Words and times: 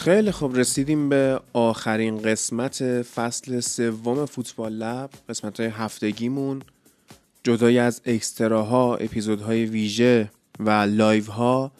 خیلی 0.00 0.30
خوب. 0.30 0.56
رسیدیم 0.56 1.08
به 1.08 1.40
آخرین 1.52 2.18
قسمت 2.22 3.02
فصل 3.02 3.60
سوم 3.60 4.26
فوتبال 4.26 4.72
لب 4.72 5.10
قسمت 5.28 5.60
های 5.60 5.68
هفتگیمون. 5.68 6.62
جدای 7.42 7.78
از 7.78 8.00
extra 8.06 8.81
ها 8.81 8.96
اپیزودهای 8.96 9.64
ویژه 9.64 10.30
و 10.60 10.70
live 10.70 11.24
ها 11.24 11.72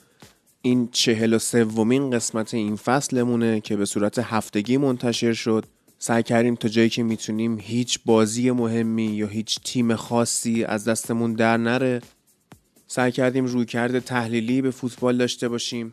این 0.63 0.89
چهل 0.93 1.35
و 1.35 1.39
سومین 1.39 2.11
قسمت 2.11 2.55
این 2.55 2.77
فصلمونه 2.77 3.61
که 3.61 3.77
به 3.77 3.85
صورت 3.85 4.19
هفتگی 4.19 4.77
منتشر 4.77 5.33
شد. 5.33 5.67
سعی 5.99 6.23
کردیم 6.23 6.55
تا 6.55 6.69
جایی 6.69 6.89
که 6.89 7.03
می‌تونیم 7.03 7.59
هیچ 7.61 8.01
بازی 8.05 8.51
مهمی 8.51 9.07
یا 9.07 9.27
هیچ 9.27 9.61
تیم 9.65 9.97
خاصی 9.97 10.65
از 10.65 10.85
دستمون 10.85 11.33
در 11.33 11.57
نره. 11.57 12.01
سعی 12.87 13.13
کردیم 13.13 13.45
رویکرد 13.45 13.99
تحلیلی 13.99 14.63
به 14.63 14.71
فوتبال 14.71 15.17
داشته 15.17 15.49
باشیم. 15.49 15.93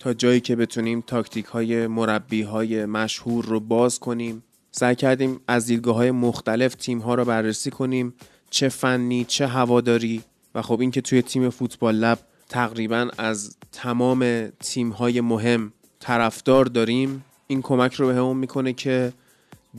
تا 0.00 0.14
جایی 0.14 0.40
که 0.40 0.56
بتونیم 0.56 1.00
تاکتیک 1.00 1.44
های 1.44 1.86
مربی 1.86 2.42
های 2.42 2.86
مشهور 2.86 3.44
رو 3.44 3.60
باز 3.60 3.98
کنیم. 3.98 4.42
سعی 4.70 4.94
کردیم 4.94 5.40
از 5.48 5.66
دیدگاه 5.66 5.96
های 5.96 6.10
مختلف 6.10 6.74
تیم 6.74 6.98
ها 6.98 7.14
رو 7.14 7.24
بررسی 7.24 7.70
کنیم. 7.70 8.14
چه 8.50 8.68
فنی 8.68 9.24
چه 9.24 9.46
هواداری. 9.46 10.22
و 10.54 10.62
خب 10.62 10.80
این 10.80 10.90
که 10.90 11.00
توی 11.00 11.22
تیم 11.22 11.50
فوتبال 11.50 11.94
لب 11.94 12.18
تقریبا 12.48 13.08
از 13.18 13.56
تمام 13.72 14.48
تیم 14.60 14.90
های 14.90 15.20
مهم 15.20 15.72
طرفدار 16.00 16.64
داریم 16.64 17.24
این 17.46 17.62
کمک 17.62 17.94
رو 17.94 18.06
بهمون 18.06 18.36
به 18.36 18.40
می‌کنه 18.40 18.72
که 18.72 19.12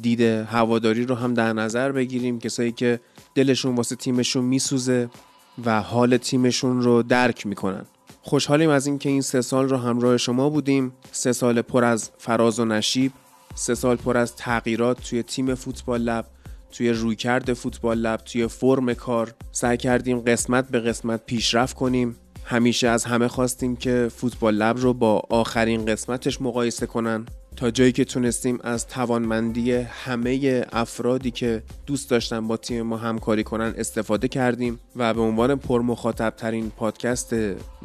دید 0.02 0.22
هواداری 0.22 1.06
رو 1.06 1.16
هم 1.16 1.34
در 1.34 1.54
نظر 1.54 1.92
بگیریم. 1.92 2.40
کسایی 2.40 2.72
که 2.72 3.00
دلشون 3.36 3.76
واسه 3.76 3.96
تیمشون 3.96 4.46
میسوزه 4.46 5.10
و 5.66 5.82
حال 5.82 6.18
تیمشون 6.18 6.82
رو 6.82 7.04
درک 7.04 7.46
می‌کنن. 7.48 7.86
خوشحالیم 8.24 8.70
از 8.70 8.88
اینکه 8.88 9.10
این 9.10 9.22
سه 9.22 9.42
سال 9.42 9.70
رو 9.70 9.78
همراه 9.78 10.18
شما 10.18 10.50
بودیم. 10.50 10.94
سه 11.12 11.34
سال 11.34 11.62
پر 11.62 11.84
از 11.84 12.10
فراز 12.18 12.60
و 12.60 12.66
نشیب. 12.66 13.12
سه 13.56 13.76
سال 13.76 13.96
پر 13.96 14.18
از 14.18 14.36
تغییرات 14.36 15.04
توی 15.10 15.24
تیم 15.24 15.56
فوتبال 15.56 16.02
لب 16.02 16.26
توی 16.72 16.90
رویکرد 16.90 17.54
فوتبال 17.54 17.98
لب 17.98 18.20
توی 18.20 18.48
فرم 18.48 18.94
کار. 18.94 19.34
سعی 19.52 19.78
کردیم 19.78 20.20
قسمت 20.20 20.70
به 20.70 20.80
قسمت 20.80 21.26
پیشرفت 21.26 21.76
کنیم. 21.76 22.16
همیشه 22.46 22.88
از 22.88 23.06
همه 23.06 23.28
خواستیم 23.28 23.76
که 23.76 24.10
فوتبال 24.16 24.56
لب 24.56 24.78
رو 24.78 24.94
با 24.94 25.24
آخرین 25.30 25.86
قسمتش 25.86 26.42
مقایسه 26.42 26.86
کنن. 26.86 27.26
تا 27.56 27.72
جایی 27.72 27.91
که 27.91 28.06
تونستیم 28.06 28.59
از 28.63 28.88
توانمندی 28.88 29.72
همه 29.72 30.66
افرادی 30.72 31.31
که 31.31 31.63
دوست 31.85 32.09
داشتن 32.09 32.47
با 32.47 32.57
تیم 32.57 32.81
ما 32.81 32.97
همکاری 32.97 33.44
کنن 33.44 33.73
استفاده 33.78 34.28
کردیم 34.28 34.79
و 34.95 35.13
به 35.13 35.22
عنوان 35.22 35.56
پرمخاطب 35.56 36.34
ترین 36.38 36.69
پادکست 36.69 37.35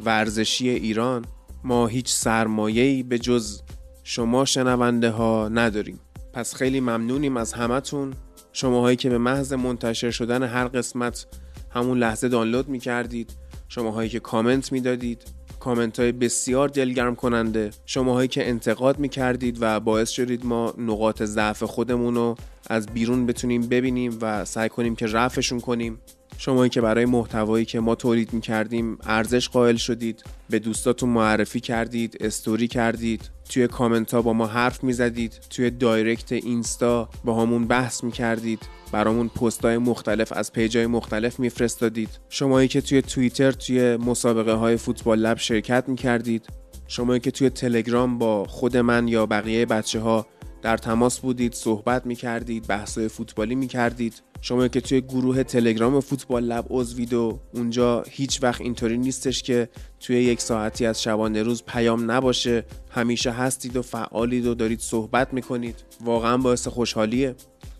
ورزشی 0.05 0.69
ایران 0.69 1.25
ما 1.63 1.87
هیچ 1.87 2.11
سرمایه‌ای 2.11 3.03
به 3.03 3.19
جز 3.19 3.61
شما 4.03 4.45
شنونده 4.45 5.09
ها 5.09 5.49
نداریم. 5.49 5.99
پس 6.33 6.55
خیلی 6.55 6.79
ممنونیم 6.79 7.37
از 7.37 7.53
همتون. 7.53 8.13
شماهایی 8.53 8.97
که 8.97 9.09
به 9.09 9.17
محض 9.17 9.53
منتشر 9.53 10.11
شدن 10.11 10.43
هر 10.43 10.67
قسمت 10.67 11.25
همون 11.69 11.97
لحظه 11.97 12.27
دانلود 12.27 12.69
می‌کردید. 12.69 13.33
شماهایی 13.69 14.09
که 14.09 14.19
کامنت 14.19 14.71
می‌دادید. 14.71 15.36
کامنت 15.59 15.99
های 15.99 16.11
بسیار 16.11 16.69
دلگرم 16.69 17.15
کننده. 17.15 17.69
شماهایی 17.85 18.27
که 18.27 18.49
انتقاد 18.49 18.99
می‌کردید 18.99 19.57
و 19.61 19.79
باعث 19.79 20.09
شدید 20.09 20.45
ما 20.45 20.73
نقاط 20.77 21.23
ضعف 21.23 21.63
خودمون 21.63 22.15
رو 22.15 22.35
از 22.69 22.85
بیرون 22.85 23.25
بتونیم 23.25 23.61
ببینیم 23.61 24.17
و 24.21 24.45
سعی 24.45 24.69
کنیم 24.69 24.95
که 24.95 25.05
رفعشون 25.05 25.59
کنیم. 25.59 25.99
شمایی 26.37 26.69
که 26.69 26.81
برای 26.81 27.05
محتوایی 27.05 27.65
که 27.65 27.79
ما 27.79 27.95
تولید 27.95 28.33
می‌کردیم 28.33 28.97
ارزش 29.03 29.49
قائل 29.49 29.75
شدید 29.75 30.23
به 30.49 30.59
دوستاتون 30.59 31.09
معرفی 31.09 31.59
کردید 31.59 32.17
استوری 32.19 32.67
کردید 32.67 33.29
توی 33.49 33.67
کامنت 33.67 34.13
ها 34.13 34.21
با 34.21 34.33
ما 34.33 34.47
حرف 34.47 34.83
می‌زدید 34.83 35.39
توی 35.49 35.69
دایرکت 35.69 36.31
اینستا 36.31 37.09
باهامون 37.23 37.67
بحث 37.67 38.03
می‌کردید 38.03 38.59
برامون 38.91 39.27
پست 39.27 39.65
های 39.65 39.77
مختلف 39.77 40.31
از 40.31 40.53
پیج 40.53 40.77
های 40.77 40.87
مختلف 40.87 41.39
میفرستادید. 41.39 42.09
شمایی 42.29 42.67
که 42.67 42.81
توی 42.81 43.01
توییتر 43.01 43.51
توی 43.51 43.97
مسابقه 43.97 44.53
های 44.53 44.77
فوتبال 44.77 45.19
لب 45.19 45.37
شرکت 45.37 45.83
می‌کردید. 45.87 46.47
شمایی 46.87 47.19
که 47.19 47.31
توی 47.31 47.49
تلگرام 47.49 48.17
با 48.17 48.45
خود 48.45 48.77
من 48.77 49.07
یا 49.07 49.25
بقیه 49.25 49.65
بچه 49.65 49.99
ها 49.99 50.25
در 50.67 50.77
تماس 50.77 51.19
بودید 51.19 51.53
صحبت 51.53 52.05
می‌کردید 52.05 52.67
بحث 52.67 52.99
فوتبالی 52.99 53.55
می‌کردید. 53.55 54.21
شما 54.41 54.67
که 54.67 54.81
توی 54.81 55.01
گروه 55.01 55.43
تلگرام 55.43 55.99
فوتبال 55.99 56.43
لب 56.43 56.65
عضوید 56.69 57.13
و 57.13 57.39
اونجا 57.53 58.03
هیچ 58.09 58.43
وقت 58.43 58.61
اینطوری 58.61 58.97
نیستش 58.97 59.43
که 59.43 59.69
توی 59.99 60.15
یک 60.15 60.41
ساعتی 60.41 60.85
از 60.85 61.03
شبانه 61.03 61.43
روز 61.43 61.63
پیام 61.63 62.11
نباشه. 62.11 62.65
همیشه 62.89 63.31
هستید 63.31 63.75
و 63.77 63.81
فعالید 63.81 64.45
و 64.45 64.55
دارید 64.55 64.79
صحبت 64.79 65.33
می‌کنید. 65.33 65.75
واقعا 66.03 66.37
باعث 66.37 66.67
خوشحالیه. 66.67 67.35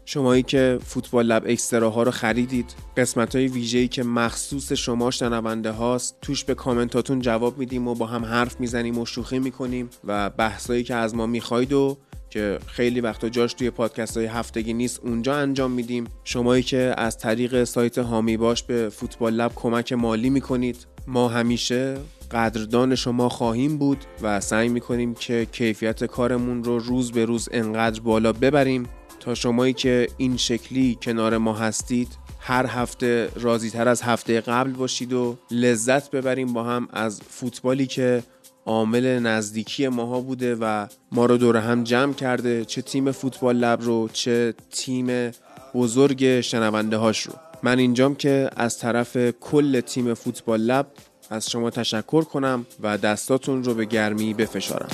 شمایی 0.05 0.43
که 0.43 0.79
فوتبال 0.85 1.25
لب 1.25 1.43
اکسترا 1.47 1.89
ها 1.89 2.03
رو 2.03 2.11
خریدید 2.11 2.75
قسمت 2.97 3.35
های 3.35 3.47
ویژه‌ای 3.47 3.87
که 3.87 4.03
مخصوص 4.03 4.73
شما 4.73 5.11
شنونده 5.11 5.71
هاست 5.71 6.17
توش 6.21 6.43
به 6.43 6.55
کامنتاتون 6.55 7.19
جواب 7.19 7.57
میدیم 7.57 7.87
و 7.87 7.95
با 7.95 8.05
هم 8.05 8.25
حرف 8.25 8.59
می‌زنیم 8.59 8.97
و 8.97 9.05
شوخی 9.05 9.39
می‌کنیم 9.39 9.89
و 10.03 10.29
بحثایی 10.29 10.83
که 10.83 10.95
از 10.95 11.15
ما 11.15 11.25
می‌خواید 11.25 11.73
و 11.73 11.97
که 12.37 12.59
خیلی 12.67 13.01
وقتا 13.01 13.29
جاش 13.29 13.53
توی 13.53 13.69
پادکست 13.69 14.17
های 14.17 14.25
هفتگی 14.25 14.73
نیست 14.73 14.99
اونجا 15.03 15.35
انجام 15.35 15.71
میدیم. 15.71 16.05
شمایی 16.23 16.63
که 16.63 16.93
از 16.97 17.17
طریق 17.17 17.63
سایت 17.63 17.97
هامی 17.97 18.37
باش 18.37 18.63
به 18.63 18.89
فوتبال 18.89 19.33
لب 19.33 19.51
کمک 19.55 19.93
مالی 19.93 20.29
می‌کنید. 20.29 20.87
ما 21.07 21.27
همیشه 21.27 21.97
قدردان 22.31 22.95
شما 22.95 23.29
خواهیم 23.29 23.77
بود 23.77 23.97
و 24.21 24.39
سعی 24.39 24.69
می‌کنیم 24.69 25.13
که 25.13 25.47
کیفیت 25.51 26.03
کارمون 26.03 26.63
رو 26.63 26.79
روز 26.79 27.11
به 27.11 27.25
روز 27.25 27.49
انقدر 27.51 27.99
بالا 27.99 28.33
ببریم 28.33 28.89
تا 29.19 29.35
شمایی 29.35 29.73
که 29.73 30.07
این 30.17 30.37
شکلی 30.37 30.97
کنار 31.01 31.37
ما 31.37 31.53
هستید 31.53 32.07
هر 32.39 32.65
هفته 32.65 33.29
راضی 33.35 33.69
تر 33.69 33.87
از 33.87 34.01
هفته 34.01 34.41
قبل 34.41 34.71
باشید 34.71 35.13
و 35.13 35.37
لذت 35.51 36.11
ببریم 36.11 36.53
با 36.53 36.63
هم 36.63 36.87
از 36.93 37.21
فوتبالی 37.29 37.87
که 37.87 38.23
عامل 38.67 39.19
نزدیکی 39.19 39.87
ماها 39.87 40.22
بوده 40.22 40.55
و 40.55 40.87
ما 41.11 41.25
رو 41.25 41.37
دور 41.37 41.58
هم 41.58 41.84
جمع 41.84 42.14
کرده 42.14 42.66
چه 42.66 42.81
تیم 42.81 43.11
فوتبال 43.11 43.55
لب 43.55 43.81
رو 43.81 44.09
چه 44.14 44.53
تیم 44.72 45.31
بزرگ 45.73 46.41
شنونده 46.41 46.97
هاش 46.97 47.22
رو. 47.22 47.34
من 47.64 47.79
اینجام 47.79 48.16
که 48.16 48.49
از 48.55 48.78
طرف 48.78 49.17
کل 49.41 49.79
تیم 49.79 50.14
فوتبال 50.14 50.61
لب 50.61 50.87
از 51.29 51.49
شما 51.49 51.69
تشکر 51.69 52.23
کنم 52.23 52.66
و 52.84 52.97
دستاتون 52.97 53.64
رو 53.64 53.73
به 53.73 53.85
گرمی 53.85 54.34
بفشارم. 54.34 54.90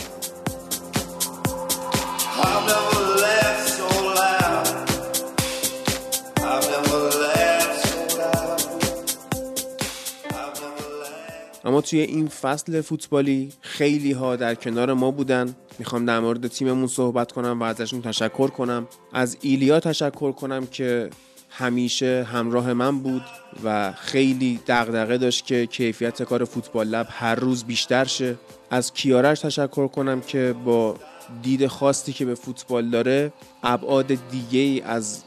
اما 11.65 11.81
توی 11.81 11.99
این 11.99 12.27
فصل 12.27 12.81
فوتبالی 12.81 13.49
خیلی 13.61 14.11
ها 14.11 14.35
در 14.35 14.55
کنار 14.55 14.93
ما 14.93 15.11
بودن. 15.11 15.55
می‌خوام 15.79 16.05
در 16.05 16.19
مورد 16.19 16.47
تیممون 16.47 16.87
صحبت 16.87 17.31
کنم 17.31 17.59
و 17.59 17.63
ازشون 17.63 18.01
تشکر 18.01 18.47
کنم. 18.47 18.87
از 19.13 19.37
ایلیا 19.41 19.79
تشکر 19.79 20.31
کنم 20.31 20.67
که 20.67 21.09
همیشه 21.49 22.27
همراه 22.31 22.73
من 22.73 22.99
بود 22.99 23.23
و 23.63 23.91
خیلی 23.91 24.59
دغدغه 24.67 25.17
داشت 25.17 25.45
که 25.45 25.65
کیفیت 25.65 26.23
کار 26.23 26.45
فوتبال 26.45 26.87
لب 26.87 27.07
هر 27.09 27.35
روز 27.35 27.63
بیشتر 27.63 28.05
شه. 28.05 28.35
از 28.69 28.93
کیارش 28.93 29.39
تشکر 29.39 29.87
کنم 29.87 30.21
که 30.21 30.55
با 30.65 30.95
دید 31.43 31.67
خاصی 31.67 32.13
که 32.13 32.25
به 32.25 32.35
فوتبال 32.35 32.89
داره 32.89 33.33
ابعاد 33.63 34.07
دیگه 34.07 34.59
ای 34.59 34.81
از 34.81 35.23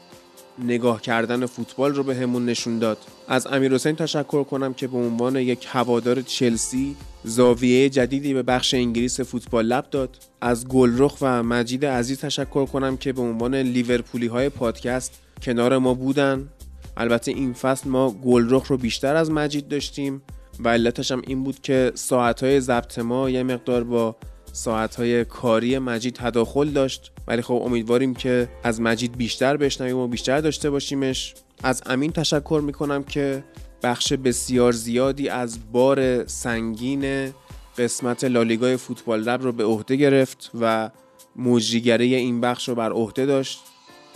نگاه 0.59 1.01
کردن 1.01 1.45
فوتبال 1.45 1.95
رو 1.95 2.03
به 2.03 2.15
همون 2.15 2.45
نشون 2.45 2.79
داد. 2.79 2.97
از 3.27 3.47
امیر 3.47 3.73
حسین 3.73 3.95
تشکر 3.95 4.43
کنم 4.43 4.73
که 4.73 4.87
به 4.87 4.97
عنوان 4.97 5.35
یک 5.35 5.67
هوادار 5.69 6.21
چلسی 6.21 6.95
زاویه 7.23 7.89
جدیدی 7.89 8.33
به 8.33 8.43
بخش 8.43 8.73
انگلیس 8.73 9.19
فوتبال 9.19 9.65
لب 9.65 9.89
داد. 9.91 10.17
از 10.41 10.67
گلرخ 10.67 11.17
و 11.21 11.43
مجید 11.43 11.85
عزیز 11.85 12.19
تشکر 12.19 12.65
کنم 12.65 12.97
که 12.97 13.13
به 13.13 13.21
عنوان 13.21 13.55
لیورپولی 13.55 14.27
های 14.27 14.49
پادکست 14.49 15.21
کنار 15.41 15.77
ما 15.77 15.93
بودن. 15.93 16.49
البته 16.97 17.31
این 17.31 17.53
فصل 17.53 17.89
ما 17.89 18.11
گلرخ 18.11 18.67
رو 18.67 18.77
بیشتر 18.77 19.15
از 19.15 19.31
مجید 19.31 19.67
داشتیم 19.67 20.21
و 20.59 20.69
علتش 20.69 21.11
هم 21.11 21.21
این 21.27 21.43
بود 21.43 21.61
که 21.61 21.91
ساعتهای 21.95 22.61
ضبط 22.61 22.99
ما 22.99 23.29
یه 23.29 23.43
مقدار 23.43 23.83
با 23.83 24.15
ساعتهای 24.57 25.25
کاری 25.25 25.79
مجید 25.79 26.15
تداخل 26.15 26.69
داشت. 26.69 27.11
ولی 27.27 27.41
خب 27.41 27.61
امیدواریم 27.65 28.13
که 28.13 28.49
از 28.63 28.81
مجید 28.81 29.17
بیشتر 29.17 29.57
بشنویم 29.57 29.97
و 29.97 30.07
بیشتر 30.07 30.41
داشته 30.41 30.69
باشیمش. 30.69 31.33
از 31.63 31.81
امین 31.85 32.11
تشکر 32.11 32.61
می‌کنم 32.65 33.03
که 33.03 33.43
بخش 33.83 34.13
بسیار 34.13 34.71
زیادی 34.71 35.29
از 35.29 35.59
بار 35.71 36.27
سنگین 36.27 37.33
قسمت 37.77 38.23
لالیگای 38.23 38.77
فوتبال 38.77 39.23
لب 39.23 39.43
رو 39.43 39.51
به 39.51 39.63
عهده 39.63 39.95
گرفت 39.95 40.51
و 40.61 40.89
مجریگری 41.35 42.15
این 42.15 42.41
بخش 42.41 42.69
رو 42.69 42.75
بر 42.75 42.91
عهده 42.91 43.25
داشت. 43.25 43.59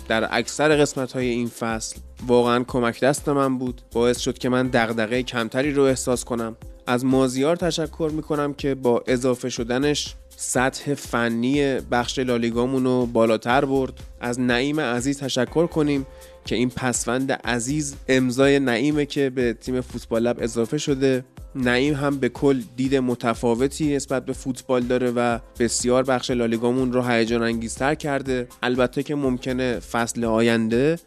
در 0.07 0.27
اکثر 0.31 0.77
قسمت 0.77 1.11
های 1.11 1.29
این 1.29 1.47
فصل 1.47 1.99
واقعا 2.27 2.63
کمک 2.63 2.99
دست 2.99 3.29
من 3.29 3.57
بود. 3.57 3.81
باعث 3.91 4.19
شد 4.19 4.37
که 4.37 4.49
من 4.49 4.67
دغدغه 4.67 5.23
کمتری 5.23 5.73
رو 5.73 5.83
احساس 5.83 6.25
کنم. 6.25 6.55
از 6.87 7.05
مازیار 7.05 7.55
تشکر 7.55 8.11
می‌کنم 8.13 8.53
که 8.53 8.75
با 8.75 9.03
اضافه 9.07 9.49
شدنش 9.49 10.15
سطح 10.43 10.93
فنی 10.93 11.79
بخش 11.79 12.19
لالیگامون 12.19 12.83
رو 12.83 13.05
بالاتر 13.05 13.65
برد. 13.65 13.93
از 14.21 14.39
نعیم 14.39 14.79
عزیز 14.79 15.19
تشکر 15.19 15.67
کنیم 15.67 16.05
که 16.45 16.55
این 16.55 16.69
پسوند 16.69 17.31
عزیز 17.31 17.95
امضای 18.07 18.59
نعیمه 18.59 19.05
که 19.05 19.29
به 19.29 19.53
تیم 19.53 19.81
فوتبال 19.81 20.21
لب 20.21 20.37
اضافه 20.39 20.77
شده. 20.77 21.25
نعیم 21.55 21.93
هم 21.93 22.19
به 22.19 22.29
کل 22.29 22.61
دید 22.75 22.95
متفاوتی 22.95 23.95
نسبت 23.95 24.25
به 24.25 24.33
فوتبال 24.33 24.81
داره 24.81 25.11
و 25.11 25.39
بسیار 25.59 26.03
بخش 26.03 26.31
لالیگامون 26.31 26.93
رو 26.93 27.03
هیجان 27.03 27.43
انگیزتر 27.43 27.95
کرده. 27.95 28.47
البته 28.63 29.03
که 29.03 29.15
ممکنه 29.15 29.79
فصل 29.79 30.25
آینده 30.25 30.99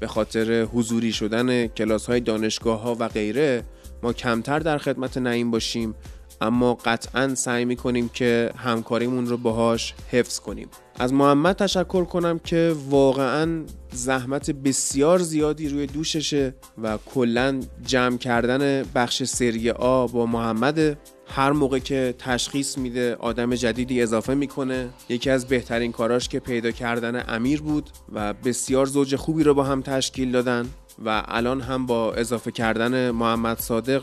به 0.00 0.06
خاطر 0.06 0.62
حضوری 0.62 1.12
شدن 1.12 1.66
کلاس 1.66 2.06
های 2.06 2.20
دانشگاه 2.20 2.80
ها 2.80 2.96
و 3.00 3.08
غیره 3.08 3.64
ما 4.02 4.12
کمتر 4.12 4.58
در 4.58 4.78
خدمت 4.78 5.18
نعیم 5.18 5.50
باشیم. 5.50 5.94
اما 6.40 6.74
قطعا 6.74 7.34
سعی 7.34 7.64
می‌کنیم 7.64 8.08
که 8.08 8.50
همکاریمون 8.56 9.26
رو 9.26 9.36
باهاش 9.36 9.94
حفظ 10.10 10.40
کنیم. 10.40 10.68
از 10.98 11.12
محمد 11.12 11.56
تشکر 11.56 12.04
کنم 12.04 12.38
که 12.38 12.74
واقعا 12.90 13.62
زحمت 13.92 14.50
بسیار 14.50 15.18
زیادی 15.18 15.68
روی 15.68 15.86
دوششه 15.86 16.54
و 16.82 16.98
کلا 17.06 17.60
جمع 17.86 18.16
کردن 18.16 18.82
بخش 18.94 19.22
سری 19.22 19.70
آ 19.70 20.06
با 20.06 20.26
محمد. 20.26 20.98
هر 21.28 21.52
موقع 21.52 21.78
که 21.78 22.14
تشخیص 22.18 22.78
میده 22.78 23.14
آدم 23.14 23.54
جدیدی 23.54 24.02
اضافه 24.02 24.34
می‌کنه. 24.34 24.88
یکی 25.08 25.30
از 25.30 25.46
بهترین 25.46 25.92
کاراش 25.92 26.28
که 26.28 26.40
پیدا 26.40 26.70
کردن 26.70 27.24
امیر 27.28 27.62
بود 27.62 27.90
و 28.12 28.32
بسیار 28.32 28.86
زوج 28.86 29.16
خوبی 29.16 29.42
رو 29.42 29.54
با 29.54 29.64
هم 29.64 29.82
تشکیل 29.82 30.32
دادن 30.32 30.66
و 31.04 31.22
الان 31.28 31.60
هم 31.60 31.86
با 31.86 32.12
اضافه 32.14 32.50
کردن 32.50 33.10
محمد 33.10 33.60
صادق 33.60 34.02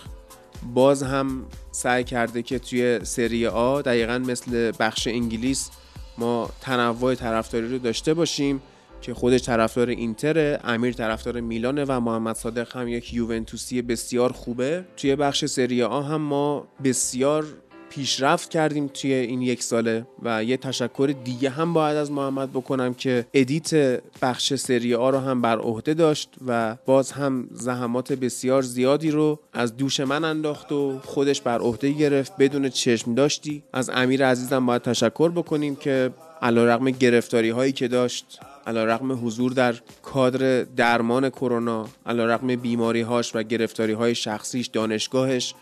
باز 0.74 1.04
هم 1.04 1.46
سعی 1.72 2.04
کرده 2.04 2.42
که 2.42 2.60
توی 2.60 3.00
سری 3.04 3.48
آ 3.48 3.82
دقیقا 3.82 4.18
مثل 4.18 4.72
بخش 4.80 5.08
انگلیس 5.08 5.70
ما 6.18 6.50
تنوع 6.62 7.16
طرفداری 7.16 7.68
رو 7.68 7.78
داشته 7.78 8.14
باشیم 8.14 8.62
که 9.02 9.14
خودش 9.14 9.44
طرفدار 9.44 9.90
اینتر 9.90 10.60
امیر 10.64 10.94
طرفدار 10.94 11.40
میلانه 11.40 11.86
و 11.88 12.00
محمد 12.00 12.36
صادق 12.36 12.78
هم 12.78 12.88
یک 12.88 13.14
یوونتوسی 13.14 13.82
بسیار 13.82 14.32
خوبه. 14.32 14.86
توی 14.98 15.16
بخش 15.16 15.46
سری 15.46 15.84
آ 15.84 16.02
هم 16.02 16.22
ما 16.22 16.68
بسیار 16.84 17.46
پیشرفت 17.96 18.50
کردیم 18.50 18.88
توی 18.88 19.14
این 19.14 19.42
یک 19.42 19.64
ساله 19.64 20.06
و 20.24 20.44
یه 20.44 20.58
تشکر 20.58 21.14
دیگه 21.24 21.50
هم 21.50 21.74
باید 21.74 21.98
از 21.98 22.12
محمد 22.12 22.52
بکنم 22.52 22.94
که 22.94 23.26
edit 23.34 24.02
بخش 24.22 24.54
سری 24.54 24.96
آ 24.96 25.10
رو 25.10 25.20
هم 25.20 25.42
بر 25.42 25.60
عهده 25.60 25.94
داشت 25.94 26.30
و 26.48 26.78
باز 26.86 27.12
هم 27.12 27.48
زحمات 27.52 28.14
بسیار 28.14 28.62
زیادی 28.62 29.12
رو 29.12 29.40
از 29.54 29.78
دوش 29.78 30.00
من 30.00 30.24
انداخت 30.24 30.72
و 30.72 31.00
خودش 31.06 31.42
بر 31.42 31.60
عهده 31.60 31.92
گرفت. 31.92 32.38
بدون 32.38 32.70
چشم 32.70 33.14
داشتی. 33.16 33.64
از 33.74 33.90
امیر 33.94 34.26
عزیزم 34.26 34.66
باید 34.66 34.82
تشکر 34.82 35.32
بکنیم 35.32 35.76
که 35.76 36.12
علیرغم 36.42 36.92
گرفتاری 36.92 37.50
هایی 37.50 37.72
که 37.72 37.88
داشت 37.88 38.40
علیرغم 38.68 39.28
حضور 39.28 39.52
در 39.52 39.76
کادر 40.02 40.64
درمان 40.64 41.30
کرونا 41.30 41.88
علیرغم 42.06 42.56
بیماری 42.56 43.02
هاش 43.02 43.36
و 43.36 43.44
گرفتاری 43.44 43.94
های 43.94 44.16
شخصیش 44.16 44.68
دانشگاهش 44.68 45.54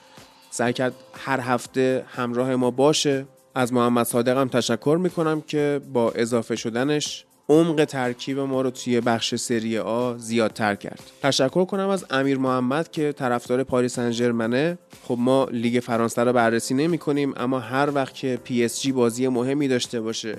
سعی 0.54 0.74
کرد 0.74 0.94
هر 1.14 1.40
هفته 1.40 2.06
همراه 2.08 2.56
ما 2.56 2.72
باشه. 2.72 3.26
از 3.56 3.74
محمد 3.74 4.06
صادق 4.06 4.38
هم 4.38 4.48
تشکر 4.48 4.98
می‌کنم 5.02 5.42
که 5.42 5.82
با 5.94 6.12
اضافه 6.12 6.56
شدنش 6.56 7.26
عمق 7.50 7.86
ترکیب 7.86 8.40
ما 8.40 8.62
رو 8.62 8.70
توی 8.70 9.02
بخش 9.02 9.36
سری 9.36 9.78
آ 9.78 10.18
زیادتر 10.18 10.76
کرد. 10.76 11.00
تشکر 11.24 11.66
کنم 11.66 11.90
از 11.90 12.06
امیر 12.10 12.38
محمد 12.38 12.92
که 12.92 13.12
طرفدار 13.12 13.64
پاریس 13.64 14.00
سن 14.00 14.78
خب 15.08 15.16
ما 15.20 15.48
لیگ 15.52 15.80
فرانسه 15.80 16.24
رو 16.24 16.34
بررسی 16.34 16.74
نمی 16.74 16.98
کنیم 16.98 17.34
اما 17.38 17.60
هر 17.60 17.90
وقت 17.96 18.14
که 18.14 18.40
PSG 18.44 18.92
بازی 18.92 19.28
مهمی 19.28 19.68
داشته 19.68 20.02
باشه 20.02 20.36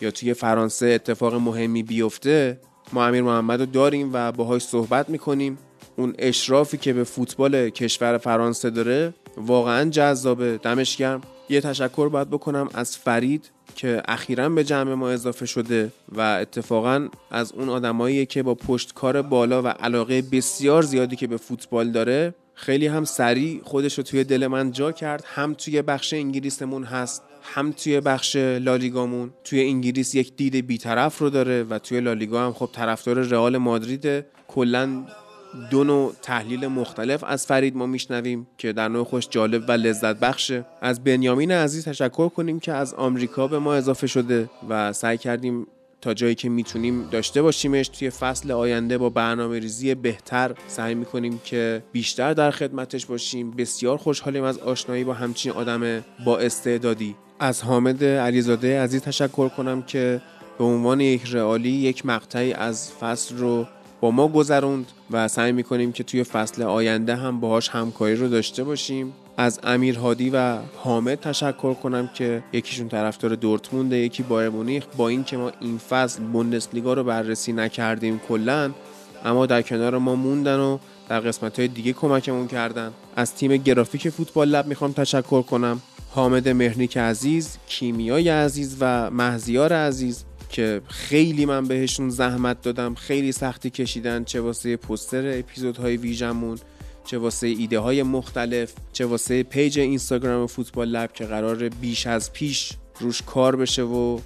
یا 0.00 0.10
توی 0.10 0.34
فرانسه 0.34 0.86
اتفاق 0.86 1.34
مهمی 1.34 1.82
بیفته 1.82 2.60
ما 2.92 3.06
امیر 3.06 3.22
محمد 3.22 3.60
رو 3.60 3.66
داریم 3.66 4.10
و 4.12 4.32
باهاش 4.32 4.62
صحبت 4.62 5.08
می‌کنیم. 5.08 5.58
اون 6.00 6.14
اشرافی 6.18 6.76
که 6.76 6.92
به 6.92 7.04
فوتبال 7.04 7.70
کشور 7.70 8.18
فرانسه 8.18 8.70
داره 8.70 9.14
واقعا 9.36 9.90
جذابه. 9.90 10.58
دمش 10.62 10.96
گرم. 10.96 11.20
یه 11.48 11.60
تشکر 11.60 12.08
باید 12.08 12.30
بکنم 12.30 12.68
از 12.74 12.96
فرید 12.96 13.50
که 13.76 14.02
اخیرا 14.08 14.48
به 14.48 14.64
جمع 14.64 14.94
ما 14.94 15.10
اضافه 15.10 15.46
شده 15.46 15.92
و 16.08 16.20
اتفاقا 16.20 17.08
از 17.30 17.52
اون 17.52 17.68
آدمایی 17.68 18.26
که 18.26 18.42
با 18.42 18.54
پشتکار 18.54 19.22
بالا 19.22 19.62
و 19.62 19.66
علاقه 19.66 20.22
بسیار 20.22 20.82
زیادی 20.82 21.16
که 21.16 21.26
به 21.26 21.36
فوتبال 21.36 21.90
داره 21.90 22.34
خیلی 22.54 22.86
هم 22.86 23.04
سریع 23.04 23.60
خودش 23.64 23.98
رو 23.98 24.04
توی 24.04 24.24
دل 24.24 24.46
من 24.46 24.72
جا 24.72 24.92
کرد. 24.92 25.24
هم 25.26 25.54
توی 25.54 25.82
بخش 25.82 26.14
انگلیسمون 26.14 26.84
هست 26.84 27.22
هم 27.42 27.72
توی 27.72 28.00
بخش 28.00 28.36
لالیگامون. 28.36 29.30
توی 29.44 29.60
انگلیس 29.60 30.14
یک 30.14 30.36
دید 30.36 30.66
بیطرف 30.66 31.18
رو 31.18 31.30
داره 31.30 31.62
و 31.62 31.78
توی 31.78 32.00
لالیگا 32.00 32.46
هم 32.46 32.52
خب 32.52 32.68
طرفدار 32.72 33.16
رئال 33.16 33.56
مادرید 33.56 34.24
کلا 34.48 35.04
دو 35.70 35.84
نوع 35.84 36.14
تحلیل 36.22 36.66
مختلف 36.66 37.24
از 37.24 37.46
فرید 37.46 37.76
ما 37.76 37.86
میشنویم 37.86 38.46
که 38.58 38.72
در 38.72 38.88
نوع 38.88 39.04
خوش 39.04 39.28
جالب 39.28 39.64
و 39.68 39.72
لذت 39.72 40.16
بخشه. 40.16 40.64
از 40.82 41.04
بنیامین 41.04 41.52
عزیز 41.52 41.84
تشکر 41.84 42.28
کنیم 42.28 42.60
که 42.60 42.72
از 42.72 42.94
آمریکا 42.94 43.46
به 43.46 43.58
ما 43.58 43.74
اضافه 43.74 44.06
شده 44.06 44.50
و 44.68 44.92
سعی 44.92 45.18
کردیم 45.18 45.66
تا 46.00 46.14
جایی 46.14 46.34
که 46.34 46.48
می‌تونیم 46.48 47.08
داشته 47.10 47.42
باشیمش. 47.42 47.88
توی 47.88 48.10
فصل 48.10 48.52
آینده 48.52 48.98
با 48.98 49.10
برنامه 49.10 49.58
ریزی 49.58 49.94
بهتر 49.94 50.54
سعی 50.68 50.94
می‌کنیم 50.94 51.40
که 51.44 51.82
بیشتر 51.92 52.32
در 52.34 52.50
خدمتش 52.50 53.06
باشیم. 53.06 53.50
بسیار 53.50 53.96
خوشحالیم 53.96 54.44
از 54.44 54.58
آشنایی 54.58 55.04
با 55.04 55.14
همچین 55.14 55.52
آدم 55.52 56.04
با 56.24 56.38
استعدادی. 56.38 57.16
از 57.40 57.62
حامد 57.62 58.04
علیزاده 58.04 58.80
عزیز 58.80 59.02
تشکر 59.02 59.48
کنم 59.48 59.82
که 59.82 60.20
به 60.58 60.64
عنوان 60.64 61.00
یک 61.00 61.22
رئالی 61.32 61.70
یک 61.70 62.06
مقطعی 62.06 62.52
از 62.52 62.92
فصل 62.92 63.36
رو 63.36 63.66
با 64.00 64.10
ما 64.10 64.28
گذروند 64.28 64.86
و 65.10 65.28
سعی 65.28 65.52
می‌کنیم 65.52 65.92
که 65.92 66.04
توی 66.04 66.24
فصل 66.24 66.62
آینده 66.62 67.16
هم 67.16 67.40
باهاش 67.40 67.68
همکاری 67.68 68.16
رو 68.16 68.28
داشته 68.28 68.64
باشیم. 68.64 69.12
از 69.36 69.60
امیر 69.62 69.98
هادی 69.98 70.30
و 70.30 70.58
حامد 70.76 71.20
تشکر 71.20 71.74
کنم 71.74 72.10
که 72.14 72.42
یکیشون 72.52 72.88
طرفدار 72.88 73.34
دورتمونده 73.34 73.96
یکی 73.96 74.22
بایر 74.22 74.48
مونیخ. 74.48 74.84
با 74.96 75.08
اینکه 75.08 75.36
ما 75.36 75.52
این 75.60 75.78
فصل 75.78 76.22
بوندسلیگا 76.22 76.94
رو 76.94 77.04
بررسی 77.04 77.52
نکردیم 77.52 78.20
کلا 78.28 78.70
اما 79.24 79.46
در 79.46 79.62
کنار 79.62 79.98
ما 79.98 80.14
موندن 80.14 80.58
و 80.58 80.78
در 81.08 81.20
قسمت 81.20 81.58
های 81.58 81.68
دیگه 81.68 81.92
کمکمون 81.92 82.46
کردن. 82.46 82.92
از 83.16 83.34
تیم 83.34 83.56
گرافیک 83.56 84.08
فوتبال 84.08 84.48
لب 84.48 84.66
می‌خوام 84.66 84.92
تشکر 84.92 85.42
کنم. 85.42 85.80
حامد 86.10 86.48
مهرنیک 86.48 86.98
عزیز 86.98 87.58
کیمیای 87.66 88.28
عزیز 88.28 88.76
و 88.80 89.10
مهزیار 89.10 89.72
عزیز. 89.72 90.24
که 90.50 90.80
خیلی 90.88 91.46
من 91.46 91.64
بهشون 91.68 92.10
زحمت 92.10 92.62
دادم 92.62 92.94
خیلی 92.94 93.32
سختی 93.32 93.70
کشیدن 93.70 94.24
چه 94.24 94.40
واسه 94.40 94.76
پوستر 94.76 95.38
اپیزودهای 95.38 95.96
ویژمون 95.96 96.58
چه 97.04 97.18
واسه 97.18 97.46
ایده 97.46 97.78
های 97.78 98.02
مختلف 98.02 98.72
چه 98.92 99.06
واسه 99.06 99.42
page 99.42 99.78
اینستاگرام 99.78 100.46
فوتبال 100.46 100.88
لب 100.88 101.12
که 101.12 101.24
قرار 101.24 101.68
بیش 101.68 102.06
از 102.06 102.32
پیش 102.32 102.72
روش 103.00 103.22
کار 103.22 103.56
بشه 103.56 103.82
و 103.82 104.18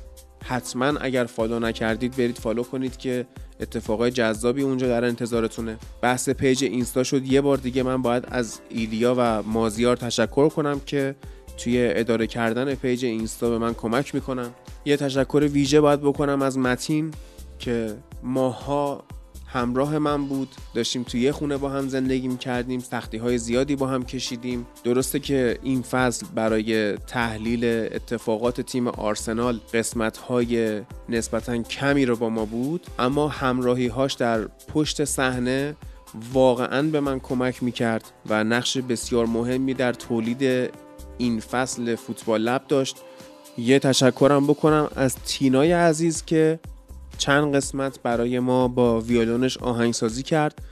حتما 0.45 0.87
اگر 0.87 1.25
follow 1.25 1.59
نکردید 1.59 2.17
برید 2.17 2.39
follow 2.39 2.63
کنید 2.63 2.97
که 2.97 3.27
اتفاقای 3.61 4.11
جذابی 4.11 4.63
اونجا 4.63 4.89
در 4.89 5.05
انتظارتونه. 5.05 5.77
بحث 6.03 6.29
page 6.29 6.65
اینستا 6.65 7.03
شد. 7.03 7.27
یه 7.27 7.41
بار 7.41 7.57
دیگه 7.57 7.83
من 7.83 8.03
باید 8.03 8.25
از 8.29 8.61
ایلیا 8.69 9.15
و 9.19 9.43
مازیار 9.43 9.97
تشکر 9.97 10.49
کنم 10.49 10.81
که 10.87 11.15
توی 11.57 11.89
اداره 11.95 12.27
کردن 12.27 12.75
پیج 12.75 13.05
اینستا 13.05 13.51
به 13.51 13.59
من 13.59 13.75
کمک 13.75 14.15
می‌کنن. 14.15 14.51
یه 14.85 14.97
تشکر 14.97 15.49
ویژه 15.53 15.81
باید 15.81 16.01
بکنم 16.01 16.43
از 16.43 16.59
متین 16.59 17.11
که 17.59 17.97
ماها 18.23 19.05
همراه 19.47 19.99
من 19.99 20.27
بود. 20.27 20.49
داشتیم 20.75 21.03
توی 21.03 21.21
یه 21.21 21.33
خونه 21.33 21.57
با 21.57 21.69
هم 21.69 21.89
زندگی 21.89 22.37
کردیم 22.37 22.81
سختی 22.81 23.17
های 23.17 23.39
زیادی 23.39 23.77
با 23.77 23.87
هم 23.87 24.05
کشیدیم. 24.05 24.67
درسته 24.85 25.19
که 25.19 25.59
این 25.63 25.83
فصل 25.83 26.27
برای 26.35 26.97
تحلیل 26.97 27.65
اتفاقات 27.65 28.61
تیم 28.61 28.89
آرسنال 28.89 29.61
قسمت 29.75 30.17
های 30.17 30.83
نسبتا 31.09 31.63
کمی 31.63 32.07
رو 32.07 32.17
با 32.17 32.29
ما 32.29 32.45
بود 32.45 32.87
اما 32.99 33.29
همراهی 33.29 33.87
هاش 33.87 34.13
در 34.13 34.45
پشت 34.45 35.05
صحنه 35.05 35.77
واقعا 36.33 36.83
به 36.83 37.01
من 37.01 37.21
کمک 37.21 37.63
می‌کرد 37.63 38.05
و 38.27 38.45
نقش 38.45 38.79
بسیار 38.79 39.27
مهمی 39.27 39.75
در 39.75 39.93
تولید 39.93 40.71
این 41.19 41.41
فصل 41.41 41.95
فوتبال 41.95 42.41
لب 42.41 42.63
داشت. 42.69 42.97
یه 43.59 43.79
تشکرم 43.79 44.47
بکنم 44.47 44.89
از 44.97 45.17
تینای 45.27 45.73
عزیز 45.73 46.25
که 46.25 46.59
چند 47.19 47.55
قسمت 47.55 48.03
برای 48.03 48.39
ما 48.39 48.69
با 48.69 49.01
ویولونش 49.01 49.59
آهنگسازی 49.59 50.23
کرد 50.23 50.63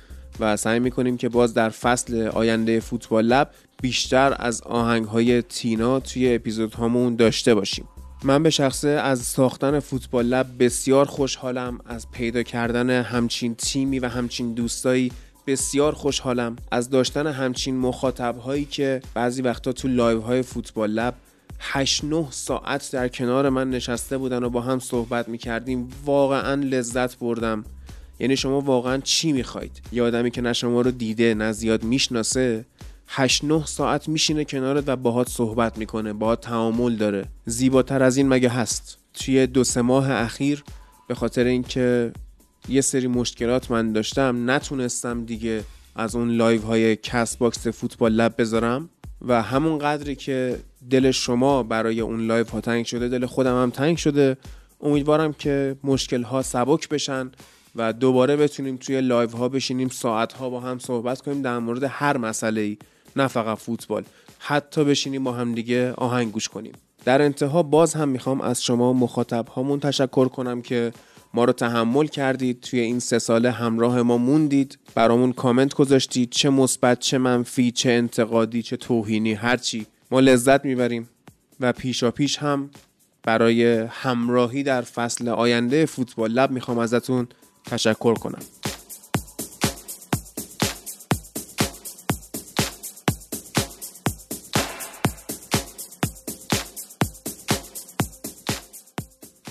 و 0.41 0.57
سعی 0.57 0.81
می‌کنیم 0.81 1.17
که 1.17 1.29
باز 1.29 1.55
در 1.55 1.69
فصل 1.69 2.27
آینده 2.27 2.81
فوتبال 2.81 3.25
لب 3.25 3.51
بیشتر 3.83 4.37
از 4.39 4.63
آهنگ 4.63 5.05
های 5.05 5.43
تینا 5.43 6.01
توی 6.01 6.35
اپیزود 6.35 6.75
هامون 6.75 7.17
داشته 7.17 7.55
باشیم. 7.55 7.89
من 8.25 8.43
به 8.43 8.51
شخصه 8.51 8.89
از 8.89 9.21
ساختن 9.23 9.81
فوتبال 9.81 10.27
لب 10.27 10.47
بسیار 10.59 11.07
خوشحالم 11.07 11.79
از 11.87 12.11
پیدا 12.11 12.43
کردن 12.43 13.03
همچین 13.03 13.55
تیمی 13.55 13.99
و 13.99 14.09
همچین 14.09 14.55
دوستایی 14.55 15.13
بسیار 15.47 15.93
خوشحالم 15.93 16.57
از 16.71 16.91
داشتن 16.91 17.27
همچین 17.27 17.77
مخاطب 17.77 18.37
هایی 18.37 18.65
که 18.65 19.03
بعضی 19.15 19.43
وقتا 19.43 19.73
تو 19.73 19.89
live 19.89 20.21
های 20.21 20.43
فوتبال 20.43 20.91
لب 20.91 21.15
8 21.59 22.05
9 22.05 22.27
ساعت 22.31 22.93
در 22.93 23.09
کنار 23.09 23.49
من 23.49 23.71
نشسته 23.71 24.19
بودن 24.19 24.45
و 24.45 24.51
با 24.51 24.61
هم 24.61 24.79
صحبت 24.79 25.29
می 25.29 25.39
کردیم 25.39 25.89
واقعا 26.05 26.55
لذت 26.55 27.19
بردم. 27.19 27.65
یعنی 28.19 28.37
شما 28.37 28.61
واقعا 28.61 28.99
چی 28.99 29.33
می‌خواید؟ 29.33 29.83
یه 29.93 30.03
آدمی 30.03 30.31
که 30.31 30.41
نه 30.41 30.53
شما 30.53 30.81
رو 30.81 30.91
دیده 30.91 31.35
نه 31.35 31.53
زیاد 31.53 31.85
می‌شناسه 31.85 32.65
8 33.09 33.45
9 33.45 33.67
ساعت 33.67 34.09
میشینه 34.09 34.45
کنارت 34.45 34.85
و 34.87 34.97
باهات 34.97 35.29
صحبت 35.29 35.79
می‌کنه 35.79 36.13
باهات 36.13 36.41
تعامل 36.41 36.97
داره. 36.97 37.25
زیباتر 37.47 38.03
از 38.03 38.17
این 38.17 38.29
مگه 38.29 38.49
هست؟ 38.49 38.99
توی 39.15 39.47
دو 39.47 39.65
سه 39.65 39.83
ماه 39.83 40.11
اخیر 40.11 40.65
به 41.09 41.15
خاطر 41.15 41.45
اینکه 41.45 42.13
یه 42.69 42.81
سری 42.81 43.07
مشکلات 43.07 43.71
من 43.71 43.93
داشتم 43.93 44.51
نتونستم 44.51 45.25
دیگه 45.25 45.65
از 45.97 46.17
اون 46.17 46.31
live 46.31 46.63
های 46.63 46.97
Castbox 46.97 47.67
فوتبال 47.67 48.13
لب 48.13 48.35
بذارم 48.39 48.89
و 49.23 49.43
همون 49.43 49.79
قدری 49.79 50.15
که 50.15 50.59
دل 50.91 51.11
شما 51.11 51.63
برای 51.63 52.01
اون 52.01 52.27
live 52.27 52.47
ها 52.47 52.61
تنگ 52.61 52.85
شده 52.87 53.09
دل 53.09 53.27
خودم 53.27 53.63
هم 53.63 53.71
تنگ 53.71 53.97
شده. 53.97 54.37
امیدوارم 54.81 55.33
که 55.33 55.77
مشکل 55.85 56.23
ها 56.23 56.43
سبک 56.43 56.89
بشن 56.89 57.31
و 57.77 57.93
دوباره 57.93 58.37
بتونیم 58.37 58.77
توی 58.77 59.01
live 59.01 59.31
ها 59.31 59.49
بشینیم 59.49 59.89
ساعت 59.89 60.33
ها 60.33 60.51
با 60.51 60.61
هم 60.61 60.79
صحبت 60.79 61.21
کنیم 61.21 61.43
در 61.43 61.59
مورد 61.59 61.85
هر 61.89 62.17
مسئله 62.17 62.61
ای 62.61 62.77
نه 63.17 63.27
فقط 63.27 63.59
فوتبال. 63.59 64.05
حتی 64.39 64.85
بشینیم 64.85 65.25
با 65.25 65.33
هم 65.33 65.55
دیگه 65.55 65.93
آهنگ 65.93 66.33
گوش 66.33 66.49
کنیم. 66.49 66.73
در 67.05 67.23
انتها 67.23 67.63
باز 67.63 67.95
هم 67.95 68.09
می‌خوام 68.09 68.41
از 68.41 68.63
شما 68.63 68.93
مخاطب 68.93 69.49
هامون 69.49 69.81
تشکر 69.81 70.29
کنم 70.29 70.63
که 70.63 70.93
ما 71.35 71.45
رو 71.45 71.53
تحمل 71.53 72.07
کردید 72.07 72.61
توی 72.61 72.81
این 72.81 72.99
سه 72.99 73.19
ساله 73.19 73.51
همراه 73.51 74.03
ما 74.03 74.19
موندید 74.19 74.79
برامون 74.95 75.33
کامنت 75.33 75.75
گذاشتید 75.75 76.31
چه 76.31 76.51
مثبت 76.51 77.01
چه 77.01 77.19
منفی 77.19 77.71
چه 77.71 77.91
انتقادی 77.91 78.63
چه 78.63 78.77
توهینی 78.77 79.33
هرچی 79.33 79.87
ما 80.11 80.21
لذت 80.21 80.65
می‌بریم 80.65 81.09
و 81.61 81.73
پیشا 81.73 82.11
پیش 82.11 82.39
هم 82.39 82.71
برای 83.23 83.87
همراهی 83.91 84.63
در 84.63 84.83
فصل 84.83 85.29
آینده 85.29 85.87
فوتبال. 85.87 86.31
لب 86.31 86.51
می‌خوام 86.51 86.79
ازتون 86.79 87.29
تشکر 87.67 88.15
کنم. 88.15 88.43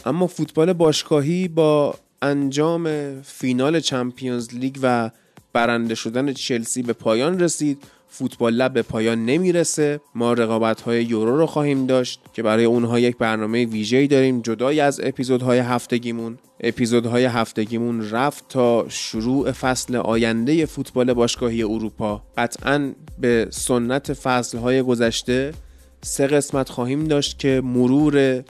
اما 0.05 0.27
فوتبال 0.27 0.73
باشگاهی 0.73 1.47
با 1.47 1.95
انجام 2.21 2.87
فینال 3.21 3.79
چمپیونز 3.79 4.53
لیگ 4.53 4.77
و 4.81 5.11
برنده 5.53 5.95
شدن 5.95 6.33
چلسی 6.33 6.83
به 6.83 6.93
پایان 6.93 7.39
رسید. 7.39 7.83
فوتبال 8.07 8.53
لب 8.53 8.73
به 8.73 8.81
پایان 8.81 9.25
نمی‌رسه. 9.25 9.99
ما 10.15 10.33
رقابت 10.33 10.81
های 10.81 11.03
یورو 11.03 11.37
رو 11.37 11.45
خواهیم 11.45 11.85
داشت 11.85 12.21
که 12.33 12.43
برای 12.43 12.65
اونها 12.65 12.99
یک 12.99 13.17
برنامه 13.17 13.65
ویژه‌ای 13.65 14.07
داریم 14.07 14.41
جدای 14.41 14.79
از 14.79 14.99
اپیزودهای 15.03 15.59
هفتگیمون. 15.59 16.37
اپیزودهای 16.59 17.25
هفتگیمون 17.25 18.09
رفت 18.09 18.47
تا 18.49 18.85
شروع 18.89 19.51
فصل 19.51 19.95
آینده 19.95 20.65
فوتبال 20.65 21.13
باشگاهی 21.13 21.63
اروپا. 21.63 22.23
قطعا 22.37 22.93
به 23.19 23.47
سنت 23.49 24.13
فصلهای 24.13 24.81
گذشته 24.81 25.53
سه 26.01 26.27
قسمت 26.27 26.69
خواهیم 26.69 27.03
داشت 27.03 27.39
که 27.39 27.61
مرور 27.63 28.43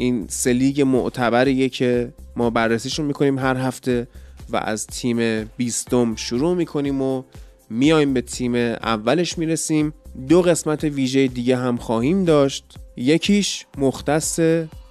این 0.00 0.26
سه 0.28 0.52
لیگ 0.52 0.80
معتبریه 0.80 1.68
که 1.68 2.12
ما 2.36 2.50
بررسیشون 2.50 3.06
می‌کنیم 3.06 3.38
هر 3.38 3.56
هفته 3.56 4.08
و 4.50 4.56
از 4.56 4.86
تیم 4.86 5.44
بیستم 5.56 6.14
شروع 6.14 6.54
می‌کنیم 6.54 7.02
و 7.02 7.22
میایم 7.70 8.14
به 8.14 8.20
تیم 8.20 8.54
اولش 8.54 9.38
می‌رسیم. 9.38 9.92
دو 10.28 10.42
قسمت 10.42 10.84
ویژه 10.84 11.26
دیگه 11.26 11.56
هم 11.56 11.76
خواهیم 11.76 12.24
داشت. 12.24 12.64
یکیش 12.96 13.66
مختص 13.78 14.40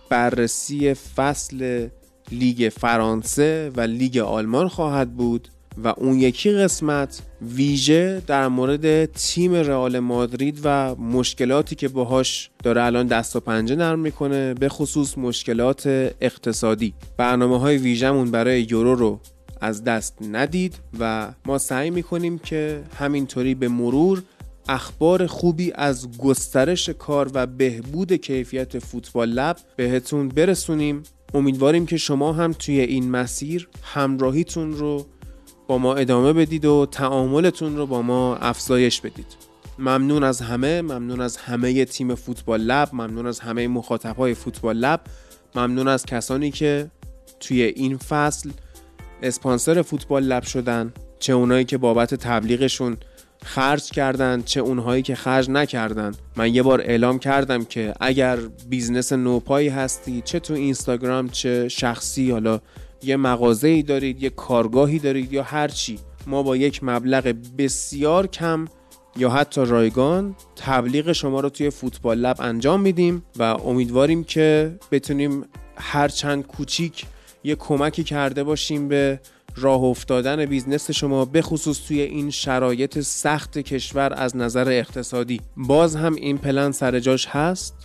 بررسی 0.10 0.94
فصل 0.94 1.88
لیگ 2.32 2.72
فرانسه 2.78 3.72
و 3.76 3.82
لیگ 3.82 4.18
آلمان 4.18 4.68
خواهد 4.68 5.16
بود. 5.16 5.48
و 5.84 5.94
اون 5.98 6.20
یکی 6.20 6.52
قسمت 6.52 7.22
ویژه 7.42 8.22
در 8.28 8.48
مورد 8.48 9.06
تیم 9.06 9.54
رئال 9.54 10.00
مادرید 10.00 10.60
و 10.64 10.96
مشکلاتی 10.96 11.76
که 11.76 11.88
باهاش 11.88 12.50
داره 12.64 12.84
الان 12.84 13.08
دست 13.08 13.36
و 13.36 13.40
پنجه 13.40 13.76
نرم 13.76 14.00
می‌کنه 14.00 14.54
به 14.54 14.70
خصوص 14.70 15.18
مشکلات 15.18 15.88
اقتصادی. 16.22 16.94
برنامه 17.18 17.60
های 17.60 17.78
ویژمون 17.78 18.32
برای 18.32 18.68
یورو 18.70 18.96
رو 18.96 19.20
از 19.62 19.84
دست 19.84 20.18
ندید 20.32 20.76
و 21.00 21.32
ما 21.46 21.58
سعی 21.58 21.90
می‌کنیم 21.90 22.40
که 22.40 22.84
همینطوری 22.98 23.56
به 23.56 23.68
مرور 23.68 24.24
اخبار 24.70 25.28
خوبی 25.28 25.72
از 25.76 26.18
گسترش 26.18 26.90
کار 26.90 27.32
و 27.34 27.48
بهبود 27.48 28.14
کیفیت 28.14 28.80
فوتبال 28.80 29.30
لب 29.30 29.58
بهتون 29.76 30.30
برسونیم. 30.30 31.04
امیدواریم 31.34 31.86
که 31.86 31.98
شما 31.98 32.34
هم 32.34 32.54
توی 32.54 32.80
این 32.80 33.12
مسیر 33.12 33.70
همراهیتون 33.84 34.72
رو 34.74 35.06
با 35.70 35.78
ما 35.78 35.96
ادامه 35.96 36.34
بدید 36.34 36.66
و 36.66 36.88
تعاملتون 36.92 37.78
رو 37.78 37.86
با 37.86 38.02
ما 38.02 38.36
افزایش 38.36 39.02
بدید. 39.02 39.26
ممنون 39.80 40.24
از 40.24 40.42
همه 40.42 40.82
ممنون 40.82 41.22
از 41.22 41.38
همه 41.38 41.86
تیم 41.86 42.16
فوتبال 42.16 42.62
لب 42.62 42.90
ممنون 42.94 43.28
از 43.28 43.40
همه 43.40 43.68
مخاطبهای 43.68 44.34
فوتبال 44.34 44.78
لب 44.78 45.02
ممنون 45.56 45.88
از 45.88 46.06
کسانی 46.06 46.52
که 46.52 46.92
توی 47.40 47.64
این 47.64 47.98
فصل 47.98 48.50
اسپانسر 49.24 49.82
فوتبال 49.82 50.24
لب 50.24 50.44
شدن 50.44 50.94
چه 51.20 51.34
اونایی 51.34 51.66
که 51.66 51.78
بابت 51.78 52.16
تبلیغشون 52.16 52.98
خرج 53.44 53.90
کردن 53.90 54.42
چه 54.42 54.60
اونهایی 54.60 55.02
که 55.02 55.16
خرج 55.16 55.50
نکردن. 55.50 56.12
من 56.36 56.56
یه 56.56 56.64
بار 56.64 56.82
اعلام 56.82 57.20
کردم 57.20 57.66
که 57.66 57.94
اگر 58.00 58.38
business 58.70 59.14
نوپایی 59.14 59.70
هستی 59.70 60.22
چه 60.26 60.40
تو 60.40 60.54
اینستاگرام 60.54 61.30
چه 61.30 61.68
شخصی 61.68 62.32
حالا 62.32 62.60
یه 63.04 63.16
مغازه 63.16 63.68
ای 63.68 63.82
دارید 63.82 64.24
یه 64.24 64.30
کارگاهی 64.30 65.00
دارید 65.00 65.34
یا 65.34 65.44
هر 65.44 65.68
چی. 65.68 66.00
ما 66.28 66.44
با 66.44 66.58
یک 66.58 66.80
مبلغ 66.84 67.36
بسیار 67.58 68.28
کم 68.28 68.68
یا 69.18 69.30
حتی 69.30 69.66
رایگان 69.66 70.36
تبلیغ 70.56 71.12
شما 71.12 71.40
رو 71.40 71.50
توی 71.50 71.70
فوتبال 71.70 72.18
لب 72.18 72.36
انجام 72.40 72.82
میدیم 72.82 73.24
و 73.38 73.44
امیدواریم 73.44 74.24
که 74.24 74.76
بتونیم 74.92 75.46
هر 75.78 76.08
چند 76.08 76.48
کوچیک 76.48 77.06
یه 77.44 77.56
کمکی 77.56 78.04
کرده 78.04 78.44
باشیم 78.44 78.88
به 78.88 79.20
راه 79.56 79.84
افتادن 79.84 80.46
business 80.46 80.92
شما 80.92 81.26
به 81.26 81.42
خصوص 81.42 81.88
توی 81.88 82.02
این 82.02 82.30
شرایط 82.30 83.00
سخت 83.00 83.58
کشور 83.58 84.14
از 84.14 84.36
نظر 84.36 84.70
اقتصادی. 84.70 85.42
باز 85.58 85.96
هم 85.96 86.16
این 86.16 86.38
پلن 86.38 86.72
سر 86.72 87.00
جاش 87.00 87.28
هست 87.28 87.76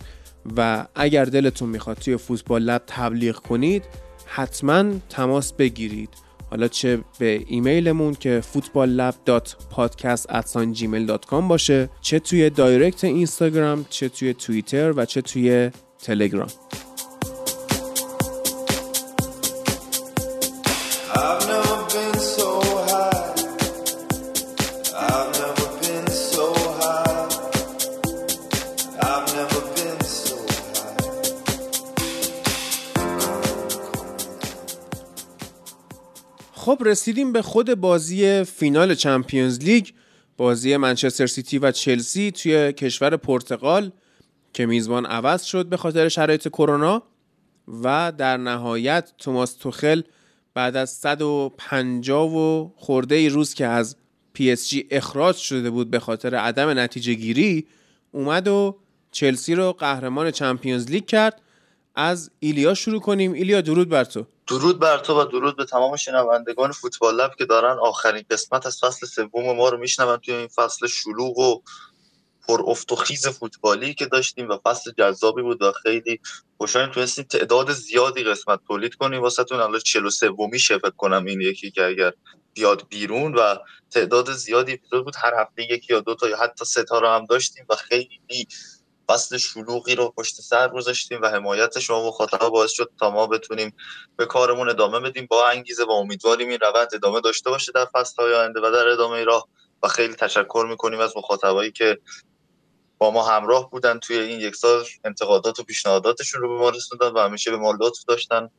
و 0.57 0.85
اگر 0.95 1.25
دلتون 1.25 1.69
می‌خواد 1.69 1.97
توی 1.97 2.17
فوتبال 2.17 2.61
لب 2.61 2.83
تبلیغ 2.87 3.35
کنید 3.35 3.83
حتما 4.35 4.85
تماس 5.09 5.53
بگیرید. 5.53 6.09
حالا 6.49 6.67
چه 6.67 6.99
به 7.19 7.43
ایمیلمون 7.47 8.13
که 8.13 8.43
footballlab.podcast@gmail.com 8.53 11.33
باشه 11.33 11.89
چه 12.01 12.19
توی 12.19 12.49
دایرکت 12.49 13.03
اینستاگرام 13.03 13.85
چه 13.89 14.09
توی 14.09 14.33
توییتر 14.33 14.93
و 14.95 15.05
چه 15.05 15.21
توی 15.21 15.71
تلگرام. 15.99 16.49
خب 36.65 36.81
رسیدیم 36.85 37.31
به 37.31 37.41
خود 37.41 37.73
بازی 37.73 38.43
فینال 38.43 38.95
Champions 38.95 39.59
League 39.59 39.87
بازی 40.37 40.77
منچستر 40.77 41.27
سیتی 41.27 41.57
و 41.57 41.71
چلسی 41.71 42.31
توی 42.31 42.73
کشور 42.73 43.17
پرتغال 43.17 43.91
که 44.53 44.65
میزبان 44.65 45.05
عوض 45.05 45.43
شد 45.43 45.65
به 45.65 45.77
خاطر 45.77 46.09
شرایط 46.09 46.47
کرونا 46.47 47.03
و 47.83 48.13
در 48.17 48.37
نهایت 48.37 49.11
توماس 49.17 49.53
توخل 49.53 50.01
بعد 50.53 50.75
از 50.75 50.89
150 50.89 52.35
و 52.35 52.69
خورده 52.75 53.15
ای 53.15 53.29
روز 53.29 53.53
که 53.53 53.65
از 53.65 53.95
PSG 54.33 54.87
اخراج 54.91 55.35
شده 55.35 55.69
بود 55.69 55.91
به 55.91 55.99
خاطر 55.99 56.35
عدم 56.35 56.79
نتیجه 56.79 57.13
گیری 57.13 57.67
اومد 58.11 58.47
و 58.47 58.79
چلسی 59.11 59.55
رو 59.55 59.73
قهرمان 59.73 60.31
Champions 60.31 60.91
League 60.91 61.05
کرد. 61.05 61.41
از 61.95 62.31
ایلیا 62.39 62.73
شروع 62.73 63.01
کنیم. 63.01 63.33
ایلیا 63.33 63.61
درود 63.61 63.89
بر 63.89 64.03
تو. 64.03 64.25
درود 64.47 64.79
بر 64.79 64.97
تو 64.97 65.21
و 65.21 65.25
درود 65.25 65.57
به 65.57 65.65
تمام 65.65 65.95
شنوندگان 65.95 66.71
فوتبال 66.71 67.15
لب 67.15 67.35
که 67.37 67.45
دارن 67.45 67.77
آخرین 67.79 68.23
قسمت 68.31 68.65
از 68.65 68.79
فصل 68.79 69.07
سوم 69.07 69.55
ما 69.55 69.69
رو 69.69 69.77
میشنون 69.77 70.17
توی 70.17 70.33
این 70.33 70.47
فصل 70.47 70.87
شلوغ 70.87 71.37
و 71.37 71.61
پر 72.47 72.63
افت 72.67 72.91
و 72.91 72.95
خیز 72.95 73.27
فوتبالی 73.27 73.93
که 73.93 74.05
داشتیم 74.05 74.49
و 74.49 74.57
فصل 74.63 74.91
جذابی 74.97 75.41
بود 75.41 75.61
و 75.61 75.71
خیلی 75.71 76.19
خوشحالیم 76.57 76.91
تونستیم 76.91 77.23
تعداد 77.23 77.71
زیادی 77.71 78.23
قسمت 78.23 78.59
تولید 78.67 78.95
کنیم. 78.95 79.21
واسهتون 79.21 79.59
الان 79.59 79.79
43 79.79 80.29
ومی 80.29 80.59
فکر 80.59 80.89
کنم 80.89 81.25
این 81.25 81.41
یکی 81.41 81.71
که 81.71 81.85
اگر 81.85 82.13
بیاد 82.53 82.87
بیرون 82.89 83.35
و 83.35 83.55
تعداد 83.91 84.31
زیادی 84.31 84.73
اپیزود 84.73 85.03
بود. 85.03 85.15
هر 85.17 85.33
هفته 85.41 85.63
یکی 85.63 85.93
یا 85.93 85.99
دو 85.99 86.15
تا 86.15 86.29
یا 86.29 86.37
حتی 86.37 86.65
سه 86.65 86.83
تا 86.83 86.99
رو 86.99 87.07
هم 87.07 87.25
داشتیم 87.25 87.65
و 87.69 87.75
خیلی 87.75 88.19
فصل 89.07 89.37
شلوغی 89.37 89.95
رو 89.95 90.13
پشت 90.17 90.41
سر 90.41 90.67
گذاشتیم 90.67 91.21
و 91.21 91.27
حمایت 91.27 91.79
شما 91.79 92.07
مخاطبا 92.07 92.49
باعث 92.49 92.71
شد 92.71 92.91
تا 92.99 93.09
ما 93.09 93.27
بتونیم 93.27 93.73
به 94.15 94.25
کارمون 94.25 94.69
ادامه 94.69 94.99
بدیم. 94.99 95.27
با 95.29 95.47
انگیزه 95.47 95.83
و 95.83 95.91
امیدواریم 95.91 96.49
این 96.49 96.59
روند 96.59 96.87
ادامه 96.93 97.21
داشته 97.21 97.49
باشه 97.49 97.71
در 97.71 97.85
فصل 97.85 98.23
های 98.23 98.33
آینده 98.33 98.59
و 98.59 98.71
در 98.71 98.87
ادامه 98.87 99.23
راه. 99.23 99.47
و 99.83 99.87
خیلی 99.87 100.15
تشکر 100.15 100.65
می‌کنیم 100.69 100.99
از 100.99 101.17
مخاطبایی 101.17 101.71
که 101.71 101.99
با 102.97 103.11
ما 103.11 103.23
همراه 103.23 103.69
بودن 103.69 103.99
توی 103.99 104.17
این 104.19 104.39
یک 104.39 104.55
سال 104.55 104.83
انتقادات 105.03 105.59
و 105.59 105.63
پیشنهاداتشون 105.63 106.41
رو 106.41 106.49
به 106.49 106.55
ما 106.55 106.69
رسوندن 106.69 107.07
و 107.07 107.19
همیشه 107.19 107.51
به 107.51 107.57
ما 107.57 107.71
لطف 107.79 108.03
داشتن. 108.07 108.49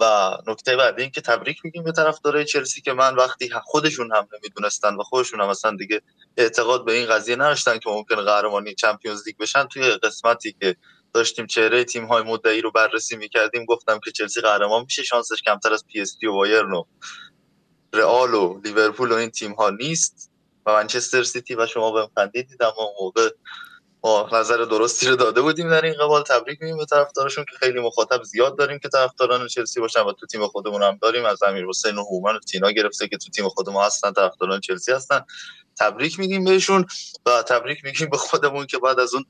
و 0.00 0.36
نکته 0.46 0.76
بعدی 0.76 1.02
این 1.02 1.10
که 1.10 1.20
تبریک 1.20 1.64
میگیم 1.64 1.84
به 1.84 1.92
طرفدارای 1.92 2.44
چلسی 2.44 2.80
که 2.80 2.92
من 2.92 3.14
وقتی 3.14 3.50
خودشون 3.64 4.12
هم 4.12 4.28
نمی‌دونستن 4.32 4.94
و 4.94 5.02
خودشون 5.02 5.40
هم 5.40 5.48
اصلا 5.48 5.76
دیگه 5.76 6.02
اعتقاد 6.36 6.84
به 6.84 6.92
این 6.92 7.06
قضیه 7.06 7.36
نداشتن 7.36 7.78
که 7.78 7.90
ممکن 7.90 8.16
قهرمانی 8.16 8.74
Champions 8.74 9.26
League 9.26 9.36
بشن 9.36 9.64
توی 9.64 9.90
قسمتی 9.90 10.56
که 10.60 10.76
داشتیم 11.12 11.46
چهره 11.46 11.84
تیم 11.84 12.04
های 12.04 12.22
مدعی 12.22 12.60
رو 12.60 12.70
بررسی 12.70 13.16
می‌کردیم 13.16 13.64
گفتم 13.64 14.00
که 14.04 14.10
چلسی 14.10 14.40
قهرمان 14.40 14.82
میشه 14.82 15.02
شانسش 15.02 15.42
کمتر 15.42 15.72
از 15.72 15.84
پی 15.86 16.00
اس 16.00 16.16
و 16.28 16.32
بایرن 16.32 16.72
و 16.72 16.84
رئال 17.92 18.34
و 18.34 18.60
لیورپول 18.64 19.12
و 19.12 19.14
این 19.14 19.30
تیم 19.30 19.52
ها 19.52 19.70
نیست 19.70 20.30
و 20.66 20.72
منچستر 20.72 21.22
سیتی 21.22 21.54
و 21.54 21.66
شما 21.66 21.90
به 21.92 22.08
خندیدید 22.14 22.62
اما 22.62 22.92
موقع 23.00 23.30
نظر 24.32 24.56
درستی 24.56 25.06
رو 25.06 25.16
داده 25.16 25.40
بودیم 25.40 25.70
در 25.70 25.84
این 25.84 25.94
قبال 25.94 26.22
تبریک 26.22 26.62
میگیم 26.62 26.76
به 26.76 26.84
طرفدارشون 26.84 27.44
که 27.44 27.56
خیلی 27.66 27.80
مخاطب 27.80 28.22
زیاد 28.22 28.58
داریم 28.58 28.78
که 28.78 28.88
طرفداران 28.88 29.46
چلسی 29.46 29.80
باشن 29.80 30.00
و 30.00 30.12
تو 30.12 30.26
تیم 30.26 30.46
خودمون 30.46 30.82
هم 30.82 30.98
داریم. 31.02 31.24
از 31.24 31.42
امیر 31.42 31.66
حسین 31.66 31.98
و 31.98 32.04
هومن 32.04 32.36
و 32.36 32.38
تینا 32.38 32.70
گرفته 32.70 33.08
که 33.08 33.16
تو 33.16 33.30
تیم 33.30 33.48
خودمون 33.48 33.84
هستن 33.84 34.12
طرفداران 34.12 34.60
چلسی 34.60 34.92
هستن. 34.92 35.20
تبریک 35.78 36.18
میگیم 36.18 36.44
بهشون 36.44 36.86
و 37.26 37.42
تبریک 37.42 37.84
میگیم 37.84 38.10
به 38.10 38.16
خودمون 38.16 38.66
که 38.66 38.78
بعد 38.78 39.00
از 39.00 39.14
اون 39.14 39.24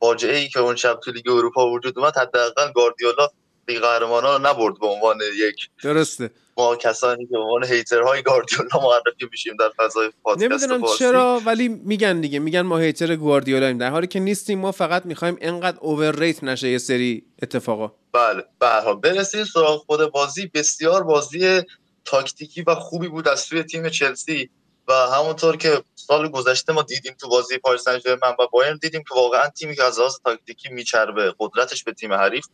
فاجعه 0.00 0.36
ای 0.36 0.48
که 0.48 0.60
اون 0.60 0.76
شب 0.76 1.00
تو 1.04 1.10
لیگ 1.10 1.28
اروپا 1.28 1.70
وجود 1.70 1.98
اومد 1.98 2.18
حداقل 2.18 2.72
گاردیولا 2.72 3.28
لیگ 3.78 3.82
رو 4.00 4.38
نبرد 4.38 4.78
به 4.80 4.86
عنوان 4.86 5.18
یک 5.36 5.70
درسته. 5.82 6.30
ما 6.56 6.76
کسانی 6.76 7.26
که 7.26 7.30
به 7.30 7.38
عنوان 7.38 7.64
hater 7.64 8.05
های 8.05 8.22
گاردیولا 8.22 8.68
معرفی 8.82 9.28
میشیم 9.30 9.56
در 9.56 9.70
فضای 9.76 10.10
پادکست 10.22 10.52
نمی‌دونم 10.52 10.96
چرا 10.98 11.40
ولی 11.46 11.68
میگن 11.68 12.20
دیگه 12.20 12.38
میگن 12.38 12.60
ما 12.60 12.78
hater 12.78 13.16
گواردیولا 13.16 13.72
در 13.72 13.90
حالی 13.90 14.06
که 14.06 14.20
نیستیم 14.20 14.58
ما 14.58 14.72
فقط 14.72 15.06
می‌خوایم 15.06 15.36
انقدر 15.40 15.78
overrate 15.80 16.44
نشه 16.44 16.68
یه 16.68 16.78
سری 16.78 17.24
اتفاقا. 17.42 17.92
بله 18.12 18.44
به 18.58 18.94
برسیم 19.02 19.44
سراغ 19.44 19.84
خود 19.86 20.12
بازی. 20.12 20.46
بسیار 20.46 21.04
بازی 21.04 21.62
تاکتیکی 22.04 22.62
و 22.62 22.74
خوبی 22.74 23.08
بود 23.08 23.28
از 23.28 23.40
سوی 23.40 23.62
تیم 23.62 23.88
چلسی 23.88 24.50
و 24.88 24.92
همونطور 24.92 25.56
که 25.56 25.82
سال 25.94 26.28
گذشته 26.28 26.72
ما 26.72 26.82
دیدیم 26.82 27.14
تو 27.20 27.28
بازی 27.28 27.58
پاریس 27.58 27.82
سن 27.82 28.00
و 28.38 28.46
بایرن 28.52 28.78
دیدیم 28.82 29.02
که 29.08 29.14
واقعا 29.14 29.48
تیمی 29.48 29.76
که 29.76 29.84
از 29.84 29.98
لحاظ 29.98 30.16
تاکتیکی 30.24 30.68
میچربه 30.68 31.34
قدرتش 31.38 31.84
به 31.84 31.92
تیم 31.92 32.12
حریف 32.12 32.46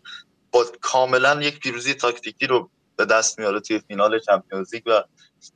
با 0.50 0.66
کاملا 0.80 1.42
یک 1.42 1.60
پیروزی 1.60 1.94
تاکتیکی 1.94 2.46
رو 2.46 2.70
به 2.96 3.04
دست 3.04 3.38
میاره 3.38 3.60
توی 3.60 3.78
فینال 3.78 4.18
Champions 4.18 4.74
League 4.74 4.82
و 4.86 5.02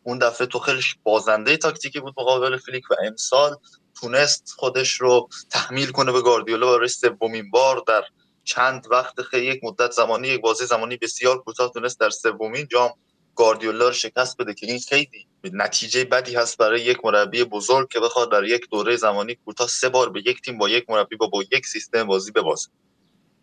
اون 0.02 0.18
دفعه 0.18 0.46
توخل 0.46 0.82
بازنده 1.02 1.56
تاکتیکی 1.56 2.00
بود 2.00 2.14
مقابل 2.18 2.56
فلیک 2.56 2.90
و 2.90 2.94
امسال 3.06 3.56
تونست 4.00 4.54
خودش 4.56 5.00
رو 5.00 5.28
تحمیل 5.50 5.90
کنه 5.90 6.12
به 6.12 6.22
گاردیولا 6.22 6.72
برای 6.72 6.88
سومین 6.88 7.50
بار 7.50 7.84
در 7.86 8.04
چند 8.44 8.86
وقت 8.90 9.22
خیلی 9.22 9.46
یک 9.46 9.60
مدت 9.64 9.90
زمانی 9.90 10.28
یک 10.28 10.40
بازی 10.40 10.66
زمانی 10.66 10.96
بسیار 10.96 11.38
کوتاه 11.38 11.72
تونست 11.72 12.00
در 12.00 12.10
سومین 12.10 12.66
جام 12.70 12.90
گاردیولا 13.36 13.86
رو 13.86 13.92
شکست 13.92 14.36
بده 14.36 14.54
که 14.54 14.66
این 14.66 14.78
خیلی 14.88 15.26
نتیجه 15.44 16.04
بدی 16.04 16.34
هست 16.34 16.58
برای 16.58 16.80
یک 16.80 16.98
مربی 17.04 17.44
بزرگ 17.44 17.88
که 17.88 18.00
بخواد 18.00 18.32
در 18.32 18.44
یک 18.44 18.68
دوره 18.70 18.96
زمانی 18.96 19.34
کوتاه 19.34 19.68
سه 19.68 19.88
بار 19.88 20.10
به 20.10 20.20
یک 20.26 20.42
تیم 20.42 20.58
با 20.58 20.68
یک 20.68 20.90
مربی 20.90 21.16
با 21.16 21.26
با 21.26 21.42
یک 21.42 21.66
سیستم 21.66 22.04
بازی 22.04 22.32
ببازه. 22.32 22.68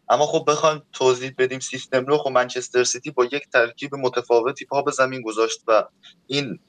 اما 0.10 0.26
خب 0.26 0.44
بخوایم 0.48 0.84
توضیح 0.94 1.34
بدیم 1.38 1.60
سیستم 1.60 2.06
رو 2.06 2.18
خب 2.18 2.30
منچستر 2.30 2.84
سیتی 2.84 3.12
با 3.12 3.26
یک 3.26 3.50
ترکیب 3.54 3.96
متفاوتی 3.96 4.66
پا 4.66 4.82
به 4.82 4.92
زمین 4.92 5.22
گذاشت 5.22 5.60
و 5.68 5.84
این 6.28 6.60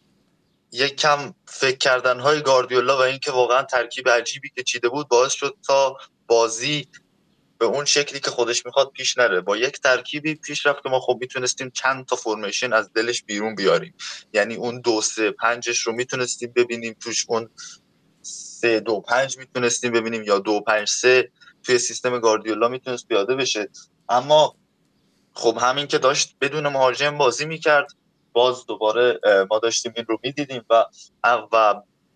یک 0.72 0.96
کم 0.96 1.34
فکر 1.46 1.76
کردن 1.76 2.20
های 2.20 2.42
گاردیولا 2.42 2.98
و 2.98 3.00
اینکه 3.00 3.30
واقعا 3.30 3.62
ترکیب 3.62 4.08
عجیبی 4.08 4.50
که 4.56 4.62
چیده 4.62 4.88
بود 4.88 5.08
باعث 5.08 5.32
شد 5.32 5.56
تا 5.66 5.96
بازی 6.26 6.88
به 7.58 7.66
اون 7.66 7.84
شکلی 7.84 8.20
که 8.20 8.30
خودش 8.30 8.66
می‌خواد 8.66 8.90
پیش 8.90 9.18
نره. 9.18 9.40
با 9.40 9.56
یک 9.56 9.80
ترکیبی 9.80 10.34
پیش 10.34 10.66
رفت 10.66 10.86
ما 10.86 11.00
خب 11.00 11.18
می‌تونستیم 11.20 11.70
چند 11.70 12.06
تا 12.06 12.16
فرمیشن 12.16 12.72
از 12.72 12.92
دلش 12.92 13.22
بیرون 13.22 13.54
بیاریم. 13.54 13.94
یعنی 14.32 14.54
اون 14.54 14.80
دو 14.80 15.00
سه 15.00 15.30
پنجش 15.30 15.80
رو 15.80 15.92
می‌تونستیم 15.92 16.52
ببینیم 16.56 16.96
توش 17.00 17.26
اون 17.28 17.48
سه 18.22 18.80
دو 18.80 19.00
پنج 19.00 19.38
می‌تونستیم 19.38 19.92
ببینیم 19.92 20.22
یا 20.22 20.38
دو 20.38 20.60
پنج 20.60 20.88
سه 20.88 21.32
توی 21.62 21.78
سیستم 21.78 22.18
گاردیولا 22.18 22.68
می‌تونست 22.68 23.08
پیاده 23.08 23.34
بشه. 23.34 23.68
اما 24.08 24.54
خب 25.34 25.58
همین 25.60 25.86
که 25.86 25.98
داشت 25.98 26.36
بدون 26.40 26.68
مهاجم 26.68 27.18
بازی 27.18 27.46
می‌کرد 27.46 27.86
باز 28.32 28.66
دوباره 28.66 29.20
ما 29.50 29.58
داشتیم 29.58 29.92
این 29.96 30.06
رو 30.08 30.18
می‌دیدیم 30.22 30.64
و 30.70 30.84
و 31.52 31.74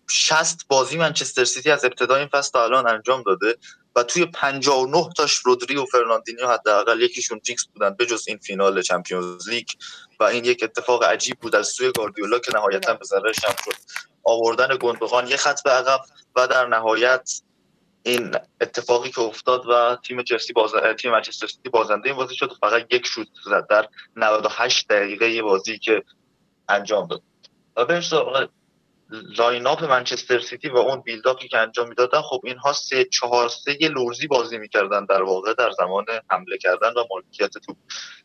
60 0.09 0.67
بازی 0.67 0.97
منچستر 0.97 1.43
سیتی 1.45 1.71
از 1.71 1.85
ابتدای 1.85 2.19
این 2.19 2.27
فصل 2.27 2.51
تا 2.51 2.63
الان 2.63 2.87
انجام 2.87 3.23
داده 3.23 3.57
و 3.95 4.03
توی 4.03 4.25
59 4.25 5.09
تاش 5.17 5.33
رودری 5.33 5.75
و 5.75 5.85
فرناندینیو 5.85 6.47
حداقل 6.47 7.01
یکیشون 7.01 7.39
فیکس 7.45 7.65
بودن 7.65 7.95
بجز 7.99 8.27
این 8.27 8.37
فینال 8.37 8.81
چمپیونز 8.81 9.49
لیگ 9.49 9.67
و 10.19 10.23
این 10.23 10.45
یک 10.45 10.63
اتفاق 10.63 11.03
عجیب 11.03 11.39
بود 11.39 11.55
از 11.55 11.67
سوی 11.67 11.91
گاردیولا 11.91 12.39
که 12.39 12.51
نهایتا 12.55 12.93
به 12.93 13.05
ضررش 13.05 13.45
هم 13.45 13.55
شد. 13.65 13.75
آوردن 14.23 14.77
گندوغان 14.81 15.27
یه 15.27 15.37
خط 15.37 15.63
به 15.63 15.71
عقب 15.71 15.99
و 16.35 16.47
در 16.47 16.67
نهایت 16.67 17.31
این 18.03 18.35
اتفاقی 18.61 19.11
که 19.11 19.21
افتاد 19.21 19.65
و 19.69 19.97
تیم 20.03 20.23
چلسی 20.23 20.53
باز... 20.53 20.71
تیم 20.99 21.11
منچستر 21.11 21.47
سیتی 21.47 21.69
بازنده 21.69 22.09
این 22.09 22.17
بازی 22.17 22.35
شد 22.35 22.57
فقط 22.61 22.93
یک 22.93 23.05
شوت 23.05 23.27
زد 23.45 23.67
در 23.69 23.87
98 24.15 24.87
دقیقه 24.87 25.41
بازی 25.41 25.79
که 25.79 26.03
انجام 26.69 27.07
داد. 27.07 27.21
و 27.75 27.85
به 27.85 28.01
line-up 29.09 29.83
منچستر 29.83 30.39
سیتی 30.39 30.69
و 30.69 30.77
اون 30.77 31.01
build-up 31.01 31.42
ی 31.42 31.47
که 31.47 31.57
انجام 31.57 31.87
می‌دادن. 31.87 32.21
خب 32.21 32.41
اینها 32.43 32.73
سه 32.73 33.05
چهار 33.05 33.49
سه 33.49 33.77
یه 33.81 33.89
لوزی 33.89 34.27
بازی 34.27 34.57
می‌کردن 34.57 35.05
در 35.05 35.23
واقع 35.23 35.53
در 35.53 35.71
زمان 35.71 36.05
حمله 36.29 36.57
کردن 36.57 36.89
و 36.89 37.03
مالکیت 37.11 37.57
توپ. 37.57 37.77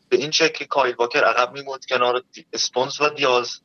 به 0.09 0.17
این 0.17 0.31
شکل 0.31 0.53
که 0.53 0.65
کایل 0.65 0.95
واکر 0.95 1.23
عقب 1.23 1.53
میموند 1.53 1.85
کنار 1.85 2.23
استونز 2.53 3.01
و 3.01 3.09
دیاز. 3.09 3.61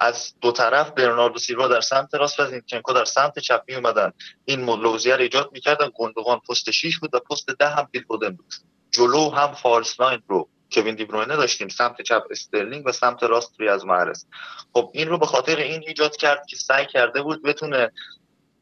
از 0.00 0.34
دو 0.40 0.52
طرف 0.52 0.90
برناردو 0.90 1.38
سیلوا 1.38 1.68
در 1.68 1.80
سمت 1.80 2.14
راست 2.14 2.40
و 2.40 2.46
زینچنکو 2.46 2.92
در 2.92 3.04
سمت 3.04 3.38
چپ 3.38 3.62
می 3.68 3.74
اومدن 3.74 4.12
این 4.44 4.64
لوزیه 4.64 5.16
رو 5.16 5.22
ایجاد 5.22 5.50
می‌کردن. 5.52 5.90
گندوغان 5.94 6.40
پست 6.48 6.70
6 6.70 6.98
بود 6.98 7.14
و 7.14 7.18
پست 7.18 7.50
ده 7.50 7.68
هم 7.68 7.88
فیل 7.90 8.04
بود. 8.04 8.54
جلو 8.90 9.30
هم 9.30 9.52
false 9.52 10.00
nine 10.00 10.22
رو 10.28 10.48
کوین 10.72 10.94
دیبروینه 10.94 11.36
داشتیم. 11.36 11.68
سمت 11.68 12.02
چپ 12.02 12.22
استرلینگ 12.30 12.86
و 12.86 12.92
سمت 12.92 13.22
راست 13.22 13.54
ریاض 13.58 13.84
محرز 13.84 14.26
خب 14.74 14.90
این 14.94 15.08
رو 15.08 15.18
به 15.18 15.26
خاطر 15.26 15.56
این 15.56 15.84
ایجاد 15.86 16.16
کرد 16.16 16.46
که 16.46 16.56
سعی 16.56 16.86
کرده 16.86 17.22
بود 17.22 17.42
بتونه 17.42 17.92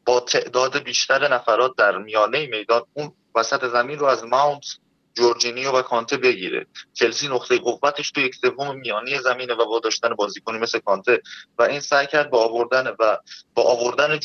با 0.05 0.19
تعداد 0.19 0.77
بیشتر 0.77 1.33
نفرات 1.33 1.75
در 1.77 1.97
میانه 1.97 2.47
میدان 2.47 2.81
اون 2.93 3.13
وسط 3.35 3.65
زمین 3.65 3.99
رو 3.99 4.05
از 4.05 4.23
ماونت 4.23 4.65
جورجینیو 5.15 5.71
و 5.71 5.81
کانته 5.81 6.17
بگیره. 6.17 6.65
چلسی 6.93 7.27
نقطه 7.27 7.57
قوتش 7.57 8.11
تو 8.11 8.21
یک 8.21 8.35
سوم 8.35 8.75
میانی 8.75 9.19
زمینه 9.19 9.53
و 9.53 9.65
با 9.65 9.79
داشتن 9.79 10.09
بازیکنی 10.09 10.57
مثل 10.57 10.79
کانته. 10.79 11.21
و 11.57 11.63
این 11.63 11.79
سعی 11.79 12.07
کرد 12.07 12.29
با 12.29 12.45
آوردن 12.45 12.87
و 12.87 13.17
با 13.53 13.63
آوردن 13.63 14.19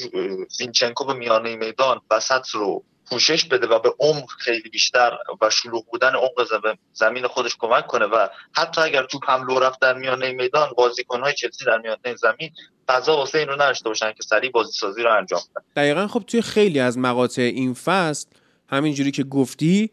زینچنکو 0.49 1.05
به 1.05 1.15
میانه 1.15 1.57
میدان 1.57 2.01
وسط 2.11 2.49
رو 2.53 2.85
پوشش 3.11 3.45
بده 3.45 3.67
و 3.67 3.79
به 3.79 3.95
عمق 3.99 4.31
خیلی 4.39 4.69
بیشتر 4.69 5.19
و 5.41 5.51
شلوغ 5.51 5.85
بودن 5.91 6.15
عمق 6.15 6.47
زمین 6.93 7.27
خودش 7.27 7.57
کمک 7.59 7.87
کنه 7.87 8.05
و 8.05 8.29
حتی 8.53 8.81
اگر 8.81 9.03
توپ 9.03 9.31
هم 9.31 9.47
لو 9.47 9.59
رفت 9.59 9.81
در 9.81 9.95
میانه 9.95 10.33
میدان 10.33 10.71
بازیکن‌های 10.77 11.33
چلسی 11.33 11.65
در 11.65 11.79
میانه 11.79 12.17
زمین 12.17 12.51
فضا 12.89 13.17
واسه 13.17 13.39
این 13.39 13.49
رو 13.49 13.55
نداشته 13.55 13.89
باشن 13.89 14.13
که 14.13 14.23
سریع 14.23 14.51
بازی 14.51 14.73
سازی 14.73 15.03
رو 15.03 15.17
انجام 15.17 15.41
بدن. 15.57 15.65
دقیقا 15.77 16.07
خب 16.07 16.23
توی 16.27 16.43
خیلی 16.43 16.81
از 16.81 16.99
مقاطع 16.99 17.43
این 17.43 17.75
فصل 17.75 18.29
همینجوری 18.69 19.11
که 19.11 19.25
گفتی 19.25 19.91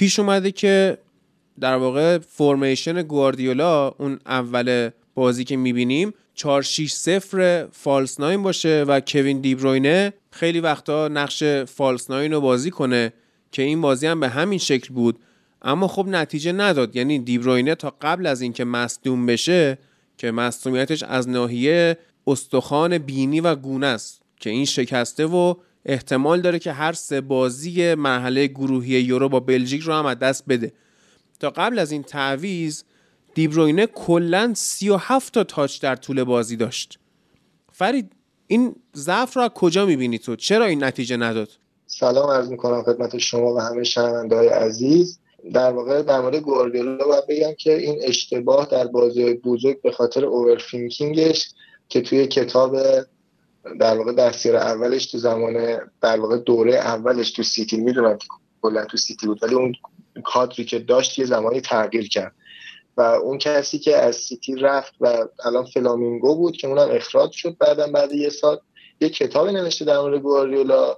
پیش 0.00 0.18
اومده 0.18 0.52
که 0.52 0.98
در 1.60 1.76
واقع 1.76 2.18
فرمیشن 2.18 3.02
گواردیولا 3.02 3.88
اون 3.88 4.18
اول 4.26 4.90
بازی 5.14 5.44
که 5.44 5.56
می‌بینیم 5.56 6.14
4 6.34 6.62
6 6.62 6.92
0 6.92 7.66
فالس 7.72 8.20
ناین 8.20 8.42
باشه 8.42 8.84
و 8.88 9.00
کوین 9.00 9.40
دیبروینه 9.40 10.12
خیلی 10.30 10.60
وقتا 10.60 11.08
نقش 11.08 11.44
فالس 11.44 12.10
ناین 12.10 12.32
رو 12.32 12.40
بازی 12.40 12.70
کنه 12.70 13.12
که 13.52 13.62
این 13.62 13.80
بازی 13.80 14.06
هم 14.06 14.20
به 14.20 14.28
همین 14.28 14.58
شکل 14.58 14.94
بود. 14.94 15.18
اما 15.62 15.88
خب 15.88 16.06
نتیجه 16.08 16.52
نداد. 16.52 16.96
یعنی 16.96 17.18
دیبروینه 17.18 17.74
تا 17.74 17.94
قبل 18.00 18.26
از 18.26 18.40
اینکه 18.40 18.64
مصدوم 18.64 19.26
بشه 19.26 19.78
که 20.18 20.30
مصدومیتش 20.30 21.02
از 21.02 21.28
ناحیه 21.28 21.98
استخوان 22.26 22.98
بینی 22.98 23.40
و 23.40 23.54
گونه 23.54 23.86
است 23.86 24.22
که 24.40 24.50
این 24.50 24.64
شکسته 24.64 25.26
و 25.26 25.54
احتمال 25.84 26.40
داره 26.40 26.58
که 26.58 26.72
هر 26.72 26.92
سه 26.92 27.20
بازی 27.20 27.94
مرحله 27.94 28.46
گروهی 28.46 29.00
یورو 29.00 29.28
با 29.28 29.40
بلژیک 29.40 29.82
رو 29.82 29.92
هم 29.92 30.06
از 30.06 30.18
دست 30.18 30.44
بده. 30.48 30.72
تا 31.40 31.50
قبل 31.50 31.78
از 31.78 31.92
این 31.92 32.02
تعویز 32.02 32.84
دیبروینه 33.34 33.86
کلا 33.86 34.52
37 34.56 35.34
تا 35.34 35.44
تاچ 35.44 35.80
در 35.80 35.96
طول 35.96 36.24
بازی 36.24 36.56
داشت. 36.56 36.98
فرید 37.72 38.12
این 38.46 38.74
ضعف 38.96 39.36
رو 39.36 39.42
از 39.42 39.50
کجا 39.50 39.86
می‌بینی 39.86 40.18
تو؟ 40.18 40.36
چرا 40.36 40.64
این 40.64 40.84
نتیجه 40.84 41.16
نداد؟ 41.16 41.48
سلام 41.86 42.30
عرض 42.30 42.48
می‌کنم 42.48 42.82
خدمت 42.82 43.18
شما 43.18 43.54
و 43.54 43.60
همه 43.60 43.84
شنوندههای 43.84 44.48
عزیز. 44.48 45.18
در 45.52 45.72
واقع 45.72 46.02
در 46.02 46.20
مورد 46.20 46.36
گواردیولا 46.36 47.06
باید 47.06 47.26
بگم 47.28 47.54
که 47.58 47.78
این 47.78 48.00
اشتباه 48.02 48.68
در 48.70 48.86
بازی 48.86 49.34
بزرگ 49.34 49.82
به 49.82 49.92
خاطر 49.92 50.24
اوورفینکینگش 50.24 51.48
که 51.88 52.00
توی 52.00 52.26
کتاب 52.26 52.76
در 53.80 53.98
واقع 53.98 54.12
دستیار 54.12 54.56
اولش 54.56 55.06
تو 55.06 55.18
زمان 55.18 55.80
در 56.00 56.20
واقع 56.20 56.36
دوره 56.38 56.74
اولش 56.74 57.30
تو 57.30 57.42
سیتی 57.42 57.76
می‌دونم 57.76 58.18
که 58.18 58.26
کلا 58.62 58.84
تو 58.84 58.96
سیتی 58.96 59.26
بود 59.26 59.42
ولی 59.42 59.54
اون 59.54 59.74
کادری 60.24 60.64
که 60.64 60.78
داشت 60.78 61.18
یه 61.18 61.24
زمانی 61.24 61.60
تغییر 61.60 62.08
کرد. 62.08 62.34
و 62.96 63.00
اون 63.02 63.38
کسی 63.38 63.78
که 63.78 63.96
از 63.96 64.16
سیتی 64.16 64.54
رفت 64.54 64.94
و 65.00 65.26
الان 65.44 65.64
فلامینگو 65.64 66.36
بود 66.36 66.56
که 66.56 66.68
اونم 66.68 66.88
اخراج 66.90 67.32
شد 67.32 67.56
بعدا 67.58 67.86
بعد 67.86 68.12
یه 68.12 68.28
سال 68.28 68.60
یه 69.00 69.08
کتاب 69.08 69.48
نوشته 69.48 69.84
در 69.84 70.00
مورد 70.00 70.20
گواردیولا 70.20 70.96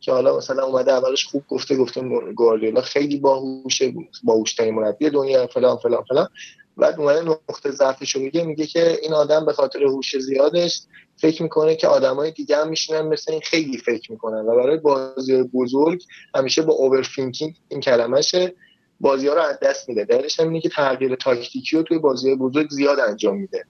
که 0.00 0.12
حالا 0.12 0.36
مثلا 0.36 0.64
اومده 0.64 0.92
اولش 0.92 1.26
خوب 1.26 1.44
گفته 1.48 1.76
گفته 1.76 2.00
گواردیولا 2.36 2.80
خیلی 2.80 3.16
باهوشه 3.16 3.94
باهوشترین 4.24 4.74
مربی 4.74 5.10
دنیا 5.10 5.46
فلان 5.46 5.76
فلان 5.76 6.04
فلان. 6.08 6.28
بعد 6.76 7.00
اومده 7.00 7.22
نقطه 7.22 7.70
ضعفش 7.70 8.16
رو 8.16 8.22
میگه 8.22 8.44
میگه 8.44 8.66
که 8.66 8.98
این 9.02 9.12
آدم 9.12 9.46
به 9.46 9.52
خاطر 9.52 9.82
هوش 9.82 10.18
زیادش 10.18 10.82
فکر 11.16 11.42
می‌کنه 11.42 11.76
که 11.76 11.88
آدمای 11.88 12.30
دیگه 12.30 12.56
هم 12.56 12.68
میشینن 12.68 13.02
مثل 13.02 13.32
این 13.32 13.40
خیلی 13.40 13.78
فکر 13.78 14.12
می‌کنن 14.12 14.40
و 14.40 14.56
برای 14.56 14.76
بازی 14.76 15.42
بزرگ 15.42 16.02
همیشه 16.34 16.62
با 16.62 16.74
اوورفینکینگ 16.74 17.54
این 17.68 17.80
کلمشه 17.80 18.54
بازی 19.00 19.28
ها 19.28 19.34
رو 19.34 19.40
از 19.40 19.58
دست 19.62 19.88
میده. 19.88 20.04
دلیلش 20.04 20.40
هم 20.40 20.48
اینه 20.48 20.60
که 20.60 20.68
تغییر 20.68 21.14
تاکتیکی 21.14 21.76
رو 21.76 21.82
توی 21.82 21.98
بازی 21.98 22.34
بزرگ 22.34 22.70
زیاد 22.70 23.00
انجام 23.00 23.36
میده. 23.36 23.64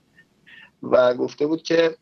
و 0.83 1.15
گفته 1.15 1.47
بود 1.47 1.63
که 1.63 1.97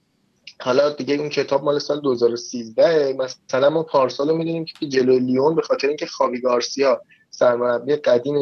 حالا 0.60 0.90
دیگه 0.90 1.14
اون 1.14 1.28
کتاب 1.28 1.64
مال 1.64 1.78
سال 1.78 2.00
2013 2.00 3.16
مثلا 3.18 3.70
ما 3.70 3.82
پارسال 3.82 4.28
رو 4.28 4.36
می‌دونیم 4.36 4.64
که 4.64 4.86
جلو 4.86 5.18
لیون 5.18 5.54
به 5.54 5.62
خاطر 5.62 5.88
اینکه 5.88 6.06
خاوی 6.06 6.40
گارسیا 6.40 7.02
سرمربی 7.30 7.96
قدیم 7.96 8.34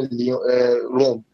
روم 0.91 1.25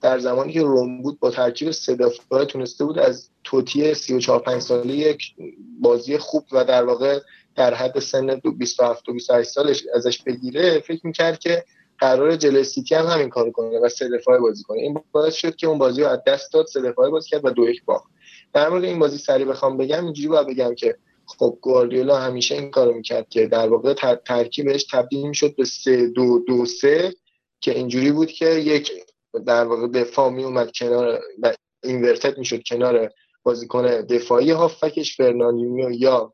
در 0.00 0.18
زمانی 0.18 0.52
که 0.52 0.62
روم 0.62 1.02
بود 1.02 1.20
با 1.20 1.30
ترکیب 1.30 1.70
سه 1.70 1.94
دفعه 1.94 2.44
تونسته 2.44 2.84
بود 2.84 2.98
از 2.98 3.30
توتی 3.44 3.94
34 3.94 4.40
5 4.40 4.62
ساله 4.62 4.94
یک 4.94 5.34
بازی 5.80 6.18
خوب 6.18 6.44
و 6.52 6.64
در 6.64 6.84
واقع 6.84 7.20
در 7.56 7.74
حد 7.74 7.98
سن 7.98 8.40
27 8.58 9.08
و 9.08 9.12
28 9.12 9.50
سالش 9.50 9.84
ازش 9.94 10.22
بگیره 10.22 10.80
فکر 10.80 11.06
می‌کرد 11.06 11.38
که 11.38 11.64
قرار 11.98 12.36
جلوی 12.36 12.64
سیتی 12.64 12.94
هم 12.94 13.06
همین 13.06 13.28
کارو 13.28 13.50
کنه 13.50 13.78
و 13.78 13.88
سه 13.88 14.08
دفعه 14.08 14.38
بازی 14.38 14.62
کنه. 14.62 14.78
این 14.78 15.00
باعث 15.12 15.34
شد 15.34 15.56
که 15.56 15.66
اون 15.66 15.78
بازی 15.78 16.02
رو 16.02 16.08
از 16.08 16.18
دست 16.26 16.52
داد 16.52 16.66
سه 16.66 16.80
دفعه 16.80 17.10
بازی 17.10 17.30
کرد 17.30 17.44
و 17.44 17.50
دو 17.50 17.68
یک 17.68 17.84
باخت. 17.84 18.10
در 18.54 18.68
مورد 18.68 18.84
این 18.84 18.98
بازی 18.98 19.18
سری 19.18 19.44
بخوام 19.44 19.76
بگم 19.76 20.04
اینجوری 20.04 20.28
باید 20.28 20.46
بگم 20.46 20.74
که 20.74 20.96
خب 21.26 21.58
گواردیولا 21.60 22.16
همیشه 22.18 22.54
این 22.54 22.70
کارو 22.70 22.94
می‌کرد 22.94 23.28
که 23.28 23.46
در 23.46 23.68
واقع 23.68 23.94
ترکیبش 24.26 24.84
تبدیل 24.84 25.28
می‌شد 25.28 25.56
به 25.56 25.64
سه 25.64 26.06
دو 26.06 26.38
دو 26.38 26.66
سه 26.66 27.14
که 27.60 27.74
اینجوری 27.74 28.12
بود 28.12 28.28
که 28.28 28.50
یک 28.50 28.92
در 29.38 29.64
واقع 29.64 29.88
دفاع 29.88 30.30
می 30.30 30.44
اومد 30.44 30.72
کنار 30.72 31.20
و 31.42 31.54
inverted 31.84 32.38
می‌شد 32.38 32.62
کنار 32.62 33.10
بازیکن 33.42 33.86
دفاعی 33.86 34.50
هافبکش 34.50 35.16
فرناندینیو 35.16 35.90
یا 35.90 36.32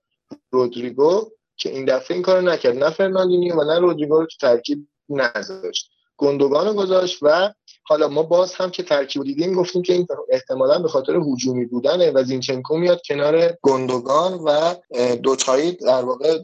رودریگو 0.50 1.30
که 1.56 1.70
این 1.70 1.84
دفعه 1.84 2.14
این 2.14 2.22
کارو 2.22 2.40
نکرد. 2.40 2.84
نه 2.84 2.90
فرناندینیو 2.90 3.54
و 3.54 3.64
نه 3.64 3.78
رودریگو 3.78 4.20
رو 4.20 4.26
تو 4.26 4.36
ترکیب 4.40 4.88
نذاشت. 5.08 5.91
گندوغان 6.16 6.66
رو 6.66 6.74
گذاشت 6.74 7.18
و 7.22 7.52
حالا 7.84 8.08
ما 8.08 8.22
باز 8.22 8.54
هم 8.54 8.70
که 8.70 8.82
ترکیب 8.82 9.22
دیدیم 9.22 9.54
گفتیم 9.54 9.82
که 9.82 9.92
این 9.92 10.06
احتمالا 10.30 10.78
به 10.78 10.88
خاطر 10.88 11.16
هجومی 11.16 11.64
بودنه 11.64 12.10
و 12.10 12.24
زینچنکو 12.24 12.78
میاد 12.78 13.00
کنار 13.08 13.58
گندوغان 13.62 14.32
و 14.32 14.74
دوتایی 15.16 15.72
در 15.72 16.02
واقع 16.02 16.38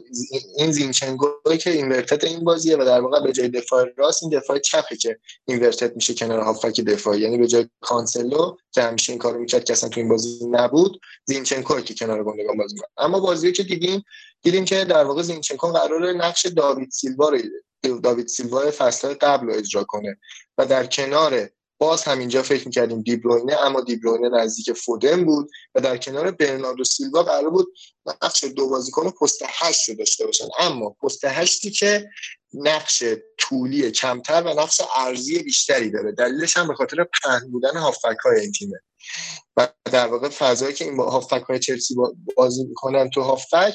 این 0.57 0.71
زینچنکوی 0.71 1.57
که 1.57 1.69
اینورتد 1.69 2.25
این 2.25 2.43
بازیه 2.43 2.77
و 2.77 2.85
در 2.85 3.01
واقع 3.01 3.19
به 3.19 3.31
جای 3.31 3.49
دفاع 3.49 3.85
راست 3.97 4.23
این 4.23 4.31
دفاع 4.31 4.59
چپه 4.59 4.95
که 4.95 5.17
اینورتد 5.45 5.95
میشه 5.95 6.13
کنار 6.13 6.39
هافک 6.39 6.81
دفاعی. 6.81 7.21
یعنی 7.21 7.37
به 7.37 7.47
جای 7.47 7.67
کانسلو 7.81 8.55
که 8.71 8.81
همیشه 8.81 9.11
این 9.11 9.19
کارو 9.19 9.39
می‌کرد 9.39 9.63
که 9.63 9.73
اصلا 9.73 9.89
تو 9.89 9.99
این 9.99 10.09
بازی 10.09 10.47
نبود 10.51 10.99
زینچنکو 11.25 11.81
که 11.81 11.93
کنار 11.93 12.23
گندگان 12.23 12.57
بازی 12.57 12.75
اما 12.97 13.19
بازی 13.19 13.51
که 13.51 13.63
دیدیم 13.63 14.03
دیدیم 14.41 14.65
که 14.65 14.85
در 14.85 15.03
واقع 15.03 15.21
زینچنکو 15.21 15.67
قرار 15.67 16.13
نقش 16.13 16.45
داوید 16.45 16.89
سیلوا 16.91 17.29
رو 17.29 17.37
داوید 17.83 18.27
سیلوا 18.27 18.71
فصل 18.71 19.13
قبل 19.13 19.47
رو 19.47 19.53
اجرا 19.53 19.83
کنه. 19.83 20.17
و 20.57 20.65
در 20.65 20.85
کنار 20.85 21.49
باز 21.77 22.03
همینجا 22.03 22.43
فکر 22.43 22.65
می‌کردیم 22.65 23.01
دیبروینه 23.01 23.57
اما 23.65 23.81
دیبروینه 23.81 24.29
نزدیک 24.29 24.73
فودن 24.73 25.25
بود 25.25 25.49
و 25.75 25.81
در 25.81 25.97
کنار 25.97 26.31
برناردو 26.31 26.83
سیلوا 26.83 27.23
قرار 27.23 27.49
بود 27.49 27.67
نقش 28.05 28.43
دو 28.43 28.69
بازیکن 28.69 29.09
پست 29.09 29.41
هشت 29.45 29.89
رو 29.89 29.95
داشته 29.95 30.25
باشن. 30.25 30.47
اما 30.59 30.89
پست 30.89 31.25
هشتی 31.25 31.71
که 31.71 32.09
نقش 32.53 33.03
طولی 33.37 33.91
کمتر 33.91 34.43
و 34.43 34.61
نقش 34.61 34.81
ارزی 34.95 35.43
بیشتری 35.43 35.91
داره. 35.91 36.11
دلیلش 36.11 36.57
هم 36.57 36.67
به 36.67 36.75
خاطر 36.75 37.03
پهن 37.03 37.51
بودن 37.51 37.77
هافک 37.77 38.17
های 38.25 38.39
این 38.39 38.51
تیمه. 38.51 38.79
و 39.57 39.67
در 39.85 40.07
واقع 40.07 40.29
فضایی 40.29 40.73
که 40.73 40.85
این 40.85 40.99
هافک 40.99 41.43
های 41.49 41.59
چلسی 41.59 41.95
بازی 42.37 42.63
می‌کنن 42.63 43.09
تو 43.09 43.21
هافک 43.21 43.73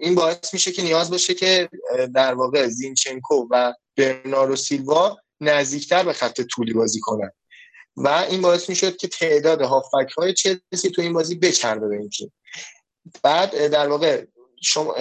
این 0.00 0.14
باعث 0.14 0.54
میشه 0.54 0.72
که 0.72 0.82
نیاز 0.82 1.10
باشه 1.10 1.34
که 1.34 1.68
در 2.14 2.34
واقع 2.34 2.68
زینچنکو 2.68 3.46
و 3.50 3.72
برنارو 3.96 4.56
سیلوا 4.56 5.18
نزدیکتر 5.40 6.02
به 6.02 6.12
خط 6.12 6.40
طولی 6.40 6.72
بازی 6.72 7.00
کنن. 7.00 7.30
و 7.96 8.08
این 8.08 8.42
باعث 8.42 8.68
می‌شد 8.68 8.96
که 8.96 9.08
تعداد 9.08 9.62
هافک 9.62 10.12
های 10.18 10.34
چلسی 10.34 10.90
تو 10.94 11.02
این 11.02 11.12
بازی 11.12 11.34
بچربه 11.34 11.88
به 11.88 11.96
این 11.96 12.08
تیم 12.08 12.32
بعد 13.22 13.66
در 13.66 13.88
واقع 13.88 14.24
شما 14.62 14.94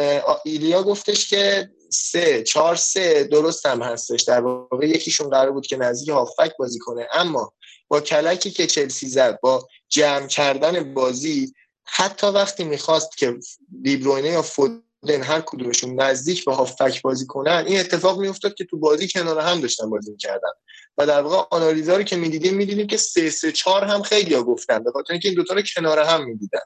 ایلیا 0.46 0.84
گفتش 0.84 1.30
که 1.30 1.70
سه 1.90 2.44
چهار 2.44 2.76
سه 2.76 3.24
درست 3.24 3.66
هم 3.66 3.82
هستش. 3.82 4.24
در 4.24 4.42
واقع 4.42 4.88
یکیشون 4.88 5.30
قرار 5.30 5.52
بود 5.52 5.68
که 5.68 5.78
نزدیک 5.78 6.10
هافک 6.10 6.52
بازی 6.60 6.80
کنه. 6.80 7.08
اما 7.14 7.54
با 7.88 8.02
کلکی 8.02 8.52
که 8.52 8.68
چلسی 8.68 9.08
زد 9.08 9.40
با 9.42 9.68
جمع 9.90 10.28
کردن 10.28 10.94
بازی 10.94 11.54
حتی 11.84 12.28
وقتی 12.28 12.64
می‌خواست 12.64 13.18
که 13.18 13.40
دیبروینه 13.82 14.30
یا 14.30 14.42
فود 14.42 14.84
هر 15.08 15.42
کدومشون 15.42 16.02
نزدیک 16.02 16.46
به 16.46 16.54
هافک 16.54 17.02
بازی 17.02 17.26
کنن 17.26 17.64
این 17.68 17.80
اتفاق 17.80 18.20
میافتاد 18.20 18.54
که 18.54 18.66
تو 18.66 18.78
بازی 18.78 19.08
کنار 19.08 19.40
هم 19.40 19.62
داشتن 19.62 19.90
بازی 19.90 20.12
می‌کردن. 20.12 20.50
و 20.98 21.06
در 21.06 21.22
واقع 21.22 21.48
آنالیزا 21.52 21.98
رو 21.98 22.04
که 22.04 22.16
می‌دیدیم 22.16 22.54
می‌دیدیم 22.54 22.88
که 22.88 22.98
3 22.98 23.30
3 23.30 23.52
4 23.52 23.84
هم 23.84 24.02
خیلی 24.02 24.34
ها 24.34 24.44
گفتن 24.44 24.84
به 24.84 24.92
خاطر 24.92 25.14
اینکه 25.14 25.28
این 25.28 25.36
دوتا 25.36 25.54
رو 25.54 25.62
کنار 25.76 26.00
هم 26.00 26.26
می‌دیدن. 26.26 26.60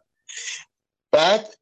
بعد 1.11 1.57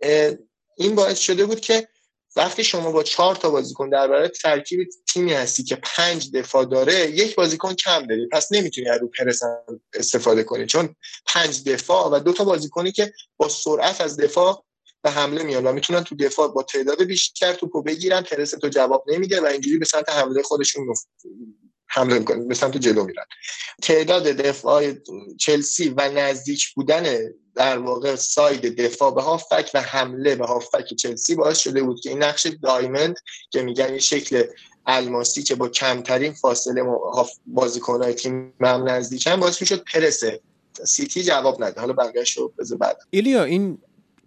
این 0.78 0.96
باعث 0.96 1.20
شده 1.20 1.46
بود 1.46 1.60
که 1.60 1.88
وقتی 2.36 2.64
شما 2.64 2.92
با 2.92 3.04
چهار 3.04 3.36
تا 3.36 3.50
بازیکن 3.50 3.90
در 3.90 4.08
برای 4.08 4.30
ترکیب 4.30 4.90
تیمی 5.14 5.34
هستی 5.34 5.64
که 5.64 5.76
پنج 5.76 6.32
دفاع 6.32 6.66
داره 6.66 7.10
یک 7.10 7.36
بازیکن 7.36 7.74
کم 7.74 8.08
داری 8.08 8.28
پس 8.32 8.52
نمی‌تونی 8.52 8.90
از 8.90 9.02
رو 9.02 9.08
پرس 9.08 9.42
استفاده 9.94 10.44
کنی. 10.44 10.66
چون 10.66 10.96
پنج 11.26 11.64
دفاع 11.64 12.10
و 12.12 12.20
دو 12.20 12.34
تا 12.34 12.44
بازیکنی 12.44 12.92
که 12.92 13.14
با 13.38 13.50
سرعت 13.50 14.02
از 14.02 14.18
دفاع 14.18 14.66
به 15.04 15.12
حمله 15.12 15.44
میان 15.44 15.68
و 15.68 15.72
می‌تونن 15.72 16.04
تو 16.04 16.16
دفاع 16.16 16.48
با 16.48 16.64
تعداد 16.64 17.04
بیشتر 17.04 17.54
توپو 17.54 17.82
بگیرن 17.82 18.22
تو 18.62 18.70
جواب 18.70 19.04
نمیده 19.08 19.42
و 19.42 19.46
اینجوری 19.46 19.78
به 19.78 19.86
سمت 19.86 20.10
حمله 20.10 20.42
خودشون 20.42 20.94
حمله 21.88 22.20
می‌کنن 22.20 22.48
به 22.48 22.56
سمت 22.56 22.78
جلو 22.78 23.04
میرن. 23.04 23.24
تعداد 23.82 24.24
دفاع 24.24 24.94
چلسی 25.40 25.90
و 25.90 26.12
نزدیک 26.12 26.74
بودن 26.74 27.18
در 27.56 27.78
واقع 27.78 28.16
ساید 28.16 28.82
دفاع 28.82 29.16
به 29.16 29.22
هافک 29.22 29.72
و 29.74 29.82
حمله 29.82 30.36
به 30.36 30.46
هافک 30.46 30.94
چلسی 30.94 31.36
باعث 31.36 31.58
شده 31.58 31.84
بود 31.84 32.00
که 32.02 32.10
این 32.10 32.24
نقش 32.24 32.48
دایموند 32.64 33.16
که 33.52 33.62
میگن 33.62 33.86
این 33.86 34.00
شکل 34.00 34.44
الماسی 34.86 35.44
که 35.44 35.56
با 35.56 35.70
کمترین 35.70 36.34
فاصله 36.34 36.84
بازیکن‌های 37.46 38.14
تیم 38.14 38.54
هم 38.62 38.90
نزدیکن 38.90 39.36
باعث 39.36 39.62
می‌شد 39.62 39.84
پرسه 39.94 40.42
سیتی 40.86 41.24
جواب 41.24 41.64
نده. 41.64 41.82
حالا 41.82 41.94
بقیه‌شو 41.94 42.54
بذار 42.60 42.78
بعد. 42.78 42.98
ایلیا 43.10 43.44
این 43.44 43.78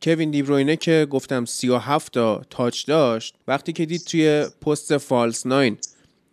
کوین 0.02 0.30
دیبروینه 0.30 0.76
که 0.76 1.06
گفتم 1.10 1.44
37 1.44 2.12
تا 2.12 2.42
touch 2.50 2.86
داشت 2.86 3.34
وقتی 3.48 3.72
که 3.72 3.86
دید 3.86 4.04
توی 4.04 4.46
پست 4.62 4.96
false 4.98 5.46
nine 5.46 5.78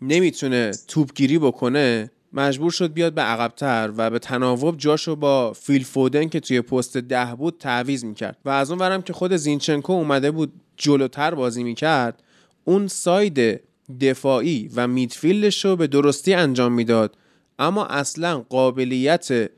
نمی‌تونه 0.02 0.72
توپگیری 0.88 1.40
بکنه 1.40 2.12
مجبور 2.34 2.72
شد 2.72 2.94
بیاد 2.94 3.14
به 3.14 3.22
عقبتر 3.22 3.92
و 3.98 4.10
به 4.10 4.20
تناوب 4.20 4.78
جاشو 4.78 5.16
با 5.16 5.54
فیل 5.54 5.84
فودن 5.84 6.30
که 6.30 6.40
توی 6.40 6.62
پست 6.62 6.98
ده 6.98 7.36
بود 7.36 7.56
تعویض 7.60 8.06
می‌کرد. 8.06 8.38
و 8.46 8.50
از 8.50 8.72
اون 8.72 8.80
ورم 8.80 9.02
که 9.02 9.14
خود 9.14 9.36
زینچنکو 9.36 9.94
اومده 9.94 10.32
بود 10.32 10.54
جلوتر 10.78 11.36
بازی 11.36 11.64
می‌کرد 11.64 12.24
اون 12.64 12.88
side 12.88 13.62
دفاعی 14.02 14.70
و 14.76 14.88
midfield 14.88 15.50
ش 15.50 15.66
رو 15.66 15.76
به 15.76 15.88
درستی 15.88 16.34
انجام 16.34 16.74
می‌داد. 16.74 17.18
اما 17.60 17.86
اصلا 17.86 18.40
قابلیت 18.40 19.52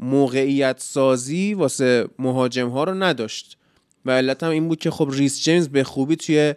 موقعیت 0.00 0.76
سازی 0.80 1.54
واسه 1.54 2.08
مهاجم 2.18 2.68
ها 2.68 2.84
رو 2.84 2.94
نداشت. 2.94 3.56
و 4.04 4.10
علت 4.10 4.42
هم 4.42 4.50
این 4.50 4.68
بود 4.68 4.78
که 4.78 4.90
خب 4.90 5.08
ریس 5.12 5.42
جیمز 5.42 5.68
به 5.68 5.84
خوبی 5.84 6.16
توی 6.16 6.54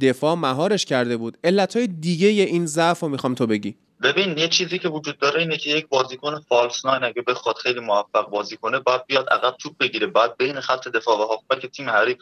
دفاع 0.00 0.34
مهارش 0.34 0.84
کرده 0.84 1.16
بود. 1.16 1.38
علت 1.44 1.76
های 1.76 1.86
دیگه 1.86 2.28
این 2.28 2.66
ضعف 2.66 3.00
رو 3.00 3.08
می‌خوام 3.08 3.34
تو 3.34 3.46
بگی. 3.46 3.76
ببین 4.02 4.38
یه 4.38 4.48
چیزی 4.48 4.78
که 4.78 4.88
وجود 4.88 5.18
داره 5.18 5.40
اینه 5.40 5.56
که 5.56 5.70
یک 5.70 5.88
بازیکن 5.88 6.40
فالس 6.40 6.84
ناین 6.84 7.04
اگه 7.04 7.22
بخواد 7.22 7.56
خیلی 7.56 7.80
موفق 7.80 8.30
بازی 8.30 8.56
کنه 8.56 8.78
باید 8.78 9.06
بیاد 9.06 9.28
عقب 9.28 9.56
توپ 9.56 9.78
بگیره. 9.78 10.06
باید 10.06 10.36
بین 10.36 10.60
خط 10.60 10.88
دفاع 10.88 11.18
و 11.18 11.22
هافبک 11.22 11.66
تیم 11.66 11.90
حریف 11.90 12.18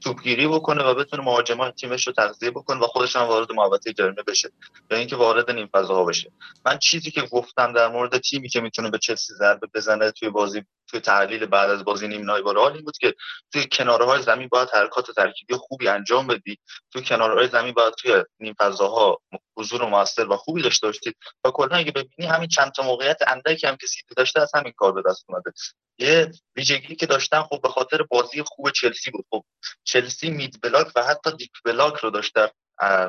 توپگیری 0.00 0.48
بکنه 0.48 0.84
و 0.84 0.94
بتونه 0.94 1.22
مهاجمان 1.22 1.70
تیمش 1.70 2.06
رو 2.06 2.12
تغذیه 2.12 2.50
بکنه 2.50 2.80
و 2.80 2.86
خودش 2.86 3.16
هم 3.16 3.22
وارد 3.22 3.52
محوطه 3.52 3.92
جریمه 3.92 4.22
بشه 4.26 4.50
یا 4.90 4.98
اینکه 4.98 5.16
وارد 5.16 5.50
نیم 5.50 5.68
فضاها 5.72 6.04
بشه. 6.04 6.32
من 6.66 6.78
چیزی 6.78 7.10
که 7.10 7.22
گفتم 7.22 7.72
در 7.72 7.88
مورد 7.88 8.18
تیمی 8.18 8.48
که 8.48 8.60
می‌تونه 8.60 8.90
به 8.90 8.98
چلسی 8.98 9.34
ضربه 9.34 9.66
بزنه 9.74 10.10
توی 10.10 10.30
بازی 10.30 10.62
توی 10.88 11.00
تحلیل 11.00 11.46
بعد 11.46 11.70
از 11.70 11.84
بازی 11.84 12.08
نیم 12.08 12.30
نهایی 12.30 12.44
این 12.74 12.84
بود 12.84 12.98
که 13.00 13.14
توی 13.52 13.66
کناره 13.72 14.04
های 14.04 14.22
زمین 14.22 14.48
باید 14.48 14.68
حرکات 14.72 15.10
ترکیبی 15.10 15.54
خوبی 15.54 15.88
انجام 15.88 16.26
بدی. 16.26 16.58
توی 16.92 17.02
کناره 17.02 17.34
های 17.34 17.48
زمین 17.48 17.74
باید 17.74 17.94
توی 17.94 18.24
نیم 18.40 18.54
فضاها 18.58 19.20
حضور 19.56 19.88
موثر 19.88 20.28
و 20.28 20.36
خوبی 20.36 20.62
داشته 20.62 20.86
باشید 20.86 21.16
و 21.44 21.50
کلا 21.50 21.76
اگه 21.76 21.92
ببینی 21.92 22.28
همین 22.28 22.48
چند 22.48 22.72
تا 22.72 22.82
موقعیت 22.82 23.18
اندکی 23.26 23.66
هم 23.66 23.76
که 23.76 23.86
سیتی 23.86 24.14
داشته 24.16 24.40
از 24.40 24.50
همین 24.54 24.72
کار 24.76 24.92
به 24.92 25.02
دست 25.10 25.24
اومده. 25.28 25.52
یه 25.98 26.32
ویژگی 26.56 26.96
که 26.96 27.06
داشتن 27.06 27.42
خب 27.42 27.62
به 27.62 27.68
خاطر 27.68 28.02
بازی 28.02 28.42
خوب 28.42 28.70
چلسی 28.70 29.10
بود. 29.10 29.24
خب 29.30 29.44
چلسی 29.84 30.30
mid 30.30 30.60
block 30.62 30.92
و 30.96 31.02
حتی 31.02 31.30
deep 31.36 31.50
block 31.64 31.96
رو 31.96 32.10
داشت 32.10 32.34
در 32.34 32.50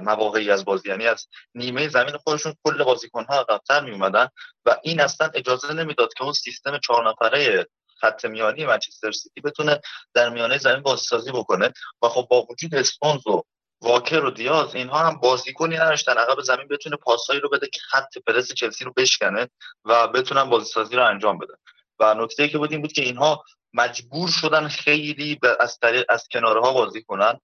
مواقعی 0.01 0.51
از 0.51 0.65
بازی. 0.65 0.89
یعنی 0.89 1.08
از 1.08 1.27
نیمه 1.56 1.88
زمین 1.88 2.17
خودشون 2.17 2.56
کل 2.63 2.84
بازیکن‌ها 2.84 3.39
عقب‌تر 3.39 3.82
می 3.82 3.91
اومدن 3.91 4.27
و 4.65 4.77
این 4.84 5.01
اصلا 5.01 5.30
اجازه 5.34 5.73
نمی‌داد 5.73 6.13
که 6.13 6.23
اون 6.23 6.34
سیستم 6.34 6.77
چهار 6.77 7.10
نفره 7.10 7.67
خط 8.01 8.25
میانی 8.25 8.65
منچستر 8.65 9.12
سیتی 9.12 9.41
بتونه 9.41 9.82
در 10.13 10.30
میانه 10.30 10.58
زمین 10.58 10.84
بازیسازی 10.84 11.32
بکنه. 11.32 11.73
و 12.01 12.08
خب 12.08 12.27
با 12.30 12.47
وجود 12.49 12.75
اسپونز 12.75 13.27
و 13.27 13.43
واکر 13.82 14.23
و 14.23 14.32
دیاز 14.32 14.75
اینها 14.75 14.99
هم 14.99 15.19
بازیکنی 15.19 15.75
نداشتن. 15.75 16.17
عقب 16.17 16.41
زمین 16.41 16.67
بتونه 16.67 16.95
پاسایی 16.95 17.39
رو 17.39 17.49
بده 17.49 17.67
که 17.67 17.80
خط 17.80 18.17
پرس 18.27 18.53
چلسی 18.53 18.86
رو 18.86 18.93
بشکنه 18.97 19.49
و 19.86 20.08
بتونن 20.08 20.43
بازیسازی 20.43 20.95
رو 20.95 21.06
انجام 21.06 21.38
بدن 21.38 21.56
و 21.99 22.13
نکته 22.13 22.47
که 22.47 22.58
بود 22.58 22.71
این 22.71 22.82
بود 22.82 22.91
که 22.91 23.01
اینها 23.01 23.43
مجبور 23.73 24.30
شدن 24.30 24.67
خیلی 24.67 25.39
از 25.60 25.80
طریق 25.80 26.06
از 26.10 26.27
کناره 26.32 26.62
ها 26.62 26.73
بازی 26.73 27.03
کنن. 27.03 27.39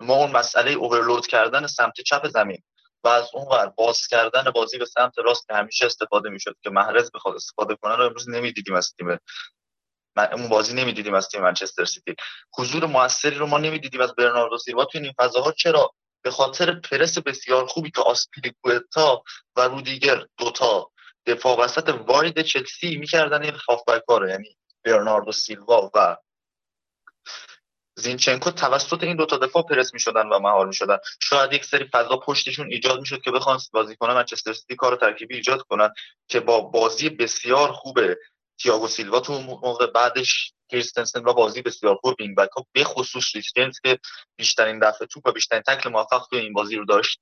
ما 0.00 0.14
اون 0.14 0.30
مسئله 0.30 0.70
اوورلود 0.70 1.26
کردن 1.26 1.66
سمت 1.66 2.00
چپ 2.00 2.28
زمین 2.28 2.62
و 3.04 3.08
از 3.08 3.30
اون 3.34 3.46
ور 3.46 3.66
باز 3.66 4.06
کردن 4.06 4.50
بازی 4.50 4.78
به 4.78 4.84
سمت 4.84 5.18
راست 5.18 5.46
که 5.48 5.54
همیشه 5.54 5.86
استفاده 5.86 6.30
می‌شد 6.30 6.56
که 6.62 6.70
محرز 6.70 7.10
بخواد 7.14 7.34
استفاده 7.34 7.76
کنه 7.82 7.96
رو 7.96 8.04
امروز 8.04 8.28
نمی‌دیدیم 8.28 8.74
از 8.74 8.94
تیم 8.98 9.18
اون 10.32 10.48
بازی 10.48 10.74
نمی‌دیدیم 10.74 11.14
از 11.14 11.28
تیم 11.28 11.42
منچستر 11.42 11.84
سیتی. 11.84 12.14
حضور 12.58 12.86
موثری 12.86 13.34
رو 13.34 13.46
ما 13.46 13.58
نمی‌دیدیم 13.58 14.00
از 14.00 14.14
برناردو 14.14 14.58
سیلوا. 14.58 14.84
تو 14.84 14.98
این 14.98 15.12
فضاها 15.18 15.52
چرا؟ 15.52 15.92
به 16.22 16.30
خاطر 16.30 16.80
پرس 16.80 17.18
بسیار 17.18 17.66
خوبی 17.66 17.90
که 17.90 18.02
آسپیلیکوتا 18.02 19.22
و 19.56 19.60
رودیگر 19.60 20.26
دوتا 20.38 20.90
دفاع 21.26 21.58
وسط 21.58 21.88
واید 21.88 22.42
چلسی 22.42 22.96
می‌کردن 22.96 23.42
این 23.42 23.54
هافبک 23.68 24.02
یعنی 24.28 24.56
برناردو 24.84 25.32
سیلوا 25.32 25.90
و 25.94 26.16
زینچنکو 27.98 28.50
توسط 28.50 29.02
این 29.02 29.16
دوتا 29.16 29.36
دفاع 29.36 29.62
پرس 29.62 29.94
می‌شدن 29.94 30.28
و 30.28 30.38
مهار 30.38 30.66
می‌شدن. 30.66 30.98
شاید 31.22 31.52
یک 31.52 31.64
سری 31.64 31.84
فضا 31.92 32.16
پشتشون 32.16 32.72
ایجاد 32.72 33.00
می‌شد 33.00 33.20
که 33.20 33.30
بخوان 33.30 33.58
بازیکن 33.72 34.10
منچستر 34.10 34.52
سیتی 34.52 34.76
کار 34.76 34.96
ترکیبی 34.96 35.34
ایجاد 35.34 35.62
کنن 35.62 35.90
که 36.28 36.40
با 36.40 36.60
بازی 36.60 37.08
بسیار 37.08 37.72
خوبه. 37.72 38.18
تییاگو 38.60 38.88
سیلوا 38.88 39.20
تو 39.20 39.40
موقع 39.40 39.86
بعدش 39.86 40.52
کریستنسن 40.70 41.20
و 41.20 41.32
بازی 41.32 41.62
بسیار 41.62 41.96
خوب 41.96 42.14
این 42.18 42.34
بک 42.34 42.48
به 42.72 42.84
خصوص 42.84 43.24
ریسجنس 43.36 43.80
که 43.84 43.98
بیشترین 44.38 44.78
دفعه 44.78 45.06
توپ 45.06 45.26
و 45.26 45.32
بیشترین 45.32 45.62
تکل 45.62 45.90
موفق 45.90 46.26
تو 46.30 46.36
این 46.36 46.52
بازی 46.52 46.76
رو 46.76 46.84
داشت. 46.84 47.20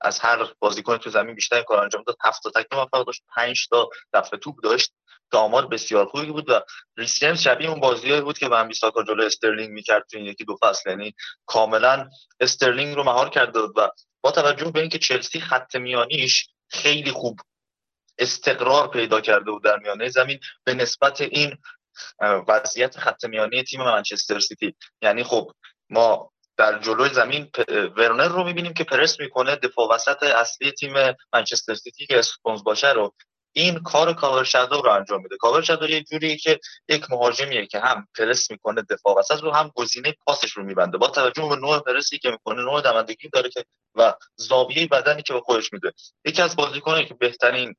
از 0.00 0.20
هر 0.20 0.52
بازیکن 0.58 0.96
تو 0.96 1.10
زمین 1.10 1.34
بیشتر 1.34 1.62
کار 1.62 1.82
انجام 1.82 2.02
داد 2.06 2.16
هفت 2.24 2.42
تا 2.42 2.50
تکل 2.50 2.76
موفق 2.76 3.06
داشت 3.06 3.22
5 3.36 3.68
تا 3.68 3.90
دفعه 4.12 4.38
توپ 4.38 4.56
داشت. 4.62 4.92
آمار 5.32 5.66
بسیار 5.66 6.06
خوبی 6.06 6.26
بود 6.26 6.50
و 6.50 6.60
ریس 6.96 7.24
شبیه 7.24 7.70
اون 7.70 7.80
بازی 7.80 8.20
بود 8.20 8.38
که 8.38 8.48
وان 8.48 8.68
بیساکا 8.68 9.02
جلو 9.02 9.24
استرلینگ 9.24 9.70
می‌کرد 9.70 10.06
تو 10.10 10.16
این 10.16 10.26
یکی 10.26 10.44
دو 10.44 10.56
فصل. 10.62 10.90
یعنی 10.90 11.14
کاملا 11.46 12.10
استرلینگ 12.40 12.96
رو 12.96 13.04
مهار 13.04 13.28
کرده 13.28 13.60
بود 13.60 13.72
و 13.76 13.90
با 14.20 14.30
توجه 14.30 14.70
به 14.70 14.80
اینکه 14.80 14.98
چلسی 14.98 15.40
خط 15.40 15.76
میانیش 15.76 16.48
خیلی 16.68 17.10
خوب 17.10 17.40
استقرار 18.18 18.88
پیدا 18.88 19.20
کرده 19.20 19.50
بود 19.50 19.64
در 19.64 19.78
میانه 19.78 20.08
زمین 20.08 20.40
به 20.64 20.74
نسبت 20.74 21.20
این 21.20 21.58
وضعیت 22.20 22.98
خط 22.98 23.24
میانی 23.24 23.62
تیم 23.62 23.82
منچستر 23.82 24.40
سیتی. 24.40 24.74
یعنی 25.02 25.24
خب 25.24 25.52
ما 25.90 26.32
در 26.58 26.78
جلوی 26.78 27.08
زمین 27.08 27.50
ورنر 27.96 28.28
رو 28.28 28.44
می‌بینیم 28.44 28.74
که 28.74 28.84
پرس 28.84 29.20
می‌کنه 29.20 29.56
دفاع 29.56 29.94
وسط 29.94 30.22
اصلی 30.22 30.70
تیم 30.70 30.92
منچستر 31.32 31.74
سیتی 31.74 32.06
که 32.06 32.18
استونز 32.18 32.64
باشه 32.64 32.92
رو. 32.92 33.14
این 33.52 33.78
کار 33.78 34.14
cover 34.14 34.44
shadow 34.44 34.82
رو 34.82 34.90
انجام 34.90 35.22
میده. 35.22 35.36
cover 35.36 35.62
shadow 35.62 35.88
یه 35.88 36.02
جوریه 36.02 36.36
که 36.36 36.60
یک 36.88 37.10
مهاجمیه 37.10 37.66
که 37.66 37.78
هم 37.80 38.08
پرس 38.18 38.50
می‌کنه 38.50 38.82
دفاع 38.82 39.18
وسط 39.18 39.42
رو 39.42 39.50
هم 39.50 39.72
گزینه 39.74 40.14
پاسش 40.26 40.52
رو 40.52 40.64
میبنده. 40.64 40.98
با 40.98 41.08
توجه 41.08 41.48
به 41.48 41.56
نوع 41.56 41.78
پرسی 41.78 42.18
که 42.18 42.30
می‌کنه 42.30 42.62
نوع 42.62 42.80
دوندگی 42.80 43.28
داره 43.28 43.50
که 43.50 43.64
و 43.94 44.14
زاویه 44.36 44.86
بدنی 44.86 45.22
که 45.22 45.32
به 45.32 45.40
خودش 45.40 45.72
میده. 45.72 45.92
یکی 46.24 46.42
از 46.42 46.56
بازیکنایی 46.56 47.06
که 47.06 47.14
بهترین 47.14 47.74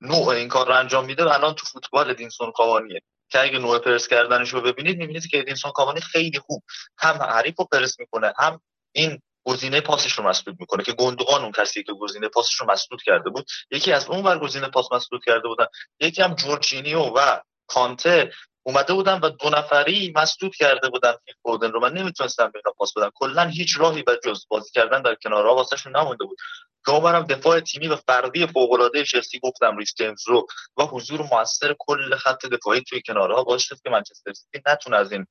نوع 0.00 0.28
این 0.28 0.48
کار 0.48 0.66
رو 0.66 0.74
انجام 0.74 1.04
میده 1.04 1.34
الان 1.34 1.54
تو 1.54 1.66
فوتبال 1.66 2.14
ادینسون 2.14 2.52
کاوانیه 2.52 3.02
که 3.28 3.40
اگه 3.40 3.58
نوع 3.58 3.78
پرس 3.78 4.08
کردنش 4.08 4.48
رو 4.48 4.60
ببینید 4.60 4.98
می‌بینید 4.98 5.26
که 5.26 5.42
ادینسون 5.42 5.72
کاوانی 5.72 6.00
خیلی 6.00 6.38
خوب 6.38 6.62
هم 6.98 7.22
حریف 7.22 7.54
رو 7.58 7.64
پرس 7.64 8.00
می‌کنه 8.00 8.32
هم 8.38 8.60
این 8.92 9.22
گزینه 9.44 9.80
پاسش 9.80 10.12
رو 10.12 10.24
مسدود 10.24 10.56
می‌کنه 10.60 10.82
که 10.82 10.92
گندوغان 10.92 11.42
اون 11.42 11.52
کسی 11.52 11.82
که 11.82 11.92
گزینه 11.92 12.28
پاسش 12.28 12.54
رو 12.54 12.66
مسدود 12.70 13.02
کرده 13.02 13.30
بود 13.30 13.46
یکی 13.70 13.92
از 13.92 14.08
اون 14.08 14.24
ور 14.24 14.38
گزینه 14.38 14.68
پاس 14.68 14.92
مسدود 14.92 15.24
کرده 15.24 15.48
بودن 15.48 15.66
یکی 16.00 16.22
هم 16.22 16.34
جورجینیو 16.34 17.00
و 17.00 17.40
کانته 17.66 18.30
اومده 18.62 18.94
بودن 18.94 19.18
و 19.20 19.30
دو 19.30 19.50
نفری 19.50 20.12
مسدود 20.16 20.54
کرده 20.54 20.88
بودن 20.88 21.12
فیل 21.24 21.34
فودن 21.42 21.72
رو. 21.72 21.80
نمی‌تونستن 21.80 22.50
بهش 22.54 22.60
پاس 22.78 22.92
بدن. 22.96 23.10
کلا 23.14 23.44
هیچ 23.44 23.80
راهی 23.80 24.02
به 24.02 24.20
جز 24.24 24.46
بازی 24.48 24.70
کردن 24.70 25.02
در 25.02 25.14
کنارها 25.14 25.54
واسهشون 25.54 25.96
نمونده 25.96 26.24
بود. 26.24 26.38
که 26.86 27.34
دفاع 27.34 27.60
تیمی 27.60 27.88
و 27.88 27.96
فردی 27.96 28.46
فوق 28.46 28.72
العاده 28.72 29.04
چلسی 29.04 29.38
گفتم 29.38 29.76
ریس 29.76 29.94
جیمز 29.94 30.28
رو 30.28 30.46
و 30.76 30.82
حضور 30.82 31.22
موثر 31.32 31.74
کل 31.78 32.16
خط 32.16 32.46
دفاعی 32.46 32.80
توی 32.80 33.02
کنارها 33.06 33.44
باعث 33.44 33.62
شد 33.62 33.80
که 33.84 33.90
منچستر 33.90 34.32
سیتی 34.32 34.62
نتونه 34.66 34.96
از 34.96 35.12
این 35.12 35.26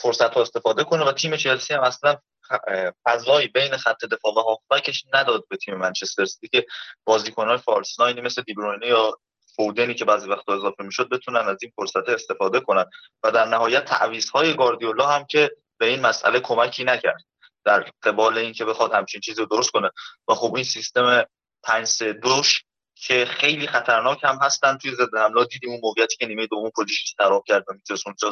فرصت 0.00 0.34
ها 0.34 0.42
استفاده 0.42 0.84
کنه 0.84 1.04
و 1.04 1.12
تیم 1.12 1.36
چلسی 1.36 1.74
هم 1.74 1.80
اصلا 1.80 2.16
فضایی 3.04 3.48
بین 3.48 3.76
خط 3.76 4.04
دفاع 4.04 4.32
و 4.34 4.40
هافبکش 4.40 5.04
نداد 5.12 5.44
به 5.48 5.56
تیم 5.56 5.74
منچستر 5.74 6.24
سیتی 6.24 6.48
که 6.48 6.66
بازیکن‌های 7.04 7.56
false 7.56 8.00
nine 8.00 8.16
ی 8.16 8.20
مثل 8.20 8.42
دیبروینه 8.42 8.86
یا 8.86 9.18
فودنی 9.56 9.94
که 9.94 10.04
بعضی 10.04 10.28
وقتا 10.28 10.54
اضافه 10.54 10.84
می‌شد 10.84 11.08
بتونن 11.08 11.40
از 11.40 11.56
این 11.62 11.72
فرصت 11.76 12.08
استفاده 12.08 12.60
کنن. 12.60 12.84
و 13.22 13.30
در 13.30 13.44
نهایت 13.44 13.84
تعویض‌های 13.84 14.54
گاردیولا 14.54 15.06
هم 15.06 15.24
که 15.24 15.50
به 15.78 15.86
این 15.86 16.00
مسئله 16.00 16.40
کمکی 16.40 16.84
نکرد. 16.84 17.24
در 17.64 17.90
قبال 18.02 18.38
اینکه 18.38 18.64
بخواد 18.64 18.92
همچین 18.92 19.20
چیزی 19.20 19.40
رو 19.40 19.46
درست 19.46 19.70
کنه. 19.70 19.90
و 20.28 20.34
خب 20.34 20.54
این 20.54 20.64
سیستم 20.64 21.24
5 21.62 21.86
3 21.86 22.12
دوش 22.12 22.64
که 22.96 23.24
خیلی 23.24 23.66
خطرناک 23.66 24.24
هم 24.24 24.38
هستن 24.42 24.78
توی 24.78 24.94
ضد 24.94 25.16
حمله. 25.16 25.44
دیدیم 25.44 25.70
اون 25.70 25.80
موقعیتی 25.82 26.16
که 26.16 26.26
نیمه 26.26 26.46
دوم 26.46 26.70
پولیسیچ 26.70 27.16
خراب 27.16 27.44
کرد 27.46 27.64
و 27.68 27.72
می‌تونست 27.72 28.06
اونجا 28.06 28.30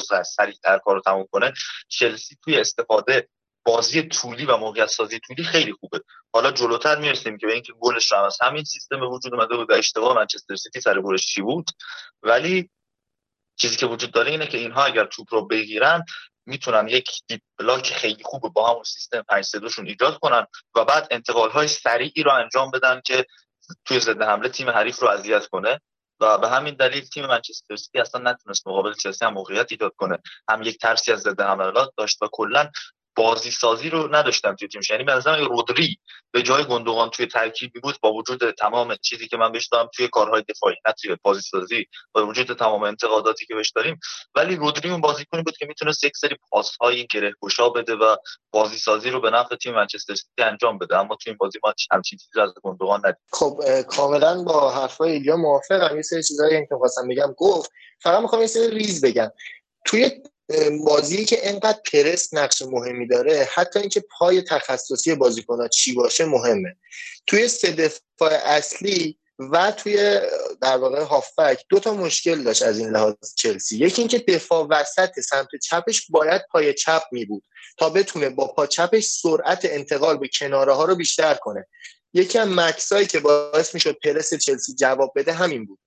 کار 0.84 0.94
رو 0.94 1.00
تموم 1.00 1.26
کنه. 1.32 1.52
چلسی 1.88 2.36
توی 2.44 2.60
استفاده 2.60 3.28
بازی 3.64 4.02
طولی 4.02 4.44
و 4.44 4.56
موقعیت 4.56 4.86
سازی 4.86 5.18
طولی 5.18 5.44
خیلی 5.44 5.72
خوبه. 5.72 6.00
حالا 6.32 6.50
جلوتر 6.50 6.98
می‌رسیم 6.98 7.38
که 7.38 7.46
به 7.46 7.52
اینکه 7.52 7.72
گلش 7.72 8.12
رو 8.12 8.18
از 8.18 8.38
همین 8.40 8.64
سیستم 8.64 9.00
به 9.00 9.06
وجود 9.06 9.34
اومده 9.34 9.56
بود 9.56 9.70
و 9.70 9.74
اشتباه 9.74 10.16
منچستر 10.16 10.56
سیتی 10.56 10.80
سر 10.80 11.00
گلش 11.00 11.26
چی 11.26 11.40
بود؟ 11.40 11.70
ولی 12.22 12.70
چیزی 13.56 13.76
که 13.76 13.86
وجود 13.86 14.10
داره 14.10 14.30
اینه 14.30 14.46
که 14.46 14.58
اینها 14.58 14.84
اگر 14.84 15.04
توپ 15.04 15.34
رو 15.34 15.46
بگیرن 15.46 16.04
می‌تونن 16.46 16.88
یک 16.88 17.10
deep 17.26 17.40
block 17.58 17.92
خیلی 17.92 18.24
خوب 18.24 18.52
با 18.52 18.70
همون 18.70 18.84
سیستم 18.84 19.22
5 19.22 19.44
شون 19.70 19.86
ایجاد 19.86 20.18
کنن 20.18 20.46
و 20.76 20.84
بعد 20.84 21.08
انتقال 21.10 21.50
های 21.50 21.68
سریعی 21.68 22.22
رو 22.22 22.32
انجام 22.32 22.70
بدن 22.70 23.00
که 23.06 23.26
توی 23.84 24.00
ضد 24.00 24.22
حمله 24.22 24.48
تیم 24.48 24.70
حریف 24.70 24.98
رو 24.98 25.08
اذیت 25.08 25.46
کنه. 25.46 25.80
و 26.20 26.38
به 26.38 26.48
همین 26.48 26.74
دلیل 26.74 27.04
تیم 27.04 27.26
منچستر 27.26 27.76
سیتی 27.76 27.98
اصلا 27.98 28.30
نتونست 28.30 28.68
مقابل 28.68 28.94
چلسی 28.94 29.24
هم 29.24 29.34
موقعیت 29.34 29.66
ایجاد 29.70 29.92
کنه. 29.96 30.18
هم 30.48 30.62
یک 30.62 30.78
ترسی 30.78 31.12
از 31.12 31.20
ضد 31.20 31.40
حملات 31.40 31.92
داشت 31.96 32.22
و 32.22 32.28
کلا 32.32 32.70
بازی 33.16 33.50
سازی 33.50 33.90
رو 33.90 34.14
نداشتن 34.14 34.54
توی 34.54 34.68
تیمش. 34.68 34.90
یعنی 34.90 35.04
نظرم 35.04 35.44
رودری 35.44 35.98
به 36.30 36.42
جای 36.42 36.64
گندوغان 36.64 37.10
توی 37.10 37.26
ترکیبی 37.26 37.80
بود 37.80 37.96
با 38.00 38.12
وجود 38.12 38.50
تمام 38.50 38.96
چیزی 39.02 39.28
که 39.28 39.36
من 39.36 39.52
بهش 39.52 39.66
دارم 39.66 39.88
توی 39.94 40.08
کارهای 40.08 40.44
دفاعی 40.48 40.76
نه 40.86 40.94
توی 41.02 41.16
بازی 41.22 41.40
سازی 41.40 41.86
با 42.12 42.26
وجود 42.26 42.58
تمام 42.58 42.82
انتقاداتی 42.82 43.46
که 43.46 43.54
بهش 43.54 43.70
داریم 43.70 44.00
ولی 44.34 44.56
رودری 44.56 44.90
اون 44.90 45.00
بازیکنی 45.00 45.42
بود 45.42 45.56
که 45.56 45.66
می‌تونست 45.66 46.04
یک 46.04 46.16
سری 46.16 46.36
پاس 46.50 46.76
های 46.80 47.06
گره 47.06 47.32
گشا 47.42 47.68
بده 47.68 47.94
و 47.94 48.16
بازی 48.50 48.78
سازی 48.78 49.10
رو 49.10 49.20
به 49.20 49.30
نفع 49.30 49.56
تیم 49.56 49.74
منچستر 49.74 50.14
سیتی 50.14 50.42
انجام 50.42 50.78
بده. 50.78 50.96
اما 50.96 51.16
توی 51.16 51.30
این 51.30 51.36
بازی 51.40 51.58
ما 51.64 51.74
همچین 51.92 52.18
چیزی 52.18 52.40
از 52.40 52.54
گندوغان 52.62 53.00
ندید 53.04 53.16
خب 53.32 53.80
کاملا 53.80 54.42
با 54.42 54.70
حرفای 54.70 55.12
ایلیا 55.12 55.36
موافقم 55.36 55.96
یه 55.96 56.02
سری 56.02 56.22
چیزایی 56.22 56.66
که 56.66 56.74
خواستم 56.74 57.08
بگم. 57.08 57.34
گفت 57.36 57.70
فقط 58.02 58.22
می‌خوام 58.22 58.40
یه 58.40 58.46
سری 58.46 58.70
ریز 58.70 59.04
بگم. 59.04 59.30
توی 59.86 60.22
بازی 60.84 61.24
که 61.24 61.48
انقدر 61.48 61.78
پرس 61.92 62.34
نقش 62.34 62.62
مهمی 62.62 63.06
داره 63.06 63.48
حتی 63.54 63.78
اینکه 63.78 64.04
پای 64.18 64.42
تخصصی 64.42 65.14
بازیکنها 65.14 65.68
چی 65.68 65.92
باشه 65.92 66.24
مهمه. 66.24 66.76
توی 67.26 67.48
سه 67.48 67.72
دفاع 67.72 68.32
اصلی 68.44 69.18
و 69.38 69.70
توی 69.70 70.20
در 70.60 70.76
واقع 70.76 71.02
هافبک 71.02 71.64
دو 71.68 71.80
تا 71.80 71.94
مشکل 71.94 72.42
داشت 72.42 72.62
از 72.62 72.78
این 72.78 72.90
لحاظ 72.90 73.14
چلسی. 73.36 73.76
یکی 73.76 74.02
اینکه 74.02 74.18
دفاع 74.18 74.66
وسط 74.70 75.20
سمت 75.20 75.48
چپش 75.62 76.06
باید 76.10 76.42
پای 76.50 76.74
چپ 76.74 77.02
می 77.12 77.24
بود 77.24 77.44
تا 77.78 77.90
بتونه 77.90 78.28
با 78.28 78.46
پا 78.46 78.66
چپش 78.66 79.04
سرعت 79.04 79.64
انتقال 79.64 80.16
به 80.16 80.28
کناره 80.28 80.72
ها 80.72 80.84
رو 80.84 80.94
بیشتر 80.94 81.34
کنه. 81.34 81.66
یکی 82.14 82.38
از 82.38 82.48
مکسایی 82.48 83.06
که 83.06 83.20
باعث 83.20 83.74
می‌شد 83.74 83.98
پرس 84.04 84.34
چلسی 84.34 84.74
جواب 84.74 85.12
بده 85.16 85.32
همین 85.32 85.66
بود. 85.66 85.78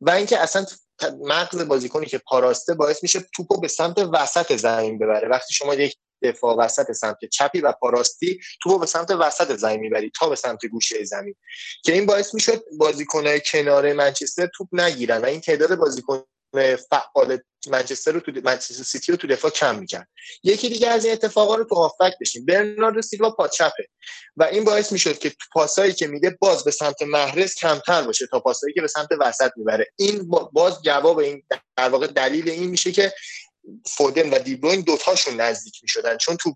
و 0.00 0.10
اینکه 0.10 0.38
اصلا 0.38 0.66
مغز 1.04 1.68
بازیکنی 1.68 2.06
که 2.06 2.18
پاراسته 2.18 2.74
باعث 2.74 3.02
میشه 3.02 3.20
توپو 3.34 3.60
به 3.60 3.68
سمت 3.68 3.98
وسط 3.98 4.56
زمین 4.56 4.98
ببره. 4.98 5.28
وقتی 5.28 5.54
شما 5.54 5.74
یک 5.74 5.96
دفاع 6.22 6.56
وسط 6.56 6.92
سمت 6.92 7.24
چپی 7.32 7.60
و 7.60 7.72
پاراستی 7.72 8.40
توپو 8.62 8.78
به 8.78 8.86
سمت 8.86 9.10
وسط 9.10 9.56
زمین 9.56 9.80
می‌بری 9.80 10.12
تا 10.18 10.28
به 10.28 10.36
سمت 10.36 10.66
گوشه 10.66 11.04
زمین. 11.04 11.34
که 11.84 11.92
این 11.92 12.06
باعث 12.06 12.34
می‌شد 12.34 12.64
بازیکنهای 12.78 13.40
کنار 13.44 13.92
منچستر 13.92 14.48
توپ 14.54 14.68
نگیرن 14.72 15.18
و 15.18 15.24
این 15.24 15.40
تعداد 15.40 15.74
بازیکن 15.74 16.22
فعال 16.90 17.38
منچستر 17.68 18.12
رو 18.12 18.20
تو 18.20 18.32
منچستر 18.44 18.84
سیتی 18.84 19.12
رو 19.12 19.18
تو 19.18 19.26
دفاع 19.26 19.50
کم 19.50 19.78
می‌کرد. 19.78 20.08
یکی 20.42 20.68
دیگه 20.68 20.88
از 20.88 21.04
این 21.04 21.12
اتفاقا 21.12 21.54
رو 21.54 21.64
تو 21.64 21.74
هافبک 21.74 22.12
داشتیم 22.20 22.46
برناردو 22.46 23.02
سیلوا 23.02 23.30
پا 23.30 23.48
چپه 23.48 23.86
و 24.36 24.44
این 24.44 24.64
باعث 24.64 24.92
می‌شد 24.92 25.18
که 25.18 25.32
پاسایی 25.52 25.92
که 25.92 26.06
میده 26.06 26.36
باز 26.40 26.64
به 26.64 26.70
سمت 26.70 27.02
محرز 27.02 27.54
کمتر 27.54 28.02
باشه 28.02 28.26
تا 28.26 28.40
پاسایی 28.40 28.74
که 28.74 28.80
به 28.80 28.88
سمت 28.88 29.08
وسط 29.20 29.50
می‌بره. 29.56 29.86
این 29.96 30.28
باز 30.52 30.82
جواب 30.82 31.18
این 31.18 31.42
در 31.76 31.88
واقع 31.88 32.06
دلیل 32.06 32.50
این 32.50 32.70
میشه 32.70 32.92
که 32.92 33.12
فودن 33.86 34.30
و 34.30 34.38
دیبروین 34.38 34.80
دوتاشون 34.80 35.40
نزدیک 35.40 35.78
می‌شدن. 35.82 36.16
چون 36.16 36.36
توپ 36.36 36.54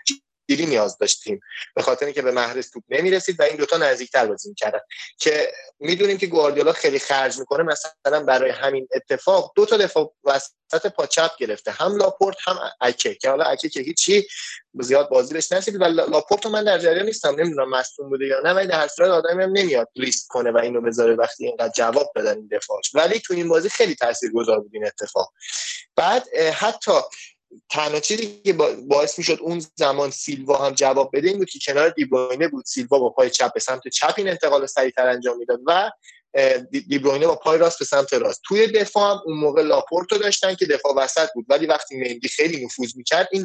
گیری 0.49 0.67
نیاز 0.67 0.99
داشتیم. 0.99 1.41
به 1.75 1.83
خاطر 1.83 2.07
اینکه 2.07 2.23
به 2.23 2.31
محرز 2.31 2.71
توپ 2.71 2.83
نمی‌رسید 2.89 3.41
و 3.41 3.43
این 3.43 3.57
دوتا 3.57 3.77
نزدیکتر 3.77 4.27
بازی 4.27 4.49
می‌کردن. 4.49 4.81
که 5.19 5.53
می‌دونیم 5.79 6.19
که 6.19 6.27
گواردیولا 6.27 6.73
خیلی 6.73 6.99
خرج 6.99 7.39
می‌کنه 7.39 7.63
مثلا 7.63 8.23
برای 8.23 8.51
همین 8.51 8.89
اتفاق 8.95 9.53
دو 9.57 9.67
تا 9.67 9.77
دفاع 9.77 10.15
وسط 10.25 10.87
پا 10.97 11.07
چپ 11.07 11.31
گرفته. 11.39 11.71
هم 11.71 11.97
لاپورت 11.97 12.37
هم 12.47 12.59
اکه. 12.81 13.15
که 13.15 13.31
حالا 13.31 13.45
اکه 13.45 13.69
که 13.69 13.81
هیچی 13.81 14.27
زیاد 14.81 15.09
بازی 15.09 15.35
بهش 15.35 15.53
نرسید 15.53 15.81
و 15.81 15.85
لاپورت 15.85 16.47
من 16.47 16.65
در 16.65 16.79
جریان 16.79 17.07
نیستم. 17.07 17.35
نمی‌دونم 17.41 17.71
مصدوم 17.71 18.09
بوده 18.09 18.27
یا 18.27 18.41
نه 18.45 18.53
ولی 18.53 18.67
در 18.67 18.81
هر 18.81 18.89
صورت 18.89 19.11
آدمی 19.11 19.43
هم 19.43 19.51
نمیاد 19.53 19.89
ریسک 19.97 20.27
کنه 20.29 20.51
و 20.51 20.59
اینو 20.59 20.81
بذاره 20.81 21.15
وقتی 21.15 21.47
اینقدر 21.47 21.73
جواب 21.77 22.13
بدن 22.17 22.37
این 22.37 22.49
دفاعش 22.53 22.95
ولی 22.95 23.21
تو 23.21 23.35
این 23.35 23.49
بازی 23.49 23.69
خیلی 23.69 23.95
تاثیرگذار 23.95 24.61
بود 24.61 24.71
این 24.75 24.87
اتفاق. 24.87 25.33
بعد 25.97 26.29
حتی 26.39 26.93
تنها 27.71 28.01
چیزی 28.01 28.41
که 28.45 28.53
باعث 28.89 29.19
می‌شد 29.19 29.39
اون 29.41 29.65
زمان 29.77 30.11
سیلوا 30.11 30.67
هم 30.67 30.73
جواب 30.73 31.11
بده 31.13 31.29
این 31.29 31.39
بود 31.39 31.51
که 31.51 31.59
کنار 31.67 31.89
دیبروینه 31.89 32.49
بود. 32.49 32.65
سیلوا 32.65 32.99
با 32.99 33.11
پای 33.11 33.31
چپ 33.31 33.53
به 33.53 33.61
سمت 33.61 33.89
چپ 33.89 34.15
این 34.17 34.29
انتقال 34.29 34.67
سریعتر 34.67 35.09
انجام 35.09 35.39
می‌داد 35.39 35.61
و 35.67 35.91
دیبروینه 36.71 37.27
با 37.27 37.37
پای 37.37 37.59
راست 37.59 37.79
به 37.79 37.85
سمت 37.85 38.13
راست. 38.13 38.41
توی 38.45 38.67
دفاع 38.67 39.11
هم 39.11 39.21
اون 39.25 39.39
موقع 39.39 39.63
لاپورتو 39.63 40.19
داشتن 40.19 40.55
که 40.55 40.67
دفاع 40.67 40.95
وسط 40.97 41.29
بود. 41.35 41.47
ولی 41.49 41.67
وقتی 41.67 41.97
مندی 41.97 42.29
خیلی 42.29 42.65
نفوذ 42.65 42.97
می‌کرد 42.97 43.29
این 43.33 43.45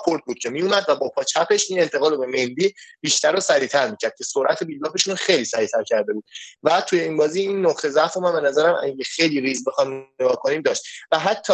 لاپورت 0.00 0.24
بود 0.24 0.38
که 0.38 0.50
میومد 0.50 0.84
و 0.88 0.96
با 0.96 1.08
پا 1.08 1.24
چپش 1.24 1.70
این 1.70 1.80
انتقال 1.80 2.10
رو 2.10 2.18
به 2.18 2.26
مندی 2.26 2.74
بیشتر 3.00 3.36
و 3.36 3.40
سریعتر 3.40 3.90
می‌کرد 3.90 4.14
که 4.18 4.24
سرعت 4.24 4.62
build-up 4.62 4.97
شون 4.97 5.14
خیلی 5.14 5.44
سریعتر 5.44 5.82
کرده 5.82 6.12
بود. 6.12 6.24
و 6.62 6.80
توی 6.80 7.00
این 7.00 7.16
بازی 7.16 7.40
این 7.40 7.66
نقطه 7.66 7.88
ضعف 7.88 8.16
من 8.16 8.32
به 8.32 8.48
نظرم 8.48 8.74
اگه 8.82 9.04
خیلی 9.04 9.40
ریز 9.40 9.64
بخوام 9.64 10.06
نگاه 10.20 10.36
کنیم 10.36 10.62
داشت. 10.62 10.82
و 11.12 11.18
حتی 11.18 11.52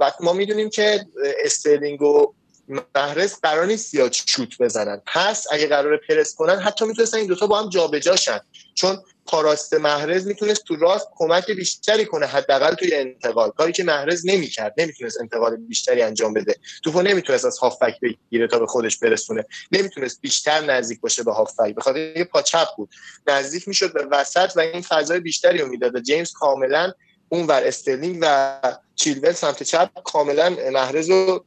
وقت 0.00 0.20
ما 0.20 0.32
می‌دونیم 0.32 0.70
که 0.70 1.06
استرلینگ 1.44 2.02
و 2.02 2.34
محرز 2.94 3.40
قرار 3.42 3.66
نیست 3.66 3.90
زیاد 3.90 4.12
شوت 4.12 4.58
بزنن. 4.60 5.02
پس 5.06 5.46
اگه 5.50 5.66
قرار 5.66 6.00
پرس 6.08 6.34
کنن 6.34 6.58
حتی 6.58 6.84
می‌تونستن 6.84 7.18
این 7.18 7.26
دوتا 7.26 7.46
با 7.46 7.62
هم 7.62 7.68
جابجاشن. 7.68 8.40
چون 8.74 9.02
پا 9.26 9.38
راست 9.38 9.74
محرز 9.74 10.26
می‌تونست 10.26 10.64
تو 10.64 10.76
راست 10.76 11.08
کمک 11.16 11.50
بیشتری 11.50 12.04
کنه 12.04 12.26
حداقل 12.26 12.74
توی 12.74 12.94
انتقال. 12.94 13.50
کاری 13.50 13.72
که 13.72 13.84
محرز 13.84 14.26
نمی‌کرد 14.26 14.74
نمی‌تونست 14.78 15.20
انتقال 15.20 15.56
بیشتری 15.56 16.02
انجام 16.02 16.32
بده. 16.32 16.56
توپو 16.84 17.02
نمی‌تونست 17.02 17.44
از 17.44 17.58
هافک 17.58 17.94
بگیره 18.02 18.46
تا 18.46 18.58
به 18.58 18.66
خودش 18.66 18.98
برسونه. 18.98 19.44
نمی‌تونست 19.72 20.20
بیشتر 20.20 20.60
نزدیک 20.60 21.00
باشه 21.00 21.22
به 21.22 21.32
هافک 21.32 21.74
بخاطر 21.74 21.98
اینکه 21.98 22.24
پا 22.24 22.42
چپ 22.42 22.68
بود. 22.76 22.90
نزدیک 23.26 23.68
می‌شد 23.68 23.92
به 23.92 24.06
وسط 24.10 24.52
و 24.56 24.60
این 24.60 24.82
فضای 24.82 25.20
بیشتری 25.20 25.58
رو 25.58 25.68
می‌داد. 25.68 26.00
جیمز 26.00 26.32
کاملا 26.32 26.92
اون 27.28 27.46
ور 27.46 27.62
استرلینگ 27.64 28.18
و 28.20 28.58
چیلول 28.94 29.32
سمت 29.32 29.62
چپ 29.62 29.90
کاملا 30.04 30.56
محرز 30.72 31.10
رو 31.10 31.44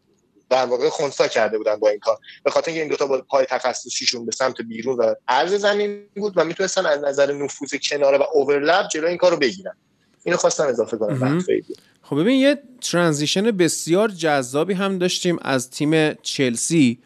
در 0.49 0.65
واقع 0.65 0.89
خونسا 0.89 1.27
کرده 1.27 1.57
بودن 1.57 1.75
با 1.75 1.89
این 1.89 1.99
کار. 1.99 2.17
به 2.43 2.51
خاطر 2.51 2.67
اینکه 2.67 2.81
این 2.81 2.89
دوتا 2.89 3.07
با 3.07 3.21
پای 3.21 3.45
تخصصیشون 3.45 4.25
به 4.25 4.31
سمت 4.31 4.61
بیرون 4.61 4.97
و 4.97 5.13
عرض 5.27 5.53
زمین 5.53 6.03
بود 6.15 6.33
و 6.35 6.43
می‌تونستن 6.45 6.85
از 6.85 7.03
نظر 7.03 7.33
نفوذ 7.33 7.75
کناره 7.81 8.17
و 8.17 8.23
اوورلپ 8.33 8.87
جلوی 8.87 9.09
این 9.09 9.17
کار 9.17 9.31
رو 9.31 9.37
بگیرن. 9.37 9.75
اینو 10.23 10.37
خواستم 10.37 10.67
اضافه 10.67 10.97
کنم. 10.97 11.43
خب 12.01 12.19
ببین 12.19 12.39
یه 12.39 12.59
transition 12.81 13.51
بسیار 13.51 14.09
جذابی 14.09 14.73
هم 14.73 14.97
داشتیم 14.97 15.37
از 15.41 15.69
تیم 15.69 16.13
چلسی 16.13 16.99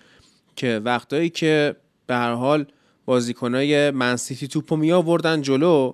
که 0.56 0.82
وقتایی 0.86 1.30
که 1.30 1.75
به 2.08 2.15
هر 2.15 2.34
حال 2.34 2.65
بازیکنای 3.06 3.91
منسیتی 3.91 4.47
توپو 4.47 4.75
می 4.75 4.91
آوردن 4.91 5.41
جلو 5.41 5.93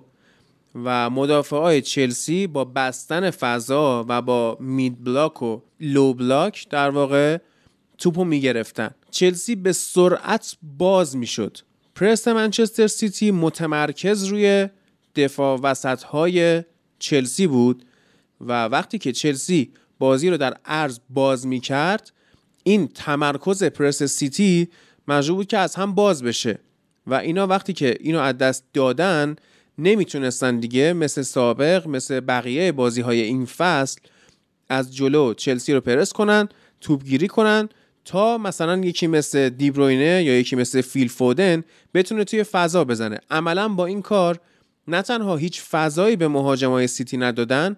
و 0.84 1.10
مدافع 1.10 1.56
های 1.56 1.82
چلسی 1.82 2.46
با 2.46 2.64
بستن 2.64 3.30
فضا 3.30 4.04
و 4.08 4.22
با 4.22 4.56
mid 4.60 5.04
block 5.04 5.42
و 5.42 5.60
low 5.80 6.14
block 6.14 6.68
در 6.68 6.90
واقع 6.90 7.38
توپو 7.98 8.24
می‌گرفتن. 8.24 8.90
چلسی 9.10 9.56
به 9.56 9.72
سرعت 9.72 10.56
باز 10.78 11.16
می‌شد. 11.16 11.58
پرس 11.94 12.28
منچستر 12.28 12.86
سیتی 12.86 13.30
متمرکز 13.30 14.24
روی 14.24 14.68
دفاع 15.16 15.60
وسط 15.62 16.02
های 16.02 16.64
چلسی 16.98 17.46
بود 17.46 17.84
و 18.40 18.64
وقتی 18.64 18.98
که 18.98 19.12
چلسی 19.12 19.72
بازی 19.98 20.30
رو 20.30 20.36
در 20.36 20.56
عرض 20.64 20.98
باز 21.10 21.46
می 21.46 21.60
کرد 21.60 22.12
این 22.64 22.88
تمرکز 22.88 23.64
پرس 23.64 24.02
سیتی 24.02 24.68
مجبور 25.08 25.36
بود 25.36 25.46
که 25.46 25.58
از 25.58 25.74
هم 25.74 25.94
باز 25.94 26.22
بشه. 26.22 26.58
و 27.06 27.14
اینا 27.14 27.46
وقتی 27.46 27.72
که 27.72 27.96
اینو 28.00 28.20
از 28.20 28.38
دست 28.38 28.64
دادن 28.72 29.36
نمی‌تونستن 29.78 30.60
دیگه 30.60 30.92
مثل 30.92 31.22
سابق 31.22 31.88
مثل 31.88 32.20
بقیه 32.20 32.72
بازی 32.72 33.00
های 33.00 33.20
این 33.20 33.46
فصل 33.46 34.00
از 34.68 34.96
جلو 34.96 35.34
چلسی 35.34 35.72
رو 35.72 35.80
پرس 35.80 36.12
کنن 36.12 36.48
توپگیری 36.80 37.28
کنن 37.28 37.68
تا 38.04 38.38
مثلا 38.38 38.76
یکی 38.76 39.06
مثل 39.06 39.48
دیبروینه 39.48 40.22
یا 40.24 40.38
یکی 40.38 40.56
مثل 40.56 40.80
فیل 40.80 41.08
فودن 41.08 41.64
بتونه 41.94 42.24
توی 42.24 42.42
فضا 42.42 42.84
بزنه. 42.84 43.18
عملا 43.30 43.68
با 43.68 43.86
این 43.86 44.02
کار 44.02 44.40
نه 44.88 45.02
تنها 45.02 45.36
هیچ 45.36 45.62
فضایی 45.62 46.16
به 46.16 46.28
مهاجمای 46.28 46.86
سیتی 46.86 47.16
ندادن 47.16 47.76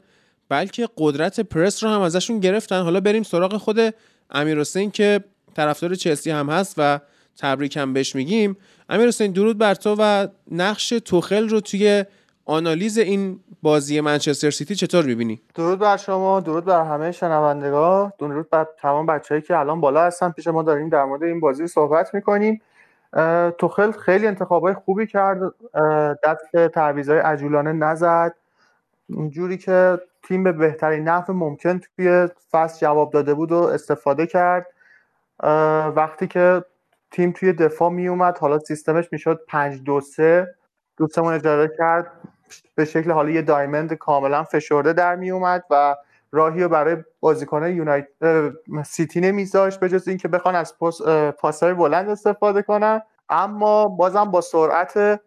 بلکه 0.49 0.88
قدرت 0.96 1.40
پرس 1.40 1.84
رو 1.84 1.90
هم 1.90 2.01
ازشون 2.01 2.40
گرفتن. 2.40 2.82
حالا 2.82 3.01
بریم 3.01 3.22
سراغ 3.22 3.57
خود 3.57 3.94
امیر 4.30 4.64
که 4.92 5.24
طرفدار 5.55 5.94
چلسی 5.94 6.30
هم 6.30 6.51
هست 6.51 6.74
و 6.78 7.01
تبریک 7.36 7.76
هم 7.76 7.92
بهش 7.92 8.14
میگیم. 8.14 8.57
امیر 8.89 9.09
حسین 9.09 9.32
درود 9.32 9.59
بر 9.59 9.74
تو 9.74 9.97
و 9.99 10.26
نقش 10.51 10.89
توخل 10.89 11.49
رو 11.49 11.61
توی 11.61 12.05
آنالیز 12.45 12.99
این 12.99 13.41
بازی 13.62 14.01
منچستر 14.01 14.51
سیتی 14.51 14.74
چطور 14.74 15.05
می‌بینی؟ 15.05 15.41
درود 15.55 15.78
بر 15.78 15.97
شما 15.97 16.41
درود 16.41 16.64
بر 16.64 16.84
همه 16.84 17.12
شنوندگان. 17.12 18.12
درود 18.18 18.51
بر 18.51 18.66
تمام 18.78 19.07
بچههایی 19.07 19.43
که 19.43 19.59
الان 19.59 19.80
بالا 19.80 20.03
هستن. 20.03 20.30
پیش 20.30 20.47
ما 20.47 20.62
داریم 20.62 20.89
در 20.89 21.05
مورد 21.05 21.22
این 21.22 21.41
بازی 21.41 21.66
صحبت 21.66 22.14
می‌کنیم. 22.14 22.61
توخل 23.59 23.93
خیلی 23.93 24.26
انتخابای 24.26 24.74
خوبی 24.74 25.07
کرد. 25.07 25.39
دست 26.24 26.68
تعویضای 26.74 27.18
عجولانه 27.18 27.72
نزد. 27.72 28.34
جوری 29.30 29.59
که 29.59 29.99
تیم 30.22 30.45
به 30.45 30.53
بهترین 30.53 31.09
نحو 31.09 31.32
ممکن 31.32 31.80
توی 31.97 32.28
فصل 32.51 32.80
جواب 32.80 33.12
داده 33.12 33.34
بود 33.34 33.53
و 33.53 33.57
استفاده 33.57 34.26
کرد. 34.26 34.66
وقتی 35.97 36.26
که 36.26 36.64
تیم 37.11 37.32
توی 37.32 37.52
دفاع 37.52 37.90
می 37.90 38.09
اومد 38.09 38.38
حالا 38.38 38.59
سیستمش 38.59 39.09
می‌شد 39.12 39.40
5 39.48 39.82
2 39.82 40.00
3 40.00 40.54
دوستمون 40.96 41.34
اجاره 41.34 41.72
کرد. 41.78 42.11
به 42.74 42.84
شکل 42.84 43.11
حالا 43.11 43.30
یه 43.30 43.42
دایمند 43.42 43.92
کاملا 43.92 44.44
فشرده 44.44 44.92
در 44.92 45.16
می 45.16 45.30
اومد 45.30 45.64
و 45.70 45.96
راهی 46.32 46.62
رو 46.62 46.68
برای 46.68 46.96
بازیکنان 47.20 47.72
یونایت 47.72 48.09
سیتی 48.84 49.20
نمیذاشت 49.20 49.80
به 49.80 49.88
جز 49.88 50.09
اینکه 50.09 50.28
بخوان 50.28 50.54
از 50.54 50.78
پاس 51.38 51.62
بلند 51.64 52.09
استفاده 52.09 52.62
کنن. 52.62 53.02
اما 53.28 53.88
بازم 53.88 54.24
با 54.24 54.40
سرعت 54.40 55.20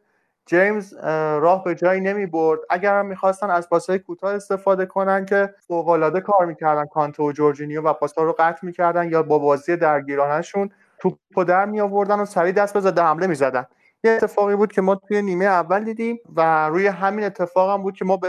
جیمز 0.45 0.93
راه 1.41 1.63
به 1.63 1.75
جایی 1.75 2.01
نمی 2.01 2.25
برد 2.25 2.59
اگر 2.69 2.99
هم 2.99 3.05
می‌خواستن 3.05 3.49
از 3.49 3.69
پاسهای 3.69 3.99
کوتاه 3.99 4.34
استفاده 4.34 4.86
کنن 4.86 5.25
که 5.25 5.53
فوقالعاده 5.67 6.21
کار 6.21 6.45
می‌کردن. 6.45 6.86
کانتو 6.86 7.29
و 7.29 7.32
جورجینیو 7.32 7.82
و 7.82 7.93
پاسها 7.93 8.23
رو 8.23 8.36
قطع 8.39 8.65
می‌کردن 8.65 9.09
یا 9.09 9.23
با 9.23 9.39
بازی 9.39 9.75
درگیرانشون 9.75 10.69
توپ 11.01 11.43
در 11.47 11.65
می 11.65 11.81
آوردن 11.81 12.19
و 12.19 12.25
سریع 12.25 12.51
دست 12.51 12.73
به 12.73 12.79
ضد 12.79 12.99
حمله 12.99 13.27
می‌زدن. 13.27 13.65
یه 14.03 14.11
اتفاقی 14.11 14.55
بود 14.55 14.71
که 14.71 14.81
ما 14.81 14.95
توی 14.95 15.21
نیمه 15.21 15.45
اول 15.45 15.83
دیدیم 15.83 16.19
و 16.35 16.69
روی 16.69 16.87
همین 16.87 17.25
اتفاق 17.25 17.69
هم 17.69 17.83
بود 17.83 17.95
که 17.95 18.05
ما 18.05 18.19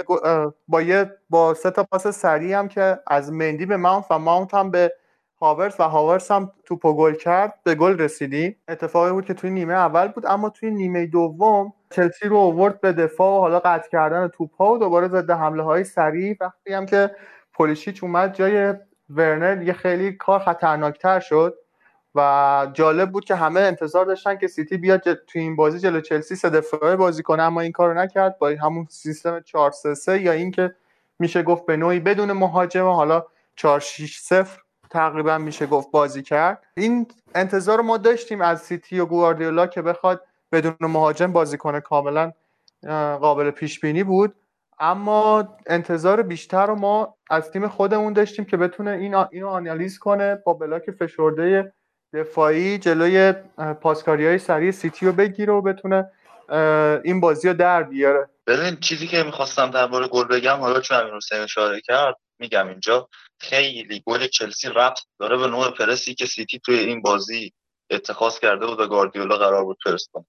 با 0.68 0.82
یه 0.82 1.12
با 1.30 1.54
سه 1.54 1.70
تا 1.70 1.84
پاس 1.84 2.06
سریع 2.06 2.58
هم 2.58 2.68
که 2.68 2.98
از 3.06 3.32
مندی 3.32 3.66
به 3.66 3.76
ماونت 3.76 4.06
و 4.10 4.18
ماونت 4.18 4.54
هم 4.54 4.70
به 4.70 4.92
هاورس 5.40 5.80
و 5.80 5.82
هاورس 5.82 6.30
هم 6.30 6.52
توپو 6.64 6.96
گل 6.96 7.14
کرد 7.14 7.54
به 7.64 7.74
گل 7.74 7.98
رسیدیم. 7.98 8.56
اتفاقی 8.68 9.12
بود 9.12 9.24
که 9.24 9.34
توی 9.34 9.50
نیمه 9.50 9.74
اول 9.74 10.08
بود 10.08 10.26
اما 10.26 10.50
توی 10.50 10.70
نیمه 10.70 11.06
دوم 11.06 11.72
چلسی 11.90 12.28
رو 12.28 12.36
اوورد 12.36 12.80
به 12.80 12.92
دفاع 12.92 13.36
و 13.36 13.40
حالا 13.40 13.60
قطع 13.60 13.88
کردن 13.88 14.28
توپ 14.28 14.54
ها 14.54 14.72
و 14.72 14.78
دوباره 14.78 15.08
ضد 15.08 15.30
حمله 15.30 15.62
های 15.62 15.84
سریع. 15.84 16.36
وقتی 16.40 16.72
هم 16.72 16.86
که 16.86 17.10
پولیشیچ 17.52 18.04
اومد 18.04 18.34
جای 18.34 18.74
ورنر 19.10 19.62
یه 19.62 19.72
خیلی 19.72 20.12
کار 20.12 20.40
خطرناکتر 20.40 21.20
شد. 21.20 21.54
و 22.14 22.66
جالب 22.72 23.12
بود 23.12 23.24
که 23.24 23.34
همه 23.34 23.60
انتظار 23.60 24.06
داشتن 24.06 24.38
که 24.38 24.46
سیتی 24.46 24.76
بیاد 24.76 25.14
توی 25.14 25.40
این 25.40 25.56
بازی 25.56 25.78
جلو 25.78 26.00
چلسی 26.00 26.36
سه 26.36 26.50
دفاعه 26.50 26.96
بازی 26.96 27.22
کنه 27.22 27.42
اما 27.42 27.60
این 27.60 27.72
کارو 27.72 27.94
نکرد. 27.94 28.38
با 28.38 28.54
همون 28.62 28.86
سیستم 28.90 29.40
4 29.40 29.70
3 29.70 29.94
3 29.94 30.20
یا 30.20 30.32
اینکه 30.32 30.74
میشه 31.18 31.42
گفت 31.42 31.66
به 31.66 31.76
نوعی 31.76 32.00
بدون 32.00 32.32
مهاجم 32.32 32.86
حالا 32.86 33.26
4 33.56 33.80
6 33.80 34.18
0 34.20 34.48
تقریبا 34.90 35.38
میشه 35.38 35.66
گفت 35.66 35.90
بازی 35.90 36.22
کرد. 36.22 36.62
این 36.74 37.06
انتظار 37.34 37.80
ما 37.80 37.96
داشتیم 37.96 38.40
از 38.40 38.62
سیتی 38.62 39.00
و 39.00 39.06
گواردیولا 39.06 39.66
که 39.66 39.82
بخواد 39.82 40.22
بدون 40.52 40.76
مهاجم 40.80 41.32
بازی 41.32 41.56
کنه. 41.56 41.80
کاملا 41.80 42.32
قابل 43.20 43.50
پیش 43.50 43.80
بینی 43.80 44.04
بود. 44.04 44.34
اما 44.78 45.48
انتظار 45.66 46.22
بیشتر 46.22 46.66
رو 46.66 46.74
ما 46.74 47.14
از 47.30 47.50
تیم 47.50 47.68
خودمون 47.68 48.12
داشتیم 48.12 48.44
که 48.44 48.56
بتونه 48.56 48.90
این 48.90 49.14
اینو 49.14 49.48
آنالیز 49.48 49.98
کنه 49.98 50.34
با 50.34 50.54
بلاک 50.54 50.90
فشرده 50.90 51.72
دفاعی 52.14 52.78
جلوی 52.78 53.32
پاسکاری 53.80 54.26
های 54.26 54.38
سریع 54.38 54.70
سیتی 54.70 55.06
رو 55.06 55.12
بگیره 55.12 55.52
و 55.52 55.62
بتونه 55.62 56.10
این 57.04 57.20
بازی 57.20 57.48
رو 57.48 57.54
در 57.54 57.82
بیاره. 57.82 58.28
ببین 58.46 58.76
چیزی 58.76 59.06
که 59.06 59.22
می‌خواستم 59.22 59.70
درباره 59.70 60.08
گل 60.08 60.24
بگم 60.24 60.56
حالا 60.56 60.80
چون 60.80 60.98
امیر 60.98 61.14
حسین 61.14 61.38
اشاره 61.38 61.80
کرد 61.80 62.16
میگم 62.38 62.68
اینجا 62.68 63.08
خیلی 63.40 64.02
گل 64.06 64.26
چلسی 64.26 64.68
ربط 64.68 64.98
داره 65.18 65.36
به 65.36 65.46
نوع 65.46 65.70
پرسی 65.70 66.14
که 66.14 66.26
سیتی 66.26 66.58
توی 66.58 66.78
این 66.78 67.02
بازی 67.02 67.52
اتخاذ 67.90 68.38
کرده 68.38 68.66
بود 68.66 68.80
و 68.80 68.86
گاردیولا 68.86 69.36
قرار 69.36 69.64
بود 69.64 69.78
پرس 69.84 70.08
کنه. 70.12 70.24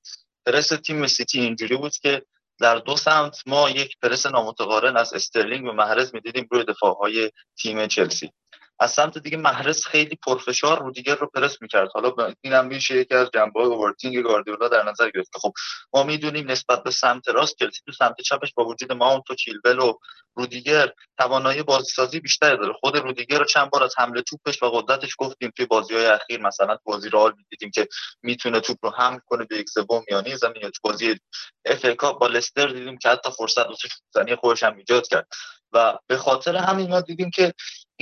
پرس 0.45 0.67
تیم 0.67 1.07
سیتی 1.07 1.39
اینجوری 1.39 1.77
بود 1.77 1.91
که 1.91 2.21
در 2.59 2.75
دو 2.75 2.95
سمت 2.95 3.37
ما 3.45 3.69
یک 3.69 3.97
پرس 4.01 4.25
نامتقارن 4.25 4.97
از 4.97 5.13
استرلینگ 5.13 5.67
و 5.67 5.71
محرز 5.71 6.13
می‌دیدیم 6.13 6.47
روی 6.51 6.63
دفاعهای 6.63 7.31
تیم 7.57 7.87
چلسی. 7.87 8.31
از 8.79 8.91
سمت 8.91 9.17
دیگه 9.17 9.37
محرز 9.37 9.85
خیلی 9.85 10.15
پرفشار 10.15 10.79
رودیگر 10.79 11.15
رو 11.15 11.27
پرس 11.27 11.61
می‌کرد. 11.61 11.89
حالا 11.93 12.33
اینم 12.41 12.67
میشه 12.67 12.95
یکی 12.95 13.15
از 13.15 13.29
جنبه 13.33 13.61
های 13.61 14.21
گاردیولا 14.23 14.67
در 14.67 14.83
نظر 14.83 15.09
گرفت 15.09 15.31
خب 15.41 15.53
ما 15.93 16.03
می‌دونیم 16.03 16.51
نسبت 16.51 16.83
به 16.83 16.91
سمت 16.91 17.27
راست 17.27 17.55
چلسی 17.59 17.81
تو 17.85 17.91
سمت 17.91 18.21
چپش 18.21 18.53
با 18.53 18.65
وجود 18.65 18.91
ماونت 18.91 19.29
و 19.29 19.35
چیلول 19.35 19.79
و 19.79 19.93
رودیگر 20.35 20.91
توانایی 21.17 21.63
بازیسازی 21.63 22.19
بیشتری 22.19 22.57
داره. 22.57 22.73
خود 22.73 22.97
رودیگر 22.97 23.39
رو 23.39 23.45
چند 23.45 23.69
بار 23.69 23.83
از 23.83 23.93
حمله 23.97 24.21
توپش 24.21 24.63
و 24.63 24.69
قدرتش 24.69 25.15
گفتیم 25.17 25.51
توی 25.57 25.65
بازی 25.65 25.93
های 25.93 26.05
اخیر. 26.05 26.41
مثلا 26.41 26.77
بازی 26.83 27.09
رئال 27.09 27.33
می‌دیدیم 27.37 27.71
که 27.71 27.87
می‌تونه 28.21 28.59
توپ 28.59 28.77
رو 28.81 28.91
حمل 28.91 29.19
کنه 29.25 29.45
به 29.45 29.57
یک 29.57 29.69
سوم 29.69 30.03
میانی 30.09 30.35
زمین. 30.35 30.61
یا 30.61 30.69
تو 30.69 30.79
بازی 30.83 31.19
اف 31.65 31.85
با 32.19 32.27
لستر 32.27 32.67
دیدیم 32.67 32.97
که 32.97 33.09
حتی 33.09 33.31
فرصت 33.31 33.67
واسه 33.67 33.87
شوتزنی 33.87 34.35
خودش 34.35 34.63
هم 34.63 34.77
ایجاد 34.77 35.07
کرد. 35.07 35.27
و 35.75 35.97
به 36.07 36.17
خاطر 36.17 36.55
همین 36.55 36.89
ما 36.89 37.01
دیدیم 37.01 37.29
که 37.29 37.53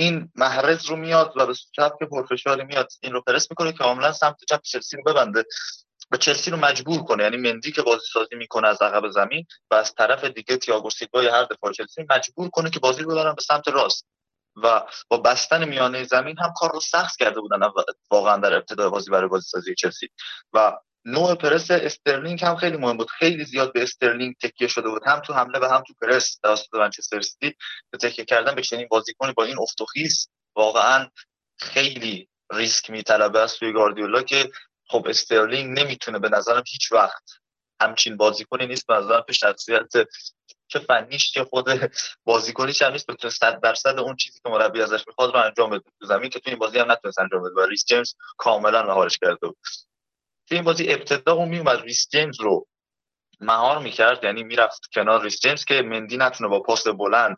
این 0.02 0.32
محرز 0.34 0.86
رو 0.86 0.96
میاد 0.96 1.32
و 1.36 1.46
به 1.46 1.54
که 1.76 2.06
پرفشاری 2.10 2.64
میاد 2.64 2.88
این 3.00 3.12
رو 3.12 3.20
پرس 3.20 3.50
می‌کنه 3.50 3.72
که 3.72 3.78
کاملا 3.78 4.12
سمت 4.12 4.36
چپ 4.48 4.62
چلسی 4.62 4.96
رو 4.96 5.02
ببنده 5.02 5.44
و 6.10 6.16
چلسی 6.16 6.50
رو 6.50 6.56
مجبور 6.56 7.04
کنه. 7.04 7.22
یعنی 7.22 7.36
مندی 7.36 7.72
که 7.72 7.82
بازی 7.82 8.04
سازی 8.12 8.36
می‌کنه 8.36 8.68
از 8.68 8.82
عقب 8.82 9.10
زمین 9.10 9.46
و 9.70 9.74
از 9.74 9.94
طرف 9.94 10.24
دیگه 10.24 10.56
تییاگو 10.56 10.90
سیلوا 10.90 11.32
هر 11.32 11.44
دفاع 11.44 11.72
چلسی 11.72 12.06
مجبور 12.10 12.50
کنه 12.50 12.70
که 12.70 12.80
بازی 12.80 13.02
رو 13.02 13.10
ببرن 13.10 13.34
به 13.34 13.42
سمت 13.42 13.68
راست. 13.68 14.06
و 14.56 14.82
با 15.08 15.16
بستن 15.16 15.68
میانه 15.68 16.04
زمین 16.04 16.38
هم 16.38 16.52
کار 16.56 16.72
رو 16.72 16.80
سخت 16.80 17.18
کرده 17.18 17.40
بودن 17.40 17.60
واقعا 18.10 18.36
در 18.36 18.54
ابتدای 18.54 18.90
بازی 18.90 19.10
برای 19.10 19.28
بازی 19.28 19.48
سازی 19.48 19.74
چلسی. 19.74 20.08
و 20.52 20.72
نوع 21.04 21.34
پرس 21.34 21.70
استرلینگ 21.70 22.44
هم 22.44 22.56
خیلی 22.56 22.76
مهم 22.76 22.96
بود. 22.96 23.10
خیلی 23.10 23.44
زیاد 23.44 23.72
به 23.72 23.82
استرلینگ 23.82 24.34
تکیه 24.42 24.68
شده 24.68 24.88
بود. 24.88 25.02
هم 25.06 25.20
تو 25.20 25.32
حمله 25.32 25.58
و 25.58 25.64
هم 25.64 25.82
تو 25.86 25.94
پرس 26.02 26.38
توسط 26.42 26.74
منچستر 26.74 27.20
سیتی 27.20 27.56
به 27.90 27.98
تکیه 27.98 28.24
کردن 28.24 28.54
به 28.54 28.62
چنین 28.62 28.88
بازیکنی 28.90 29.32
با 29.32 29.44
این 29.44 29.56
افت 29.58 29.80
و 29.80 29.86
واقعا 30.56 31.08
خیلی 31.58 32.28
ریسک 32.52 32.90
میطلبه 32.90 33.40
از 33.40 33.50
سوی 33.50 33.72
گاردیولا 33.72 34.22
که 34.22 34.50
خب 34.88 35.06
استرلینگ 35.08 35.80
نمی‌تونه 35.80 36.18
به 36.18 36.28
نظرم 36.28 36.62
هیچ 36.68 36.92
وقت 36.92 37.30
همچین 37.80 38.16
بازیکنی 38.16 38.66
نیست. 38.66 38.86
به 38.86 38.94
نظرم 38.94 39.24
به 39.26 39.32
شخصیت 39.32 39.88
چه 40.68 40.78
فنیش 40.78 41.32
که 41.32 41.44
خود 41.44 41.92
بازیکنیش 42.24 42.82
هم 42.82 42.92
نیست. 42.92 43.06
بتونه 43.06 43.32
100 43.32 43.60
درصد 43.60 43.98
اون 43.98 44.16
چیزی 44.16 44.40
که 44.44 44.50
مربی 44.50 44.82
ازش 44.82 45.04
می‌خواد 45.06 45.34
رو 45.34 45.40
انجام 45.40 45.70
بده. 45.70 45.84
تو 46.00 46.06
زمین 46.06 46.30
که 46.30 46.40
تو 46.40 46.50
این 46.50 46.58
بازی 46.58 46.78
هم 46.78 46.92
نتونست 46.92 47.18
انجام 47.18 47.42
بده. 47.42 47.54
و 47.54 47.66
ریس 47.66 47.84
جیمز 47.84 48.14
کاملا 48.36 48.82
مهارش 48.82 49.18
کرده 49.18 49.46
بود. 49.46 49.56
تو 50.52 50.56
این 50.56 50.64
بازی 50.64 50.92
ابتدا 50.92 51.32
اون 51.32 51.48
میومد 51.48 51.80
ریس 51.80 52.08
جیمز 52.10 52.40
رو 52.40 52.66
مهار 53.40 53.78
می‌کرد 53.78 54.24
یعنی 54.24 54.42
می‌رفت 54.42 54.80
کنار 54.94 55.22
ریس 55.22 55.40
جیمز 55.40 55.64
که 55.64 55.82
مندی 55.82 56.16
نتونه 56.16 56.50
با 56.50 56.60
پاس 56.60 56.86
بلند 56.86 57.36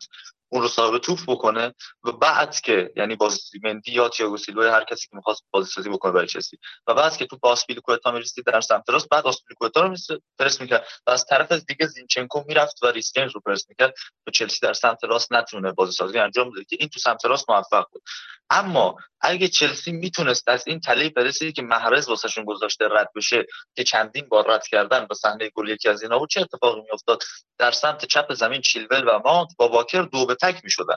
اون 0.49 0.61
رو 0.61 0.67
صاحب 0.67 0.97
توپ 0.97 1.19
بکنه 1.27 1.73
و 2.03 2.11
بعد 2.11 2.59
که 2.59 2.91
یعنی 2.95 3.15
بازی 3.15 3.59
مندی 3.63 3.91
یا 3.91 4.09
تییاگو 4.09 4.37
سیلوا 4.37 4.71
هر 4.71 4.83
کسی 4.83 5.07
که 5.07 5.15
می‌خواست 5.15 5.43
بازی 5.51 5.71
سازی 5.71 5.89
بکنه 5.89 6.11
برای 6.11 6.27
چلسی. 6.27 6.57
و 6.87 6.93
بعد 6.93 7.17
که 7.17 7.25
توپ 7.25 7.37
به 7.37 7.49
آسپیلیکوتا 7.51 8.11
می‌رسید 8.11 8.45
در 8.45 8.61
سمت 8.61 8.89
راست 8.89 9.09
بعد 9.09 9.25
آسپیلیکوتا 9.25 9.81
رو 9.81 9.95
پرس 10.39 10.61
می‌کرد 10.61 10.87
و 11.07 11.11
از 11.11 11.25
طرف 11.25 11.51
دیگه 11.51 11.87
زینچنکو 11.87 12.43
می‌رفت 12.47 12.83
و 12.83 12.87
ریس 12.87 13.06
جیمز 13.06 13.31
رو 13.35 13.41
پرس 13.45 13.69
می‌کرد. 13.69 13.93
و 14.27 14.31
چلسی 14.31 14.59
در 14.61 14.73
سمت 14.73 15.03
راست 15.03 15.33
نتونه 15.33 15.71
بازی 15.71 15.91
سازی 15.91 16.19
انجام 16.19 16.51
بده 16.51 16.63
که 16.63 16.77
این 16.79 16.89
تو 16.89 16.99
سمت 16.99 17.25
راست 17.25 17.49
موفق 17.49 17.85
بود. 17.91 18.01
اما 18.49 18.95
اگه 19.21 19.47
چلسی 19.47 19.91
می‌تونست 19.91 20.49
از 20.49 20.67
این 20.67 20.79
تله 20.79 21.09
پرسی 21.09 21.51
که 21.51 21.61
محرز 21.61 22.09
واسهشون 22.09 22.45
گذاشته 22.45 22.85
رد 22.91 23.09
بشه 23.15 23.45
که 23.75 23.83
چندین 23.83 24.27
بار 24.29 24.51
رد 24.51 24.67
کردن 24.67 25.05
به 25.05 25.15
صحنه 25.15 25.49
گل 25.49 25.69
یکی 25.69 25.89
از 25.89 26.03
اینا 26.03 26.19
بود 26.19 26.29
چه 26.29 26.41
اتفاقی 26.41 26.81
میافتاد؟ 26.81 27.23
در 27.57 27.71
سمت 27.71 28.05
چپ 28.05 28.33
زمین 28.33 28.61
چیلول 28.61 29.03
و 29.07 29.19
مانت 29.25 29.49
با 29.57 29.69
واکر 29.69 30.01
دو 30.01 30.25
به 30.25 30.35
تک 30.35 30.63
می‌شدن. 30.63 30.95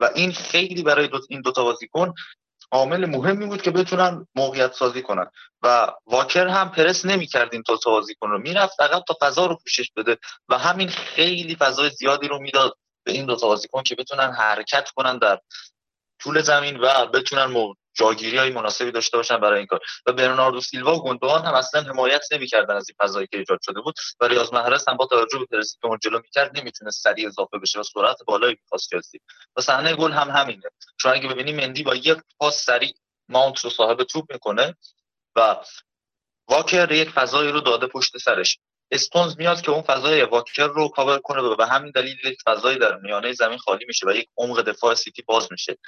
و 0.00 0.10
این 0.14 0.32
خیلی 0.32 0.82
برای 0.82 1.08
دو 1.08 1.20
این 1.28 1.40
دوتا 1.40 1.64
بازیکن 1.64 2.14
عامل 2.72 3.06
مهمی 3.06 3.46
بود 3.46 3.62
که 3.62 3.70
بتونن 3.70 4.26
موقعیت 4.34 4.72
سازی 4.72 5.02
کنن. 5.02 5.26
و 5.62 5.92
واکر 6.06 6.46
هم 6.46 6.70
پرس 6.70 7.04
نمی‌کرد 7.04 7.48
این 7.52 7.62
تا 7.62 7.78
بازیکن 7.84 8.30
رو. 8.30 8.38
می‌رفت 8.38 8.74
فقط 8.78 9.04
تا 9.08 9.16
فضا 9.20 9.46
رو 9.46 9.56
پوشش 9.56 9.90
بده 9.96 10.18
و 10.48 10.58
همین 10.58 10.88
خیلی 10.88 11.56
فضای 11.56 11.90
زیادی 11.90 12.28
رو 12.28 12.38
می‌داد 12.38 12.78
به 13.04 13.12
این 13.12 13.26
دوتا 13.26 13.46
بازیکن 13.46 13.82
که 13.82 13.94
بتونن 13.94 14.32
حرکت 14.32 14.90
کنن 14.90 15.18
در 15.18 15.40
طول 16.20 16.42
زمین 16.42 16.80
و 16.80 17.06
بتونن 17.06 17.74
جاگیری 17.94 18.38
های 18.38 18.50
مناسبی 18.50 18.90
داشته 18.90 19.16
باشن 19.16 19.36
برای 19.36 19.58
این 19.58 19.66
کار. 19.66 19.80
و 20.06 20.12
برناردو 20.12 20.60
سیلوا 20.60 20.94
و 20.94 21.02
گوندوان 21.02 21.44
هم 21.44 21.54
اصلا 21.54 21.82
حمایت 21.82 22.32
نمی‌کردن 22.32 22.76
از 22.76 22.86
این 22.88 22.96
فضایی 23.00 23.26
که 23.26 23.38
ایجاد 23.38 23.58
شده 23.64 23.80
بود 23.80 23.94
و 24.20 24.28
ریاض 24.28 24.52
محرز 24.52 24.88
هم 24.88 24.96
با 24.96 25.06
توجه 25.06 25.38
به 25.38 25.46
پرسی 25.56 25.78
که 25.82 25.86
اون 25.88 25.98
جلو 26.02 26.18
می‌کرد 26.18 26.58
نمی‌تونه 26.58 26.90
سریع 26.90 27.26
اضافه 27.26 27.58
بشه 27.58 27.80
و 27.80 27.82
سرعت 27.82 28.16
بالایی 28.26 28.56
می‌خواست 28.62 28.90
چلسی 28.90 29.20
و 29.56 29.60
صحنه 29.60 29.94
گل 29.96 30.12
هم 30.12 30.30
همینه. 30.30 30.62
چون 31.00 31.12
اگه 31.12 31.28
ببینی 31.28 31.52
مندی 31.52 31.82
با 31.82 31.94
یک 31.94 32.18
پاس 32.38 32.64
سریع 32.64 32.94
ماونت 33.28 33.58
رو 33.58 33.70
صاحب 33.70 34.02
توپ 34.02 34.32
می‌کنه 34.32 34.76
و 35.36 35.56
واکر 36.48 36.92
یک 36.92 37.10
فضایی 37.10 37.52
رو 37.52 37.60
داده 37.60 37.86
پشت 37.86 38.18
سرش. 38.18 38.58
استونز 38.90 39.38
میاد 39.38 39.60
که 39.60 39.70
اون 39.70 39.82
فضای 39.82 40.22
واکر 40.22 40.66
رو 40.66 40.88
کاور 40.88 41.18
کنه 41.18 41.40
و 41.42 41.56
به 41.56 41.66
همین 41.66 41.90
دلیل 41.90 42.16
یک 42.24 42.38
فضایی 42.46 42.78
در 42.78 42.96
میانه 42.96 43.32
زمین 43.32 43.58
خالی 43.58 43.84
میشه 43.88 44.06
و 44.06 44.10
یک 44.10 44.28
عمق 44.36 44.60
دفاع 44.60 44.94
سیتی 44.94 45.22
باز 45.22 45.48
میشه. 45.50 45.78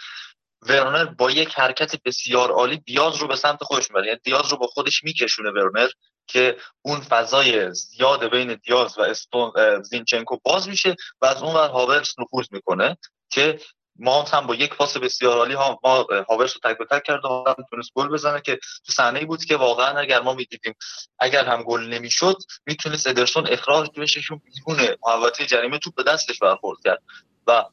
ورنر 0.62 1.05
با 1.05 1.30
یک 1.30 1.55
حرکت 1.55 2.03
بسیار 2.05 2.51
عالی 2.51 2.76
دیاز 2.76 3.16
رو 3.16 3.28
به 3.28 3.36
سمت 3.36 3.64
خودش 3.64 3.90
می‌بره. 3.90 4.07
یعنی 4.07 4.18
دیاز 4.24 4.51
رو 4.51 4.57
با 4.57 4.66
خودش 4.66 5.05
میکشونه 5.05 5.51
ورنر 5.51 5.88
که 6.26 6.57
اون 6.82 7.01
فضای 7.01 7.74
زیاد 7.74 8.30
بین 8.30 8.55
دیاز 8.55 8.98
و 8.98 9.03
استون 9.03 9.53
زینچنکو 9.82 10.38
باز 10.44 10.68
میشه 10.68 10.96
و 11.20 11.26
از 11.26 11.42
اون 11.42 11.55
ور 11.55 11.68
هاورس 11.68 12.14
نفوذ 12.18 12.46
می‌کنه 12.51 12.96
که 13.30 13.61
ما 14.01 14.22
هم 14.22 14.46
با 14.46 14.55
یک 14.55 14.74
پاس 14.74 14.96
بسیار 14.96 15.38
عالی 15.38 15.55
ها 15.55 15.80
ما 15.84 16.07
هاورس 16.28 16.55
رو 16.55 16.70
تک 16.70 16.78
به 16.78 16.84
تک 16.90 17.03
کرد 17.03 17.24
و 17.24 17.44
تونست 17.70 17.90
گل 17.94 18.09
بزنه 18.09 18.40
که 18.40 18.59
تو 18.86 18.92
صحنه 18.92 19.24
بود 19.24 19.44
که 19.44 19.57
واقعا 19.57 19.98
اگر 19.98 20.20
ما 20.20 20.34
می‌دیدیم 20.34 20.74
اگر 21.18 21.44
هم 21.44 21.62
گل 21.62 21.80
نمی‌شد 21.80 22.36
می‌تونست 22.66 23.07
ادرسون 23.07 23.46
اخراج 23.46 24.01
بشه 24.01 24.20
چون 24.20 24.40
بیرون 24.44 24.96
محوطه 25.07 25.46
جریمه 25.46 25.78
توپ 25.78 25.94
به 25.94 26.03
دستش 26.03 26.38
برخورد 26.38 26.78
کرد. 26.84 27.03
و 27.46 27.64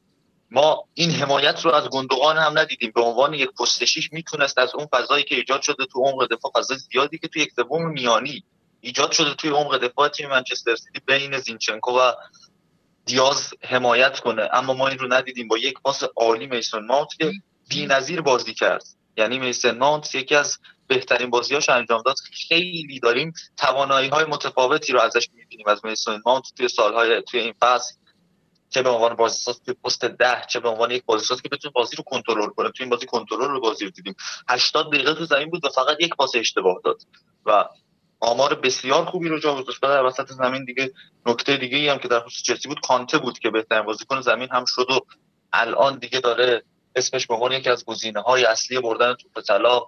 ما 0.52 0.84
این 0.94 1.12
حمایت 1.12 1.66
رو 1.66 1.72
از 1.72 1.90
گندوقان 1.90 2.38
هم 2.38 2.60
ندیدیم. 2.60 2.92
به 2.96 3.02
عنوان 3.02 3.34
یک 3.34 3.50
پست 3.60 3.84
می‌تونست 4.12 4.58
از 4.58 4.76
اون 4.76 4.88
فضایی 4.94 5.24
که 5.24 5.36
ایجاد 5.36 5.62
شده 5.62 5.86
تو 5.86 6.00
عمق 6.00 6.28
دفاع 6.34 6.52
فضای 6.56 6.78
زیادی 6.78 7.18
که 7.18 7.28
تو 7.28 7.40
یک 7.40 7.52
سوم 7.56 7.92
میانی 7.92 8.44
ایجاد 8.82 9.12
شده 9.12 9.34
توی 9.34 9.50
عمق 9.50 9.78
دفاع 9.78 10.10
تیم 10.10 10.30
منچستر 10.30 10.76
سیتی 10.76 11.00
بین 11.06 11.40
زینچنکو 11.40 11.92
و 11.92 12.12
دیاز 13.08 13.54
حمایت 13.64 14.20
کنه. 14.20 14.50
اما 14.54 14.74
ما 14.74 14.88
این 14.88 15.00
رو 15.00 15.14
ندیدیم. 15.14 15.48
با 15.48 15.58
یک 15.58 15.74
پاس 15.84 16.04
عالی 16.16 16.48
میسون 16.48 16.86
ماونت 16.86 17.10
که 17.20 17.32
بی‌نظیر 17.70 18.22
بازی 18.22 18.54
کرد. 18.54 18.84
یعنی 19.18 19.40
میسون 19.40 19.78
ماونت 19.78 20.16
یکی 20.16 20.36
از 20.36 20.58
بهترین 20.88 21.30
بازیاش 21.30 21.70
انجام 21.70 22.02
داد. 22.02 22.16
خیلی 22.48 23.00
داریم 23.00 23.34
توانایی 23.58 24.10
های 24.10 24.26
متفاوتی 24.26 24.94
رو 24.94 25.00
ازش 25.02 25.30
می‌بینیم. 25.34 25.68
از 25.68 25.86
میسون 25.86 26.22
ماونت 26.26 26.44
توی 26.58 26.68
سالهای 26.68 27.22
توی 27.22 27.40
این 27.40 27.54
فصل 27.60 27.96
چه 28.70 28.82
به 28.82 28.90
عنوان 28.90 29.16
بازیساز 29.16 29.62
توی 29.66 29.74
پست 29.74 30.06
ده 30.06 30.46
چه 30.50 30.60
به 30.60 30.70
عنوان 30.70 30.92
یک 30.92 31.04
بازیساز 31.06 31.42
که 31.42 31.50
بتونه 31.50 31.72
بازی 31.72 31.96
رو 31.96 32.04
کنترل 32.04 32.50
کنه. 32.50 32.72
توی 32.72 32.84
این 32.84 32.90
بازی 32.90 33.06
کنترل 33.06 33.52
رو 33.52 33.62
بازی 33.62 33.86
رو 33.86 33.92
دیدیم. 33.92 34.16
80 34.50 34.94
دقیقه 34.94 35.14
تو 35.14 35.26
زمین 35.26 35.50
بود 35.50 35.66
و 35.66 35.70
فقط 35.70 35.98
یک 36.00 36.16
پاس 36.16 36.32
اشتباه 36.36 36.82
داد. 36.84 37.02
و 37.46 37.66
آمار 38.20 38.56
بسیار 38.56 39.06
خوبی 39.06 39.30
رو 39.30 39.40
جا 39.40 39.56
گذاشت. 39.56 39.82
در 39.82 40.04
وسط 40.04 40.28
زمین 40.28 40.66
دیگه 40.66 40.92
نکته 41.26 41.58
دیگه 41.58 41.78
ای 41.78 41.90
هم 41.90 41.98
که 41.98 42.08
در 42.08 42.20
خصوص 42.20 42.42
چلسی 42.42 42.68
بود 42.68 42.82
کانته 42.82 43.18
بود 43.18 43.40
که 43.40 43.50
بهترین 43.50 43.82
بازیکن 43.86 44.22
زمین 44.22 44.50
هم 44.52 44.66
شد 44.68 44.92
و 44.92 45.00
الان 45.54 46.00
دیگه 46.00 46.20
داره 46.20 46.64
اسمش 46.96 47.28
به 47.28 47.34
عنوان 47.34 47.52
یکی 47.52 47.70
از 47.70 47.86
گزینه 47.86 48.22
های 48.22 48.46
اصلی 48.46 48.80
بردن 48.80 49.14
توپ 49.14 49.44
طلا 49.44 49.82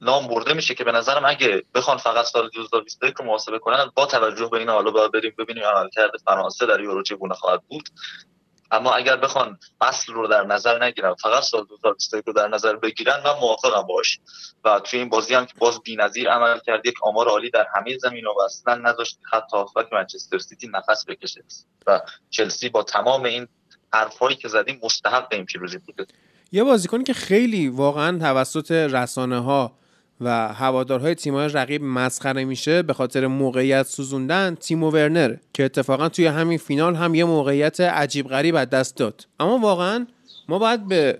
نام 0.00 0.26
برده 0.26 0.54
میشه 0.54 0.74
که 0.74 0.84
به 0.84 0.92
نظرم 0.92 1.24
اگه 1.24 1.62
بخوان 1.74 1.96
فقط 1.96 2.24
سال 2.24 2.50
2021 2.54 3.14
رو 3.14 3.24
محاسبه 3.24 3.58
کنن 3.58 3.90
با 3.94 4.06
توجه 4.06 4.48
به 4.48 4.58
این 4.58 4.68
حالا 4.68 4.90
باید 4.90 5.12
بریم 5.12 5.34
ببینیم 5.38 5.64
عملکرد 5.64 6.10
فرانسه 6.24 6.66
در 6.66 6.80
یورو 6.80 7.02
چگونه 7.02 7.34
خواهد 7.34 7.62
بود. 7.68 7.88
اما 8.72 8.92
اگر 8.92 9.16
بخوان 9.16 9.58
فصل 9.80 10.12
رو 10.12 10.26
در 10.26 10.44
نظر 10.44 10.84
نگیرن 10.84 11.14
فقط 11.14 11.42
سال 11.42 11.64
2021 11.64 12.24
رو 12.26 12.32
در 12.32 12.48
نظر 12.48 12.76
بگیرن 12.76 13.22
من 13.24 13.38
موافقم 13.40 13.82
باش. 13.82 14.20
و 14.64 14.80
توی 14.80 14.98
این 14.98 15.08
بازی 15.08 15.34
هم 15.34 15.46
که 15.46 15.54
باز 15.58 15.80
بی‌نظیر 15.82 16.30
عمل 16.30 16.58
کرد 16.66 16.86
یک 16.86 16.94
آمار 17.02 17.28
عالی 17.28 17.50
در 17.50 17.66
همه 17.74 17.98
زمین 17.98 18.26
و 18.26 18.40
اصلا 18.44 18.74
نداشت. 18.74 19.18
خط 19.22 19.52
هافبک 19.52 19.92
منچستر 19.92 20.38
سیتی 20.38 20.68
نفس 20.68 21.04
بکشه. 21.08 21.44
و 21.86 22.00
چلسی 22.30 22.68
با 22.68 22.82
تمام 22.82 23.24
این 23.24 23.48
حرفایی 23.92 24.36
که 24.36 24.48
زدیم 24.48 24.80
مستحق 24.82 25.28
این 25.32 25.44
پیروزی 25.44 25.78
بوده. 25.78 26.06
یه 26.52 26.64
بازیکنی 26.64 27.04
که 27.04 27.14
خیلی 27.14 27.68
واقعا 27.68 28.18
توسط 28.18 28.70
رسانه 28.70 29.42
ها 29.42 29.72
و 30.22 30.48
هوادارهای 30.48 31.14
تیم‌های 31.14 31.48
رقیب 31.48 31.82
مسخره 31.82 32.44
میشه 32.44 32.82
به 32.82 32.92
خاطر 32.92 33.26
موقعیت 33.26 33.86
سوزوندن 33.86 34.54
تیمو 34.54 34.90
ورنر 34.90 35.36
که 35.52 35.64
اتفاقا 35.64 36.08
توی 36.08 36.26
همین 36.26 36.58
فینال 36.58 36.94
هم 36.94 37.14
یه 37.14 37.24
موقعیت 37.24 37.80
عجیب 37.80 38.28
غریب 38.28 38.56
از 38.56 38.70
دست 38.70 38.96
داد. 38.96 39.26
اما 39.40 39.58
واقعا 39.58 40.06
ما 40.48 40.58
باید 40.58 40.88
به 40.88 41.18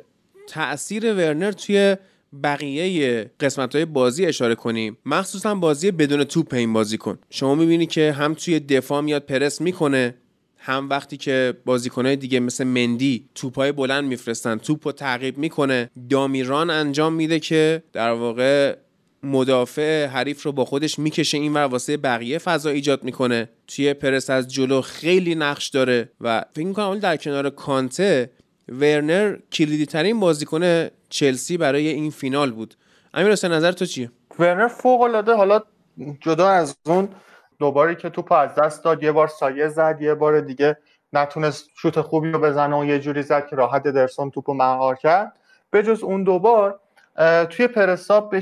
تاثیر 0.48 1.14
ورنر 1.14 1.52
توی 1.52 1.96
بقیه 2.42 3.30
قسمت 3.40 3.74
های 3.74 3.84
بازی 3.84 4.26
اشاره 4.26 4.54
کنیم. 4.54 4.98
مخصوصا 5.06 5.54
بازی 5.54 5.90
بدون 5.90 6.24
توپ 6.24 6.54
این 6.54 6.72
بازی 6.72 6.98
کن. 6.98 7.18
شما 7.30 7.54
می‌بینی 7.54 7.86
که 7.86 8.12
هم 8.12 8.34
توی 8.34 8.60
دفاع 8.60 9.00
میاد 9.00 9.22
پرس 9.22 9.60
می‌کنه 9.60 10.14
هم 10.58 10.88
وقتی 10.88 11.16
که 11.16 11.54
بازیکنهای 11.64 12.16
دیگه 12.16 12.40
مثل 12.40 12.64
مندی 12.64 13.28
توپای 13.34 13.72
بلند 13.72 14.04
میفرستن 14.04 14.56
توپ 14.56 14.86
رو 14.86 14.92
تعقیب 14.92 15.38
می‌کنه. 15.38 15.90
دامیران 16.10 16.70
انجام 16.70 17.12
میده 17.12 17.40
که 17.40 17.82
در 17.92 18.10
واقع 18.10 18.76
مدافع 19.22 20.06
حریف 20.06 20.42
رو 20.42 20.52
با 20.52 20.64
خودش 20.64 20.98
می‌کشه 20.98 21.38
این 21.38 21.54
ور 21.54 21.64
واسه 21.64 21.96
بقیه 21.96 22.38
فضا 22.38 22.70
ایجاد 22.70 23.04
می‌کنه. 23.04 23.48
توی 23.66 23.94
پرس 23.94 24.30
از 24.30 24.48
جلو 24.48 24.80
خیلی 24.80 25.34
نقش 25.34 25.68
داره 25.68 26.08
و 26.20 26.44
فکر 26.54 26.66
می‌کنم 26.66 26.98
در 26.98 27.16
کنار 27.16 27.50
کانته 27.50 28.30
ورنر 28.68 29.36
کلیدی 29.52 29.86
ترین 29.86 30.20
بازیکن 30.20 30.88
چلسی 31.08 31.56
برای 31.56 31.88
این 31.88 32.10
فینال 32.10 32.50
بود. 32.50 32.74
امیر 33.14 33.32
حسین 33.32 33.52
نظر 33.52 33.72
تو 33.72 33.86
چیه؟ 33.86 34.10
ورنر 34.38 34.68
فوق 34.68 35.00
العاده 35.00 35.34
حالا 35.34 35.60
جدا 36.20 36.48
از 36.48 36.76
اون 36.86 37.08
دوباری 37.58 37.96
که 37.96 38.10
توپ 38.10 38.32
از 38.32 38.54
دست 38.54 38.84
داد 38.84 39.02
یه 39.02 39.12
بار 39.12 39.28
سایه 39.28 39.68
زد 39.68 39.98
یه 40.00 40.14
بار 40.14 40.40
دیگه 40.40 40.76
نتونست 41.12 41.70
شوت 41.76 42.00
خوبی 42.00 42.30
رو 42.30 42.38
بزنه 42.38 42.76
و 42.76 42.84
یه 42.84 42.98
جوری 42.98 43.22
زد 43.22 43.46
که 43.46 43.56
راحت 43.56 43.82
درسون 43.82 44.30
توپو 44.30 44.54
مهار 44.54 44.96
کرد. 44.96 45.32
به 45.70 45.82
جز 45.82 46.02
اون 46.02 46.24
دوبار 46.24 46.80
توی 47.50 47.66
پرساب 47.66 48.34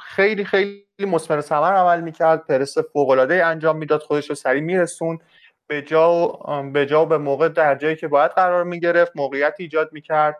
خیلی 0.00 0.44
خیلی 0.44 0.84
مثمر 0.98 1.40
ثمر 1.40 1.72
عمل 1.72 2.00
می‌کرد. 2.00 2.46
پرس 2.46 2.78
فوق 2.78 3.10
العاده 3.10 3.46
انجام 3.46 3.76
می‌داد 3.76 4.00
خودش 4.02 4.28
رو 4.28 4.34
سریع 4.34 4.62
میرسون 4.62 5.18
به 5.66 5.82
جا 5.82 6.26
به 6.72 6.86
جا 6.86 7.04
به 7.04 7.18
موقع 7.18 7.48
در 7.48 7.74
جایی 7.74 7.96
که 7.96 8.08
باید 8.08 8.30
قرار 8.30 8.64
می‌گرفت 8.64 9.12
موقعیت 9.14 9.54
ایجاد 9.58 9.92
می‌کرد. 9.92 10.38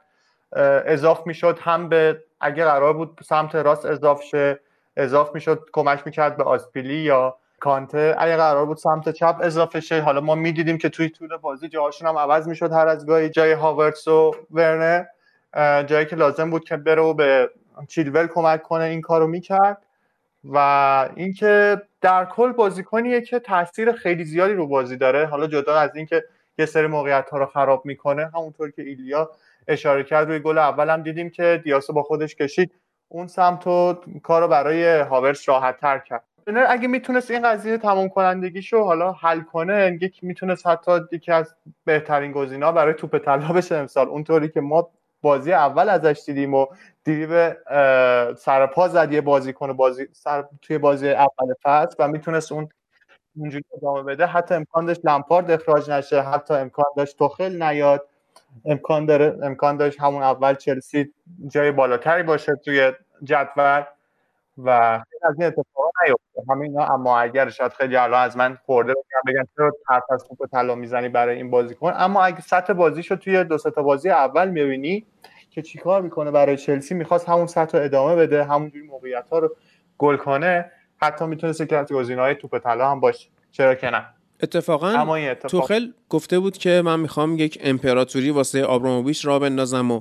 اضاف 0.87 1.26
می‌شد 1.26 1.59
هم 1.62 1.89
به 1.89 2.22
اگه 2.41 2.64
قرار 2.64 2.93
بود 2.93 3.18
سمت 3.24 3.55
راست 3.55 3.87
اضاف 3.87 4.22
شه 4.22 4.61
اضاف 4.97 5.35
می‌شد 5.35 5.68
کمک 5.72 6.03
می‌کرد 6.07 6.37
به 6.37 6.45
آسپیلی 6.45 6.97
یا 6.97 7.37
کانته. 7.61 8.14
اگه 8.18 8.37
قرار 8.37 8.66
بود 8.66 8.76
سمت 8.76 9.09
چپ 9.09 9.37
اضافه 9.43 9.80
شه 9.80 10.01
حالا 10.01 10.20
ما 10.20 10.35
می‌دیدیم 10.35 10.78
که 10.78 10.89
توی 10.89 11.09
طول 11.09 11.37
بازی 11.37 11.68
جاهاشون 11.68 12.09
هم 12.09 12.18
عوض 12.18 12.49
می‌شد 12.49 12.72
هر 12.72 12.87
از 12.89 13.07
گاهی. 13.07 13.28
جای 13.28 13.53
هاورتس 13.53 14.09
و 14.09 14.30
ورنه 14.51 15.09
جایی 15.87 16.07
که 16.07 16.16
لازم 16.16 16.51
بود 16.51 16.64
که 16.64 16.76
بره 16.76 17.03
و 17.03 17.14
به 17.14 17.51
چیلول 17.89 18.27
کمک 18.27 18.62
کنه 18.62 18.85
این 18.85 19.01
کارو 19.01 19.27
می‌کرد. 19.27 19.79
و 20.45 20.59
اینکه 21.16 21.83
در 22.01 22.25
کل 22.25 22.53
بازیکنیه 22.53 23.20
که 23.20 23.39
تاثیر 23.39 23.93
خیلی 23.93 24.25
زیادی 24.25 24.55
رو 24.55 24.66
بازی 24.66 24.97
داره. 24.97 25.27
حالا 25.27 25.47
جدا 25.47 25.77
از 25.77 25.97
اینکه 25.97 26.25
یه 26.59 26.66
سری 26.66 26.87
موقعیت 26.87 27.31
ها 27.31 27.39
رو 27.39 27.47
خراب 27.47 27.87
می‌کنه 27.87 28.31
همونطور 28.35 28.70
که 28.70 28.83
ایلیا 28.83 29.31
اشاره 29.68 30.05
کرد 30.05 30.29
روی 30.29 30.39
گل 30.39 30.59
اول 30.59 30.91
هم 30.91 31.03
دیدیم 31.03 31.31
که 31.31 31.61
دیاسو 31.64 31.93
با 31.93 32.03
خودش 32.03 32.35
کشید. 32.35 32.70
اون 33.09 33.27
سمت 33.27 33.66
و 33.66 34.01
کار 34.22 34.49
برای 34.49 35.01
هاورس 35.01 35.49
راحت 35.49 35.81
تر 35.81 35.99
کرد 35.99 36.25
اگه 36.68 36.89
می‌تونست 36.89 37.31
این 37.31 37.43
قضیه 37.43 37.79
تمام 37.79 38.09
کنندگیشو 38.09 38.85
حالا 38.85 39.12
حل 39.12 39.41
کنه 39.41 39.99
یک 40.03 40.25
می‌تونست 40.25 40.66
حتی 40.66 41.01
یکی 41.12 41.33
از 41.33 41.55
بهترین 41.85 42.33
گزینا 42.33 42.72
برای 42.72 42.95
توپ 42.95 43.18
طلا 43.18 43.49
بشه 43.53 43.75
امسال. 43.77 44.09
اونطوری 44.09 44.49
که 44.49 44.61
ما 44.61 44.91
بازی 45.22 45.53
اول 45.53 45.89
ازش 45.89 46.22
دیدیم 46.27 46.55
و 46.55 46.66
به 47.05 47.59
سرپا 48.38 48.88
زد 48.88 49.12
یه 49.12 49.20
بازی 49.20 49.52
کنه 49.52 49.72
بازی 49.72 50.09
سر 50.12 50.44
توی 50.62 50.78
بازی 50.78 51.11
اول 51.11 51.55
فصل 51.62 51.96
و 51.98 52.09
می‌تونست 52.09 52.52
اون 52.52 52.68
اونجوری 53.36 53.64
ادامه 53.76 54.02
بده. 54.02 54.26
حتی 54.26 54.55
امکان 54.55 54.86
داشت 54.86 55.00
لمپارد 55.05 55.50
اخراج 55.50 55.90
نشه. 55.90 56.22
حتی 56.22 56.55
امکان 56.55 56.86
داشت 56.96 57.18
توخل 57.18 57.62
نیاد. 57.62 58.09
امکان 58.64 59.07
داره 59.07 59.38
امکان 59.42 59.76
داشت 59.76 60.00
همون 60.00 60.22
اول 60.22 60.55
چلسی 60.55 61.12
جای 61.48 61.72
بالاتری 61.72 62.22
باشه 62.22 62.55
توی 62.64 62.92
جدول 63.24 63.82
و 64.59 64.70
از 65.22 65.34
این 65.38 65.46
اتفاقا 65.46 65.90
نیفته. 66.07 66.52
همین 66.52 66.80
اما 66.80 67.18
اگر 67.18 67.48
شاید 67.48 67.72
خیلی 67.72 67.96
الان 67.96 68.22
از 68.22 68.36
من 68.36 68.59
خورده 68.66 68.92
بگم 68.92 69.32
بگن 69.32 69.48
چرا 69.57 69.72
حرف 69.88 70.02
از 70.11 70.24
توپ 70.28 70.46
طلا 70.52 70.74
می‌زنی 70.74 71.09
برای 71.09 71.36
این 71.36 71.50
بازیکن. 71.50 71.92
اما 71.96 72.24
اگه 72.24 72.40
سطح 72.40 72.72
بازیشو 72.72 73.16
توی 73.16 73.44
دو 73.44 73.59
تا 73.59 73.82
بازی 73.82 74.11
اول 74.11 74.48
می‌بینی 74.48 75.07
که 75.55 75.62
چیکار 75.62 76.02
می‌کنه 76.02 76.30
برای 76.30 76.57
چلسی 76.57 76.94
می‌خواست 76.94 77.28
همون 77.28 77.46
سطح 77.46 77.78
رو 77.78 77.84
ادامه 77.84 78.16
بده 78.16 78.44
همونجوری 78.44 78.86
موقعیت 78.86 79.28
ها 79.30 79.38
رو 79.38 79.57
گل 79.98 80.16
کنه. 80.16 80.70
حتی 80.96 81.26
می‌تونست 81.26 81.68
که 81.68 81.76
از 81.76 81.92
گزینه‌های 81.92 82.34
توپ 82.34 82.59
طلا 82.59 82.90
هم 82.90 83.00
باشه. 83.00 83.28
چرا 83.52 83.74
که 83.74 83.90
نه؟ 83.90 84.07
اتفاقا 84.42 84.88
اما 84.88 85.16
اتفاق... 85.16 85.50
توخل 85.50 85.86
گفته 86.09 86.38
بود 86.38 86.59
که 86.59 86.82
من 86.84 87.00
می‌خوام 87.00 87.38
یک 87.38 87.59
امپراتوری 87.62 88.30
واسه 88.30 88.64
آبراموویچ 88.64 89.26
را 89.26 89.38
بندازم 89.38 89.90
و 89.90 90.00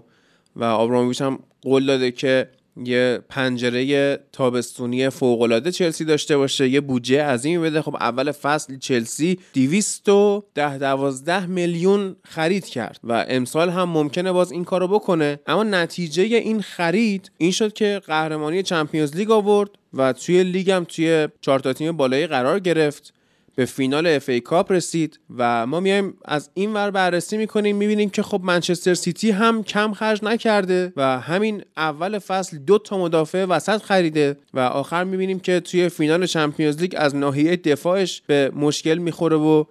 و 0.56 0.64
آبراموویچ 0.64 1.22
هم 1.22 1.40
قول 1.62 1.86
داده 1.86 2.12
که 2.12 2.50
یه 2.78 3.20
پنجره 3.30 4.20
تابستونی 4.32 5.10
فوقالعاده 5.10 5.72
چلسی 5.72 6.06
داشته 6.06 6.38
باشه 6.38 6.70
یه 6.70 6.82
بودجه 6.82 7.24
عظیمی 7.24 7.64
بده. 7.64 7.82
خب 7.82 7.96
اول 7.96 8.32
فصل 8.32 8.78
چلسی 8.78 9.40
210 9.54 10.78
12 10.78 11.46
میلیون 11.46 12.16
خرید 12.24 12.66
کرد 12.66 13.00
و 13.04 13.26
امسال 13.30 13.70
هم 13.70 13.90
ممکنه 13.90 14.32
باز 14.32 14.52
این 14.52 14.64
کارو 14.64 14.88
بکنه. 14.88 15.40
اما 15.48 15.64
نتیجه 15.64 16.24
این 16.24 16.62
خرید 16.62 17.32
این 17.38 17.52
شد 17.52 17.74
که 17.74 18.02
قهرمانی 18.08 18.64
چمپیونز 18.64 19.16
لیگ 19.16 19.32
آورد 19.32 19.70
و 19.94 20.14
توی 20.14 20.44
لیگ 20.44 20.72
هم 20.72 20.84
توی 20.84 21.28
چهار 21.42 21.60
تیم 21.60 21.98
بالایی 21.98 22.28
قرار 22.28 22.60
گرفت. 22.60 23.14
به 23.56 23.66
فینال 23.66 24.08
اف 24.08 24.30
ای 24.30 24.40
کاپ 24.40 24.72
رسید 24.72 25.20
و 25.38 25.68
ما 25.68 25.80
میایم 25.80 26.18
از 26.26 26.50
این 26.54 26.74
ور 26.74 26.92
بررسی 26.92 27.38
می‌کنیم 27.38 27.76
می‌بینیم 27.76 28.10
که 28.10 28.24
خب 28.24 28.42
منچستر 28.44 28.94
سیتی 28.94 29.32
هم 29.32 29.64
کم 29.64 29.94
خرج 29.94 30.24
نکرده 30.24 30.94
و 30.98 31.20
همین 31.20 31.62
اول 31.78 32.20
فصل 32.20 32.58
دو 32.58 32.78
تا 32.78 32.98
مدافع 32.98 33.46
وسط 33.46 33.82
خریده 33.82 34.38
و 34.54 34.60
آخر 34.60 35.04
می‌بینیم 35.04 35.40
که 35.40 35.60
توی 35.60 35.90
فینال 35.90 36.26
چمپیونز 36.26 36.78
لیگ 36.78 36.94
از 36.98 37.16
ناحیه 37.16 37.56
دفاعش 37.56 38.22
به 38.28 38.52
مشکل 38.56 38.98
می‌خوره 38.98 39.38
و 39.38 39.64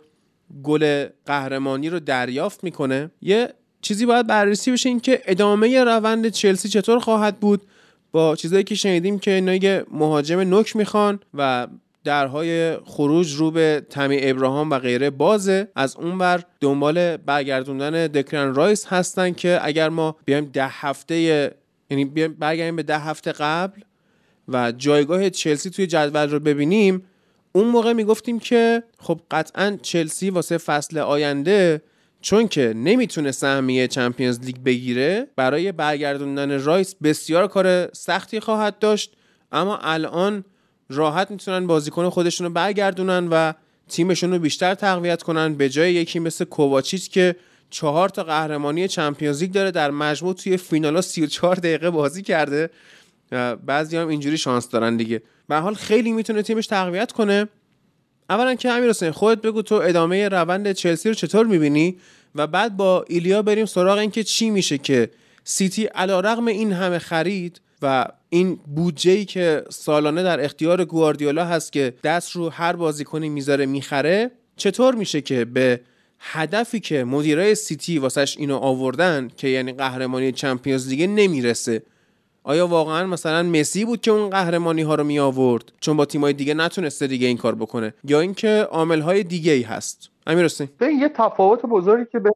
گل 0.63 1.07
قهرمانی 1.27 1.89
رو 1.89 2.01
دریافت 2.01 2.65
می‌کنه. 2.65 3.11
یه 3.23 3.49
چیزی 3.83 4.07
باید 4.07 4.27
بررسی 4.27 4.73
بشه 4.73 4.89
این 4.89 5.01
که 5.01 5.23
ادامه 5.27 5.85
روند 5.85 6.29
چلسی 6.29 6.69
چطور 6.69 6.99
خواهد 6.99 7.41
بود؟ 7.41 7.63
با 8.13 8.37
چیزایی 8.37 8.65
که 8.65 8.75
شنیدیم 8.75 9.19
که 9.19 9.31
اینا 9.31 9.55
یه 9.55 9.85
مهاجم 9.91 10.41
نوک 10.41 10.77
می‌خوان 10.77 11.21
و 11.35 11.67
درهای 12.05 12.77
خروج 12.77 13.35
رو 13.35 13.51
به 13.51 13.87
تمی 13.91 14.19
ابراهام 14.23 14.71
و 14.71 14.79
غیره 14.79 15.11
بازه. 15.11 15.69
از 15.77 15.97
اونور 15.97 16.45
دنبال 16.61 17.17
برگردوندن 17.17 18.07
دکلان 18.07 18.55
رایس 18.55 18.87
هستن 18.87 19.33
که 19.33 19.59
اگر 19.63 19.89
ما 19.89 20.17
بیایم 20.25 20.45
ده 20.45 20.69
هفته 20.69 21.17
یعنی 21.91 22.05
برگردیم 22.29 22.77
به 22.77 22.83
ده 22.83 22.99
هفته 22.99 23.33
قبل 23.33 23.81
و 24.49 24.73
جایگاه 24.73 25.31
چلسی 25.31 25.71
توی 25.71 25.87
جدول 25.87 26.31
رو 26.31 26.41
ببینیم 26.41 27.03
اون 27.53 27.69
موقع 27.69 27.93
می‌گفتیم 27.93 28.39
که 28.39 28.83
خب 28.99 29.21
قطعا 29.31 29.79
چلسی 29.83 30.31
واسه 30.31 30.59
فصل 30.59 30.99
آینده 30.99 31.83
چون 32.21 32.49
که 32.49 32.73
نمی‌تونه 32.77 33.33
سهمیه 33.33 33.89
چمپیونز 33.89 34.41
لیگ 34.41 34.57
بگیره 34.57 35.27
برای 35.37 35.73
برگردوندن 35.73 36.65
رایس 36.65 36.95
بسیار 36.95 37.49
کار 37.49 37.95
سختی 37.95 38.41
خواهد 38.41 38.79
داشت. 38.79 39.17
اما 39.53 39.77
الان 39.77 40.45
راحت 40.93 41.31
می‌تونن 41.31 41.67
بازیکن 41.67 42.11
خودشون 42.11 42.47
رو 42.47 42.53
برگردونن 42.53 43.29
و 43.29 43.53
تیمشون 43.89 44.33
رو 44.33 44.39
بیشتر 44.39 44.75
تقویت 44.75 45.23
کنن. 45.23 45.55
به 45.55 45.69
جای 45.69 45.95
یکی 45.95 46.19
مثل 46.19 46.45
کوواچیچ 46.45 47.11
که 47.11 47.37
چهار 47.71 48.09
تا 48.09 48.25
قهرمانی 48.25 48.89
چمپیونز 48.89 49.43
لیگ 49.43 49.53
داره 49.53 49.71
در 49.71 49.91
مجموع 49.91 50.35
توی 50.35 50.57
فینالا 50.57 51.01
34 51.01 51.57
دقیقه 51.57 51.91
بازی 51.91 52.23
کرده 52.23 52.71
بعضی 53.67 53.97
هم 53.97 54.09
اینجوری 54.09 54.39
شانس 54.39 54.69
دارن 54.69 54.97
دیگه. 54.97 55.23
به 55.49 55.57
حال 55.57 55.75
خیلی 55.75 56.13
می‌تونه 56.13 56.43
تیمش 56.43 56.67
تقویت 56.67 57.13
کنه. 57.13 57.49
اولا 58.31 58.55
که 58.55 58.71
امیر 58.71 58.91
حسین 58.91 59.11
خودت 59.11 59.43
بگو 59.43 59.63
تو 59.63 59.75
ادامه 59.75 60.29
روند 60.29 60.73
چلسی 60.73 61.09
رو 61.09 61.15
چطور 61.15 61.47
می‌بینی؟ 61.47 61.97
و 62.35 62.47
بعد 62.47 62.77
با 62.77 63.05
ایلیا 63.09 63.43
بریم 63.43 63.67
سراغ 63.67 63.99
اینکه 63.99 64.25
چی 64.25 64.51
میشه 64.51 64.79
که 64.79 65.11
سیتی 65.45 65.85
علیرغم 65.85 66.47
این 66.47 66.73
همه 66.73 66.99
خرید 66.99 67.61
و 67.83 68.07
این 68.33 68.59
بودجه 68.75 69.25
که 69.25 69.65
سالانه 69.71 70.23
در 70.23 70.45
اختیار 70.45 70.85
گواردیولا 70.85 71.45
هست 71.45 71.73
که 71.73 71.95
دست 72.05 72.37
رو 72.37 72.49
هر 72.49 72.73
بازیکنی 72.77 73.29
می‌ذاره 73.29 73.67
می‌خره 73.67 74.31
چطور 74.57 74.95
میشه 74.95 75.21
که 75.21 75.45
به 75.45 75.81
هدفی 76.19 76.81
که 76.81 77.05
مدیرای 77.05 77.55
سیتی 77.55 77.99
واسش 77.99 78.37
اینو 78.39 78.57
آوردن 78.57 79.31
که 79.37 79.49
یعنی 79.49 79.73
قهرمانی 79.73 80.33
چمپیونز 80.33 80.89
لیگ 80.89 81.03
نمی‌رسه؟ 81.03 81.83
آیا 82.45 82.67
واقعا 82.67 83.07
مثلا 83.07 83.43
مسی 83.43 83.85
بود 83.85 84.01
که 84.01 84.11
اون 84.11 84.31
قهرمانی 84.31 84.83
ها 84.83 84.95
رو 84.95 85.05
می 85.05 85.19
آورد 85.19 85.73
چون 85.81 85.97
با 85.97 86.05
تیمای 86.05 86.33
دیگه 86.33 86.55
نتونسته 86.55 87.07
دیگه 87.07 87.27
این 87.27 87.37
کار 87.37 87.55
بکنه. 87.55 87.95
یا 88.05 88.21
اینکه 88.21 88.69
عامل 88.71 89.01
های 89.01 89.23
دیگه 89.23 89.53
ای 89.53 89.63
هست. 89.63 90.09
امیر 90.27 90.45
حسین. 90.45 90.69
یه 90.81 91.09
تفاوت 91.09 91.63
بزرگی 91.63 92.05
که 92.13 92.19
بین 92.19 92.35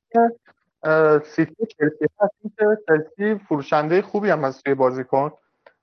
سیتی 1.37 1.55
و 1.61 1.67
چلسی 1.79 2.07
هست 2.21 2.35
که 2.59 2.65
چلسی 2.89 3.41
فروشنده 3.49 4.03
خوبی 4.03 4.31
هم 4.31 4.45
از 4.45 4.63
بازیکن. 4.77 5.31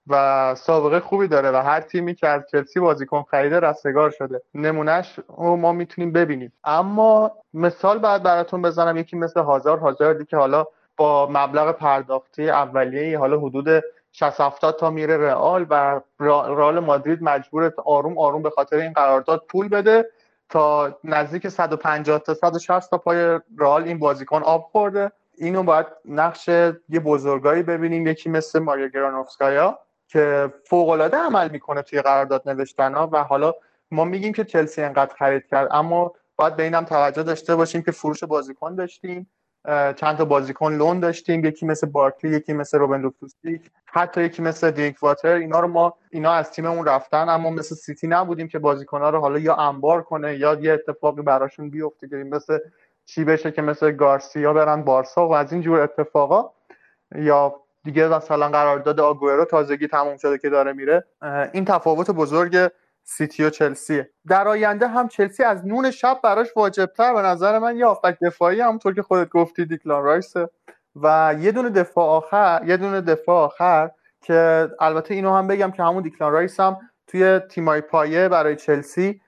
و 0.08 0.56
سابقه 0.56 1.00
خوبی 1.00 1.28
داره 1.28 1.52
و 1.52 1.56
هر 1.56 1.82
تیمی 1.82 2.16
که 2.16 2.28
از 2.28 2.42
چلسی 2.52 2.80
بازیکن 2.80 3.24
خریده 3.24 3.60
رستگار 3.60 4.10
شده. 4.10 4.42
نمونهش 4.54 5.20
رو 5.38 5.56
ما 5.56 5.72
می‌تونیم 5.72 6.12
ببینیم. 6.12 6.54
اما 6.64 7.32
مثال 7.54 8.00
بعد 8.00 8.24
براتون 8.24 8.62
بزنم 8.62 8.98
یکی 8.98 9.18
مثل 9.18 9.40
هازار 9.40 9.78
هازاردی 9.78 10.26
که 10.26 10.38
حالا 10.38 10.66
با 10.98 11.28
مبلغ 11.32 11.72
پرداختی 11.72 12.50
اولیه 12.50 13.20
حالا 13.20 13.40
حدود 13.40 13.84
60 14.12 14.42
70 14.42 14.80
تا 14.80 14.90
میره 14.90 15.18
رئال 15.18 15.66
و 15.70 16.02
رئال 16.20 16.80
مادرید 16.80 17.24
مجبور 17.24 17.74
آروم 17.86 18.18
آروم 18.18 18.42
به 18.42 18.50
خاطر 18.50 18.76
این 18.78 18.94
قرارداد 18.94 19.44
پول 19.50 19.68
بده 19.68 20.10
تا 20.50 20.98
نزدیک 21.04 21.48
150 21.48 22.20
تا 22.20 22.34
160 22.34 22.92
تا 22.92 22.98
پای 22.98 23.40
رئال 23.58 23.84
این 23.84 24.00
بازیکن 24.00 24.44
آب 24.44 24.70
خورده. 24.72 25.12
اینو 25.38 25.64
باید 25.64 25.86
نقش 26.06 26.48
یه 26.90 27.00
بزرگایی 27.06 27.64
ببینیم 27.64 28.08
یکی 28.08 28.30
مثل 28.30 28.60
ماریا 28.60 28.88
گرانوفسکایا. 28.88 29.80
که 30.14 30.54
فوق 30.66 30.90
العاده 30.90 31.18
عمل 31.18 31.50
می‌کنه 31.50 31.82
توی 31.82 32.02
قرارداد 32.02 32.50
نوشتن 32.50 32.94
ها 32.94 33.10
و 33.12 33.24
حالا 33.24 33.54
ما 33.92 34.04
میگیم 34.04 34.34
که 34.34 34.44
چلسی 34.44 34.82
انقدر 34.82 35.16
خرید 35.16 35.48
کرد 35.48 35.68
اما 35.72 36.14
باید 36.36 36.56
به 36.56 36.64
اینم 36.64 36.86
توجه 36.86 37.24
داشته 37.24 37.56
باشیم 37.56 37.82
که 37.82 37.92
فروش 37.92 38.24
بازیکن 38.24 38.76
داشتیم 38.76 39.30
چند 39.96 40.18
تا 40.18 40.26
بازیکن 40.26 40.74
لون 40.74 41.00
داشتیم 41.00 41.46
یکی 41.46 41.66
مثل 41.66 41.88
بارکلی 41.88 42.36
یکی 42.36 42.54
مثل 42.54 42.78
روبن 42.78 43.02
لوفتوسیک 43.02 43.72
حتی 43.86 44.24
یکی 44.24 44.42
مثل 44.42 44.72
دیک 44.72 45.04
واتر 45.04 45.28
اینا 45.28 45.60
رو 45.60 45.68
ما 45.68 45.94
اینا 46.10 46.32
از 46.32 46.52
تیممون 46.52 46.86
رفتن 46.86 47.30
اما 47.30 47.50
مثل 47.50 47.76
سیتی 47.76 48.08
نبودیم 48.08 48.48
که 48.48 48.60
ها 48.92 49.10
رو 49.10 49.20
حالا 49.20 49.40
یا 49.40 49.56
انبار 49.56 50.02
کنه 50.02 50.38
یا 50.38 50.54
یه 50.54 50.74
اتفاقی 50.74 51.22
براشون 51.22 51.70
بیفته 51.70 52.08
که 52.08 52.16
مثل 52.16 52.60
چی 53.06 53.24
بشه 53.24 53.52
که 53.52 53.62
مثل 53.62 53.92
گارسیا 53.92 54.54
برن 54.54 54.84
بارسا 54.84 55.28
و 55.28 55.36
از 55.36 55.54
این 55.54 55.62
جور 55.62 55.80
اتفاقا 55.80 56.50
یا 57.16 57.63
دیگه 57.84 58.08
مثلا 58.08 58.50
قرارداد 58.50 59.00
آگوئرو 59.00 59.46
تازگی 59.46 59.88
تموم 59.88 60.18
شده 60.18 60.38
که 60.38 60.50
داره 60.50 60.74
میره 60.74 61.06
این 61.54 61.66
تفاوت 61.66 62.12
بزرگ 62.12 62.72
سیتی 63.04 63.44
و 63.44 63.50
چلسی. 63.50 64.04
در 64.28 64.48
آینده 64.48 64.88
هم 64.88 65.08
چلسی 65.08 65.44
از 65.44 65.68
نون 65.68 65.92
شب 65.92 66.20
براش 66.24 66.48
واجبتر 66.56 67.14
به 67.14 67.22
نظر 67.22 67.60
من. 67.60 67.78
یه 67.78 67.86
هافبک 67.86 68.18
دفاعی 68.22 68.62
همونطور 68.62 68.94
که 68.94 69.02
خودت 69.02 69.30
گفتی 69.30 69.66
دکلان 69.66 70.04
رایس 70.04 70.34
و 70.96 71.36
یه 71.40 71.52
دونه 71.52 71.70
دفاع 71.70 72.06
آخر 72.06 72.64
یه 72.68 72.78
دونه 72.78 73.02
دفاع 73.02 73.46
آخر 73.46 73.92
که 74.22 74.70
البته 74.80 75.14
اینو 75.14 75.36
هم 75.36 75.48
بگم 75.48 75.72
که 75.72 75.84
همون 75.84 76.04
دکلان 76.04 76.32
رایس 76.32 76.60
هم 76.60 76.78
توی 77.08 77.40
تیمای 77.40 77.82
پایه 77.82 78.30
برای 78.30 78.56
چلسی 78.56 79.22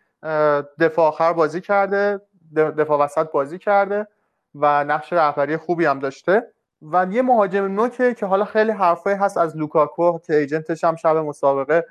دفاع 0.79 1.07
آخر 1.07 1.33
بازی 1.33 1.61
کرده 1.61 2.21
دفاع 2.55 2.99
وسط 2.99 3.31
بازی 3.31 3.57
کرده 3.57 4.07
و 4.55 4.83
نقش 4.83 5.13
رهبری 5.13 5.57
خوبی 5.57 5.85
هم 5.85 5.99
داشته. 5.99 6.54
و 6.91 7.07
یه 7.11 7.21
مهاجم 7.21 7.65
نوکه 7.65 8.13
که 8.13 8.25
حالا 8.25 8.45
خیلی 8.45 8.71
حرفایی 8.71 9.17
هست 9.17 9.37
از 9.37 9.57
لوکاکو 9.57 10.19
که 10.19 10.35
ایجنتش 10.35 10.83
هم 10.83 10.95
شب 10.95 11.17
مسابقه 11.17 11.85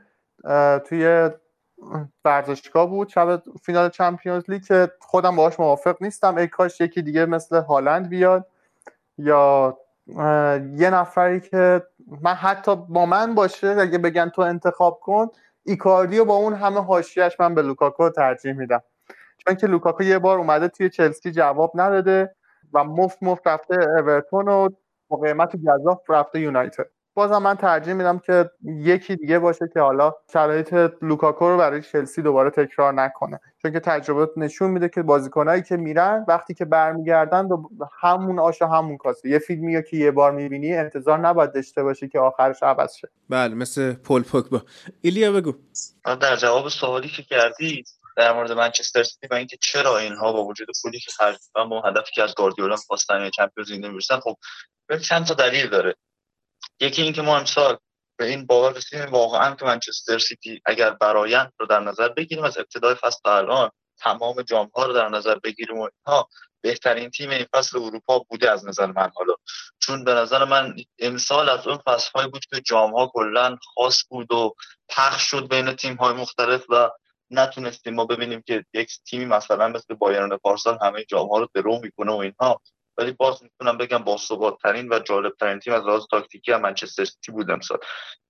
توی 0.88 1.30
ورزشگاه 2.24 2.86
بود 2.90 3.08
شب 3.08 3.42
فینال 3.62 3.88
چمپیونز 3.88 4.50
لیگ 4.50 4.62
که 4.62 4.90
خودم 5.00 5.36
باهاش 5.36 5.60
موافق 5.60 5.96
نیستم. 6.00 6.36
ای 6.36 6.48
کاش 6.48 6.80
یکی 6.80 7.02
دیگه 7.02 7.26
مثل 7.26 7.56
هالند 7.56 8.08
بیاد 8.08 8.46
یا 9.18 9.78
یه 10.76 10.90
نفری 10.90 11.40
که 11.40 11.82
من 12.22 12.34
حتی 12.34 12.76
با 12.76 13.06
من 13.06 13.34
باشه 13.34 13.76
اگه 13.80 13.98
بگن 13.98 14.28
تو 14.28 14.42
انتخاب 14.42 15.00
کن 15.00 15.26
ایکاردی 15.64 16.09
رو 16.09 16.24
با 16.24 16.34
اون 16.34 16.54
همه 16.54 16.80
حاشیهش 16.80 17.40
من 17.40 17.54
به 17.54 17.62
لوکاکو 17.62 18.10
ترجیح 18.10 18.52
میدم. 18.52 18.82
چون 19.38 19.56
که 19.56 19.66
لوکاکو 19.66 20.02
یه 20.02 20.18
بار 20.18 20.38
اومده 20.38 20.68
توی 20.68 20.90
چلسی 20.90 21.32
جواب 21.32 21.72
نداده 21.74 22.34
و 22.72 22.84
مفت 22.84 23.22
مفت 23.22 23.46
رفته 23.46 23.74
اورتون 23.74 24.48
و 24.48 24.68
با 25.14 25.20
قیمت 25.20 25.56
گزاف 25.56 25.98
رفته 26.08 26.40
یونایتد. 26.40 26.86
بازم 27.16 27.38
من 27.38 27.54
ترجیح 27.54 27.94
میدم 27.94 28.18
که 28.18 28.50
یکی 28.64 29.16
دیگه 29.16 29.38
باشه 29.38 29.68
که 29.74 29.80
حالا 29.80 30.14
شرایط 30.32 30.74
لوکاکو 31.02 31.48
رو 31.48 31.58
برای 31.58 31.82
چلسی 31.82 32.22
دوباره 32.22 32.50
تکرار 32.50 32.92
نکنه. 32.92 33.40
چون 33.62 33.72
که 33.72 33.80
تجربه 33.80 34.30
نشون 34.36 34.70
میده 34.70 34.88
که 34.88 35.02
بازیکنایی 35.02 35.62
که 35.62 35.76
میرن 35.76 36.24
وقتی 36.28 36.54
که 36.54 36.64
برمیگردن 36.64 37.48
همون 38.00 38.38
آش 38.38 38.62
همون 38.62 38.96
کاسه. 38.96 39.28
یه 39.28 39.38
فیلمی 39.38 39.82
که 39.90 39.96
یه 39.96 40.10
بار 40.10 40.32
می‌بینی 40.32 40.74
انتظار 40.74 41.18
نباید 41.18 41.52
داشته 41.52 41.82
باشی 41.82 42.08
که 42.08 42.18
آخرش 42.18 42.62
عوض 42.62 42.94
شه. 42.94 43.08
بله 43.28 43.54
مثل 43.54 43.92
پول 43.92 44.22
پوگبا. 44.22 44.62
ایلیا 45.00 45.32
بگو. 45.32 45.52
در 46.04 46.36
جواب 46.36 46.68
سوالی 46.68 47.08
که 47.08 47.22
کردی 47.22 47.84
در 48.16 48.32
مورد 48.32 48.52
منچستر 48.52 49.02
سیتی 49.02 49.26
و 49.30 49.34
اینکه 49.34 49.56
چرا 49.60 49.98
اینها 49.98 50.32
با 50.32 50.44
وجود 50.44 50.68
پولی 50.82 50.98
که 50.98 51.12
خرج 51.12 51.36
با 51.54 51.80
هدفی 51.80 52.12
که 52.14 52.22
از 52.22 52.34
گاردیولا 52.34 52.76
خواستن 52.76 53.30
چمپیونز 53.30 53.72
لیگ 53.72 53.84
نمی‌رسن 53.84 54.20
خب 54.20 54.36
چند 55.02 55.26
تا 55.26 55.34
دلیل 55.34 55.68
داره. 55.68 55.94
یکی 56.80 57.02
اینکه 57.02 57.22
ما 57.22 57.38
امسال 57.38 57.78
به 58.16 58.26
این 58.26 58.46
باور 58.46 58.72
رسیدیم 58.72 59.06
واقعا 59.06 59.54
که 59.54 59.64
منچستر 59.64 60.18
سیتی 60.18 60.62
اگر 60.64 60.90
برایند 60.90 61.52
رو 61.58 61.66
در 61.66 61.80
نظر 61.80 62.08
بگیریم 62.08 62.44
از 62.44 62.58
ابتدای 62.58 62.94
فصل 62.94 63.18
تا 63.24 63.36
الان 63.36 63.70
تمام 63.98 64.42
جام 64.42 64.70
ها 64.74 64.86
رو 64.86 64.92
در 64.92 65.08
نظر 65.08 65.38
بگیریم 65.38 65.78
و 65.78 65.88
اینها 66.06 66.28
بهترین 66.60 67.10
تیم 67.10 67.30
این 67.30 67.46
فصل 67.54 67.78
اروپا 67.78 68.18
بوده 68.18 68.50
از 68.50 68.66
نظر 68.66 68.86
من 68.86 69.10
حالا. 69.14 69.34
چون 69.78 70.04
به 70.04 70.14
نظر 70.14 70.44
من 70.44 70.76
امسال 70.98 71.48
از 71.48 71.66
اون 71.66 71.78
فصل 71.86 72.26
بود 72.26 72.44
که 72.44 72.60
جام 72.60 72.94
ها 72.94 73.10
کلا 73.14 73.56
خاص 73.74 74.04
بود 74.08 74.32
و 74.32 74.54
پخش 74.88 75.22
شد 75.22 75.48
بین 75.48 75.72
تیم 75.72 75.94
های 75.94 76.14
مختلف 76.14 76.64
و 76.68 76.90
نتونستیم 77.30 77.94
ما 77.94 78.04
ببینیم 78.04 78.42
که 78.46 78.64
یک 78.74 78.92
تیمی 79.06 79.24
مثلا 79.24 79.68
مثل 79.68 79.94
بایرن 79.94 80.36
پارسال 80.36 80.78
همه 80.82 81.04
جام 81.04 81.28
ها 81.28 81.38
رو 81.38 81.48
درو 81.54 81.80
می‌کنه 81.80 82.12
و 82.12 82.16
اینها. 82.16 82.60
ولی 82.98 83.12
باز 83.12 83.42
می‌تونم 83.42 83.78
بگم 83.78 83.98
باثبات‌ترین 83.98 84.88
و 84.92 84.98
جالب 84.98 85.32
ترین 85.40 85.58
تیم 85.58 85.72
از 85.72 85.82
لحاظ 85.82 86.02
تاکتیکی 86.10 86.52
هم 86.52 86.60
منچستر 86.60 87.04
سیتی 87.04 87.32
بود 87.32 87.50
امسال. 87.50 87.78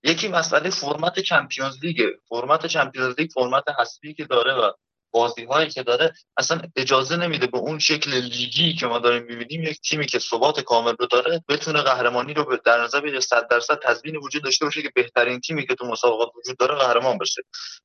یکی 0.03 0.27
مسئله 0.27 0.69
فرمت 0.69 1.19
چمپیونز 1.19 1.77
لیگ. 1.83 2.09
فرمت 2.29 2.65
چمپیونز 2.65 3.15
لیگ 3.19 3.29
فرمت 3.31 3.63
حسبی 3.79 4.13
که 4.13 4.25
داره 4.25 4.53
و 4.53 4.71
بازی 5.11 5.43
هایی 5.43 5.69
که 5.69 5.83
داره 5.83 6.13
اصلا 6.37 6.61
اجازه 6.75 7.17
نمیده 7.17 7.47
به 7.47 7.57
اون 7.57 7.79
شکل 7.79 8.11
لیگی 8.11 8.73
که 8.73 8.87
ما 8.87 8.99
داریم 8.99 9.23
می‌بینیم 9.23 9.63
یک 9.63 9.81
تیمی 9.81 10.05
که 10.05 10.19
ثبات 10.19 10.59
کامل 10.59 10.95
رو 10.99 11.05
داره 11.05 11.43
بتونه 11.49 11.81
قهرمانی 11.81 12.33
رو 12.33 12.57
در 12.65 12.83
نظر 12.83 13.01
بگیره 13.01 13.19
100 13.19 13.47
درصد 13.47 13.79
تضمین 13.83 14.15
وجود 14.15 14.43
داشته 14.43 14.65
باشه 14.65 14.81
که 14.81 14.91
بهترین 14.95 15.39
تیمی 15.39 15.67
که 15.67 15.75
تو 15.75 15.85
مسابقات 15.85 16.29
وجود 16.35 16.57
داره 16.57 16.75
قهرمان 16.75 17.17
بشه. 17.17 17.41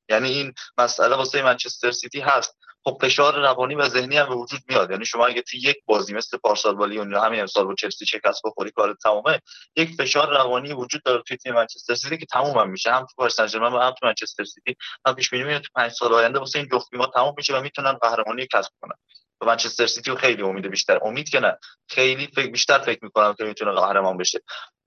یعنی 0.08 0.28
این 0.28 0.54
مسئله 0.78 1.16
واسه 1.16 1.42
منچستر 1.42 1.90
سیتی 1.90 2.20
هست. 2.20 2.56
خب 2.84 2.98
فشار 3.00 3.40
روانی 3.40 3.74
و 3.74 3.88
ذهنی 3.88 4.16
هم 4.16 4.28
به 4.28 4.34
وجود 4.34 4.60
میاد. 4.68 4.90
یعنی 4.90 5.04
شما 5.04 5.26
اگه 5.26 5.42
توی 5.42 5.60
یک 5.60 5.76
بازی 5.86 6.14
مثل 6.14 6.38
پارسال 6.38 6.74
با 6.74 6.86
لیون 6.86 7.14
همین 7.14 7.40
امسال 7.40 7.64
با 7.64 7.74
چلسی 7.74 8.06
شکست 8.06 8.42
بخوری 8.44 8.70
کار 8.70 8.96
تمامه 9.02 9.40
یک 9.76 9.90
فشار 9.98 10.30
روانی 10.30 10.72
وجود 10.72 11.02
داره 11.02 11.22
توی 11.22 11.36
تیم 11.36 11.54
منچستر 11.54 11.94
سیتی 11.94 12.18
که 12.18 12.26
تموم 12.26 12.58
هم 12.58 12.70
میشه. 12.70 12.92
هم 12.92 13.00
تو 13.00 13.14
پاریس 13.16 13.40
سن 13.40 13.62
و 13.62 13.78
هم 13.78 13.90
تو 13.90 14.06
منچستر 14.06 14.44
سیتی. 14.44 14.76
من 15.06 15.14
پیش 15.14 15.30
بینی 15.30 15.58
تو 15.58 15.68
5 15.74 15.92
سال 15.92 16.14
آینده 16.14 16.38
واسه 16.38 16.58
این 16.58 16.68
جفت 16.72 16.90
تیم 16.90 17.10
تموم 17.14 17.34
میشه 17.36 17.56
و 17.56 17.60
می‌تونن 17.60 17.92
قهرمانی 17.92 18.46
کسب 18.46 18.70
کنن. 18.80 18.94
و 19.40 19.46
منچستر 19.46 19.86
سیتی 19.86 20.16
خیلی 20.16 20.42
امید 20.42 20.66
بیشتر. 20.66 20.98
امید 21.02 21.28
که 21.28 21.40
نه. 21.40 21.58
خیلی 21.88 22.26
فکر 22.26 22.50
بیشتر 22.50 22.78
فکر 22.78 22.98
می‌کنم 23.02 23.34
که 23.34 23.44
می‌تونه 23.44 23.72
قهرمان 23.72 24.16
بشه. 24.16 24.40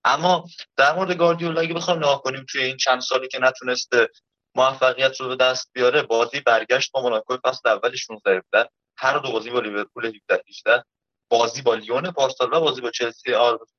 اما 0.04 0.44
در 0.76 0.94
مورد 0.94 1.16
گاردیولا 1.16 1.60
اگه 1.60 1.74
بخوام 1.74 1.98
نگاه 1.98 2.22
کنیم 2.22 2.46
توی 2.50 2.62
این 2.62 2.76
چند 2.76 3.00
سالی 3.00 3.28
که 3.28 3.38
نتونسته 3.38 4.08
موفقیت 4.54 5.20
رو 5.20 5.28
به 5.28 5.36
دست 5.36 5.70
بیاره 5.72 6.02
بازی 6.02 6.40
برگشت 6.40 6.92
با 6.92 7.02
موناکو 7.02 7.36
فصل 7.44 7.68
اول 7.68 7.96
16 7.96 8.42
هر 8.96 9.18
دو 9.18 9.32
بازی 9.32 9.50
با 9.50 9.60
لیورپول 9.60 10.06
17 10.06 10.42
18 10.48 10.84
بازی 11.28 11.62
با 11.62 11.74
لیون 11.74 12.10
پارسال 12.10 12.52
و 12.52 12.60
بازی 12.60 12.80
با 12.80 12.90
چلسی 12.90 13.34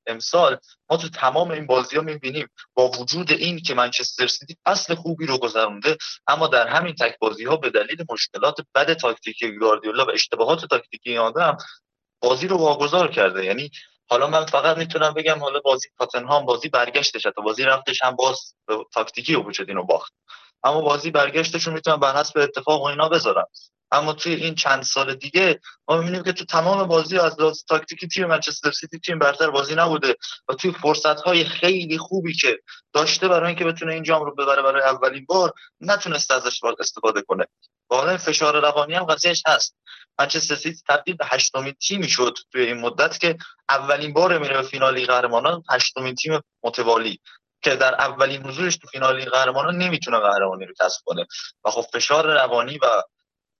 امسال 0.07 0.57
ما 0.89 0.97
تو 0.97 1.09
تمام 1.09 1.51
این 1.51 1.67
بازی 1.67 1.95
ها 1.95 2.01
می‌بینیم 2.01 2.47
با 2.73 2.87
وجود 2.87 3.31
این 3.31 3.59
که 3.59 3.73
منچستر 3.73 4.27
سیتی 4.27 4.57
اصل 4.65 4.95
خوبی 4.95 5.25
رو 5.25 5.37
گذرونده 5.37 5.97
اما 6.27 6.47
در 6.47 6.67
همین 6.67 6.95
تک 6.95 7.19
بازی 7.19 7.45
ها 7.45 7.55
به 7.55 7.69
دلیل 7.69 8.05
مشکلات 8.09 8.55
بد 8.75 8.93
تاکتیکی 8.93 9.57
گاردیولا 9.57 10.05
و 10.05 10.11
اشتباهات 10.11 10.65
تاکتیکی 10.65 11.17
آدم 11.17 11.57
بازی 12.21 12.47
رو 12.47 12.57
واگذار 12.57 13.11
کرده. 13.11 13.45
یعنی 13.45 13.71
حالا 14.09 14.27
من 14.27 14.45
فقط 14.45 14.77
می‌تونم 14.77 15.13
بگم 15.13 15.39
حالا 15.39 15.59
بازی 15.59 15.87
تاتنهام 15.97 16.45
بازی 16.45 16.69
برگشتش 16.69 17.23
تا 17.23 17.41
بازی 17.41 17.63
رفتش 17.63 18.03
هم 18.03 18.15
باز 18.15 18.55
تاکتیکی 18.93 19.35
و 19.35 19.51
اینو 19.67 19.83
باخت. 19.83 20.13
اما 20.65 20.81
بازی 20.81 21.11
برگشتشون 21.11 21.73
می‌تونم 21.73 21.99
بر 21.99 22.15
حسب 22.15 22.39
اتفاق 22.39 22.81
و 22.81 22.85
اینا 22.85 23.09
بذارم 23.09 23.45
اما 23.91 24.13
توی 24.13 24.33
این 24.33 24.55
چند 24.55 24.83
سال 24.83 25.15
دیگه 25.15 25.59
ما 25.87 25.97
می‌بینیم 25.97 26.23
که 26.23 26.33
تو 26.33 26.45
تمام 26.45 26.87
بازی 26.87 27.17
از 27.17 27.39
لحاظ 27.39 27.63
تاکتیکی 27.67 28.07
تیم 28.07 28.25
منچستر 28.25 28.71
سیتی 28.71 28.99
تیم 28.99 29.19
برتر 29.19 29.49
بازی 29.49 29.75
نبوده 29.75 30.15
و 30.49 30.53
توی 30.53 30.71
فرصت 30.71 31.21
های 31.21 31.45
خیلی 31.45 31.97
خوبی 31.97 32.33
که 32.33 32.59
داشته 32.93 33.27
برای 33.27 33.47
اینکه 33.47 33.65
بتونه 33.65 33.93
این 33.93 34.03
جام 34.03 34.23
رو 34.23 34.35
ببره 34.35 34.61
برای 34.61 34.81
اولین 34.81 35.25
بار 35.25 35.53
نتونست 35.81 36.31
ازش 36.31 36.59
استفاده 36.79 37.21
کنه. 37.21 37.47
واقعا 37.89 38.17
فشار 38.17 38.61
روانی 38.61 38.93
هم 38.93 39.03
قضیهش 39.03 39.43
هست. 39.47 39.75
منچستر 40.19 40.55
سیتی 40.55 40.81
تبدیل 40.87 41.15
به 41.15 41.25
هشتمین 41.27 41.73
تیمی 41.73 42.09
شد 42.09 42.37
توی 42.51 42.61
این 42.61 42.77
مدت 42.77 43.19
که 43.19 43.37
اولین 43.69 44.13
بار 44.13 44.39
میره 44.39 44.57
به 44.57 44.67
فینال 44.67 45.05
قهرمانان 45.05 45.63
هشتمین 45.69 46.15
تیم 46.15 46.39
متوالی. 46.63 47.19
که 47.65 47.75
در 47.75 47.93
اولین 47.93 48.47
نزولش 48.47 48.77
تو 48.77 48.87
فینال 48.87 49.25
قهرمانان 49.25 49.77
نمی‌تونه 49.77 50.19
قهرمانی 50.19 50.65
رو 50.65 50.73
کسب 50.79 51.01
کنه. 51.05 51.27
و 51.65 51.69
خب 51.69 51.81
فشار 51.93 52.33
روانی 52.33 52.77
و 52.77 52.85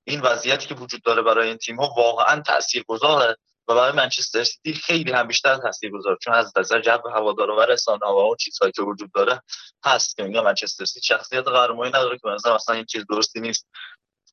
این 0.07 0.21
وضعیتی 0.21 0.67
که 0.67 0.75
وجود 0.75 1.01
داره 1.01 1.21
برای 1.21 1.47
این 1.47 1.57
تیم 1.57 1.75
ها 1.75 1.93
واقعا 1.97 2.41
تاثیرگذاره 2.41 3.37
و 3.67 3.75
برای 3.75 3.91
منچستر 3.91 4.43
سیتی 4.43 4.73
خیلی 4.73 5.11
هم 5.11 5.27
بیشتر 5.27 5.57
تاثیرگذاره. 5.57 6.17
چون 6.21 6.33
از 6.33 6.53
نظر 6.57 6.81
جو 6.81 7.09
هوادارا 7.15 7.55
و 7.55 7.61
رسانه 7.61 8.05
و 8.05 8.17
اون 8.17 8.35
چیزهایی 8.39 8.71
که 8.71 8.81
وجود 8.81 9.11
داره 9.11 9.41
هست 9.85 10.15
که 10.15 10.23
میگم 10.23 10.43
منچستر 10.43 10.85
سیتی 10.85 11.05
شخصیت 11.05 11.47
قهرمانی 11.47 11.89
نداره 11.89 12.17
که 12.17 12.27
مثلا 12.27 12.55
اصلا 12.55 12.75
این 12.75 12.85
چیز 12.85 13.05
درستی 13.09 13.39
نیست. 13.39 13.67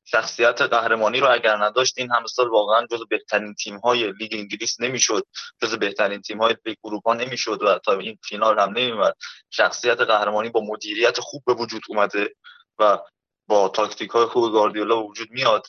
شخصیت 0.04 0.62
قهرمانی 0.62 1.20
رو 1.20 1.32
اگر 1.32 1.56
نداشت 1.56 1.98
این 1.98 2.10
همه 2.10 2.26
سال 2.26 2.48
واقعا 2.48 2.86
جز 2.86 3.02
بهترین 3.10 3.54
تیم 3.54 3.78
های 3.78 4.12
لیگ 4.12 4.34
انگلیس 4.34 4.80
نمی‌شد. 4.80 5.26
جز 5.62 5.74
بهترین 5.74 6.20
تیم 6.20 6.42
های 6.42 6.56
اروپا 6.84 7.14
نمی‌شد 7.14 7.62
و 7.62 7.78
تا 7.78 7.98
این 7.98 8.18
فینال 8.24 8.58
هم 8.58 8.68
نمیومد 8.70 9.16
شخصیت 9.50 10.00
قهرمانی 10.00 10.48
با 10.48 10.60
مدیریت 10.60 11.20
خوب 11.20 11.42
به 11.46 11.54
وجود 11.54 11.82
اومده 11.88 12.34
و 12.78 12.98
با 13.48 13.68
تاکتیک 13.68 14.10
های 14.10 14.26
خوب 14.26 14.52
گاردیولا 14.52 15.04
وجود 15.04 15.30
میاد. 15.30 15.66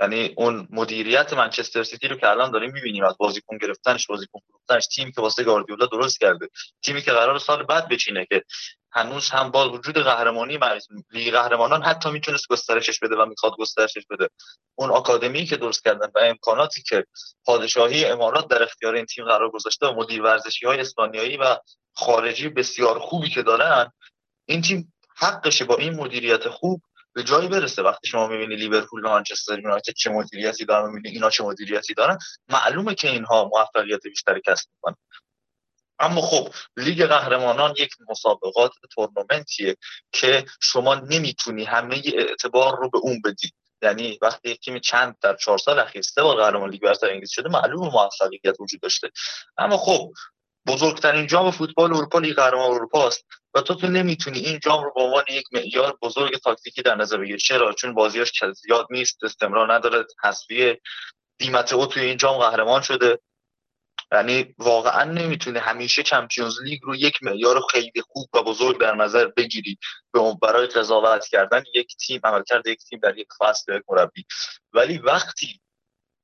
یعنی 0.00 0.34
اون 0.36 0.68
مدیریت 0.70 1.32
منچستر 1.32 1.82
سیتی 1.82 2.08
رو 2.08 2.16
که 2.16 2.28
الان 2.28 2.50
داریم 2.50 2.72
می‌بینیم 2.72 3.04
از 3.04 3.16
بازیکن 3.18 3.58
گرفتنش 3.58 4.06
بازیکن 4.06 4.40
فروختنش 4.46 4.86
تیمی 4.86 5.12
که 5.12 5.20
واسه 5.20 5.44
گاردیولا 5.44 5.86
درست 5.86 6.20
کرده. 6.20 6.48
تیمی 6.84 7.02
که 7.02 7.12
قرار 7.12 7.38
سال 7.38 7.62
بعد 7.62 7.88
بچینه 7.88 8.26
که 8.26 8.44
هنوز 8.92 9.30
هم 9.30 9.50
با 9.50 9.70
وجود 9.70 9.98
قهرمانی 9.98 10.58
لیگ 11.10 11.32
قهرمانان 11.34 11.82
حتی 11.82 12.10
می‌تونست 12.10 12.48
گسترشش 12.48 12.98
بده 12.98 13.16
و 13.16 13.26
می‌خواد 13.26 13.52
گسترشش 13.58 14.06
بده. 14.10 14.28
اون 14.74 14.90
آکادمی 14.90 15.44
که 15.44 15.56
درست 15.56 15.84
کردن 15.84 16.06
و 16.14 16.18
امکاناتی 16.18 16.82
که 16.82 17.06
پادشاهی 17.44 18.04
امارات 18.04 18.48
در 18.48 18.62
اختیار 18.62 18.94
این 18.94 19.06
تیم 19.06 19.24
قرار 19.24 19.50
گذاشته 19.50 19.86
و 19.86 19.94
مدیر 19.94 20.22
ورزشی 20.22 20.66
های 20.66 20.80
اسپانیایی 20.80 21.36
و 21.36 21.56
خارجی 21.94 22.48
بسیار 22.48 22.98
خوبی 22.98 23.28
که 23.30 23.42
دارن 23.42 23.92
این 24.46 24.62
تیم 24.62 24.92
حقشه 25.16 25.64
با 25.64 25.76
این 25.76 25.94
مدیریت 25.94 26.48
خوب 26.48 26.82
به 27.12 27.22
جایی 27.24 27.48
برسه. 27.48 27.82
وقتی 27.82 28.08
شما 28.08 28.26
می‌بینی 28.26 28.56
لیورپول 28.56 29.04
و 29.04 29.08
منچستر 29.08 29.58
یونایتد 29.58 29.92
چه 29.92 30.10
مدیریتی 30.10 30.64
دارن 30.64 30.90
می‌بینی 30.90 31.14
اینا 31.14 31.30
چه 31.30 31.44
مدیریتی 31.44 31.94
دارن 31.94 32.18
معلومه 32.48 32.94
که 32.94 33.10
اینها 33.10 33.50
موفقیت 33.54 34.02
بیشتری 34.02 34.40
کسب 34.46 34.68
می‌کنن. 34.74 34.96
اما 36.00 36.20
خب 36.20 36.48
لیگ 36.76 37.06
قهرمانان 37.06 37.74
یک 37.78 37.90
مسابقات 38.08 38.72
تورنمنتیه 38.94 39.76
که 40.12 40.44
شما 40.62 40.94
نمی‌تونی 40.94 41.64
همه 41.64 42.02
اعتبار 42.14 42.76
رو 42.76 42.90
به 42.90 42.98
اون 42.98 43.22
بدی. 43.24 43.52
یعنی 43.82 44.18
وقتی 44.22 44.50
یک 44.50 44.60
تیم 44.60 44.78
چند 44.78 45.16
در 45.22 45.36
چهار 45.36 45.58
سال 45.58 45.78
اخیر 45.78 46.02
سه 46.02 46.22
بار 46.22 46.36
قهرمان 46.36 46.70
لیگ 46.70 46.82
برتر 46.82 47.10
انگلیس 47.10 47.30
شده 47.30 47.48
معلوم 47.48 47.88
موفقیت 47.88 48.60
وجود 48.60 48.80
داشته. 48.80 49.10
اما 49.56 49.76
خب 49.76 50.12
بزرگترین 50.66 51.26
جام 51.26 51.50
فوتبال 51.50 51.94
اروپا 51.94 52.18
لیگ 52.18 52.36
قهرمان 52.36 52.70
اروپا 52.70 53.06
است 53.06 53.24
و 53.54 53.60
تو 53.60 53.74
تو 53.74 53.86
نمی‌تونی 53.86 54.38
این 54.38 54.58
جام 54.58 54.84
رو 54.84 54.92
به 54.94 55.02
عنوان 55.02 55.24
یک 55.30 55.44
معیار 55.52 55.98
بزرگ 56.02 56.36
تاکتیکی 56.36 56.82
در 56.82 56.94
نظر 56.94 57.16
بگیری. 57.16 57.38
چرا؟ 57.38 57.72
چون 57.72 57.94
بازیاش 57.94 58.32
زیاد 58.54 58.86
نیست 58.90 59.24
استمرار 59.24 59.74
نداره 59.74 60.04
حذفی 60.22 60.76
دیمت 61.38 61.72
او 61.72 61.86
توی 61.86 62.02
این 62.02 62.16
جام 62.16 62.38
قهرمان 62.38 62.82
شده. 62.82 63.18
یعنی 64.12 64.54
واقعا 64.58 65.04
نمی‌تونه 65.04 65.60
همیشه 65.60 66.02
چمپیونز 66.02 66.54
لیگ 66.62 66.80
رو 66.82 66.96
یک 66.96 67.22
معیار 67.22 67.60
خیلی 67.70 68.02
خوب 68.08 68.28
و 68.34 68.42
بزرگ 68.42 68.80
در 68.80 68.94
نظر 68.94 69.26
بگیری. 69.26 69.78
به 70.12 70.20
برای 70.42 70.66
قضاوت 70.66 71.26
کردن 71.26 71.62
یک 71.74 71.96
تیم 71.96 72.20
عملکرد 72.24 72.66
یک 72.66 72.84
تیم 72.84 73.00
در 73.02 73.18
یک 73.18 73.28
فصل 73.38 73.76
یک 73.76 73.82
مربی. 73.88 74.24
ولی 74.72 74.98
وقتی 74.98 75.60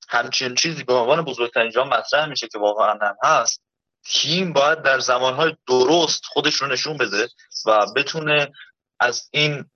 همچین 0.09 0.55
چیزی 0.55 0.85
به 0.85 0.93
عنوان 0.93 1.25
بزرگترین 1.25 1.71
جام 1.71 1.89
مطرح 1.89 2.27
میشه 2.27 2.49
که 2.49 2.59
واقعا 2.59 2.99
هم 3.03 3.17
هست 3.25 3.63
تیم 4.05 4.53
باید 4.53 4.83
در 4.83 4.99
زمانهای 4.99 5.57
درست 5.69 6.25
خودش 6.25 6.55
رو 6.55 6.67
نشون 6.67 6.97
بده 6.97 7.29
و 7.67 7.87
بتونه 7.97 8.53
از 9.01 9.29
این 9.33 9.71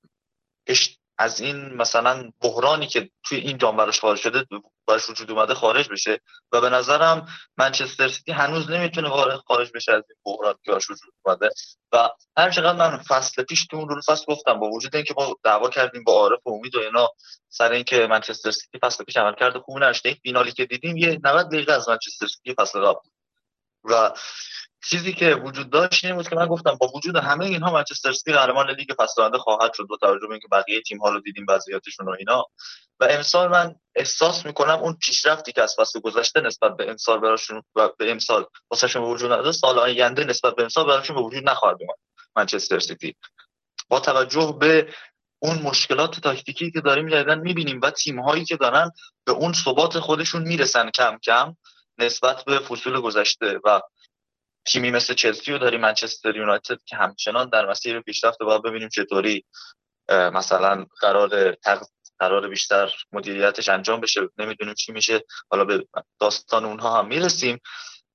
از 1.20 1.40
این 1.40 1.74
مثلا 1.74 2.30
بحرانی 2.40 2.86
که 2.86 3.10
توی 3.24 3.38
این 3.38 3.58
جام 3.58 3.76
براش 3.76 4.00
خارج 4.00 4.18
شده 4.18 4.46
براش 4.86 5.10
وجود 5.10 5.30
اومده 5.30 5.54
خارج 5.54 5.88
بشه. 5.88 6.20
و 6.52 6.60
به 6.60 6.70
نظرم 6.70 7.28
منچستر 7.56 8.08
سیتی 8.08 8.32
هنوز 8.32 8.70
نمی‌تونه 8.70 9.08
خارج 9.46 9.70
بشه 9.74 9.92
از 9.92 10.02
این 10.08 10.18
بحران 10.24 10.54
که 10.64 10.70
براش 10.70 10.90
وجود 10.90 11.14
اومده. 11.22 11.50
و 11.92 12.08
هر 12.36 12.50
چقدر 12.50 12.78
من 12.78 12.96
فصل 12.96 13.42
پیش 13.42 13.66
تو 13.66 13.76
اون 13.76 14.00
فصل 14.00 14.24
گفتم 14.28 14.60
با 14.60 14.70
وجود 14.70 14.96
اینکه 14.96 15.14
ما 15.16 15.36
دعوا 15.44 15.68
کردیم 15.68 16.04
با 16.04 16.12
عارف 16.12 16.46
و 16.46 16.50
امید 16.50 16.74
و 16.74 16.80
اینا 16.80 17.08
سر 17.48 17.72
اینکه 17.72 18.06
منچستر 18.06 18.50
سیتی 18.50 18.78
فصل 18.82 19.04
پیش 19.04 19.16
عمل 19.16 19.34
کرده 19.34 19.58
خوب 19.58 19.78
نشده 19.78 20.08
این 20.08 20.18
فینالی 20.22 20.52
که 20.52 20.64
دیدیم 20.64 20.96
یه 20.96 21.20
90 21.24 21.46
دقیقه 21.46 21.72
از 21.72 21.88
منچستر 21.88 22.26
سیتی 22.26 22.54
فصل 22.54 22.80
قبل 22.80 23.08
و 23.84 24.12
چیزی 24.84 25.12
که 25.12 25.34
وجود 25.34 25.70
داشت 25.70 26.04
این 26.04 26.22
که 26.22 26.36
من 26.36 26.46
گفتم 26.46 26.74
با 26.80 26.92
وجود 26.94 27.16
همه 27.16 27.44
اینها 27.44 27.72
منچستر 27.72 28.12
سیتی 28.12 28.32
قهرمان 28.32 28.70
لیگ 28.70 28.88
فصل 28.98 29.22
آینده 29.22 29.38
خواهد 29.38 29.74
شد 29.74 29.86
با 29.86 29.96
توجه 29.96 30.26
به 30.26 30.32
اینکه 30.32 30.48
بقیه 30.52 30.80
تیم 30.80 30.98
ها 30.98 31.08
رو 31.08 31.20
دیدیم 31.20 31.46
وضعیتشون 31.48 32.08
و 32.08 32.16
اینا. 32.18 32.46
و 33.00 33.04
امسال 33.10 33.48
من 33.48 33.74
احساس 33.94 34.46
می‌کنم 34.46 34.78
اون 34.78 34.96
پیشرفتی 35.00 35.52
که 35.52 35.62
از 35.62 35.74
فصل 35.78 36.00
گذشته 36.00 36.40
نسبت 36.40 36.76
به 36.76 36.90
امسال 36.90 37.20
براشون 37.20 37.62
و 37.74 37.88
به 37.98 38.10
امسال 38.10 38.46
واسهشون 38.70 39.02
وجود 39.02 39.32
نداره 39.32 39.52
سال 39.52 39.78
آینده 39.78 40.24
نسبت 40.24 40.56
به 40.56 40.62
امسال 40.62 40.86
براشون 40.86 41.16
به 41.16 41.22
وجود 41.22 41.48
نخواهد 41.48 41.76
اومد 41.80 41.96
منچستر 42.36 42.78
سیتی. 42.78 43.16
با 43.88 44.00
توجه 44.00 44.56
به 44.60 44.94
اون 45.38 45.62
مشکلات 45.62 46.20
تاکتیکی 46.20 46.70
که 46.70 46.80
داریم 46.80 47.08
جدیدن 47.08 47.38
می‌بینیم 47.38 47.80
و 47.82 47.90
تیم 47.90 48.20
هایی 48.20 48.44
که 48.44 48.56
دارن 48.56 48.90
به 49.24 49.32
اون 49.32 49.52
ثبات 49.52 49.98
خودشون 49.98 50.42
می‌رسن 50.42 50.90
کم 50.90 51.18
کم 51.18 51.56
نسبت 51.98 52.44
به 52.44 52.58
فصول 52.58 53.00
گذشته 53.00 53.60
و 53.64 53.80
تیمی 54.64 54.90
مثل 54.90 55.14
چلسی 55.14 55.52
رو 55.52 55.58
داری 55.58 55.76
منچستر 55.76 56.36
یونایتد 56.36 56.78
که 56.86 56.96
همچنان 56.96 57.48
در 57.48 57.70
مسیر 57.70 58.00
پیشرفت 58.00 58.38
باید 58.38 58.62
ببینیم 58.62 58.88
چطوری 58.88 59.44
مثلا 60.08 60.86
قرار 61.00 61.56
قرار 62.18 62.48
بیشتر 62.48 62.92
مدیریتش 63.12 63.68
انجام 63.68 64.00
بشه. 64.00 64.20
نمی‌دونیم 64.38 64.74
چی 64.74 64.92
میشه. 64.92 65.24
حالا 65.50 65.64
به 65.64 65.86
داستان 66.20 66.64
اونها 66.64 66.98
هم 66.98 67.08
می‌رسیم. 67.08 67.58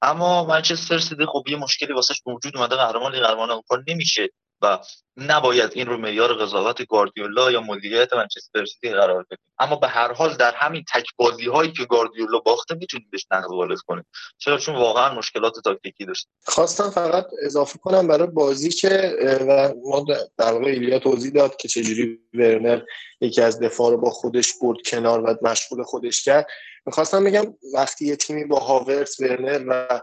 اما 0.01 0.45
منچستر 0.45 0.99
سیتی 0.99 1.25
خب 1.25 1.43
یه 1.47 1.57
مشکلی 1.57 1.93
واسش 1.93 2.21
وجود 2.25 2.57
اومده 2.57 2.75
قهرمان 2.75 3.11
لیگ 3.11 3.23
قهرمان 3.23 3.51
اروپا 3.51 3.77
نمیشه. 3.87 4.29
و 4.61 4.79
نباید 5.17 5.71
این 5.73 5.87
رو 5.87 5.97
معیار 5.97 6.33
قضاوت 6.33 6.87
گاردیولا 6.87 7.51
یا 7.51 7.61
مدیریت 7.61 8.13
منچستر 8.13 8.65
سیتی 8.65 8.93
قرار 8.93 9.23
بدیم. 9.23 9.45
اما 9.59 9.75
به 9.75 9.87
هر 9.87 10.13
حال 10.13 10.35
در 10.35 10.53
همین 10.55 10.85
تک 10.93 11.05
بازی 11.17 11.45
هایی 11.45 11.71
که 11.71 11.85
گاردیولا 11.85 12.39
باخته 12.39 12.75
می‌تونیم 12.75 13.07
بهش 13.11 13.25
نقد 13.31 13.49
وارد 13.49 13.79
کنیم. 13.79 14.05
چرا؟ 14.37 14.57
چون 14.57 14.75
واقعا 14.75 15.13
مشکلات 15.13 15.53
تاکتیکی 15.63 16.05
داشت 16.05 16.27
خواستم 16.45 16.89
فقط 16.89 17.27
اضافه 17.45 17.79
کنم 17.79 18.07
برای 18.07 18.27
بازی 18.27 18.69
که 18.69 19.15
و 19.47 19.73
ما 19.83 20.05
در 20.37 20.53
واقع 20.53 20.65
ایلیا 20.65 20.99
توضیح 20.99 21.31
داد 21.31 21.55
که 21.55 21.67
چجوری 21.67 22.19
ورنر 22.33 22.81
یکی 23.21 23.41
از 23.41 23.59
دفاع 23.59 23.91
رو 23.91 23.97
با 23.97 24.09
خودش 24.09 24.53
برد 24.61 24.77
کنار 24.85 25.21
و 25.21 25.35
مشغول 25.41 25.83
خودش 25.83 26.23
کرد. 26.23 26.47
می‌خواستم 26.85 27.23
بگم 27.23 27.53
وقتی 27.73 28.05
یه 28.05 28.15
تیمی 28.15 28.45
با 28.45 28.59
هاورت 28.59 29.19
ورنر 29.19 29.63
و 29.67 30.01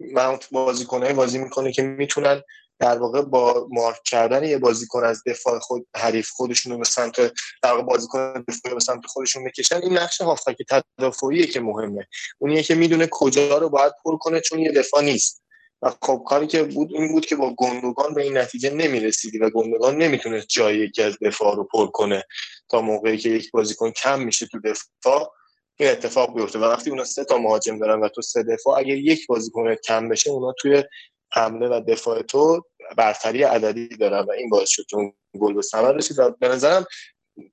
ماونت 0.00 0.48
بازیکنهای 0.50 1.12
بازی 1.12 1.38
می‌کنه 1.38 1.72
که 1.72 1.82
می‌تونن 1.82 2.42
در 2.80 2.98
واقع 2.98 3.22
با 3.22 3.66
مارک 3.70 4.02
کردن 4.04 4.44
یه 4.44 4.58
بازیکن 4.58 5.04
از 5.04 5.22
دفاع 5.26 5.58
خود 5.58 5.86
حریف 5.96 6.30
خودشون 6.30 6.72
رو 6.72 6.78
به 6.78 6.84
سمت 6.84 7.16
در 7.62 7.72
واقع 7.72 7.82
بازیکن 7.82 8.44
دفاعی 8.48 8.74
به 8.74 8.80
سمت 8.80 9.06
خودشون 9.06 9.44
بکشن 9.44 9.76
این 9.82 9.98
نقش 9.98 10.20
هافبک 10.20 10.56
تدافعیه 10.98 11.46
که 11.46 11.60
مهمه. 11.60 12.06
اونیه 12.38 12.62
که 12.62 12.74
می‌دونه 12.74 13.08
کجا 13.10 13.58
رو 13.58 13.68
باید 13.68 13.92
پر 14.04 14.16
کنه 14.16 14.40
چون 14.40 14.58
یه 14.58 14.72
دفاع 14.72 15.02
نیست. 15.02 15.42
و 15.82 15.92
خب 16.02 16.22
کاری 16.26 16.46
که 16.46 16.62
بود 16.62 16.92
این 16.92 17.08
بود 17.12 17.26
که 17.26 17.36
با 17.36 17.54
گندگان 17.54 18.14
به 18.14 18.22
این 18.22 18.38
نتیجه 18.38 18.70
نمی‌رسیدی 18.70 19.38
و 19.38 19.50
گندگان 19.50 19.96
نمی‌تونه 19.96 20.40
جای 20.48 20.78
یکی 20.78 21.02
از 21.02 21.16
دفاع 21.22 21.56
رو 21.56 21.68
پر 21.72 21.86
کنه 21.86 22.24
تا 22.68 22.80
موقعی 22.80 23.18
که 23.18 23.28
یک 23.28 23.50
بازیکن 23.50 23.90
کم 23.90 24.20
میشه 24.20 24.46
تو 24.46 24.60
دفاع 24.60 25.32
این 25.76 25.90
اتفاق 25.90 26.34
بیفته. 26.34 26.58
و 26.58 26.64
وقتی 26.64 26.90
اونا 26.90 27.04
سه 27.04 27.24
تا 27.24 27.38
مهاجم 27.38 27.78
دارن 27.78 28.00
و 28.00 28.08
تو 28.08 28.22
سه 28.22 28.42
دفاع 28.42 28.78
اگه 28.78 28.96
یک 28.96 29.26
بازیکن 29.26 29.74
کم 29.74 30.08
بشه 30.08 30.30
اونا 30.30 30.52
توی 30.58 30.84
حمله 31.32 31.68
و 31.68 31.80
دفاع 31.88 32.22
تو 32.22 32.64
برتری 32.96 33.42
عددی 33.42 33.88
دارن 33.88 34.20
و 34.20 34.30
این 34.30 34.48
باعث 34.48 34.68
شد 34.68 34.86
که 34.88 34.96
اون 34.96 35.12
گل 35.40 35.54
به 35.54 35.62
ثمر 35.62 35.92
رسید. 35.92 36.18
و 36.18 36.30
به 36.30 36.48
نظرم 36.48 36.86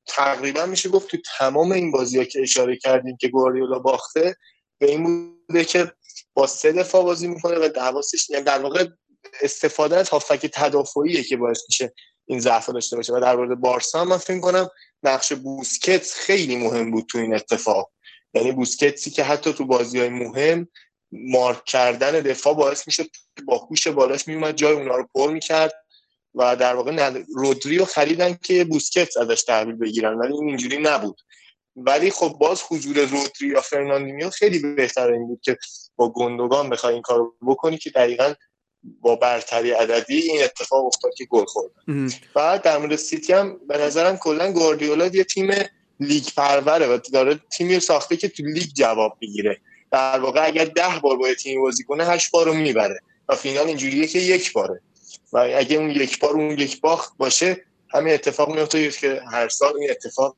تقریبا 0.08 0.66
میشه 0.66 0.90
گفت 0.90 1.08
تو 1.08 1.18
تمام 1.38 1.72
این 1.72 1.92
بازی 1.92 2.18
ها 2.18 2.24
که 2.24 2.42
اشاره 2.42 2.78
کردیم 2.78 3.18
که 3.18 3.28
گواردیولا 3.28 3.80
باخته 3.80 4.36
به 4.80 4.90
این 4.90 5.04
بوده 5.48 5.66
که 5.66 5.92
با 6.34 6.48
سه 6.48 6.72
دفاع 6.72 7.04
بازی 7.04 7.28
می‌کنه 7.28 7.58
و 7.58 7.80
حواسش 7.80 8.30
یعنی 8.30 8.44
در 8.44 8.60
واقع 8.60 8.88
استفاده 9.42 9.98
از 9.98 10.10
هافک 10.10 10.50
تدافعیه 10.54 11.24
که 11.24 11.38
باعث 11.38 11.62
میشه 11.70 11.94
این 12.26 12.40
ضعف 12.40 12.70
داشته 12.70 12.96
باشه. 12.96 13.14
و 13.14 13.20
در 13.20 13.36
مورد 13.36 13.60
بارسا 13.60 14.06
من 14.06 14.18
فکر 14.18 14.40
کنم 14.40 14.70
نقش 15.04 15.34
بوسکت 15.34 16.12
خیلی 16.12 16.56
مهم 16.56 16.92
بود 16.92 17.06
تو 17.10 17.18
این 17.18 17.36
اتفاق. 17.36 17.92
یعنی 18.34 18.52
بوسکتسی 18.52 19.10
که 19.10 19.24
حتی 19.24 19.54
تو 19.54 19.66
بازی 19.66 20.00
های 20.00 20.10
مهم 20.10 20.68
مارک 21.12 21.66
کردن 21.66 22.12
دفاع 22.12 22.54
باعث 22.54 22.88
میشه 22.88 23.06
با 23.46 23.58
هوش 23.58 23.88
بالاش 23.88 24.28
میومد 24.28 24.56
جای 24.56 24.74
اونا 24.74 24.96
رو 24.96 25.08
پر 25.16 25.32
می‌کرد 25.32 25.74
و 26.36 26.56
در 26.56 26.76
واقع 26.76 27.24
رودری 27.36 27.78
رو 27.78 27.86
خریدن 27.86 28.38
که 28.44 28.64
بوسکت 28.64 29.18
ازش 29.18 29.44
تحویل 29.44 29.76
بگیرن 29.76 30.14
ولی 30.14 30.34
این 30.34 30.48
اینجوری 30.48 30.78
نبود. 30.78 31.22
ولی 31.76 32.12
خب 32.12 32.38
باز 32.40 32.62
حضور 32.70 32.96
رودری 32.96 33.48
یا 33.48 33.62
فرناندینیو 33.62 34.30
خیلی 34.30 34.60
بهتر 34.60 35.12
این 35.12 35.28
بود 35.28 35.42
که 35.42 35.58
با 35.96 36.10
گندوغان 36.10 36.70
بخوای 36.70 36.94
این 36.94 37.02
کارو 37.02 37.34
بکنی 37.48 37.78
که 37.78 37.90
دقیقا 37.90 38.34
با 39.02 39.16
برتری 39.16 39.72
عددی 39.72 40.18
این 40.18 40.44
اتفاق 40.44 40.86
افتاد 40.86 41.12
که 41.18 41.26
گل 41.26 41.46
خورد. 41.46 41.72
بعد 42.34 42.62
در 42.62 42.78
مورد 42.78 42.96
سیتی 42.96 43.34
هم 43.34 43.60
به 43.68 43.78
نظرم 43.78 44.18
کلا 44.18 44.52
گواردیولا 44.52 45.06
یه 45.08 45.24
تیم 45.24 45.52
لیگ 46.00 46.24
پروره 46.38 46.88
و 46.88 46.98
داره 47.14 47.40
تیمی 47.52 47.80
ساخته 47.80 48.18
که 48.18 48.28
تو 48.28 48.44
لیگ 48.44 48.70
جواب 48.76 49.18
می‌گیره. 49.22 49.62
در 49.92 50.20
واقع 50.20 50.46
اگر 50.48 50.66
ده 50.66 51.00
بار 51.02 51.18
با 51.18 51.34
تیم 51.34 51.62
بازی 51.62 51.84
کنه 51.84 52.06
هشت 52.06 52.32
بار 52.32 52.46
رو 52.46 52.54
می‌بره. 52.54 53.00
و 53.30 53.36
فینال 53.36 53.68
اینجوریه 53.68 54.08
که 54.08 54.20
یک 54.20 54.54
باره. 54.54 54.82
و 55.34 55.38
اگه 55.38 55.78
اون 55.78 55.90
یک 55.90 56.20
بار 56.20 56.34
اون 56.34 56.52
یک 56.52 56.82
باخت 56.82 57.18
باشه 57.18 57.66
همین 57.94 58.14
اتفاق 58.14 58.56
میفته 58.56 58.92
که 58.92 59.22
هر 59.32 59.50
سال 59.50 59.74
این 59.80 59.92
اتفاق 59.92 60.36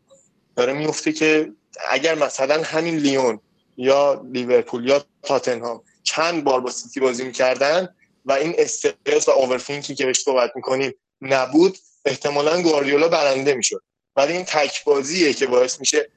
داره 0.56 0.74
میفته 0.74 1.12
که 1.12 1.52
اگر 1.90 2.16
مثلا 2.16 2.64
همین 2.64 2.98
لیون 2.98 3.40
یا 3.78 4.26
لیورپول 4.32 4.90
یا 4.90 5.06
تاتنهام 5.24 5.84
چند 6.04 6.44
بار 6.44 6.62
با 6.62 6.72
سیتی 6.72 7.00
بازی 7.00 7.24
می‌کردن 7.24 7.96
و 8.26 8.32
این 8.32 8.56
استرس 8.58 9.28
و 9.28 9.32
اوورفینکی 9.32 9.96
که 9.96 10.06
بهش 10.06 10.20
صحبت 10.20 10.52
می‌کنیم 10.56 10.94
نبود 11.22 11.78
احتمالا 12.06 12.62
گواردیولا 12.62 13.08
برنده 13.08 13.54
می‌شد. 13.54 13.82
ولی 14.16 14.34
این 14.34 14.46
تک 14.46 14.84
بازیه 14.84 15.34
که 15.34 15.48
باعث 15.48 15.80
میشه 15.80 16.10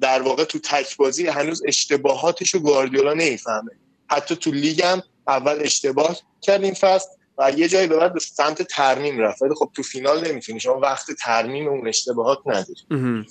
در 0.00 0.22
واقع 0.22 0.44
تو 0.44 0.58
تک 0.58 0.96
بازی 0.96 1.26
هنوز 1.26 1.62
اشتباهاتشو 1.66 2.58
گواردیولا 2.58 3.14
نمی‌فهمه. 3.14 3.70
حتی 4.10 4.36
تو 4.36 4.50
لیگ 4.50 4.82
هم 4.82 5.02
اول 5.26 5.58
اشتباه 5.60 6.16
کرد 6.42 6.64
این 6.64 6.74
فصل 6.74 7.08
و 7.38 7.50
یه 7.50 7.68
جایی 7.68 7.86
به 7.86 7.96
بعد 7.96 8.12
به 8.12 8.20
سمت 8.20 8.62
ترمیم 8.62 9.18
رفت. 9.18 9.42
ولی 9.42 9.54
خب 9.54 9.70
تو 9.74 9.82
فینال 9.82 10.28
نمی‌تونی. 10.28 10.60
شما 10.60 10.80
وقت 10.80 11.10
ترمیم 11.10 11.68
اون 11.68 11.88
اشتباهات 11.88 12.38
نداری. 12.46 13.26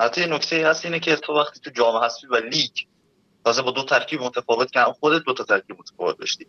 حتی 0.00 0.26
نکته 0.26 0.66
هست 0.66 0.84
اینه 0.84 1.00
که 1.00 1.16
تو 1.16 1.32
وقتی 1.32 1.60
تو 1.60 1.70
جام 1.70 1.96
حذفی 2.04 2.26
و 2.26 2.36
لیگ 2.36 2.70
تازه 3.44 3.62
با 3.62 3.70
دو 3.70 3.82
ترکیب 3.82 4.22
متفاوت 4.22 4.72
که 4.72 4.80
خودت 5.00 5.24
دو 5.24 5.34
تا 5.34 5.44
ترکیب 5.44 5.76
متفاوت 5.78 6.18
داشتی 6.18 6.46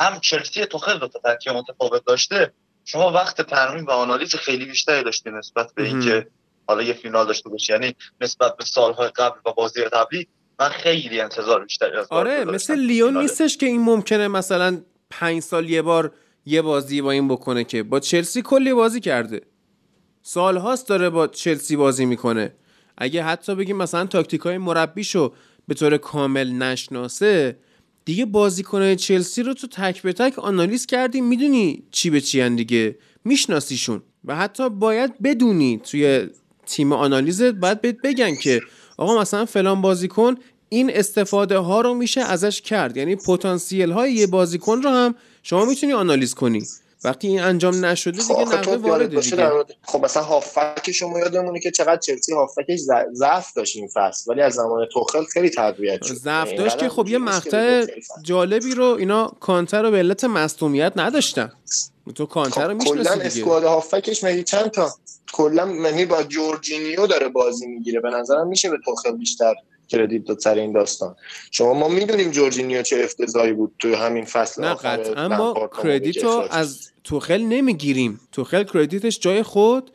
هم 0.00 0.20
چلسی 0.20 0.66
خیلی 0.84 0.98
دو 0.98 1.08
تا 1.08 1.18
ترکیب 1.18 1.52
متفاوت 1.52 2.04
داشته 2.04 2.52
شما 2.84 3.12
وقت 3.12 3.42
ترمیم 3.42 3.86
و 3.86 3.90
آنالیز 3.90 4.34
خیلی 4.34 4.64
بیشتری 4.64 5.04
داشتی 5.04 5.30
نسبت 5.30 5.74
به 5.74 5.84
اینکه 5.84 6.26
حالا 6.66 6.82
یه 6.82 6.92
فینال 6.92 7.26
داشته 7.26 7.48
باشی. 7.48 7.72
یعنی 7.72 7.94
نسبت 8.20 8.56
به 8.56 8.64
سالهای 8.64 9.08
قبل 9.08 9.36
و 9.46 9.52
بازی 9.52 9.84
قبلی 9.84 10.28
من 10.60 10.68
خیلی 10.68 11.20
انتظار 11.20 11.64
بیشتری 11.64 11.96
از 11.96 12.06
آره 12.10 12.44
مثل 12.44 12.74
لیون 12.74 13.18
نیستش 13.18 13.56
که 13.56 13.66
این 13.66 13.80
ممکنه 13.80 14.28
مثلا 14.28 14.82
پنج 15.10 15.42
سال 15.42 15.70
یه 15.70 15.82
بار 15.82 16.14
یه 16.46 16.62
بازی 16.62 17.02
با 17.02 17.10
این 17.10 17.28
بکنه 17.28 17.64
که 17.64 17.82
با 17.82 18.00
چلسی 18.00 18.42
کلی 18.42 18.72
بازی 18.72 19.00
کرده. 19.00 19.40
سالهاست 20.22 20.88
داره 20.88 21.10
با 21.10 21.26
چلسی 21.26 21.76
بازی 21.76 22.04
می‌کنه. 22.04 22.54
اگه 22.98 23.22
حتی 23.22 23.54
بگیم 23.54 23.76
مثلا 23.76 24.06
تاکتیک 24.06 24.40
های 24.40 24.58
مربیشو 24.58 25.34
به 25.68 25.74
طور 25.74 25.96
کامل 25.96 26.52
نشناسه 26.52 27.58
دیگه 28.04 28.24
بازیکنهای 28.26 28.96
چلسی 28.96 29.42
رو 29.42 29.54
تو 29.54 29.66
تک 29.66 30.02
به 30.02 30.12
تک 30.12 30.38
آنالیز 30.38 30.86
کردی 30.86 31.20
می‌دونی 31.20 31.82
چی 31.90 32.10
به 32.10 32.20
چی 32.20 32.48
دیگه. 32.50 32.98
میشناسیشون. 33.24 34.02
و 34.24 34.36
حتی 34.36 34.70
باید 34.70 35.22
بدونی 35.22 35.80
توی 35.84 36.28
تیم 36.66 36.92
آنالیزت 36.92 37.52
باید 37.52 37.80
بهت 37.80 37.96
بگن 38.04 38.34
که 38.34 38.60
آقا 38.96 39.20
مثلا 39.20 39.44
فلان 39.44 39.80
بازیکن 39.82 40.34
این 40.68 40.90
استفاده 40.90 41.58
ها 41.58 41.80
رو 41.80 41.94
میشه 41.94 42.20
ازش 42.20 42.60
کرد. 42.60 42.96
یعنی 42.96 43.16
پتانسیل 43.16 43.90
های 43.90 44.12
یه 44.12 44.26
بازیکن 44.26 44.82
رو 44.82 44.90
هم 44.90 45.14
شما 45.42 45.64
می‌تونی 45.64 45.92
آنالیز 45.92 46.34
کنی. 46.34 46.66
وقتی 47.04 47.28
این 47.28 47.40
انجام 47.40 47.84
نشده 47.84 48.12
دیگه 48.12 48.34
خب، 48.34 48.54
نقده 48.54 48.76
وارده 48.76 49.20
دیگه. 49.20 49.52
خب 49.82 50.04
مثلا 50.04 50.22
هافک 50.22 50.90
شما 50.92 51.18
یادمونه 51.18 51.60
که 51.60 51.70
چقدر 51.70 51.96
چلسی 51.96 52.32
هافکش 52.32 52.78
ضعف 53.12 53.52
داشت 53.56 53.76
این 53.76 53.88
فصل 53.94 54.30
ولی 54.30 54.40
از 54.42 54.54
زمان 54.54 54.86
توخل 54.92 55.24
خیلی 55.24 55.50
تقویت 55.50 56.04
شد. 56.04 56.14
ضعف 56.14 56.46
یعنی 56.46 56.58
داشت 56.58 56.78
که 56.78 56.88
خب 56.88 57.08
یه 57.08 57.18
مقطع. 57.18 57.86
جالبی 58.22 58.74
رو 58.74 58.84
اینا 58.84 59.32
کانتر 59.40 59.82
رو 59.82 59.90
به 59.90 59.98
علت 59.98 60.24
مصدومیت 60.24 60.92
نداشتن. 60.96 61.52
تو 62.14 62.26
کانتر 62.26 62.68
رو 62.68 62.78
خب 62.78 62.84
کلا 62.84 62.94
می‌شناسی 62.94 63.18
دیگه. 63.18 63.26
اسکواد 63.26 63.64
هافکش 63.64 64.24
مگه 64.24 64.42
چند 64.42 64.70
تا 64.70 64.90
کلا 65.32 65.64
منی 65.64 66.04
با 66.04 66.22
جورجینیو 66.22 67.06
داره 67.06 67.28
بازی 67.28 67.66
می‌گیره. 67.66 68.00
به 68.00 68.10
نظرم 68.10 68.48
میشه 68.48 68.70
به 68.70 68.78
توخل 68.84 69.16
بیشتر 69.16 69.54
کردیت 69.92 70.24
داد 70.24 70.38
سر 70.38 70.54
این 70.54 70.72
داستان. 70.72 71.16
شما 71.50 71.74
ما 71.74 71.88
می‌دونیم 71.88 72.30
جورجینیو 72.30 72.82
چه 72.82 73.00
افتضاحی 73.04 73.52
بود 73.52 73.72
تو 73.78 73.94
همین 73.94 74.24
فصل 74.24 74.64
نه 74.64 74.74
قطعا 74.74 75.28
ما 75.28 75.70
کردیت 75.82 76.24
رو. 76.24 76.44
از 76.50 76.90
توخل 77.04 77.42
نمی‌گیریم. 77.42 78.20
توخل 78.32 78.64
کردیتش 78.64 79.18
جای 79.20 79.42
خود. 79.42 79.90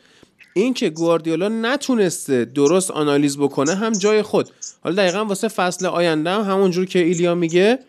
این 0.54 0.74
که 0.74 0.90
گواردیولا 0.90 1.50
نتونسته 1.50 2.46
درست 2.46 2.92
آنالیز 2.92 3.38
بکنه 3.38 3.76
هم 3.76 3.92
جای 3.92 4.22
خود. 4.22 4.50
حالا 4.84 4.96
دقیقا 4.96 5.26
واسه 5.26 5.48
فصل 5.48 5.86
آینده 5.86 6.30
هم 6.30 6.42
همونجور 6.42 6.86
که 6.86 7.00
ایلیا 7.00 7.36
میگه 7.36 7.80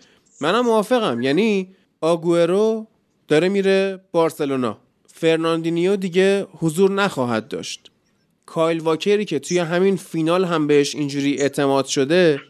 منم 0.40 0.64
موافقم. 0.64 1.22
یعنی 1.22 1.68
آگوئرو 2.00 2.86
داره 3.28 3.48
میره 3.48 4.00
بارسلونا. 4.12 4.78
فرناندینیو 5.14 5.96
دیگه 5.96 6.46
حضور 6.59 6.90
نخواهد 6.90 7.48
داشت. 7.48 7.88
کایل 8.49 8.80
واکری 8.80 9.24
که 9.24 9.38
توی 9.38 9.59
همین 9.59 9.96
فینال 9.96 10.44
هم 10.44 10.66
بهش 10.66 10.94
اینجوری 10.94 11.36
اعتماد 11.38 11.86
شده 11.86 12.40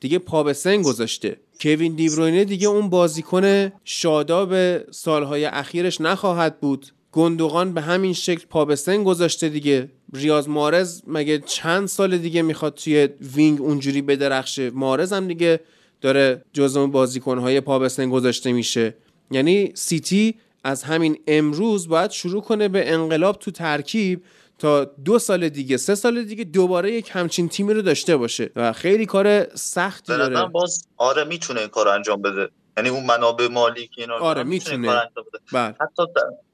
دیگه 0.00 0.18
پا 0.18 0.42
به 0.42 0.52
سن 0.52 0.82
گذاشته. 0.82 1.36
کوین 1.60 1.94
دیبروینه 1.94 2.44
دیگه 2.44 2.68
اون 2.68 2.88
بازیکن 2.88 3.72
شاداب 3.84 4.82
سالهای 4.90 5.44
اخیرش 5.44 6.00
نخواهد 6.00 6.60
بود. 6.60 6.86
گندوغان 7.12 7.74
به 7.74 7.80
همین 7.80 8.12
شکل 8.12 8.44
پا 8.50 8.64
به 8.64 8.76
سن 8.76 9.04
گذاشته 9.04 9.48
دیگه. 9.48 9.88
ریاض 10.12 10.48
محرز 10.48 11.02
مگه 11.06 11.38
چند 11.38 11.88
سال 11.88 12.18
دیگه 12.18 12.42
می‌خواد 12.42 12.74
توی 12.74 13.08
wing 13.36 13.60
اونجوری 13.60 14.02
بدرخشه؟ 14.02 14.70
محرز 14.70 15.12
هم 15.12 15.28
دیگه 15.28 15.60
داره 16.00 16.42
جزو 16.52 16.80
اون 16.80 16.90
بازیکنهای 16.90 17.60
پا 17.60 17.78
به 17.78 17.88
سن 17.88 18.10
گذاشته 18.10 18.52
میشه. 18.52 18.94
یعنی 19.30 19.72
سیتی 19.74 20.34
از 20.64 20.82
همین 20.82 21.18
امروز 21.26 21.88
باید 21.88 22.10
شروع 22.10 22.42
کنه 22.42 22.68
به 22.68 22.92
انقلاب 22.92 23.38
تو 23.38 23.50
ترکیب 23.50 24.22
تا 24.58 24.84
دو 24.84 25.18
سال 25.18 25.48
دیگه 25.48 25.76
سه 25.76 25.94
سال 25.94 26.24
دیگه 26.24 26.44
دوباره 26.44 26.92
یک 26.92 27.10
همچین 27.12 27.48
تیمی 27.48 27.74
رو 27.74 27.82
داشته 27.82 28.16
باشه 28.16 28.50
و 28.56 28.72
خیلی 28.72 29.06
کار 29.06 29.54
سختی 29.54 30.12
داره. 30.16 30.44
باز 30.44 30.88
آره 30.96 31.24
می‌تونه 31.24 31.60
این 31.60 31.68
کار 31.68 31.88
انجام 31.88 32.22
بده. 32.22 32.48
یعنی 32.76 32.88
اون 32.88 33.06
منابع 33.06 33.48
مالی 33.48 33.86
که 33.86 34.00
اینا 34.00 34.18
آره، 34.18 34.42
می‌تونه. 34.42 34.74
این 34.76 34.86
کار 34.86 34.96
انجام 34.96 35.24
بده. 35.32 35.38
بله. 35.52 35.74
حتی 35.80 36.02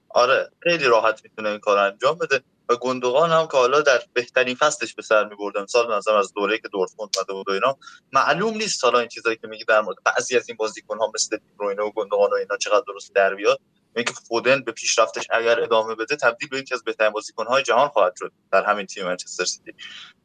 آره 0.08 0.50
خیلی 0.60 0.84
راحت 0.84 1.20
می‌تونه 1.24 1.48
این 1.48 1.58
کار 1.58 1.78
انجام 1.78 2.18
بده. 2.18 2.40
و 2.68 2.76
گندوقان 2.76 3.30
هم 3.30 3.46
که 3.46 3.56
حالا 3.56 3.80
در 3.80 4.02
بهترین 4.12 4.54
فصلش 4.54 4.94
به 4.94 5.02
سر 5.02 5.28
میبردن 5.28 5.66
سال 5.66 5.96
نظر 5.96 6.16
از 6.16 6.32
دوره 6.32 6.58
که 6.58 6.68
دورتموند 6.68 7.10
اومده 7.16 7.32
بود 7.32 7.48
و 7.48 7.52
اینا 7.52 7.76
معلوم 8.12 8.56
نیست 8.56 8.84
حالا 8.84 8.98
این 8.98 9.08
چیزایی 9.08 9.36
که 9.36 9.46
میگی 9.46 9.64
در 9.64 9.80
مورد 9.80 9.96
بعضی 10.04 10.36
از 10.36 10.48
این 10.48 10.56
بازیکن 10.56 10.98
ها 10.98 11.12
مثل 11.14 11.38
روینه 11.58 11.82
و 11.82 11.90
گندوقان 11.90 12.30
و 12.30 12.34
اینا 12.34 12.56
چقدر 12.56 12.84
درست 12.86 13.14
در 13.14 13.34
بیاد. 13.34 13.60
اینکه 13.96 14.12
فودن 14.28 14.62
به 14.62 14.72
پیشرفتش 14.72 15.26
اگر 15.30 15.60
ادامه 15.60 15.94
بده 15.94 16.16
تبدیل 16.16 16.48
به 16.48 16.58
یکی 16.58 16.74
از 16.74 16.84
بهترین 16.84 17.10
بازیکن‌های 17.10 17.62
جهان 17.62 17.88
خواهد 17.88 18.12
شد 18.18 18.32
در 18.52 18.64
همین 18.64 18.86
تیم 18.86 19.04
منچستر 19.04 19.44
سیتی. 19.44 19.72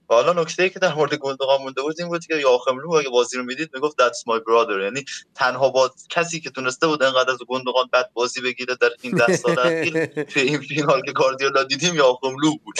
و 0.10 0.14
حالا 0.14 0.34
نکته 0.34 0.64
ای 0.64 0.70
که 0.70 0.80
در 0.80 0.94
مورد 0.94 1.16
گلدوغان 1.16 1.62
مونده 1.62 1.82
بود 1.82 1.96
این 2.00 2.08
بود 2.08 2.26
که 2.26 2.36
یاخم 2.36 2.80
لو 2.80 2.92
اگه 2.92 3.10
بازی 3.10 3.38
رو 3.38 3.44
می‌دید 3.44 3.70
می‌گفت 3.74 3.96
that's 4.02 4.34
my 4.34 4.40
brother. 4.40 4.82
یعنی 4.84 5.06
تنها 5.36 5.70
با 5.70 5.92
کسی 6.10 6.40
که 6.40 6.50
تونسته 6.50 6.88
بود 6.88 7.04
انقدر 7.04 7.32
از 7.32 7.38
گلدوغان 7.48 7.90
بد 7.94 8.10
بازی 8.14 8.42
بگیره 8.42 8.76
در 8.76 8.90
این 9.02 9.16
ده 9.16 9.38
سال 9.38 9.60
اخیر 9.60 9.98
این 10.36 10.60
فینال 10.60 11.02
که 11.02 11.12
گاردیولا 11.12 11.64
دیدیم 11.64 11.96
یاخم 11.96 12.36
لو 12.44 12.56
بود. 12.66 12.76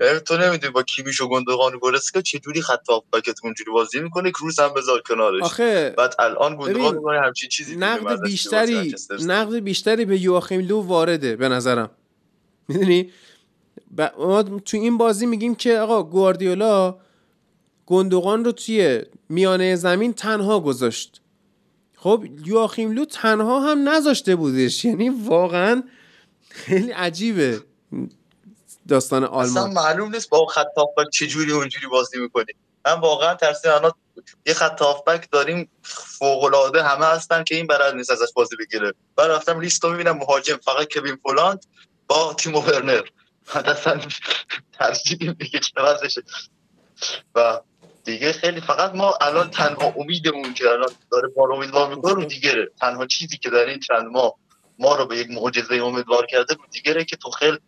یعنی 0.00 0.20
تو 0.20 0.36
نمی‌دونی 0.36 0.72
با 0.72 0.82
کیمیش 0.82 1.20
و 1.20 1.28
گندوقان 1.28 1.74
و 1.74 1.78
گورسکا 1.78 2.20
چه 2.20 2.38
جوری 2.38 2.62
خط 2.62 2.88
هافبکت 2.88 3.38
اونجوری 3.44 3.70
بازی 3.70 4.00
می‌کنه؟ 4.00 4.30
کروس 4.30 4.60
هم 4.60 4.74
بذار 4.74 5.00
کنارش. 5.00 5.42
آخه 5.42 5.94
بعد 5.98 6.14
الان 6.18 6.56
گندوقان 6.56 6.94
می‌کنه 6.94 7.20
همچین 7.20 7.48
چیزی 7.48 7.76
نقد 7.76 8.22
بیشتری 8.22 8.94
نقد 9.26 9.58
بیشتری 9.58 10.04
به 10.04 10.18
یواخیم 10.18 10.60
لو 10.60 10.80
وارده 10.80 11.36
به 11.36 11.48
نظرم. 11.48 11.90
می‌دونی؟ 12.68 13.10
ما 14.18 14.42
تو 14.42 14.76
این 14.76 14.98
بازی 14.98 15.26
میگیم 15.26 15.54
که 15.54 15.78
آقا 15.78 16.02
گواردیولا 16.02 16.98
گندوقان 17.86 18.44
رو 18.44 18.52
توی 18.52 19.02
میانه 19.28 19.76
زمین 19.76 20.12
تنها 20.12 20.60
گذاشت. 20.60 21.20
خب 21.96 22.24
یواخیم 22.44 22.92
لو 22.92 23.04
تنها 23.04 23.60
هم 23.70 23.88
نذاشته 23.88 24.36
بودش. 24.36 24.84
یعنی 24.84 25.08
واقعا 25.08 25.82
خیلی 26.50 26.90
عجیبه. 26.90 27.60
داستان 28.88 29.24
آلمان. 29.24 29.44
اصلا 29.44 29.66
معلوم 29.66 30.14
نیست 30.14 30.30
با 30.30 30.46
خط 30.46 30.66
هافبک 30.76 31.10
چه 31.12 31.26
جوری 31.26 31.52
اونجوری 31.52 31.86
بازی 31.86 32.18
می‌کنی 32.20 32.52
من 32.86 33.00
واقعا 33.00 33.34
ترسیدم 33.34 33.74
الان 33.74 33.92
یه 34.46 34.54
خط 34.54 34.82
هافبک 34.82 35.30
داریم 35.30 35.70
فوق 35.82 36.44
العاده 36.44 36.82
همه 36.82 37.06
هستن 37.06 37.44
که 37.44 37.54
این 37.54 37.66
بلد 37.66 37.94
نیست 37.94 38.10
ازش 38.10 38.32
بازی 38.34 38.56
بگیره. 38.56 38.92
بعد 39.16 39.30
رفتم 39.30 39.60
لیست 39.60 39.84
رو 39.84 39.90
می‌بینم 39.90 40.16
مهاجم 40.16 40.56
فقط 40.56 40.92
کوین 40.92 41.16
فولاند 41.22 41.66
با 42.08 42.34
تیمو 42.34 42.60
ورنر. 42.60 43.02
اصلا 43.54 44.00
ترجیح 44.72 45.32
دیگه 45.32 45.58
چه 45.58 45.72
و 47.34 47.60
دیگه 48.04 48.32
خیلی 48.32 48.60
فقط 48.60 48.94
ما 48.94 49.18
الان 49.20 49.50
تنها 49.50 49.94
امیدمون 49.96 50.54
که 50.54 50.68
الان 50.68 50.90
داره 51.12 51.28
ما 51.36 51.44
رو 51.44 51.54
امیدوار 51.54 51.94
می‌کنه 51.94 52.24
دیگره. 52.24 52.70
تنها 52.80 53.06
چیزی 53.06 53.38
که 53.38 53.50
در 53.50 53.66
این 53.66 53.80
چند 53.80 54.06
ماه 54.06 54.34
ما 54.78 54.96
رو 54.96 55.06
به 55.06 55.16
یک 55.16 55.30
معجزه 55.30 55.74
امیدوار 55.74 56.26
کرده 56.26 56.54
رو 56.54 56.60
دیگره 56.70 57.04
که 57.04 57.16
تو 57.16 57.30
خیلی 57.30 57.58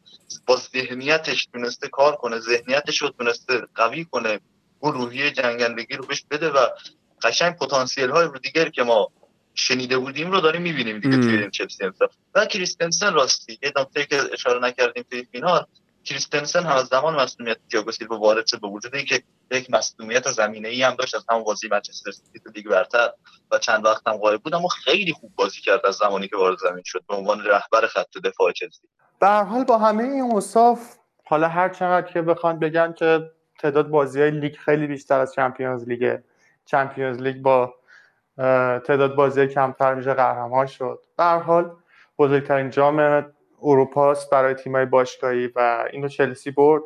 با 0.46 0.56
ذهنیتش 0.56 1.46
تونسته 1.46 1.88
کار 1.88 2.16
کنه 2.16 2.38
ذهنیتش 2.38 3.02
رو 3.02 3.08
تونسته 3.08 3.62
قوی 3.74 4.04
کنه 4.04 4.40
اون 4.80 4.92
روحیه 4.92 5.30
جنگندگی 5.30 5.96
رو 5.96 6.06
بهش 6.06 6.24
بده 6.30 6.50
و 6.50 6.66
قشنگ 7.22 7.56
پتانسیل 7.56 8.10
های 8.10 8.26
رو 8.26 8.38
دیگر 8.38 8.68
که 8.68 8.82
ما 8.82 9.10
شنیده 9.54 9.98
بودیم 9.98 10.30
رو 10.30 10.40
داریم 10.40 10.62
می‌بینیم 10.62 11.00
دیگه 11.00 11.16
توی 11.16 11.36
این 11.36 11.50
چلسی 11.50 11.84
و 12.34 12.46
کریستنسن 12.46 13.14
راستی 13.14 13.58
یه 13.62 13.72
نکته 13.76 14.06
که 14.06 14.22
اشاره 14.32 14.60
نکردیم 14.60 15.04
توی 15.10 15.24
فینال 15.32 15.66
کریستنسن 16.04 16.62
هم 16.62 16.76
از 16.76 16.86
زمان 16.86 17.14
مصدومیت 17.14 17.56
تییاگو 17.70 17.92
سیلوا 17.92 18.18
وارد 18.18 18.46
شد 18.46 18.60
با 18.60 18.68
وجود 18.68 18.94
اینکه 18.94 19.22
یک 19.50 19.70
مصدومیت 19.70 20.30
زمینه 20.30 20.68
ای 20.68 20.82
هم 20.82 20.94
داشت 20.94 21.14
از 21.14 21.24
همون 21.30 21.44
بازی 21.44 21.68
منچستر 21.68 22.10
سیتی 22.10 22.38
تو 22.38 22.50
لیگ 22.54 22.68
برتر 22.68 23.10
و 23.50 23.58
چند 23.58 23.84
وقت 23.84 24.08
هم 24.08 24.16
غایب 24.16 24.42
بود 24.42 24.54
اما 24.54 24.68
خیلی 24.68 25.12
خوب 25.12 25.32
بازی 25.36 25.60
کرد 25.60 25.86
از 25.86 25.94
زمانی 25.94 26.28
که 26.28 26.36
وارد 26.36 26.58
زمین 26.58 26.82
شد 26.84 27.04
به 27.08 27.14
عنوان 27.14 27.44
رهبر 27.44 27.86
خط 27.86 28.18
دفاع 28.24 28.52
چلسی. 28.52 28.88
به 29.20 29.28
حال 29.28 29.64
با 29.64 29.78
همه 29.78 30.02
این 30.04 30.20
اوصاف 30.20 30.96
حالا 31.24 31.48
هر 31.48 31.68
چقدر 31.68 32.12
که 32.12 32.22
بخوان 32.22 32.58
بگن 32.58 32.92
که 32.92 33.30
تعداد 33.58 33.88
بازی 33.88 34.20
های 34.20 34.30
لیگ 34.30 34.56
خیلی 34.56 34.86
بیشتر 34.86 35.20
از 35.20 35.34
Champions 35.34 35.88
League 35.88 36.18
Champions 36.66 37.22
League 37.22 37.42
با 37.42 37.74
تعداد 38.86 39.14
بازی 39.14 39.46
کمتر 39.46 39.94
میشه 39.94 40.14
قهرمان 40.14 40.66
شد. 40.66 40.98
به 41.16 41.24
حال 41.24 41.76
بزرگترین 42.18 42.70
جام 42.70 43.26
اروپاست 43.62 44.30
برای 44.30 44.54
تیمای 44.54 44.86
باشگاهی 44.86 45.46
و 45.56 45.84
اینو 45.92 46.08
چلسی 46.08 46.50
برد. 46.50 46.82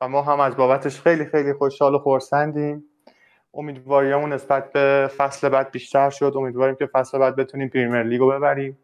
و 0.00 0.08
ما 0.08 0.22
هم 0.22 0.40
از 0.40 0.56
بابتش 0.56 1.00
خیلی 1.00 1.24
خیلی 1.24 1.52
خوشحال 1.52 1.94
و 1.94 1.98
خورسندیم 1.98 2.84
امیدواریمون 3.54 4.32
نسبت 4.32 4.72
به 4.72 5.10
فصل 5.16 5.48
بعد 5.48 5.70
بیشتر 5.70 6.10
شد. 6.10 6.32
امیدواریم 6.36 6.74
که 6.74 6.86
فصل 6.86 7.18
بعد 7.18 7.36
بتونیم 7.36 7.68
پریمیر 7.68 8.02
لیگو 8.02 8.30
ببریم. 8.30 8.78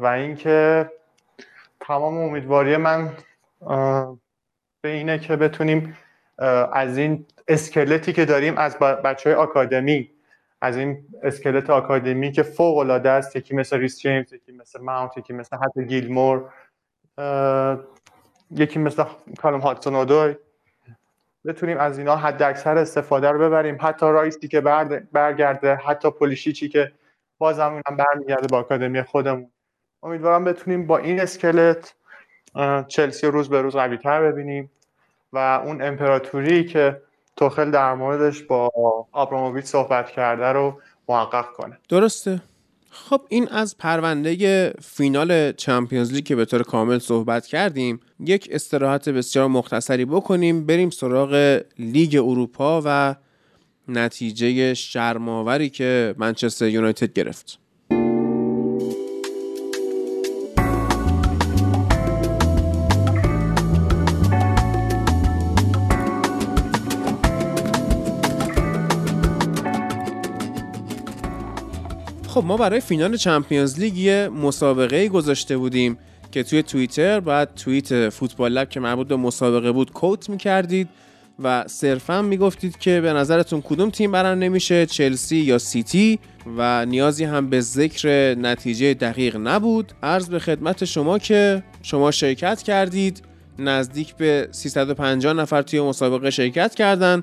و 0.00 0.06
اینکه 0.16 0.90
تمام 1.80 2.18
امیدواری 2.18 2.76
من 2.76 3.10
به 4.80 4.88
اینه 4.88 5.18
که 5.18 5.36
بتونیم 5.36 5.96
از 6.72 6.98
این 6.98 7.26
اسکلتی 7.48 8.12
که 8.12 8.24
داریم 8.24 8.58
از 8.58 8.78
بچه 8.78 9.30
های 9.30 9.38
آکادمی 9.38 10.10
از 10.64 10.76
این 10.76 11.06
اسکلت 11.22 11.70
آکادمی 11.70 12.32
که 12.32 12.42
فوق 12.42 12.78
العاده 12.78 13.10
است 13.10 13.36
یکی 13.36 13.54
مثل 13.54 13.78
ریس 13.78 14.00
جیمز 14.00 14.32
یکی 14.32 14.52
مثل 14.52 14.80
ماونت 14.80 15.18
یکی 15.18 15.32
مثل 15.32 15.56
حتی 15.56 15.84
گیلمور 15.84 16.50
یکی 18.50 18.78
مثل 18.78 19.04
کالوم 19.38 19.60
هاتسون 19.60 19.94
اودوی 19.94 20.34
بتونیم 21.46 21.78
از 21.78 21.98
اینا 21.98 22.16
حد 22.16 22.42
اکثر 22.42 22.78
استفاده 22.78 23.30
رو 23.30 23.38
ببریم. 23.38 23.78
حتی 23.80 24.06
رایسی 24.06 24.48
که 24.48 24.60
برگرده 25.12 25.74
حتی 25.74 26.10
پولیشیچی 26.10 26.68
که 26.68 26.92
بازم 27.38 27.70
اونم 27.70 27.96
برمیگرده 27.96 28.46
با 28.46 28.58
آکادمی 28.58 29.02
خودمون. 29.02 29.50
امیدوارم 30.02 30.44
بتونیم 30.44 30.86
با 30.86 30.98
این 30.98 31.20
اسکلت 31.20 31.94
چلسی 32.88 33.26
روز 33.26 33.48
به 33.48 33.62
روز 33.62 33.76
قوی 33.76 33.96
تر 33.96 34.32
ببینیم 34.32 34.70
و 35.32 35.38
اون 35.38 35.82
امپراتوری 35.82 36.64
که 36.64 37.02
توخل 37.36 37.70
در 37.70 37.94
موردش 37.94 38.42
با 38.42 38.70
آبراموویچ 39.12 39.64
صحبت 39.64 40.10
کرده 40.10 40.46
رو 40.46 40.80
محقق 41.08 41.46
کنه. 41.52 41.78
درسته. 41.88 42.42
خب 42.90 43.20
این 43.28 43.48
از 43.48 43.78
پرونده 43.78 44.72
فینال 44.82 45.52
چمپیونز 45.52 46.12
لیگ 46.12 46.24
که 46.24 46.36
به 46.36 46.44
طور 46.44 46.62
کامل 46.62 46.98
صحبت 46.98 47.46
کردیم 47.46 48.00
یک 48.20 48.48
استراحت 48.52 49.08
بسیار 49.08 49.48
مختصری 49.48 50.04
بکنیم 50.04 50.66
بریم 50.66 50.90
سراغ 50.90 51.60
لیگ 51.78 52.16
اروپا 52.16 52.82
و 52.84 53.14
نتیجه 53.88 54.74
شرماوری 54.74 55.70
که 55.70 56.14
منچستر 56.18 56.68
یونایتد 56.68 57.12
گرفت. 57.12 57.58
خب 72.34 72.44
ما 72.44 72.56
برای 72.56 72.80
فینال 72.80 73.16
چمپیونز 73.16 73.80
لیگ 73.80 73.98
یه 73.98 74.28
مسابقه 74.28 75.08
گذاشته 75.08 75.56
بودیم 75.56 75.98
که 76.30 76.42
توی 76.42 76.62
توییتر 76.62 77.20
بعد 77.20 77.54
توییت 77.54 78.08
فوتبال 78.08 78.52
لب 78.52 78.68
که 78.68 78.80
مربوط 78.80 79.08
به 79.08 79.16
مسابقه 79.16 79.72
بود 79.72 79.92
کوت 79.92 80.30
می‌کردید 80.30 80.88
و 81.42 81.64
صرفا 81.66 82.22
می‌گفتید 82.22 82.78
که 82.78 83.00
به 83.00 83.12
نظرتون 83.12 83.60
کدوم 83.60 83.90
تیم 83.90 84.12
برنده 84.12 84.46
نمیشه 84.46 84.86
چلسی 84.86 85.36
یا 85.36 85.58
سیتی؟ 85.58 86.18
و 86.56 86.86
نیازی 86.86 87.24
هم 87.24 87.50
به 87.50 87.60
ذکر 87.60 88.34
نتیجه 88.34 88.94
دقیق 88.94 89.36
نبود. 89.36 89.92
عرض 90.02 90.28
به 90.28 90.38
خدمت 90.38 90.84
شما 90.84 91.18
که 91.18 91.62
شما 91.82 92.10
شرکت 92.10 92.62
کردید 92.62 93.22
نزدیک 93.58 94.14
به 94.14 94.48
350 94.50 95.32
نفر 95.32 95.62
توی 95.62 95.80
مسابقه 95.80 96.30
شرکت 96.30 96.74
کردن 96.74 97.22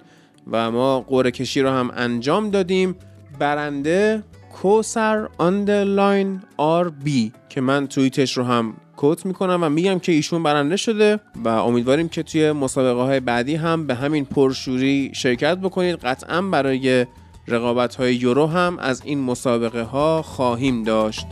و 0.52 0.72
ما 0.72 1.02
قرعه 1.02 1.32
کشی 1.32 1.62
رو 1.62 1.70
هم 1.70 1.92
انجام 1.96 2.50
دادیم. 2.50 2.96
برنده 3.40 4.24
کوسر 4.54 5.28
underline 5.38 6.42
RB 6.58 7.32
که 7.50 7.62
من 7.62 7.88
توییتش 7.88 8.38
رو 8.38 8.44
هم 8.44 8.74
quote 8.98 9.26
می‌کنم 9.26 9.60
و 9.64 9.70
میگم 9.70 10.00
که 10.00 10.12
ایشون 10.12 10.44
برنده 10.44 10.78
شده 10.78 11.20
و 11.46 11.48
امیدواریم 11.48 12.10
که 12.10 12.24
توی 12.24 12.52
مسابقه 12.52 13.02
های 13.02 13.20
بعدی 13.20 13.56
هم 13.56 13.88
به 13.88 13.96
همین 13.96 14.26
پرشوری 14.26 15.12
شرکت 15.14 15.58
بکنید. 15.58 15.96
قطعا 15.96 16.42
برای 16.42 17.06
رقابت 17.48 17.96
های 17.96 18.16
یورو 18.16 18.48
هم 18.48 18.80
از 18.80 19.02
این 19.06 19.20
مسابقه 19.20 19.82
ها 19.82 20.22
خواهیم 20.22 20.84
داشت. 20.84 21.28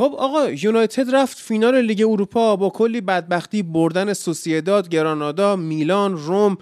خب 0.00 0.14
آقا 0.18 0.50
یونایتد 0.50 1.14
رفت 1.14 1.38
فینال 1.38 1.80
لیگ 1.80 2.04
اروپا 2.08 2.56
با 2.56 2.70
کلی 2.70 3.00
بدبختی 3.00 3.62
بردن 3.62 4.12
سوسیداد، 4.12 4.88
گرانادا، 4.88 5.56
میلان، 5.56 6.16
روم 6.16 6.58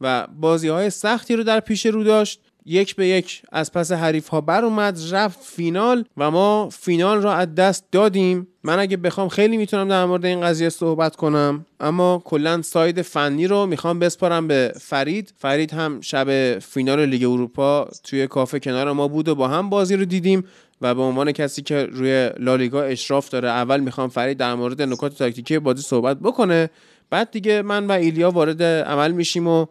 و 0.00 0.26
بازی 0.26 0.68
های 0.68 0.90
سختی 0.90 1.36
رو 1.36 1.42
در 1.42 1.60
پیش 1.60 1.86
رو 1.86 2.04
داشت. 2.04 2.40
یک 2.66 2.96
به 2.96 3.06
یک 3.06 3.42
از 3.52 3.72
پس 3.72 3.92
حریف 3.92 4.28
ها 4.28 4.40
بر 4.40 4.64
اومد 4.64 4.98
رفت 5.10 5.38
فینال 5.42 6.04
و 6.16 6.30
ما 6.30 6.68
فینال 6.68 7.22
را 7.22 7.34
از 7.34 7.54
دست 7.54 7.84
دادیم. 7.92 8.48
من 8.62 8.78
اگه 8.78 8.96
بخوام 8.96 9.28
خیلی 9.28 9.56
می‌تونم 9.56 9.88
در 9.88 10.04
مورد 10.04 10.24
این 10.24 10.40
قضیه 10.40 10.68
صحبت 10.68 11.16
کنم 11.16 11.66
اما 11.80 12.22
کلا 12.24 12.62
side 12.62 13.02
فنی 13.02 13.46
رو 13.46 13.66
می‌خوام 13.66 13.98
بسپارم 13.98 14.48
به 14.48 14.72
فرید. 14.80 15.32
فرید 15.38 15.72
هم 15.72 16.00
شب 16.00 16.58
فینال 16.58 17.04
لیگ 17.04 17.22
اروپا 17.22 17.88
توی 18.04 18.26
کافه 18.26 18.60
کنار 18.60 18.92
ما 18.92 19.08
بود 19.08 19.28
و 19.28 19.34
با 19.34 19.48
هم 19.48 19.70
بازی 19.70 19.96
رو 19.96 20.04
دیدیم 20.04 20.44
و 20.80 20.94
به 20.94 21.02
عنوان 21.02 21.32
کسی 21.32 21.62
که 21.62 21.84
روی 21.84 22.30
لالیگا 22.38 22.82
اشراف 22.82 23.28
داره 23.28 23.48
اول 23.48 23.80
می‌خوام 23.80 24.08
فرید 24.08 24.36
در 24.36 24.54
مورد 24.54 24.82
نکات 24.82 25.18
تاکتیکی 25.18 25.58
بازی 25.58 25.82
صحبت 25.82 26.18
بکنه. 26.18 26.70
بعد 27.10 27.30
دیگه 27.30 27.62
من 27.62 27.86
و 27.86 27.92
ایلیا 27.92 28.30
وارد 28.30 28.62
عمل 28.62 29.12
میشیم 29.12 29.46
و 29.46 29.66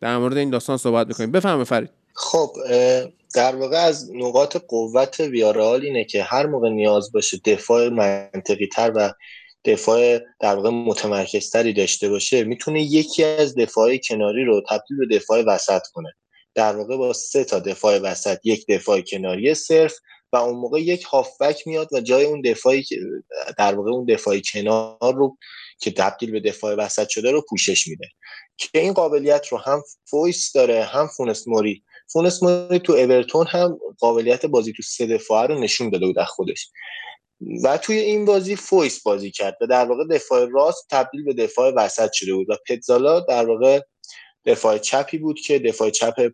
در 0.00 0.18
مورد 0.18 0.36
این 0.36 0.50
داستان 0.50 0.76
صحبت 0.76 1.06
می‌کنیم. 1.06 1.30
بفهمه 1.30 1.64
فرید. 1.64 1.97
خب 2.18 2.56
در 3.34 3.56
واقع 3.56 3.76
از 3.76 4.10
نقاط 4.14 4.56
قوت 4.56 5.20
ویارال 5.20 5.82
اینه 5.82 6.04
که 6.04 6.22
هر 6.22 6.46
موقع 6.46 6.68
نیاز 6.68 7.12
باشه 7.12 7.40
دفاع 7.44 7.88
منطقی 7.88 8.66
تر 8.66 8.92
و 8.96 9.12
دفاع 9.64 10.18
در 10.40 10.56
واقع 10.56 10.70
متمرکزتری 10.70 11.72
داشته 11.72 12.08
باشه 12.08 12.44
می‌تونه 12.44 12.82
یکی 12.82 13.24
از 13.24 13.54
دفاع 13.54 13.96
کناری 13.96 14.44
رو 14.44 14.62
تبدیل 14.68 14.98
به 14.98 15.16
دفاع 15.16 15.42
وسط 15.46 15.82
کنه. 15.92 16.08
در 16.54 16.76
واقع 16.76 16.96
با 16.96 17.12
سه 17.12 17.44
تا 17.44 17.58
دفاع 17.58 17.98
وسط 17.98 18.38
یک 18.44 18.66
دفاع 18.68 19.00
کناری 19.00 19.54
صرف 19.54 19.94
و 20.32 20.36
اون 20.36 20.58
موقع 20.58 20.80
یک 20.80 21.02
هافبک 21.02 21.66
میاد 21.66 21.88
و 21.92 22.00
جای 22.00 22.24
اون 22.24 22.40
دفاعی 22.40 22.84
در 23.58 23.74
واقع 23.74 23.90
اون 23.90 24.04
دفاع 24.04 24.38
کنار 24.52 25.14
رو 25.14 25.36
که 25.80 25.90
تبدیل 25.90 26.30
به 26.30 26.40
دفاع 26.40 26.74
وسط 26.74 27.08
شده 27.08 27.30
رو 27.30 27.44
پوشش 27.48 27.88
میده. 27.88 28.08
که 28.56 28.68
این 28.78 28.92
قابلیت 28.92 29.46
رو 29.48 29.58
هم 29.58 29.82
فویس 30.10 30.52
داره 30.52 30.84
هم 30.84 31.06
فونس 31.06 31.48
موری 31.48 31.82
فونس 32.12 32.42
موری 32.42 32.78
تو 32.78 32.92
اورتون 32.92 33.46
هم 33.46 33.78
قابلیت 33.98 34.46
بازی 34.46 34.72
تو 34.72 34.82
سه 34.82 35.06
دفاعه 35.06 35.46
رو 35.46 35.60
نشون 35.60 35.90
داده 35.90 36.06
بود 36.06 36.18
از 36.18 36.26
خودش. 36.26 36.70
و 37.64 37.78
توی 37.78 37.96
این 37.96 38.24
بازی 38.24 38.56
فویس 38.56 39.02
بازی 39.02 39.30
کرد 39.30 39.56
و 39.60 39.66
در 39.66 39.84
واقع 39.84 40.04
دفاع 40.04 40.48
راست 40.52 40.86
تبدیل 40.90 41.24
به 41.24 41.32
دفاع 41.34 41.72
وسط 41.76 42.12
شده 42.12 42.34
بود 42.34 42.50
و 42.50 42.56
پدرازا 42.68 43.20
در 43.20 43.46
واقع 43.46 43.80
دفاع 44.46 44.78
چپی 44.78 45.18
بود 45.18 45.40
که 45.40 45.58
دفاع 45.58 45.90
چپ 45.90 46.32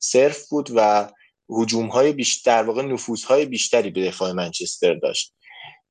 صرف 0.00 0.48
بود 0.48 0.70
و 0.74 1.10
حجوم 1.48 1.86
های 1.86 2.12
بیشتر 2.12 2.62
در 2.62 2.68
واقع 2.68 2.82
نفوذ 2.82 3.24
های 3.24 3.46
بیشتری 3.46 3.90
به 3.90 4.06
دفاع 4.06 4.32
منچستر 4.32 4.94
داشت. 4.94 5.34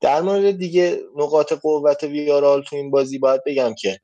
در 0.01 0.21
مورد 0.21 0.57
دیگه 0.57 0.99
نقاط 1.15 1.53
قوت 1.53 2.03
ویارال 2.03 2.63
تو 2.63 2.75
این 2.75 2.91
بازی 2.91 3.17
باید 3.19 3.41
بگم 3.45 3.75
که 3.77 3.99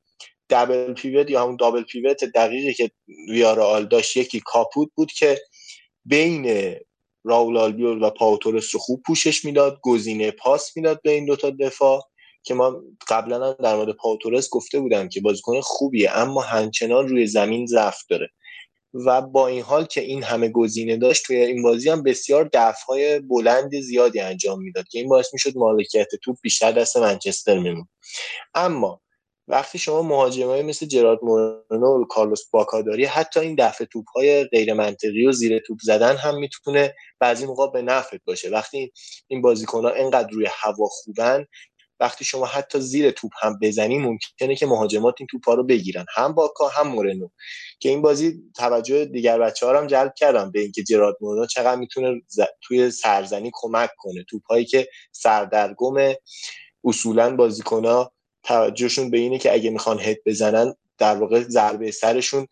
دبل 0.52 0.94
پیوت 0.94 1.30
یا 1.30 1.44
همون 1.44 1.56
دابل 1.56 1.84
پیوت 1.84 2.24
دقیقی 2.24 2.74
که 2.74 2.92
ویارال 3.30 3.86
داشت 3.86 4.18
یکی 4.18 4.42
کاپوت 4.46 4.90
بود 4.96 5.12
که 5.12 5.42
بین 6.06 6.76
راول 7.24 7.58
آلبیول 7.58 8.04
و 8.04 8.10
پاوتورس 8.10 8.76
رو 8.76 8.80
خوب 8.80 9.02
پوشش 9.08 9.46
می‌داد 9.46 9.80
گزینه 9.82 10.32
پاس 10.32 10.78
می‌داد 10.78 11.02
به 11.04 11.12
این 11.12 11.26
دوتا 11.26 11.50
دفاع 11.50 12.02
که 12.44 12.54
ما 12.54 12.82
قبلا 13.08 13.54
در 13.54 13.76
مورد 13.76 13.96
پاوتورس 13.96 14.50
گفته 14.50 14.80
بودم 14.80 15.10
که 15.10 15.22
بازیکن 15.22 15.62
خوبیه 15.62 16.18
اما 16.18 16.42
همچنان 16.42 17.08
روی 17.08 17.28
زمین 17.28 17.66
ضعف 17.66 17.98
داره. 18.10 18.30
و 18.94 19.22
با 19.22 19.48
این 19.48 19.62
حال 19.62 19.86
که 19.86 20.02
این 20.02 20.24
همه 20.24 20.50
گزینه 20.50 20.98
داشت 20.98 21.26
توی 21.26 21.36
این 21.36 21.64
بازی 21.64 21.90
هم 21.90 22.04
بسیار 22.04 22.50
دفعهای 22.54 23.20
بلند 23.20 23.80
زیادی 23.80 24.20
انجام 24.20 24.62
می‌داد 24.64 24.88
که 24.88 25.00
این 25.00 25.10
باعث 25.10 25.34
می‌شد 25.34 25.58
مالکیت 25.58 26.08
توپ 26.24 26.38
بیشتر 26.42 26.72
دست 26.72 26.98
منچستر 26.98 27.60
میمون 27.60 27.88
اما 28.56 29.02
وقتی 29.52 29.78
شما 29.78 30.02
مهاجمایی 30.02 30.64
مثل 30.64 30.86
جرارد 30.86 31.20
مورنو 31.24 32.02
و 32.02 32.06
کارلوس 32.10 32.50
باکاداری 32.52 33.06
حتی 33.06 33.40
این 33.40 33.56
دفع 33.60 33.86
توپ 33.86 34.06
های 34.16 34.44
غیر 34.44 34.74
منطقی 34.74 35.28
و 35.28 35.32
زیر 35.32 35.60
توپ 35.60 35.78
زدن 35.84 36.16
هم 36.16 36.40
می‌تونه 36.40 36.96
بعضی 37.20 37.46
موقع 37.46 37.72
به 37.72 37.82
نفعت 37.82 38.22
باشه. 38.26 38.50
وقتی 38.50 38.92
این 39.28 39.42
بازیکن 39.42 39.84
ها 39.86 39.90
انقدر 39.90 40.30
روی 40.30 40.48
هوا 40.52 40.88
خوبن 40.88 41.46
وقتی 42.00 42.26
شما 42.26 42.46
حتی 42.46 42.80
زیر 42.80 43.12
توپ 43.12 43.32
هم 43.42 43.60
بزنی 43.62 43.98
ممکنه 43.98 44.56
که 44.56 44.66
مهاجمات 44.66 45.16
این 45.20 45.28
توپ 45.32 45.46
ها 45.48 45.54
رو 45.54 45.64
بگیرن. 45.64 46.06
هم 46.16 46.34
باکا 46.34 46.68
هم 46.68 46.88
مورنو. 46.88 47.30
که 47.80 47.90
این 47.90 48.02
بازی 48.02 48.34
توجه 48.58 49.06
دیگر 49.06 49.40
بچه 49.40 49.66
ها 49.66 49.78
هم 49.78 49.88
جلب 49.88 50.14
کردم 50.18 50.52
به 50.52 50.60
اینکه 50.60 50.84
جرارد 50.84 51.16
مورنو 51.22 51.46
چقدر 51.46 51.76
می‌تونه 51.76 52.22
توی 52.64 52.92
سرزنی 52.92 53.52
کمک 53.54 53.90
کنه. 53.98 54.26
توپ 54.30 54.42
هایی 54.50 54.66
که 54.66 54.88
سردرگم 55.12 56.14
اصولا 56.84 57.36
بازیکن 57.36 57.86
ها 57.86 58.14
توجهشون 58.44 59.12
به 59.12 59.18
اینه 59.18 59.40
که 59.40 59.54
اگه 59.54 59.70
می‌خوان 59.70 60.00
هد 60.00 60.18
بزنن 60.26 60.74
در 60.98 61.16
واقع 61.16 61.44
ضربه 61.44 61.92
سرشون 61.92 62.48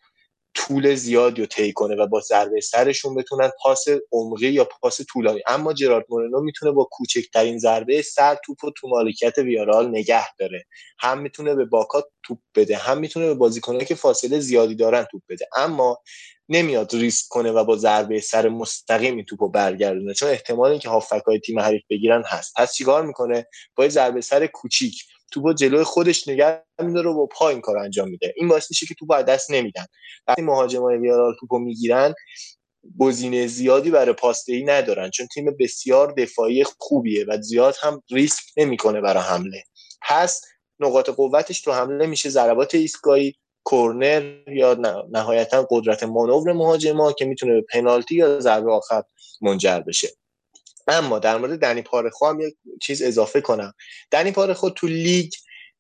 طول 0.55 0.95
زیادی 0.95 1.41
رو 1.41 1.47
طی 1.47 1.73
کنه 1.73 1.95
و 1.95 2.07
با 2.07 2.19
ضربه 2.19 2.61
سرشون 2.61 3.15
بتونن 3.15 3.51
پاس 3.63 3.85
عمقی 4.11 4.47
یا 4.47 4.63
پاس 4.81 5.01
طولانی. 5.01 5.41
اما 5.47 5.73
جرارد 5.73 6.05
مورنو 6.09 6.41
می‌تونه 6.41 6.71
با 6.71 6.87
کوچکترین 6.91 7.59
ضربه 7.59 8.01
سر 8.01 8.37
توپ 8.45 8.63
و 8.63 8.71
تو 8.71 8.87
مالکیت 8.87 9.37
ویارال 9.37 9.89
نگه 9.89 10.35
داره. 10.39 10.65
هم 10.99 11.21
می‌تونه 11.21 11.55
به 11.55 11.65
باکات 11.65 12.05
توپ 12.23 12.37
بده 12.55 12.77
هم 12.77 12.97
می‌تونه 12.97 13.25
به 13.25 13.33
بازیکنایی 13.33 13.85
که 13.85 13.95
فاصله 13.95 14.39
زیادی 14.39 14.75
دارن 14.75 15.07
توپ 15.11 15.21
بده. 15.29 15.47
اما 15.57 15.97
نمیاد 16.49 16.95
ریسک 16.95 17.25
کنه 17.29 17.51
و 17.51 17.63
با 17.63 17.77
ضربه 17.77 18.21
سر 18.21 18.49
مستقیم 18.49 19.15
این 19.15 19.25
توپو 19.25 19.49
برگردونه 19.49 20.13
چون 20.13 20.29
احتمال 20.29 20.71
اینکه 20.71 20.89
هافکای 20.89 21.39
تیم 21.39 21.59
حریف 21.59 21.83
بگیرن 21.89 22.23
هست. 22.27 22.53
پس 22.57 22.73
چیکار 22.73 23.05
می‌کنه؟ 23.05 23.47
با 23.75 23.89
ضربه 23.89 24.21
سر 24.21 24.47
کوچیک 24.47 25.03
توپو 25.31 25.53
جلوی 25.53 25.83
خودش 25.83 26.27
نگه 26.27 26.63
میداره 26.81 27.09
و 27.09 27.13
با 27.13 27.25
پا 27.25 27.49
این 27.49 27.61
کار 27.61 27.77
انجام 27.77 28.09
میده. 28.09 28.33
این 28.37 28.47
باعث 28.47 28.71
میشه 28.71 28.85
که 28.85 28.95
توپو 28.99 29.13
از 29.13 29.25
دست 29.25 29.51
نمیدن. 29.51 29.85
وقتی 30.27 30.41
مهاجمای 30.41 30.97
ویارال 30.97 31.35
توپو 31.39 31.59
می‌گیرن 31.59 32.13
گزینه 32.99 33.47
زیادی 33.47 33.91
برای 33.91 34.13
پاسدهی 34.13 34.63
ندارن 34.63 35.09
چون 35.09 35.27
تیم 35.33 35.45
بسیار 35.59 36.13
دفاعی 36.17 36.63
خوبیه 36.63 37.25
و 37.27 37.41
زیاد 37.41 37.75
هم 37.81 38.01
ریسک 38.11 38.43
نمی‌کنه 38.57 39.01
برای 39.01 39.23
حمله. 39.23 39.63
پس 40.01 40.41
نقاط 40.79 41.09
قوتش 41.09 41.61
تو 41.61 41.71
حمله 41.71 42.05
میشه 42.05 42.29
ضربات 42.29 42.75
ایستگاهی 42.75 43.35
کورنر 43.63 44.49
یا 44.49 44.77
نهایتا 45.11 45.67
قدرت 45.69 46.03
مانور 46.03 46.53
مهاجما 46.53 47.11
که 47.11 47.25
می‌تونه 47.25 47.53
به 47.53 47.65
پنالتی 47.73 48.15
یا 48.15 48.39
ضربه 48.39 48.71
آخر 48.71 49.03
منجر 49.41 49.79
بشه. 49.79 50.07
اما 50.89 51.19
در 51.19 51.37
مورد 51.37 51.59
دنی 51.59 51.81
پارخو 51.81 52.25
هم 52.25 52.39
یک 52.41 52.55
چیز 52.81 53.01
اضافه 53.01 53.41
کنم. 53.41 53.73
دنی 54.11 54.31
پارخو 54.31 54.69
تو 54.69 54.87
لیگ 54.87 55.31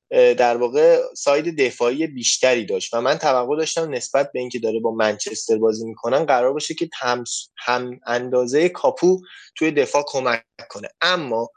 در 0.09 0.57
واقع 0.57 1.01
ساید 1.17 1.59
دفاعی 1.61 2.07
بیشتری 2.07 2.65
داشت 2.65 2.93
و 2.93 3.01
من 3.01 3.17
توقع 3.17 3.57
داشتم 3.57 3.93
نسبت 3.93 4.31
به 4.31 4.39
اینکه 4.39 4.59
داره 4.59 4.79
با 4.79 4.91
منچستر 4.91 5.57
بازی 5.57 5.85
می‌کنن 5.85 6.25
قرار 6.25 6.53
باشه 6.53 6.73
که 6.73 6.89
هم, 6.93 7.23
هم 7.57 7.99
اندازه 8.05 8.69
کاپو 8.69 9.19
توی 9.55 9.71
دفاع 9.71 10.03
کمک 10.07 10.43
کنه. 10.69 10.89
اما 11.01 11.49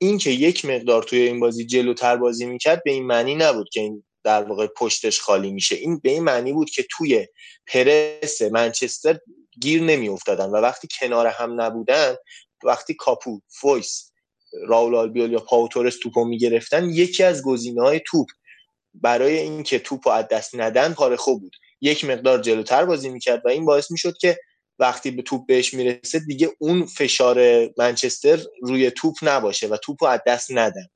اینکه 0.00 0.30
یک 0.30 0.64
مقدار 0.64 1.02
توی 1.02 1.18
این 1.18 1.40
بازی 1.40 1.66
جلوتر 1.66 2.16
بازی 2.16 2.46
می‌کرد 2.46 2.82
به 2.84 2.90
این 2.90 3.06
معنی 3.06 3.34
نبود 3.34 3.68
که 3.68 3.80
این 3.80 4.04
در 4.24 4.42
واقع 4.42 4.66
پشتش 4.66 5.20
خالی 5.20 5.50
میشه. 5.50 5.74
این 5.74 5.98
به 5.98 6.10
این 6.10 6.22
معنی 6.22 6.52
بود 6.52 6.70
که 6.70 6.86
توی 6.90 7.26
پرس 7.66 8.42
منچستر 8.42 9.18
گیر 9.60 9.82
نمی 9.82 10.08
افتادن 10.08 10.46
و 10.50 10.56
وقتی 10.56 10.88
کنار 11.00 11.26
هم 11.26 11.60
نبودن 11.60 12.14
وقتی 12.64 12.94
کاپو 12.94 13.40
فویس 13.48 14.12
راول 14.68 14.94
آلبیول 14.94 15.32
یا 15.32 15.38
پائو 15.38 15.68
تورس 15.68 15.98
توپو 16.02 16.24
می‌گرفتن 16.24 16.90
یکی 16.90 17.24
از 17.24 17.42
گزینه 17.42 17.82
های 17.82 18.00
توپ 18.06 18.26
برای 18.94 19.38
اینکه 19.38 19.78
توپ 19.78 20.08
از 20.08 20.28
دست 20.30 20.54
ندن 20.54 20.94
کار 20.94 21.16
خوب 21.16 21.40
بود. 21.40 21.56
یک 21.80 22.04
مقدار 22.04 22.38
جلوتر 22.38 22.84
بازی 22.84 23.08
می‌کرد 23.08 23.42
و 23.46 23.48
این 23.48 23.64
باعث 23.64 23.90
می‌شد 23.90 24.18
که 24.18 24.38
وقتی 24.78 25.10
به 25.10 25.22
توپ 25.22 25.46
بهش 25.46 25.74
می‌رسه 25.74 26.18
دیگه 26.18 26.50
اون 26.58 26.86
فشار 26.86 27.68
منچستر 27.78 28.40
روی 28.62 28.90
توپ 28.90 29.14
نباشه 29.22 29.66
و 29.66 29.76
توپ 29.76 30.02
از 30.02 30.20
دست 30.26 30.50
ندن. 30.50 30.86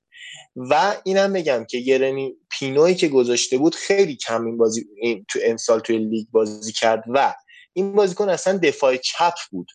و 0.56 0.94
اینم 1.04 1.32
بگم 1.32 1.64
که 1.64 1.78
یرمی 1.78 2.36
پینوی 2.50 2.94
که 2.94 3.08
گذاشته 3.08 3.58
بود 3.58 3.74
خیلی 3.74 4.16
کم 4.16 4.46
این 4.46 4.56
بازی 4.56 4.84
تو 5.28 5.38
امسال 5.42 5.80
توی 5.80 5.98
لیگ 5.98 6.26
بازی 6.30 6.72
کرد 6.72 7.04
و 7.08 7.34
این 7.72 7.92
بازیکن 7.92 8.28
اصلا 8.28 8.58
دفاع 8.58 8.96
چپ 8.96 9.34
بود 9.50 9.68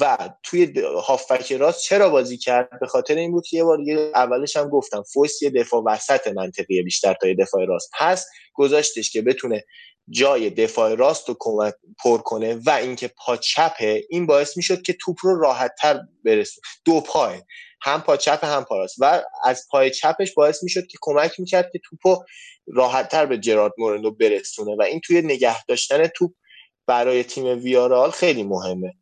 و 0.00 0.28
توی 0.42 0.82
هافبک 1.04 1.52
راست 1.52 1.82
چرا 1.82 2.10
بازی 2.10 2.38
کرد؟ 2.38 2.80
به 2.80 2.86
خاطر 2.86 3.14
این 3.14 3.32
بود 3.32 3.46
که 3.46 3.56
یه 3.56 3.64
بار 3.64 3.78
اولش 4.14 4.56
هم 4.56 4.68
گفتم 4.68 5.02
فوس 5.02 5.42
یه 5.42 5.50
دفاع 5.50 5.82
وسط 5.86 6.26
منطقیه 6.26 6.82
بیشتر 6.82 7.14
تا 7.14 7.28
یه 7.28 7.34
دفاع 7.34 7.64
راست 7.64 7.90
پس 7.98 8.26
گذاشتش 8.54 9.10
که 9.10 9.22
بتونه 9.22 9.64
جای 10.10 10.50
دفاع 10.50 10.94
راست 10.94 11.28
رو 11.28 11.36
پر 12.04 12.18
کنه 12.18 12.60
و 12.66 12.70
اینکه 12.70 13.08
پا 13.08 13.36
چپه 13.36 14.04
این 14.10 14.26
باعث 14.26 14.56
می‌شد 14.56 14.82
که 14.82 14.96
توپ 15.00 15.16
رو 15.22 15.40
راحت 15.40 15.74
تر 15.80 16.00
برسونه 16.24 16.62
دو 16.84 17.00
پای 17.00 17.42
هم 17.82 18.00
پا 18.00 18.16
چپ 18.16 18.44
هم 18.44 18.64
پا 18.64 18.76
راست. 18.76 18.96
و 18.98 19.22
از 19.44 19.66
پای 19.70 19.90
چپش 19.90 20.34
باعث 20.34 20.62
می‌شد 20.62 20.86
که 20.86 20.98
کمک 21.00 21.40
می‌کرد 21.40 21.70
که 21.72 21.80
توپ 21.88 22.18
راحت 22.66 23.08
تر 23.08 23.26
به 23.26 23.38
جرارد 23.38 23.72
مورنو 23.78 24.10
برسونه 24.10 24.76
و 24.78 24.82
این 24.82 25.00
توی 25.00 25.22
نگه 25.22 25.64
داشتن 25.64 26.06
توپ 26.06 26.32
برای 26.86 27.24
تیم 27.24 27.44
ویارال 27.44 28.10
خیلی 28.10 28.42
مهمه. 28.42 28.94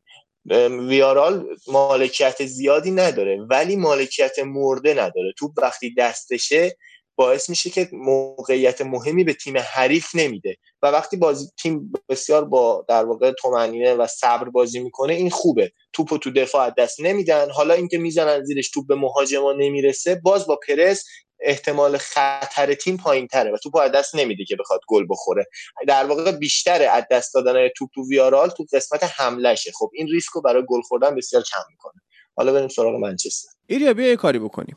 ویارال 0.89 1.47
مالکیت 1.69 2.47
زیادی 2.47 2.91
نداره 2.91 3.41
ولی 3.51 3.77
مالکیت 3.77 4.39
مرده 4.39 4.95
نداره. 4.95 5.33
توپ 5.39 5.53
وقتی 5.57 5.95
دستشه 5.99 6.77
باعث 7.17 7.51
میشه 7.51 7.71
که 7.71 7.89
موقعیت 7.93 8.81
مهمی 8.81 9.25
به 9.25 9.33
تیم 9.33 9.55
حریف 9.59 10.07
نمیده. 10.15 10.57
و 10.83 10.87
وقتی 10.87 11.17
بازی 11.17 11.47
تیم 11.63 11.93
بسیار 12.09 12.45
با 12.45 12.85
در 12.89 13.05
واقع 13.05 13.33
تومنینه 13.33 13.95
و 13.95 14.07
صبر 14.07 14.49
بازی 14.49 14.81
می‌کنه 14.81 15.13
این 15.13 15.31
خوبه. 15.31 15.73
توپ 15.93 16.17
تو 16.17 16.31
دفاع 16.31 16.71
دست 16.71 17.01
نمیدن. 17.01 17.51
حالا 17.51 17.75
اینکه 17.75 17.99
می‌زنن 17.99 18.45
زیرش 18.45 18.71
توپ 18.71 18.87
به 18.87 18.95
مهاجما 18.95 19.53
نمی‌رسه 19.53 20.15
باز 20.15 20.47
با 20.47 20.59
پرس 20.69 21.05
احتمال 21.41 21.97
خطر 21.99 22.75
تیم 22.75 22.97
پایین 22.97 23.27
تره 23.27 23.53
و 23.53 23.57
توپ 23.57 23.77
از 23.77 23.93
دست 23.93 24.15
نمیده 24.15 24.45
که 24.45 24.57
بخواد 24.57 24.81
گل 24.89 25.07
بخوره. 25.11 25.47
در 25.89 26.05
واقع 26.05 26.33
بیشتر 26.33 26.83
از 26.83 27.05
دست 27.11 27.35
دادن 27.35 27.69
توپ 27.69 27.91
تو 27.95 28.09
ویارال 28.09 28.49
تو 28.49 28.67
قسمت 28.73 29.05
حملشه 29.17 29.73
خب 29.75 29.91
این 29.95 30.09
ریسک 30.09 30.31
رو 30.31 30.41
برای 30.41 30.63
گل 30.69 30.81
خوردن 30.81 31.15
بسیار 31.15 31.43
کم 31.43 31.63
می‌کنه. 31.71 32.01
حالا 32.37 32.53
بریم 32.53 32.69
سراغ 32.69 32.95
منچستر. 32.95 33.49
ایریا 33.67 33.95
بیا 33.95 34.17
کاری 34.17 34.39
بکنیم. 34.39 34.77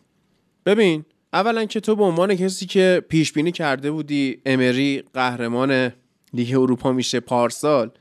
ببین 0.66 1.06
اولا 1.34 1.66
که 1.66 1.80
تو 1.80 1.96
به 1.96 2.04
عنوان 2.04 2.36
کسی 2.36 2.66
که 2.66 3.04
پیش 3.10 3.34
بینی 3.34 3.52
کرده 3.52 3.92
بودی 3.92 4.42
امری 4.46 5.04
قهرمان 5.14 5.94
لیگ 6.34 6.56
اروپا 6.60 6.92
میشه 6.92 7.20
پارسال 7.20 7.92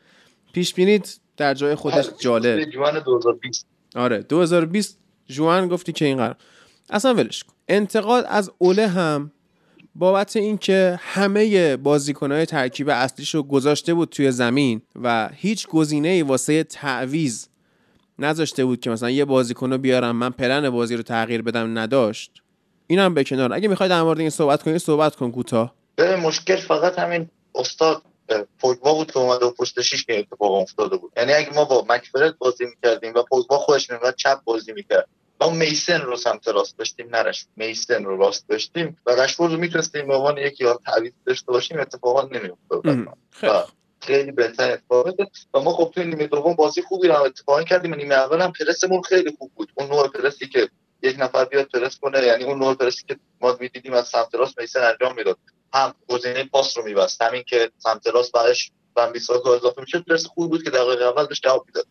پیش 0.53 0.75
بینیت 0.75 1.19
در 1.37 1.55
جای 1.55 1.75
خودش 1.75 2.07
جالب. 2.21 2.65
جوان 2.71 3.01
2020 3.01 3.67
آره 3.97 4.19
2020 4.19 4.99
جوان 5.27 5.69
گفتی 5.69 5.93
که 5.93 6.05
این 6.05 6.17
قرار. 6.17 6.37
اصلا 6.91 7.15
ولش 7.15 7.45
کن. 7.45 7.53
انتقاد 7.69 8.25
از 8.29 8.51
اوله 8.59 8.89
هم 8.89 9.33
بابت 9.95 10.37
اینکه 10.37 11.01
همه 11.03 11.77
بازیکنهای 11.77 12.47
ترکیب 12.47 12.89
اصلیش 12.89 13.35
رو 13.35 13.43
گذاشته 13.43 13.95
بود 13.95 14.09
توی 14.09 14.33
زمین 14.33 14.83
و 15.03 15.31
هیچ 15.35 15.69
گزینه 15.69 16.25
واسه 16.25 16.65
تعویز 16.65 17.49
نذاشته 18.19 18.65
بود 18.65 18.81
که 18.81 18.91
مثلا 18.91 19.11
یه 19.11 19.25
بازیکن 19.25 19.73
رو 19.73 19.79
بیارم 19.79 20.17
من 20.17 20.31
پلن 20.31 20.71
بازی 20.71 20.97
رو 20.97 21.03
تغییر 21.03 21.43
بدم 21.43 21.79
نداشت. 21.79 22.43
اینم 22.87 23.15
به 23.15 23.25
کنار 23.25 23.53
اگه 23.53 23.69
می‌خوای 23.69 23.89
در 23.89 24.03
مورد 24.03 24.21
این 24.21 24.31
صحبت 24.31 24.63
کنی 24.63 24.79
صحبت 24.79 25.17
کن 25.17 25.31
کوتاه. 25.31 25.75
مشکل 26.23 26.57
فقط 26.57 26.99
همین 26.99 27.31
استاد 27.55 28.03
پوگبا 28.59 28.95
بود 28.95 29.13
که 29.13 29.19
اومده 29.19 29.47
و 29.47 29.51
پشت 29.51 29.81
شیش 29.81 30.05
که 30.05 30.19
اتفاق 30.19 30.53
افتاده 30.53 30.97
بود. 30.97 31.13
یعنی 31.17 31.33
اگه 31.33 31.55
ما 31.55 31.65
با 31.65 31.87
مکفرد 31.89 32.39
بازی 32.39 32.65
می‌کردیم 32.65 33.15
و 33.15 33.23
پوگبا 33.23 33.59
خودش 33.59 33.91
میومد 33.91 34.15
چپ 34.17 34.45
بازی 34.45 34.73
می‌کرد. 34.73 35.09
ما 35.41 35.51
میسن 35.51 36.01
رو 36.01 36.17
سمت 36.17 36.49
راست 36.49 36.79
داشتیم 36.79 37.09
نرش 37.17 37.47
میسن 37.57 38.05
رو 38.05 38.17
راست 38.17 38.49
داشتیم 38.49 38.97
و 39.07 39.11
رشفورد 39.11 39.53
رو 39.53 39.59
می‌تونستیم 39.59 40.07
به 40.07 40.15
عنوان 40.15 40.39
یکی 40.39 40.65
یا 40.65 40.81
تعویض 40.87 41.13
داشته 41.27 41.53
باشیم 41.53 41.81
اتفاقات 41.81 42.33
نمیافتاد. 42.33 42.83
خیلی 44.01 44.33
بهتر 44.33 44.73
اتفاق 44.73 45.07
و 45.55 45.61
ما 45.61 45.73
خب 45.73 45.91
توی 45.95 46.05
نیمه 46.05 46.27
دوم 46.27 46.55
بازی 46.55 46.83
خوبی 46.83 47.09
رو 47.09 47.23
اتفاقی 47.23 47.65
کردیم. 47.65 47.95
نیمه 47.95 48.15
اول 48.15 48.41
هم 48.41 48.53
پرسمون 48.53 49.03
خیلی 49.03 49.37
خوب 49.39 49.53
بود. 49.55 49.73
اون 49.75 49.89
نوع 49.89 50.09
پرسی 50.09 50.49
که 50.49 50.69
یک 51.03 51.17
نفر 51.19 51.45
بیاد 51.45 51.67
پرس 51.67 51.99
کنه 51.99 52.23
یعنی 52.23 52.45
اون 52.45 52.59
نوع 52.59 52.75
پرسی 52.75 53.05
که 53.09 53.17
ما 53.41 53.57
می‌دیدیم 53.61 53.93
از 53.93 54.09
سمت 54.09 54.35
راست 54.35 54.61
میسن 54.61 54.81
انجام 54.81 55.17
می‌داد. 55.17 55.39
هم 55.75 55.95
گزینه 56.09 56.45
پاس 56.45 56.77
رو 56.77 56.85
میبست. 56.85 57.23
همین 57.23 57.43
که 57.43 57.71
سمت 57.79 58.07
راست 58.07 58.33
بعدش 58.33 58.71
بن 58.95 59.13
بیساکا 59.13 59.55
اضافه 59.55 59.81
میشه 59.81 59.99
پرس 59.99 60.27
خوبی 60.27 60.49
بود 60.49 60.65
که 60.65 60.71
دقیقه 60.71 61.05
اول 61.05 61.27
داشت 61.27 61.43
جواب 61.43 61.67
می‌داد. 61.67 61.87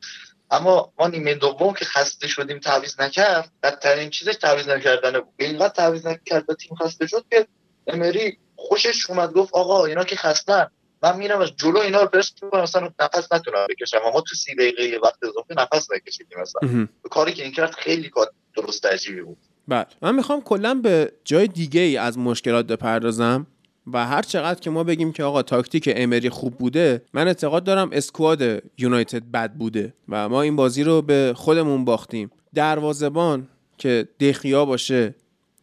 اما 0.51 0.93
ما 0.99 1.07
نیمه 1.07 1.33
دوم 1.33 1.73
که 1.73 1.85
خسته 1.85 2.27
شدیم 2.27 2.59
تعویض 2.59 2.99
نکرد 2.99 3.51
بدترین 3.63 4.09
چیزش 4.09 4.35
تعویض 4.35 4.67
نکردنه 4.67 5.19
بود. 5.19 5.33
اینقدر 5.37 5.69
تعویض 5.69 6.05
نکرد 6.05 6.49
و 6.49 6.53
تیم 6.53 6.75
خسته 6.75 7.07
شد 7.07 7.25
که 7.31 7.47
امری 7.87 8.37
خوشش 8.55 9.09
اومد 9.09 9.31
گفت 9.33 9.53
آقا 9.53 9.85
اینا 9.85 10.03
که 10.03 10.15
خستن 10.15 10.67
من 11.03 11.17
میرم 11.17 11.41
از 11.41 11.55
جلو 11.55 11.79
اینا 11.79 12.01
رو 12.01 12.07
پرس 12.07 12.33
کنم 12.51 12.61
مثلا 12.61 12.89
نفس 12.99 13.33
نتونم 13.33 13.67
بکشم. 13.69 13.97
اما 14.05 14.21
تو 14.21 14.35
سی 14.35 14.55
دقیقه 14.55 14.99
وقت 15.03 15.23
اضافه 15.23 15.53
نفس 15.57 15.87
نکشیدیم 15.91 16.37
مثلا 16.41 16.87
کاری 17.11 17.33
که 17.33 17.43
این 17.43 17.51
کرد 17.51 17.71
خیلی 17.71 18.09
کار 18.09 18.31
درست 18.55 18.85
عجیبی 18.85 19.21
بود. 19.21 19.37
بله. 19.67 19.85
من 20.01 20.15
می‌خوام 20.15 20.41
کلا 20.41 20.73
به 20.73 21.11
جای 21.23 21.47
دیگه 21.47 21.81
ای 21.81 21.97
از 21.97 22.17
مشکلات 22.17 22.65
بپردازم. 22.65 23.47
و 23.93 24.05
هر 24.05 24.21
چقدر 24.21 24.59
که 24.59 24.69
ما 24.69 24.83
بگیم 24.83 25.11
که 25.11 25.23
آقا 25.23 25.41
تاکتیک 25.41 25.89
امری 25.95 26.29
خوب 26.29 26.53
بوده 26.57 27.01
من 27.13 27.27
اعتقاد 27.27 27.63
دارم 27.63 27.89
اسکواد 27.91 28.63
یونایتد 28.77 29.23
بد 29.33 29.53
بوده 29.53 29.93
و 30.09 30.29
ما 30.29 30.41
این 30.41 30.55
بازی 30.55 30.83
رو 30.83 31.01
به 31.01 31.33
خودمون 31.35 31.85
باختیم. 31.85 32.31
دروازبان 32.53 33.47
که 33.77 34.07
دخیا 34.19 34.65
باشه 34.65 35.15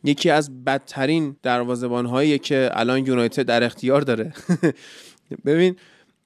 یکی 0.05 0.31
از 0.31 0.65
بدترین 0.65 1.36
دروازبان 1.43 2.07
هایی 2.07 2.39
که 2.39 2.70
الان 2.73 3.07
یونایتد 3.07 3.43
در 3.43 3.65
اختیار 3.65 4.01
داره. 4.01 4.32
ببین 5.47 5.77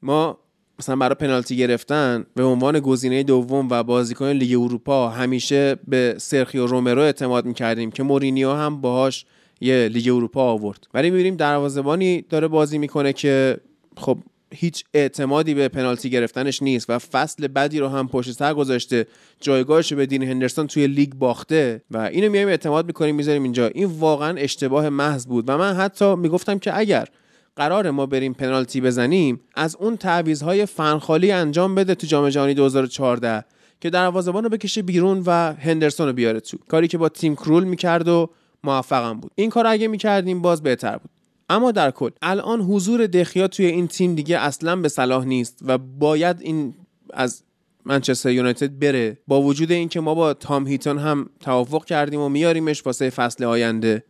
ما 0.02 0.39
مثلا 0.78 0.97
برای 0.97 1.14
پنالتی 1.14 1.56
گرفتن 1.56 2.27
به 2.35 2.44
عنوان 2.44 2.81
گزینه 2.81 3.23
دوم 3.23 3.68
و 3.70 3.82
بازیکن 3.82 4.27
لیگ 4.31 4.60
اروپا 4.60 5.09
همیشه 5.09 5.77
به 5.89 6.14
سرخیو 6.18 6.66
رومرو 6.66 7.01
اعتماد 7.02 7.44
می‌کردیم 7.44 7.90
که 7.90 8.02
مورینیو 8.02 8.52
هم 8.52 8.81
باهاش 8.81 9.27
یه 9.61 9.89
لیگ 9.89 10.09
اروپا 10.09 10.43
آورد. 10.43 10.87
ولی 10.95 11.11
می‌بینیم 11.11 11.37
دروازه‌بانی 11.37 12.24
داره 12.28 12.49
بازی 12.49 12.78
می‌کنه 12.78 13.12
که 13.12 13.57
خب 13.97 14.19
هیچ 14.55 14.85
اعتمادی 14.95 15.55
به 15.55 15.69
پنالتی 15.69 16.11
گرفتنش 16.11 16.62
نیست 16.62 16.91
و 16.91 16.99
فصل 16.99 17.47
بدی 17.47 17.78
رو 17.78 17.89
هم 17.89 18.09
پشت 18.09 18.33
سر 18.33 18.55
گذاشته 18.55 19.07
جایگاهش 19.41 19.93
به 19.93 20.07
دین 20.07 20.23
هندرسون 20.23 20.66
توی 20.66 20.87
لیگ 20.87 21.15
باخته 21.15 21.83
و 21.91 21.99
اینو 21.99 22.31
میایم 22.31 22.49
اعتماد 22.49 22.87
می‌کنیم 22.87 23.15
می‌ذاریم 23.15 23.43
اینجا. 23.43 23.66
این 23.66 23.87
واقعا 23.87 24.37
اشتباه 24.39 24.89
محض 24.89 25.27
بود 25.27 25.45
و 25.49 25.59
من 25.59 25.74
حتی 25.74 26.15
می‌گفتم 26.15 26.59
که 26.59 26.78
اگر 26.78 27.09
قرار 27.57 27.91
ما 27.91 28.07
بریم 28.07 28.33
پنالتی 28.33 28.81
بزنیم 28.81 29.41
از 29.55 29.77
اون 29.77 29.97
تعویض‌های 29.97 30.66
فنخالی 30.66 31.33
انجام 31.33 31.74
بده 31.74 31.95
تو 31.95 32.07
جام 32.07 32.28
جهانی 32.28 32.55
2014 32.55 33.45
که 33.81 33.91
دروازه‌بان 33.91 34.45
رو 34.45 34.51
بکشه 34.51 34.83
بیرون 34.83 35.23
و 35.27 35.53
هندرسون 35.53 36.07
رو 36.07 36.12
بیاره 36.12 36.41
تو. 36.41 36.59
کاری 36.69 36.89
که 36.89 36.99
با 36.99 37.09
تیم 37.09 37.35
کرول 37.35 37.65
می‌کرد 37.65 38.09
و 38.09 38.31
موفقم 38.65 39.20
بود. 39.20 39.33
این 39.35 39.51
کار 39.51 39.66
اگه 39.66 39.89
می‌کردیم 39.89 40.43
باز 40.43 40.62
بهتر 40.62 40.97
بود. 40.97 41.11
اما 41.49 41.73
در 41.73 41.91
کل 41.91 42.11
الان 42.23 42.61
حضور 42.61 43.07
دخیا 43.07 43.49
توی 43.49 43.66
این 43.66 43.89
تیم 43.89 44.15
دیگه 44.15 44.39
اصلا 44.39 44.77
به 44.77 44.89
صلاح 44.89 45.24
نیست 45.24 45.59
و 45.62 45.78
باید 45.78 46.41
این 46.41 46.74
از 47.12 47.43
منچستر 47.85 48.31
یونایتد 48.31 48.78
بره. 48.78 49.19
با 49.27 49.43
وجود 49.43 49.73
اینکه 49.73 50.01
ما 50.01 50.15
با 50.15 50.35
تام 50.35 50.66
هیتون 50.66 50.99
هم 50.99 51.31
توافق 51.41 51.85
کردیم 51.85 52.20
و 52.20 52.28
میاریمش 52.28 52.87
واسه 52.87 53.11
فصل 53.11 53.45
آینده. 53.45 54.05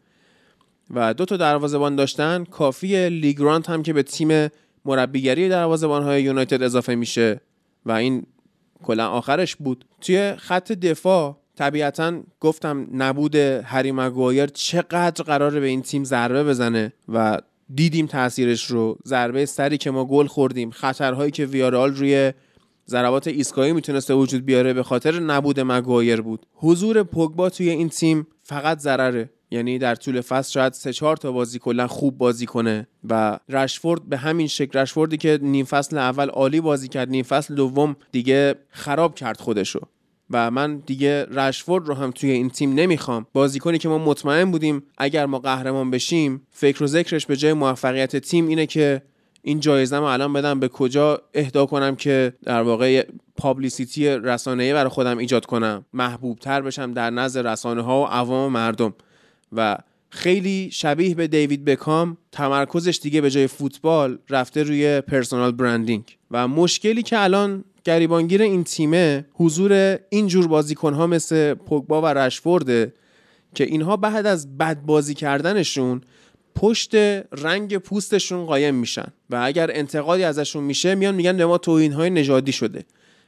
و 0.90 1.14
دو 1.14 1.24
تا 1.24 1.36
دروازه‌بان 1.36 1.96
داشتن 1.96 2.44
کافی 2.44 3.08
لیگرانت 3.10 3.70
هم 3.70 3.82
که 3.82 3.92
به 3.92 4.02
تیم 4.02 4.48
مربیگری 4.84 5.48
دروازه‌بان 5.48 6.02
های 6.02 6.22
یونایتد 6.22 6.62
اضافه 6.62 6.94
میشه. 6.94 7.40
و 7.86 7.92
این 7.92 8.26
کلا 8.82 9.08
آخرش 9.08 9.56
بود. 9.56 9.84
توی 10.00 10.34
خط 10.36 10.72
دفاع 10.72 11.36
طبیعتا 11.56 12.22
گفتم 12.40 12.86
نبود 12.92 13.34
هری 13.34 13.92
مگوایر 13.92 14.46
چقدر 14.46 15.24
قراره 15.24 15.60
به 15.60 15.66
این 15.66 15.82
تیم 15.82 16.04
ضربه 16.04 16.44
بزنه 16.44 16.92
و 17.08 17.38
دیدیم 17.74 18.06
تاثیرش 18.06 18.66
رو. 18.66 18.98
ضربه 19.06 19.46
سری 19.46 19.78
که 19.78 19.90
ما 19.90 20.04
گل 20.04 20.26
خوردیم 20.26 20.70
خطرهایی 20.70 21.30
که 21.30 21.46
ویارال 21.46 21.94
روی 21.94 22.32
ضربات 22.88 23.26
ایستگاهی 23.26 23.72
می‌تونسته 23.72 24.14
وجود 24.14 24.44
بیاره 24.44 24.72
به 24.72 24.82
خاطر 24.82 25.20
نبود 25.20 25.60
مگوایر 25.60 26.20
بود. 26.20 26.46
حضور 26.54 27.02
پوگبا 27.02 27.50
توی 27.50 27.70
این 27.70 27.88
تیم 27.88 28.26
فقط 28.42 28.78
ضرره. 28.78 29.30
یعنی 29.50 29.78
در 29.78 29.94
طول 29.94 30.20
فصل 30.20 30.52
شاید 30.52 30.72
سه 30.72 30.92
چهار 30.92 31.16
تا 31.16 31.32
بازی 31.32 31.58
کلا 31.58 31.86
خوب 31.86 32.18
بازی 32.18 32.46
کنه 32.46 32.86
و 33.10 33.38
رشفورد 33.48 34.08
به 34.08 34.16
همین 34.16 34.46
شکل 34.46 34.78
رشفوردی 34.78 35.16
که 35.16 35.38
نیم 35.42 35.64
فصل 35.64 35.98
اول 35.98 36.28
عالی 36.28 36.60
بازی 36.60 36.88
کرد 36.88 37.08
نیم 37.08 37.24
فصل 37.24 37.54
دوم 37.54 37.96
دیگه 38.12 38.54
خراب 38.70 39.14
کرد 39.14 39.40
خودشو. 39.40 39.80
و 40.30 40.50
من 40.50 40.76
دیگه 40.76 41.24
رشفورد 41.30 41.88
رو 41.88 41.94
هم 41.94 42.10
توی 42.10 42.30
این 42.30 42.50
تیم 42.50 42.74
نمی‌خوام. 42.74 43.26
بازیکنی 43.32 43.78
که 43.78 43.88
ما 43.88 43.98
مطمئن 43.98 44.50
بودیم 44.50 44.82
اگر 44.98 45.26
ما 45.26 45.38
قهرمان 45.38 45.90
بشیم 45.90 46.46
فکر 46.50 46.84
و 46.84 46.86
ذکرش 46.86 47.26
به 47.26 47.36
جای 47.36 47.52
موفقیت 47.52 48.16
تیم 48.16 48.48
اینه 48.48 48.66
که 48.66 49.02
این 49.42 49.60
جایزه 49.60 49.96
رو 49.96 50.04
الان 50.04 50.32
بدم 50.32 50.60
به 50.60 50.68
کجا. 50.68 51.22
اهدا 51.34 51.66
کنم 51.66 51.96
که 51.96 52.32
در 52.44 52.62
واقع 52.62 53.06
پابلیسیتی 53.36 54.08
رسانه‌ای 54.08 54.72
برای 54.72 54.88
خودم 54.88 55.18
ایجاد 55.18 55.46
کنم. 55.46 55.84
محبوب 55.92 56.38
تر 56.38 56.62
بشم 56.62 56.92
در 56.92 57.10
نظر 57.10 57.52
رسانه 57.52 57.82
ها 57.82 58.02
و 58.02 58.06
عوام 58.06 58.52
مردم. 58.52 58.94
و 59.52 59.78
خیلی 60.10 60.68
شبیه 60.72 61.14
به 61.14 61.26
دیوید 61.26 61.64
بکام 61.64 62.16
تمرکزش 62.32 62.98
دیگه 63.02 63.20
به 63.20 63.30
جای 63.30 63.46
فوتبال 63.46 64.18
رفته 64.30 64.62
روی 64.62 65.00
پرسونال 65.00 65.52
برندینگ. 65.52 66.18
و 66.30 66.48
مشکلی 66.48 67.02
که 67.02 67.20
الان 67.20 67.64
گریبانگیر 67.86 68.42
این 68.42 68.64
تیمه 68.64 69.24
حضور 69.34 69.98
اینجور 70.08 70.46
بازیکنها 70.46 71.06
مثل 71.06 71.54
پوگبا 71.54 72.02
و 72.02 72.06
رشفورده 72.06 72.92
که 73.54 73.64
اینها 73.64 73.96
بعد 73.96 74.26
از 74.26 74.58
بد 74.58 74.82
بازی 74.82 75.14
کردنشون 75.14 76.00
پشت 76.54 76.94
رنگ 77.32 77.78
پوستشون 77.78 78.46
قایم 78.46 78.74
میشن 78.74 79.06
و 79.30 79.40
اگر 79.44 79.70
انتقادی 79.72 80.24
ازشون 80.24 80.64
میشه 80.64 80.94
میان 80.94 81.14
میگن 81.14 81.36
به 81.36 81.46
ما 81.46 81.58
توهین 81.58 81.92
های 81.92 82.10
نژادی 82.10 82.52
شده 82.52 82.84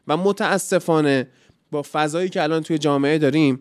و 0.08 0.16
متاسفانه 0.16 1.28
با 1.70 1.82
فضایی 1.92 2.28
که 2.28 2.42
الان 2.42 2.62
توی 2.62 2.78
جامعه 2.78 3.18
داریم 3.18 3.60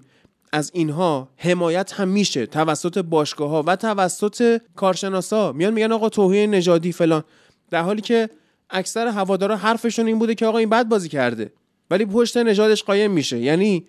از 0.52 0.72
اینها 0.74 1.30
حمایت 1.38 1.94
هم 1.94 2.08
میشه 2.08 2.46
توسط 2.46 2.98
باشگاه 2.98 3.50
ها 3.50 3.64
و 3.68 3.76
توسط 3.76 4.62
کارشناسا. 4.76 5.52
میان 5.52 5.74
میگن 5.74 5.92
آقا 5.92 6.10
توهین 6.10 6.54
نژادی 6.54 6.92
فلان. 6.92 7.24
در 7.72 7.82
حالی 7.82 8.02
که 8.02 8.30
اکثر 8.70 9.08
هوادارا 9.08 9.58
حرفشون 9.58 10.08
این 10.08 10.20
بوده 10.20 10.36
که 10.36 10.46
آقا 10.46 10.58
این 10.58 10.70
بد 10.70 10.88
بازی 10.88 11.10
کرده. 11.10 11.52
ولی 11.92 12.06
پشت 12.06 12.38
نژادش 12.38 12.84
قایم 12.84 13.12
میشه. 13.12 13.40
یعنی 13.40 13.88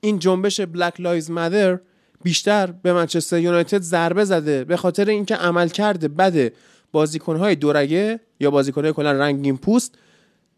این 0.00 0.18
جنبش 0.18 0.60
بلک 0.60 1.00
لایز 1.00 1.30
مدر 1.30 1.78
بیشتر 2.22 2.66
به 2.66 2.92
منچستر 2.92 3.38
یونایتد 3.38 3.80
ضربه 3.82 4.24
زده 4.24 4.64
به 4.64 4.76
خاطر 4.76 5.04
اینکه 5.04 5.34
عمل 5.34 5.68
کرده 5.68 6.08
بده 6.08 6.52
بازیکنهای 6.92 7.54
دورگه 7.54 8.20
یا 8.40 8.50
بازیکنهای 8.50 8.92
کلا 8.92 9.12
رنگین 9.12 9.56
پوست 9.56 9.94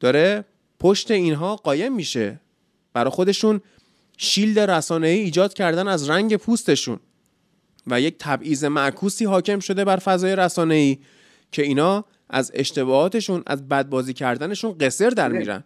داره 0.01 0.45
پشت 0.81 1.11
اینها 1.11 1.57
قایم 1.57 1.95
میشه. 1.95 2.41
برای 2.93 3.11
خودشون 3.11 3.61
شیلد 4.17 4.59
رسانه 4.59 5.07
ای 5.07 5.19
ایجاد 5.19 5.55
کردن 5.55 5.89
از 5.89 6.11
رنگ 6.11 6.37
پوستشون. 6.37 7.01
و 7.87 8.01
یک 8.01 8.15
تبعیض 8.19 8.65
معکوسی 8.65 9.25
حاکم 9.25 9.61
شده 9.61 9.85
بر 9.85 9.97
فضای 9.97 10.37
رسانه 10.37 10.75
ای 10.75 10.99
که 11.53 11.63
اینا 11.63 12.05
از 12.31 12.51
اشتباهاتشون 12.55 13.43
از 13.47 13.69
بد 13.69 13.89
بازی 13.89 14.15
کردنشون 14.15 14.79
قصر 14.79 15.11
در 15.11 15.29
میرن. 15.29 15.65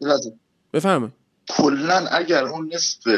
بفهمه 0.72 1.09
کلا 1.48 2.06
اگر 2.06 2.44
اون 2.44 2.70
نصف 2.74 3.09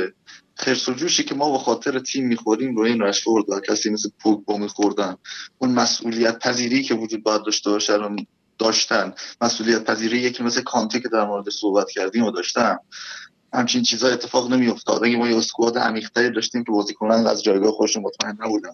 خرس 0.54 0.88
و 0.88 0.92
جوشی 0.92 1.24
که 1.24 1.34
ما 1.34 1.52
به 1.52 1.58
خاطر 1.58 1.98
تیم 1.98 2.26
می‌خوریم 2.26 2.76
رو 2.76 2.82
این 2.82 3.02
رشفورد 3.02 3.44
و 3.50 3.60
کسی 3.60 3.90
مثل 3.90 4.08
پوگبا 4.18 4.56
میخوردن 4.56 5.16
اون 5.58 5.70
مسئولیت 5.70 6.38
پذیری 6.38 6.82
که 6.82 6.94
وجود 6.94 7.22
باید 7.22 7.42
داشته 7.42 7.70
باشه 7.70 7.94
رو 7.94 8.16
داشتن 8.58 9.14
مسئولیت 9.40 9.84
پذیری 9.84 10.18
یکی 10.18 10.42
مثل 10.42 10.62
کانته 10.62 11.00
که 11.00 11.08
در 11.08 11.26
مورد 11.26 11.50
صحبت 11.50 11.90
کردیم 11.90 12.24
و 12.24 12.30
داشتن. 12.30 12.78
همچین 13.54 13.82
چیزا 13.82 14.08
اتفاق 14.08 14.52
نمیافتاد. 14.52 15.04
اگه 15.04 15.16
ما 15.16 15.28
یه 15.28 15.36
اسکواد 15.36 15.78
عمیق‌تری 15.78 16.30
داشتیم 16.30 16.64
که 16.64 16.72
بازیکنان 16.72 17.26
از 17.26 17.42
جایگاه 17.42 17.72
خودشون 17.72 18.02
مطمئن 18.02 18.36
نبودن. 18.40 18.72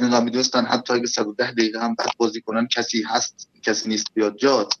اینا 0.00 0.20
می‌دونستن 0.20 0.64
حتی 0.64 0.92
اگه 0.92 1.06
110 1.06 1.50
دقیقه 1.52 1.80
هم 1.80 1.94
بعد 1.94 2.08
بازی 2.16 2.40
کنن 2.40 2.68
کسی 2.68 3.02
هست 3.02 3.50
کسی 3.62 3.88
نیست 3.88 4.06
بیاد 4.14 4.36
جات 4.36 4.74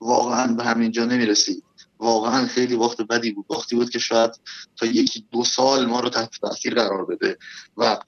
واقعا 0.00 0.54
به 0.54 0.64
همین 0.64 0.90
جا 0.90 1.04
نمی‌رسید. 1.04 1.62
واقعا 1.98 2.46
خیلی 2.46 2.74
وقت 2.74 3.02
بدی 3.02 3.30
بود. 3.30 3.46
وقتی 3.50 3.76
بود 3.76 3.90
که 3.90 3.98
شاید 3.98 4.30
تا 4.76 4.86
یکی 4.86 5.26
دو 5.30 5.44
سال 5.44 5.86
ما 5.86 6.00
رو 6.00 6.08
تحت 6.08 6.30
تاثیر 6.40 6.74
قرار 6.74 7.04
بده 7.04 7.38
و 7.76 7.98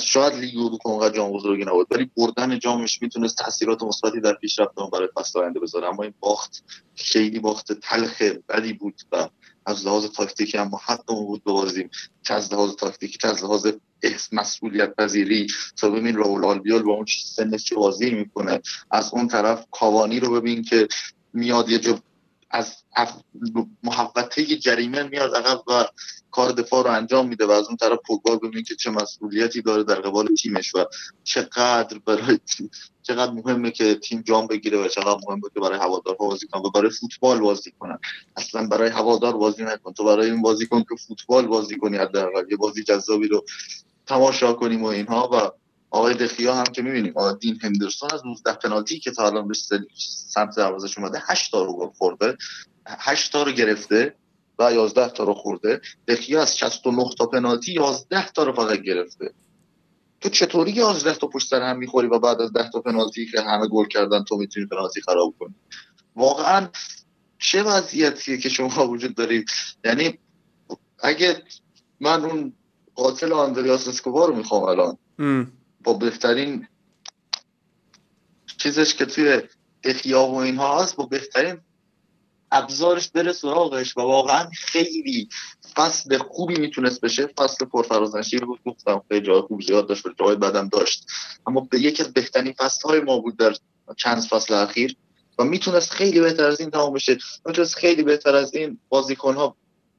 شاید 0.00 0.34
لیگ 0.34 0.58
اروپا 0.58 0.90
اونقدر 0.90 1.16
جام 1.16 1.32
بزرگی 1.32 1.64
نبود. 1.64 1.86
ولی 1.90 2.10
بردن 2.16 2.58
جامش 2.58 3.02
می‌تونست 3.02 3.38
تاثیرات 3.38 3.82
مثبتی 3.82 4.20
در 4.20 4.34
پیشرفت 4.34 4.74
برای 4.92 5.08
فصل 5.14 5.38
آینده 5.38 5.60
بذاره. 5.60 5.88
اما 5.88 6.02
این 6.02 6.14
باخت 6.20 6.64
خیلی 6.94 7.38
باخت 7.38 7.72
تلخ 7.72 8.22
بدی 8.48 8.72
بود 8.72 9.00
و 9.12 9.28
از 9.66 9.86
لحاظ 9.86 10.06
تاکتیکی 10.06 10.58
هم 10.58 10.70
حتی 10.84 11.14
بود 11.14 11.44
ببازیم. 11.44 11.90
چه 12.22 12.34
از 12.34 12.52
لحاظ 12.52 12.74
تاکتیکی 12.74 13.18
چه 13.18 13.28
از 13.28 13.44
لحاظ 13.44 13.66
مسئولیت 14.32 14.94
پذیری. 14.96 15.46
تا 15.76 15.90
ببین 15.90 16.16
راول 16.16 16.44
آلبیول 16.44 16.82
با 16.82 16.92
اون 16.92 17.06
سنش 17.24 17.64
چه 17.64 17.76
بازی 17.76 18.10
می‌کنه. 18.10 18.60
از 18.90 19.10
اون 19.12 19.28
طرف 19.28 19.66
کاوانی 19.70 20.20
رو 20.20 20.40
ببین 20.40 20.62
که 20.62 20.88
میاد 21.32 21.70
یه 21.70 21.78
جو 21.78 21.96
از 22.50 22.76
محوطه 23.82 24.44
جریمه 24.44 25.02
میاد 25.02 25.34
عقب 25.34 25.62
و 25.66 25.84
کار 26.30 26.52
دفاع 26.52 26.84
رو 26.84 26.90
انجام 26.90 27.28
میده 27.28 27.46
و 27.46 27.50
از 27.50 27.66
اون 27.66 27.76
طرف 27.76 27.98
پوگبا 28.06 28.36
ببینید 28.36 28.66
که 28.66 28.74
چه 28.74 28.90
مسئولیتی 28.90 29.62
داره 29.62 29.84
در 29.84 29.94
قبال 29.94 30.26
تیمش 30.26 30.74
و 30.74 30.84
چقدر 31.24 31.98
برای 31.98 32.38
چقدر 33.02 33.32
مهمه 33.32 33.70
که 33.70 33.94
تیم 33.94 34.22
جام 34.22 34.46
بگیره 34.46 34.78
و 34.78 34.88
چقدر 34.88 35.20
مهمه 35.28 35.42
که 35.54 35.60
برای 35.60 35.78
هوادارها 35.78 36.26
بازی 36.26 36.46
کنن 36.46 36.62
و 36.62 36.70
برای 36.70 36.90
فوتبال 36.90 37.40
بازی 37.40 37.72
کنن. 37.78 37.98
اصلا 38.36 38.66
برای 38.66 38.90
هوادار 38.90 39.36
بازی 39.36 39.64
نکن. 39.64 39.92
تو 39.92 40.04
برای 40.04 40.30
این 40.30 40.42
بازی 40.42 40.66
کن 40.66 40.80
که 40.82 40.96
فوتبال 41.08 41.46
بازی 41.46 41.76
کنی 41.76 41.96
حداقل. 41.96 42.50
یه 42.50 42.56
بازی 42.56 42.82
جذابی 42.82 43.28
رو 43.28 43.44
تماشا 44.06 44.52
کنیم 44.52 44.82
و 44.82 44.86
اینها 44.86 45.30
و 45.32 45.65
آقای 45.90 46.14
دخیا 46.14 46.54
هم 46.54 46.64
که 46.64 46.82
می‌بینیم 46.82 47.14
دین 47.40 47.58
هندرسون 47.62 48.08
از 48.12 48.26
19 48.26 48.52
پنالتی 48.52 48.98
که 48.98 49.10
تا 49.10 49.26
الان 49.26 49.48
به 49.48 49.54
سمت 50.28 50.56
دروازش 50.56 50.98
اومده 50.98 51.22
8 51.26 51.52
تا 51.52 51.64
رو 51.64 51.92
خورده 51.98 52.36
8 52.86 53.32
تا 53.32 53.42
رو 53.42 53.52
گرفته 53.52 54.14
و 54.58 54.72
11 54.72 55.08
تا 55.08 55.24
رو 55.24 55.34
خورده. 55.34 55.80
دخیا 56.08 56.42
از 56.42 56.58
69 56.58 57.10
تا 57.18 57.26
پنالتی 57.26 57.72
11 57.72 58.28
تا 58.28 58.42
رو 58.42 58.52
فقط 58.52 58.80
گرفته. 58.80 59.34
تو 60.20 60.28
چطوری 60.28 60.72
11 60.72 61.14
تا 61.14 61.26
پشت 61.26 61.48
سر 61.48 61.62
هم 61.62 61.78
می‌خوری 61.78 62.08
و 62.08 62.18
بعد 62.18 62.40
از 62.40 62.52
10 62.52 62.70
تا 62.70 62.80
پنالتی 62.80 63.26
که 63.26 63.40
همه 63.40 63.68
گل 63.68 63.84
کردن 63.84 64.24
تو 64.24 64.36
می‌تونی 64.36 64.66
پنالتی 64.66 65.00
خراب 65.00 65.34
کنی؟ 65.38 65.54
واقعا 66.16 66.68
چه 67.38 67.62
وضعیتیه 67.62 68.38
که 68.38 68.48
شما 68.48 68.88
وجود 68.88 69.14
دارید؟ 69.14 69.50
یعنی 69.84 70.18
اگه 70.98 71.42
من 72.00 72.24
اون 72.24 72.52
قاتل 72.94 73.32
آندریاس 73.32 73.88
اسکوبار 73.88 74.28
رو 74.28 74.36
می‌خوام 74.36 74.62
الان 74.62 74.98
با 75.86 75.92
بهترین 75.92 76.68
چیزش 78.58 78.94
که 78.94 79.06
توی 79.06 79.42
دخیا 79.84 80.22
و 80.22 80.34
اینها 80.34 80.82
هست 80.82 80.96
با 80.96 81.06
بهترین 81.06 81.60
ابزارش 82.52 83.10
بره 83.10 83.32
سراغش 83.32 83.96
و 83.96 84.00
واقعا 84.00 84.50
خیلی 84.54 85.28
فصل 85.76 86.18
خوبی 86.18 86.54
می‌تونست 86.54 87.00
بشه. 87.00 87.26
فصل 87.26 87.64
پرفرازنشی 87.64 88.38
بود 88.38 88.60
گفتم 88.66 89.02
خیلی 89.08 89.26
جای 89.26 89.40
خوب 89.40 89.62
زیاد 89.62 89.88
داشت 89.88 90.06
و 90.06 90.12
جای 90.18 90.36
بدم 90.36 90.68
داشت. 90.68 91.06
اما 91.46 91.60
به 91.60 91.80
یکی 91.80 92.02
از 92.02 92.12
بهترین 92.12 92.52
فصل 92.52 92.88
های 92.88 93.00
ما 93.00 93.18
بود 93.18 93.36
در 93.36 93.54
چند 93.96 94.22
فصل 94.22 94.54
اخیر 94.54 94.96
و 95.38 95.44
می‌تونست 95.44 95.90
خیلی 95.90 96.20
بهتر 96.20 96.44
از 96.44 96.60
این 96.60 96.70
تمام 96.70 96.92
بشه. 96.92 97.18
می‌تونست 97.46 97.74
خیلی 97.74 98.02
بهتر 98.02 98.34
از 98.34 98.54
این 98.54 98.78
بازیکن 98.88 99.34
ها 99.34 99.56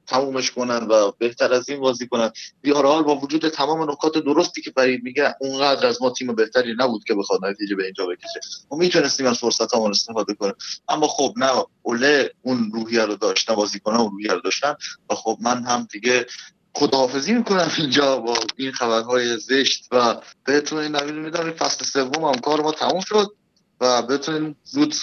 تمومش 0.08 0.52
کنن 0.52 0.88
و 0.88 1.12
بهتر 1.18 1.54
از 1.54 1.70
این 1.70 1.80
بازی 1.80 2.08
کنن. 2.08 2.32
بیارال 2.62 3.04
با 3.04 3.16
وجود 3.16 3.50
تمام 3.50 3.92
نکات 3.92 4.18
درستی 4.18 4.62
که 4.62 4.72
فرید 4.72 5.04
میگه 5.04 5.36
اونقدر 5.40 5.88
از 5.88 6.02
ما 6.02 6.10
تیم 6.10 6.36
بهتری 6.36 6.76
نبود 6.80 7.04
که 7.04 7.16
بخواد 7.16 7.46
نتیجه 7.46 7.76
به 7.76 7.84
اینجا 7.84 8.06
بکشه. 8.06 8.40
ما 8.72 8.78
می‌تونستیم 8.78 9.26
از 9.26 9.38
فرصت 9.38 9.76
همون 9.76 9.92
استفاده 9.92 10.34
کنیم. 10.34 10.54
اما 10.90 11.08
خب 11.08 11.34
نه 11.38 11.52
اوله 11.82 12.32
اون 12.42 12.72
روحیه 12.74 13.06
رو 13.06 13.16
داشت 13.16 13.52
بازیکن 13.52 13.96
اون 13.96 14.12
روحیه 14.12 14.34
رو 14.34 14.42
داشتن. 14.42 14.76
و 15.10 15.16
خب 15.16 15.38
من 15.42 15.64
هم 15.64 15.88
دیگه 15.92 16.26
خداحافظی 16.74 17.34
می‌کنم 17.34 17.72
اینجا 17.78 18.18
با 18.18 18.38
این 18.56 18.72
خبرهای 18.72 19.38
زشت 19.38 19.88
و 19.92 20.16
بهتون 20.46 20.80
این 20.80 20.96
نوید 20.96 21.16
میدم. 21.16 21.52
فصل 21.52 21.86
سوم 21.86 22.26
هم 22.26 22.36
کار 22.36 22.62
ما 22.62 22.72
تموم 22.72 23.02
شد 23.02 23.36
و 23.82 24.02
بتونیم 24.02 24.56
زود 24.64 24.96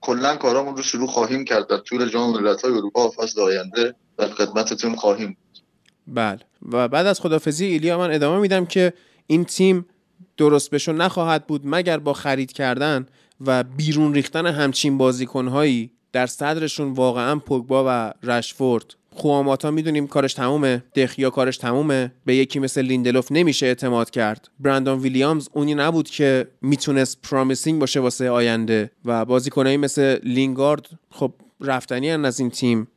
کلا 0.00 0.36
کارامون 0.36 0.76
رو 0.76 0.82
شروع 0.82 1.08
خواهیم 1.08 1.44
کرد. 1.44 1.68
در 1.68 1.78
طول 1.78 2.08
جام 2.08 2.30
ملت‌های 2.30 2.72
اروپا 2.72 3.10
فصل 3.10 3.40
آینده 3.40 3.94
در 4.18 4.28
خدمتتون 4.28 4.96
خواهیم 4.96 5.36
بله. 6.06 6.40
و 6.72 6.88
بعد 6.88 7.06
از 7.06 7.20
خداحافظی 7.20 7.66
ایلیا 7.66 7.98
من 7.98 8.10
ادامه 8.10 8.40
میدم 8.40 8.66
که 8.66 8.92
این 9.26 9.44
تیم 9.44 9.86
درست 10.36 10.70
بشو 10.70 10.92
نخواهد 10.92 11.46
بود 11.46 11.62
مگر 11.64 11.98
با 11.98 12.12
خرید 12.12 12.52
کردن 12.52 13.06
و 13.46 13.64
بیرون 13.64 14.14
ریختن 14.14 14.46
همچین 14.46 14.98
بازیکنهایی 14.98 15.90
در 16.12 16.26
صدرشون 16.26 16.92
واقعا 16.92 17.36
پوگبا 17.36 17.84
و 17.88 18.12
رشفورد. 18.22 18.94
خوان 19.10 19.50
ماتا 19.50 19.70
می‌دونیم 19.70 20.06
کارش 20.06 20.34
تمومه 20.34 20.84
دخیا 20.94 21.30
کارش 21.30 21.56
تمومه 21.56 22.12
به 22.24 22.36
یکی 22.36 22.58
مثل 22.58 22.80
لیندلوف 22.82 23.32
نمیشه 23.32 23.66
اعتماد 23.66 24.10
کرد. 24.10 24.48
برندان 24.60 24.98
ویلیامز 24.98 25.48
اونی 25.52 25.74
نبود 25.74 26.10
که 26.10 26.48
می‌تونست 26.62 27.22
promising 27.22 27.80
باشه 27.80 28.00
واسه 28.00 28.30
آینده 28.30 28.90
و 29.04 29.24
بازیکنایی 29.24 29.76
مثل 29.76 30.18
لینگارد 30.22 30.86
خب 31.10 31.32
رفتنی 31.60 32.10
از 32.10 32.40
این 32.40 32.50
تیم. 32.50 32.88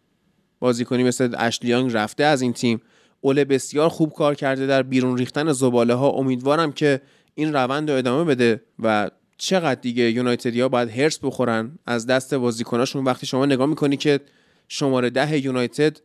بازیکنی 0.59 1.03
مثل 1.03 1.35
اشلی 1.37 1.68
یانگ 1.68 1.91
رفته 1.93 2.23
از 2.23 2.41
این 2.41 2.53
تیم. 2.53 2.81
اوله 3.21 3.45
بسیار 3.45 3.89
خوب 3.89 4.13
کار 4.13 4.35
کرده 4.35 4.67
در 4.67 4.83
بیرون 4.83 5.17
ریختن 5.17 5.51
زباله 5.51 5.93
ها 5.93 6.09
امیدوارم 6.09 6.71
که 6.71 7.01
این 7.35 7.53
روند 7.53 7.91
رو 7.91 7.97
ادامه 7.97 8.23
بده 8.23 8.61
و 8.79 9.09
چقدر 9.37 9.81
دیگه 9.81 10.11
یونایتدیا 10.11 10.69
باید 10.69 10.89
حرص 10.89 11.19
بخورن 11.23 11.71
از 11.85 12.05
دست 12.05 12.33
بازیکناشون. 12.33 13.05
وقتی 13.05 13.25
شما 13.25 13.45
نگاه 13.45 13.67
می‌کنی 13.67 13.97
که 13.97 14.19
شماره 14.67 15.09
ده 15.09 15.45
یونایتد 15.45 15.97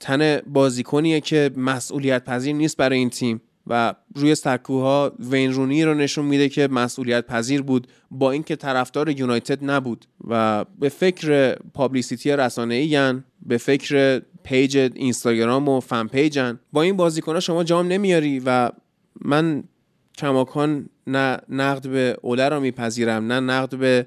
تن 0.00 0.40
بازیکنیه 0.46 1.20
که 1.20 1.50
مسئولیت 1.56 2.24
پذیر 2.24 2.54
نیست 2.54 2.76
برای 2.76 2.98
این 2.98 3.10
تیم. 3.10 3.40
و 3.66 3.94
روی 4.14 4.34
سکوها 4.34 5.12
وین 5.18 5.52
رونی 5.52 5.84
رو 5.84 5.94
نشون 5.94 6.24
میده 6.24 6.48
که 6.48 6.68
مسئولیت 6.68 7.26
پذیر 7.26 7.62
بود 7.62 7.86
با 8.10 8.30
اینکه 8.30 8.56
طرفدار 8.56 9.10
یونایتد 9.10 9.70
نبود 9.70 10.06
و 10.28 10.64
به 10.78 10.88
فکر 10.88 11.54
publicity 11.54 12.30
رسانه 12.30 12.74
ای 12.74 13.20
به 13.42 13.56
فکر 13.56 14.22
page 14.42 14.76
اینستاگرام 14.76 15.68
و 15.68 15.80
فن 15.80 16.06
پیجن 16.06 16.60
با 16.72 16.82
این 16.82 16.96
بازیکن 16.96 17.40
شما 17.40 17.64
جام 17.64 17.88
نمیاری 17.88 18.42
و 18.46 18.70
من 19.24 19.64
کماکان 20.18 20.88
نه 21.06 21.38
نقد 21.48 21.88
به 21.88 22.16
اوله 22.22 22.48
رو 22.48 22.60
میپذیرم 22.60 23.32
نه 23.32 23.40
نقد 23.40 23.76
به 23.76 24.06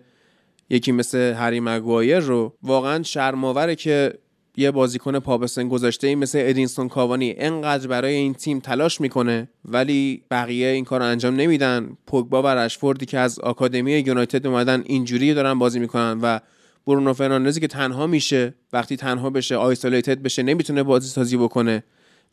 یکی 0.70 0.92
مثل 0.92 1.18
هری 1.18 1.60
مگوایر 1.60 2.20
رو. 2.20 2.54
واقعا 2.64 3.04
شرماوره 3.04 3.76
که 3.76 4.14
یه 4.58 4.72
بازیکن 4.72 5.20
پابسن 5.20 5.70
گذاشته 5.70 6.08
ای 6.08 6.16
مثل 6.16 6.40
ادینسون 6.42 6.88
کاوانی 6.90 7.36
انقدر 7.38 7.88
برای 7.88 8.14
این 8.14 8.34
تیم 8.34 8.60
تلاش 8.60 9.02
می‌کنه 9.02 9.50
ولی 9.66 10.24
بقیه 10.32 10.68
این 10.68 10.86
کار 10.86 11.02
انجام 11.02 11.36
نمیدن. 11.36 11.98
پوگبا 12.08 12.44
و 12.44 12.48
رشفوردی 12.48 13.06
که 13.06 13.20
از 13.20 13.40
آکادمی 13.40 13.92
یونایتد 13.92 14.48
اومدن 14.48 14.84
اینجوری 14.86 15.34
دارن 15.34 15.60
بازی 15.60 15.80
می‌کنن 15.80 16.20
و 16.22 16.40
برونو 16.88 17.14
فرناندزی 17.14 17.60
که 17.60 17.68
تنها 17.68 18.08
میشه 18.08 18.54
وقتی 18.74 18.98
تنها 18.98 19.30
بشه 19.30 19.56
آیسولیتد 19.56 20.22
بشه 20.22 20.44
نمی‌تونه 20.44 20.84
بازی 20.84 21.08
سازی 21.08 21.38
بکنه. 21.38 21.84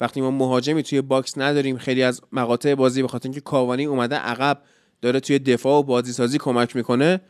وقتی 0.00 0.20
ما 0.20 0.30
مهاجمی 0.30 0.82
توی 0.82 1.00
box 1.00 1.38
نداریم 1.38 1.78
خیلی 1.78 2.02
از 2.02 2.20
مقاطع 2.32 2.74
بازی 2.74 3.02
به 3.02 3.08
خاطر 3.08 3.28
اینکه 3.28 3.40
کاوانی 3.40 3.84
اومده 3.84 4.16
عقب 4.16 4.62
داره 5.02 5.20
توی 5.20 5.38
دفاع 5.38 5.78
و 5.78 5.82
بازی 5.82 6.12
سازی 6.12 6.38
کمک 6.38 6.76
می‌کنه. 6.76 7.20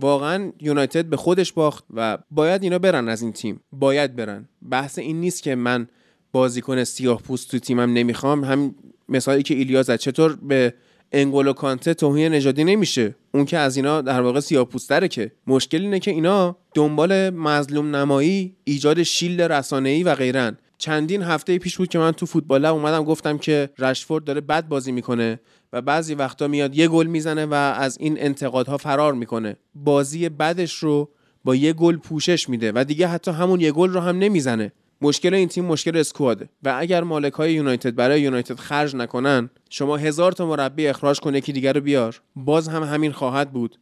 واقعا 0.00 0.52
یونایتد 0.60 1.04
به 1.04 1.16
خودش 1.16 1.52
باخت 1.52 1.84
و 1.94 2.18
باید 2.30 2.62
اینا 2.62 2.78
برن 2.78 3.08
از 3.08 3.22
این 3.22 3.32
تیم. 3.32 3.60
باید 3.72 4.16
برن. 4.16 4.48
بحث 4.70 4.98
این 4.98 5.20
نیست 5.20 5.42
که 5.42 5.54
من 5.54 5.88
بازیکن 6.32 6.84
سیاه 6.84 7.22
پوست 7.22 7.50
تو 7.50 7.58
تیمم 7.58 7.92
نمی‌خوام. 7.92 8.44
هم 8.44 8.74
مثالی 9.08 9.42
که 9.42 9.54
ایلیا 9.54 9.82
زد. 9.82 9.96
چطور 9.96 10.38
به 10.42 10.74
انگولو 11.12 11.52
کانته 11.52 11.94
توهین 11.94 12.32
نژادی 12.32 12.64
نمیشه؟ 12.64 13.14
اون 13.34 13.44
که 13.44 13.58
از 13.58 13.76
اینا 13.76 14.00
در 14.00 14.20
واقع 14.20 14.40
سیاه‌پوستره 14.40 15.08
که. 15.08 15.32
مشکل 15.46 15.80
اینه 15.80 15.98
که 15.98 16.10
اینا 16.10 16.56
دنبال 16.74 17.30
مظلوم 17.30 17.96
نمایی 17.96 18.56
ایجاد 18.64 19.02
shield 19.02 19.40
رسانه‌ای 19.40 20.02
و 20.02 20.14
غیرن. 20.14 20.58
چندین 20.78 21.22
هفته 21.22 21.58
پیش 21.58 21.76
بود 21.76 21.88
که 21.88 21.98
من 21.98 22.12
تو 22.12 22.26
فوتبال 22.26 22.64
اومدم 22.64 23.04
گفتم 23.04 23.38
که 23.38 23.70
رشفورد 23.78 24.24
داره 24.24 24.40
بد 24.40 24.68
بازی 24.68 24.92
می‌کنه. 24.92 25.40
و 25.72 25.82
بعضی 25.82 26.14
وقتا 26.14 26.48
میاد 26.48 26.76
یه 26.76 26.88
گل 26.88 27.06
می‌زنه 27.06 27.46
و 27.46 27.54
از 27.54 27.98
این 28.00 28.20
انتقادها 28.20 28.76
فرار 28.76 29.14
می‌کنه. 29.14 29.56
بازی 29.74 30.28
بدش 30.28 30.74
رو 30.74 31.08
با 31.44 31.54
یه 31.54 31.72
گل 31.72 31.96
پوشش 31.96 32.48
میده 32.48 32.72
و 32.74 32.84
دیگه 32.84 33.06
حتی 33.06 33.30
همون 33.30 33.60
یه 33.60 33.72
گل 33.72 33.90
رو 33.90 34.00
هم 34.00 34.18
نمی‌زنه. 34.18 34.72
مشکل 35.02 35.34
این 35.34 35.48
تیم 35.48 35.64
مشکل 35.64 35.96
اسکواده. 35.96 36.48
و 36.62 36.74
اگر 36.78 37.02
مالک 37.02 37.32
های 37.32 37.52
یونایتد 37.52 37.94
برای 37.94 38.20
یونایتد 38.20 38.58
خرج 38.58 38.96
نکنن 38.96 39.50
شما 39.70 39.96
هزار 39.96 40.32
تا 40.32 40.46
مربی 40.46 40.86
اخراج 40.86 41.20
کنه 41.20 41.40
که 41.40 41.52
دیگر 41.52 41.72
رو 41.72 41.80
بیار. 41.80 42.20
باز 42.36 42.68
هم 42.68 42.82
همین 42.82 43.12
خواهد 43.12 43.52
بود. 43.52 43.78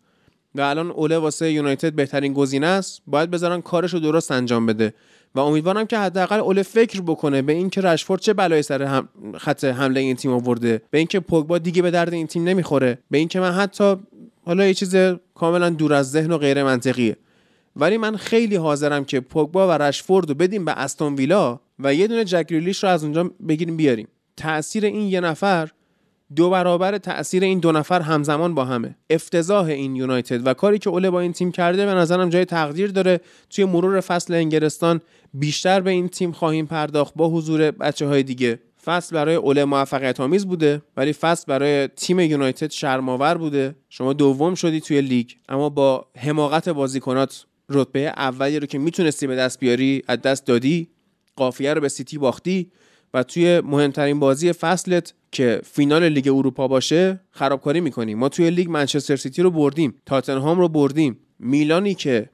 و 0.54 0.60
الان 0.60 0.90
اوله 0.90 1.18
واسه 1.18 1.52
یونایتد 1.52 1.92
بهترین 1.92 2.32
گزینه 2.32 2.66
است. 2.66 3.02
باید 3.06 3.30
بذارن 3.30 3.60
کارش 3.60 3.94
رو 3.94 4.00
درست 4.00 4.30
انجام 4.32 4.66
بده. 4.66 4.94
و 5.34 5.40
امیدوارم 5.40 5.86
که 5.86 5.98
حداقل 5.98 6.40
اوله 6.40 6.62
فکر 6.62 7.00
بکنه 7.00 7.42
به 7.42 7.52
اینکه 7.52 7.80
رشفورد 7.80 8.20
چه 8.20 8.32
بلایی 8.32 8.62
سر 8.62 8.82
هم 8.82 9.08
خط 9.38 9.64
حمله 9.64 10.00
این 10.00 10.16
تیم 10.16 10.32
آورده. 10.32 10.82
به 10.90 10.98
اینکه 10.98 11.20
پوگبا 11.20 11.58
دیگه 11.58 11.82
به 11.82 11.90
درد 11.90 12.12
این 12.12 12.26
تیم 12.26 12.44
نمی‌خوره. 12.44 12.98
به 13.10 13.18
اینکه 13.18 13.40
من 13.40 13.52
حتی 13.52 13.96
حالا 14.44 14.66
یه 14.66 14.74
چیز 14.74 14.96
کاملا 15.34 15.70
دور 15.70 15.94
از 15.94 16.10
ذهن 16.10 16.32
و 16.32 16.38
غیر 16.38 16.64
منطقیه. 16.64 17.16
ولی 17.76 17.98
من 17.98 18.16
خیلی 18.16 18.56
حاضرم 18.56 19.04
که 19.04 19.20
پوگبا 19.20 19.68
و 19.68 19.70
رشفورد 19.70 20.28
رو 20.28 20.34
بدیم 20.34 20.64
به 20.64 20.72
استون 20.72 21.14
ویلا 21.14 21.60
و 21.78 21.94
یه 21.94 22.06
دونه 22.06 22.24
جک 22.24 22.52
رو 22.82 22.88
از 22.88 23.04
اونجا 23.04 23.30
بگیریم 23.48 23.76
بیاریم. 23.76 24.08
تاثیر 24.36 24.84
این 24.84 25.08
یه 25.08 25.20
نفر 25.20 25.68
دو 26.36 26.50
برابر 26.50 26.98
تاثیر 26.98 27.42
این 27.42 27.58
دو 27.58 27.72
نفر 27.72 28.00
همزمان 28.00 28.54
با 28.54 28.64
همه. 28.64 28.94
افتضاح 29.10 29.66
این 29.66 29.96
یونایتد 29.96 30.46
و 30.46 30.54
کاری 30.54 30.78
که 30.78 30.90
اوله 30.90 31.10
با 31.10 31.20
این 31.20 31.32
تیم 31.32 31.52
کرده 31.52 31.86
به 31.86 31.94
نظرم 31.94 32.28
جای 32.30 32.44
تقدیر 32.44 32.90
داره 32.90 33.20
توی 33.50 33.64
مرور 33.64 34.00
فصل 34.00 34.34
انگلستان 34.34 35.00
بیشتر 35.34 35.80
به 35.80 35.90
این 35.90 36.08
تیم 36.08 36.32
خواهیم 36.32 36.66
پرداخت 36.66 37.14
با 37.16 37.28
حضور 37.28 37.70
بچه 37.70 38.06
های 38.06 38.22
دیگه. 38.22 38.58
فصل 38.84 39.16
برای 39.16 39.34
اوله 39.34 39.64
موفقیت 39.64 40.20
آمیز 40.20 40.46
بوده 40.46 40.82
ولی 40.96 41.12
فصل 41.12 41.44
برای 41.48 41.88
تیم 41.88 42.20
یونایتد 42.20 42.70
شرم‌آور 42.70 43.34
بوده. 43.34 43.74
شما 43.88 44.12
دوم 44.12 44.54
شدی 44.54 44.80
توی 44.80 45.00
لیگ 45.00 45.30
اما 45.48 45.68
با 45.68 46.06
حماقت 46.16 46.68
بازیکنات 46.68 47.46
رتبه 47.68 48.00
اولی 48.00 48.60
رو 48.60 48.66
که 48.66 48.78
می‌تونستی 48.78 49.26
به 49.26 49.36
دست 49.36 49.60
بیاری 49.60 50.02
از 50.08 50.22
دست 50.22 50.46
دادی 50.46 50.88
قافیه 51.36 51.74
رو 51.74 51.80
به 51.80 51.88
سیتی 51.88 52.18
باختی 52.18 52.70
و 53.14 53.22
توی 53.22 53.60
مهمترین 53.60 54.20
بازی 54.20 54.52
فصلت 54.52 55.14
که 55.32 55.60
فینال 55.64 56.08
لیگ 56.08 56.28
اروپا 56.28 56.68
باشه 56.68 57.20
خرابکاری 57.30 57.80
می‌کنی. 57.80 58.14
ما 58.14 58.28
توی 58.28 58.50
لیگ 58.50 58.70
منچستر 58.70 59.16
سیتی 59.16 59.42
رو 59.42 59.50
بردیم 59.50 59.94
تاتنهام 60.06 60.58
رو 60.58 60.68
بردیم. 60.68 61.18
میلانی 61.38 61.94
که 61.94 62.30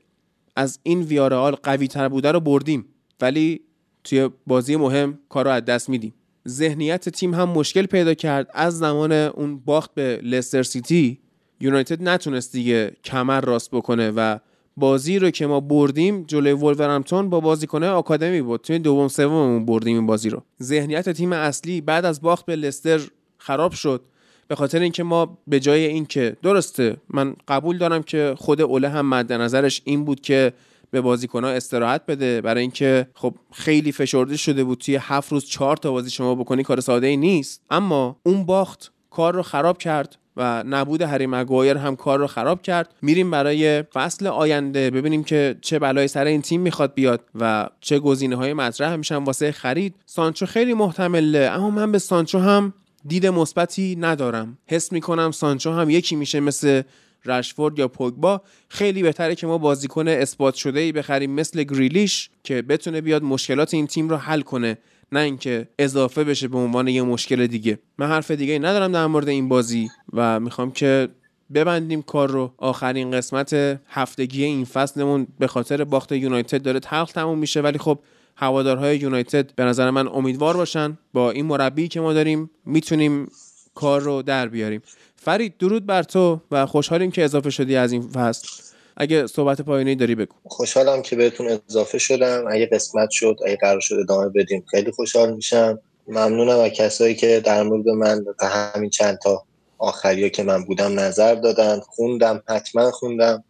از 0.56 0.78
این 0.82 1.02
ویارال 1.02 1.54
قوی 1.62 1.88
تر 1.88 2.08
بوده 2.08 2.32
رو 2.32 2.40
بردیم. 2.40 2.84
ولی 3.20 3.60
توی 4.04 4.30
بازی 4.46 4.76
مهم 4.76 5.18
کار 5.28 5.44
رو 5.44 5.50
از 5.50 5.64
دست 5.64 5.88
میدیم. 5.88 6.14
ذهنیت 6.48 7.08
تیم 7.08 7.34
هم 7.34 7.48
مشکل 7.48 7.86
پیدا 7.86 8.14
کرد. 8.14 8.50
از 8.54 8.78
زمان 8.78 9.12
اون 9.12 9.58
باخت 9.58 9.94
به 9.94 10.20
لستر 10.22 10.62
سیتی 10.62 11.18
یونایتد 11.60 12.08
نتونست 12.08 12.52
دیگه 12.52 12.92
کمر 13.04 13.40
راست 13.40 13.70
بکنه 13.70 14.10
و 14.10 14.38
بازی 14.76 15.18
رو 15.18 15.30
که 15.30 15.46
ما 15.46 15.60
بردیم 15.60 16.22
جلوی 16.22 16.52
ولورهمپتون 16.52 17.30
با 17.30 17.40
بازیکنه 17.40 17.88
آکادمی 17.88 18.42
بود. 18.42 18.60
توی 18.60 18.78
دوم 18.78 19.08
سوممون 19.08 19.66
بردیم 19.66 19.96
این 19.96 20.06
بازی 20.06 20.30
رو. 20.30 20.42
ذهنیت 20.62 21.08
تیم 21.08 21.32
اصلی 21.32 21.80
بعد 21.80 22.04
از 22.04 22.20
باخت 22.20 22.46
به 22.46 22.56
لستر 22.56 23.00
خراب 23.38 23.72
شد. 23.72 24.02
به 24.48 24.54
خاطر 24.54 24.80
اینکه 24.80 25.02
ما 25.02 25.38
به 25.46 25.60
جای 25.60 25.86
اینکه 25.86 26.36
درسته 26.42 26.96
من 27.08 27.36
قبول 27.48 27.78
دارم 27.78 28.02
که 28.02 28.34
خود 28.38 28.60
اوله 28.60 28.88
هم 28.88 29.08
مد 29.08 29.32
نظرش 29.32 29.82
این 29.84 30.04
بود 30.04 30.20
که 30.20 30.52
به 30.90 31.00
بازیکنها 31.00 31.50
استراحت 31.50 32.06
بده. 32.06 32.40
برای 32.40 32.60
اینکه 32.60 33.06
خب 33.14 33.34
خیلی 33.52 33.92
فشرده 33.92 34.36
شده 34.36 34.64
بود 34.64 34.78
توی 34.78 34.98
هفت 35.00 35.32
روز 35.32 35.44
چهار 35.44 35.76
تا 35.76 35.92
بازی 35.92 36.10
شما 36.10 36.34
بکنی 36.34 36.62
کار 36.62 36.80
ساده 36.80 37.06
ای 37.06 37.16
نیست. 37.16 37.62
اما 37.70 38.16
اون 38.22 38.46
باخت 38.46 38.92
کار 39.10 39.34
رو 39.34 39.42
خراب 39.42 39.78
کرد 39.78 40.18
و 40.36 40.64
نبود 40.66 41.02
هری 41.02 41.26
مگوایر 41.26 41.76
هم 41.76 41.96
کار 41.96 42.18
رو 42.18 42.26
خراب 42.26 42.62
کرد. 42.62 42.94
میریم 43.02 43.30
برای 43.30 43.82
فصل 43.82 44.26
آینده 44.26 44.90
ببینیم 44.90 45.24
که 45.24 45.56
چه 45.60 45.78
بلایی 45.78 46.08
سر 46.08 46.24
این 46.24 46.42
تیم 46.42 46.60
می‌خواد 46.60 46.94
بیاد 46.94 47.20
و 47.34 47.68
چه 47.80 47.98
گزینه 47.98 48.36
های 48.36 48.52
مطرح 48.52 48.96
میشن 48.96 49.16
واسه 49.16 49.52
خرید. 49.52 49.94
سانچو 50.06 50.46
خیلی 50.46 50.74
محتمله 50.74 51.38
اما 51.38 51.70
من 51.70 51.92
به 51.92 51.98
سانچو 51.98 52.38
هم 52.38 52.72
دید 53.06 53.26
مثبتی 53.26 53.96
ندارم. 54.00 54.58
حس 54.66 54.92
می‌کنم 54.92 55.30
سانچو 55.30 55.72
هم 55.72 55.90
یکی 55.90 56.16
میشه 56.16 56.40
مثل 56.40 56.82
رشفورد 57.24 57.78
یا 57.78 57.88
پوگبا. 57.88 58.42
خیلی 58.68 59.02
بهتره 59.02 59.34
که 59.34 59.46
ما 59.46 59.58
بازیکن 59.58 60.08
اثبات 60.08 60.54
شده 60.54 60.80
ای 60.80 60.92
بخریم 60.92 61.30
مثل 61.30 61.62
گریلیش 61.62 62.30
که 62.44 62.62
بتونه 62.62 63.00
بیاد 63.00 63.22
مشکلات 63.22 63.74
این 63.74 63.86
تیم 63.86 64.08
رو 64.08 64.16
حل 64.16 64.40
کنه 64.40 64.78
نه 65.12 65.20
اینکه 65.20 65.68
اضافه 65.78 66.24
بشه 66.24 66.48
به 66.48 66.58
عنوان 66.58 66.88
یه 66.88 67.02
مشکل 67.02 67.46
دیگه. 67.46 67.78
من 67.98 68.06
حرف 68.06 68.30
دیگه 68.30 68.58
ندارم 68.58 68.92
در 68.92 69.06
مورد 69.06 69.28
این 69.28 69.48
بازی 69.48 69.88
و 70.12 70.40
می‌خوام 70.40 70.70
که 70.70 71.08
ببندیم 71.54 72.02
کار 72.02 72.30
رو. 72.30 72.52
آخرین 72.56 73.10
قسمت 73.10 73.80
هفتگی 73.88 74.44
این 74.44 74.64
فصلمون 74.64 75.26
به 75.38 75.46
خاطر 75.46 75.84
باخت 75.84 76.12
یونایتد 76.12 76.62
داره 76.62 76.80
تلخ 76.80 77.12
تموم 77.12 77.38
میشه 77.38 77.60
ولی 77.60 77.78
خب 77.78 77.98
هوادارهای 78.36 78.96
یونایتد 78.96 79.54
به 79.54 79.64
نظر 79.64 79.90
من 79.90 80.08
امیدوار 80.08 80.56
باشن. 80.56 80.98
با 81.12 81.30
این 81.30 81.46
مربی 81.46 81.88
که 81.88 82.00
ما 82.00 82.12
داریم 82.12 82.50
می‌تونیم 82.66 83.30
کار 83.74 84.00
رو 84.00 84.22
در 84.22 84.48
بیاریم. 84.48 84.82
فرید 85.16 85.56
درود 85.58 85.86
بر 85.86 86.02
تو 86.02 86.40
و 86.50 86.66
خوشحالیم 86.66 87.10
که 87.10 87.24
اضافه 87.24 87.50
شدی 87.50 87.76
از 87.76 87.92
این 87.92 88.02
فصل. 88.02 88.48
اگه 88.96 89.26
صحبت 89.26 89.60
پایانی 89.60 89.94
داری 89.94 90.14
بگو. 90.14 90.34
خوشحالم 90.44 91.02
که 91.02 91.16
بهتون 91.16 91.58
اضافه 91.68 91.98
شدم. 91.98 92.44
اگه 92.50 92.66
قسمت 92.66 93.10
شد 93.10 93.36
اگه 93.46 93.56
قرار 93.56 93.80
شد 93.80 93.94
ادامه 93.94 94.28
بدیم 94.28 94.64
خیلی 94.70 94.90
خوشحال 94.90 95.34
میشم. 95.34 95.78
ممنونم 96.08 96.58
از 96.58 96.70
کسایی 96.70 97.14
که 97.14 97.40
در 97.44 97.62
مورد 97.62 97.88
من 97.88 98.24
تا 98.40 98.46
همین 98.46 98.90
چند 98.90 99.18
تا 99.18 99.42
آخریا 99.78 100.28
که 100.28 100.42
من 100.42 100.64
بودم 100.64 101.00
نظر 101.00 101.34
دادن. 101.34 101.80
خوندم 101.80 102.42
حتما 102.48 102.90
خوندم. 102.90 103.44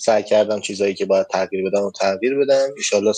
سعی 0.00 0.22
کردم 0.22 0.60
چیزایی 0.60 0.94
که 0.94 1.06
باید 1.06 1.26
تغییر 1.26 1.64
بدم 1.64 1.82
و 1.82 1.90
تغییر 1.90 2.38
بدم. 2.38 2.68
ایشالله 2.76 3.12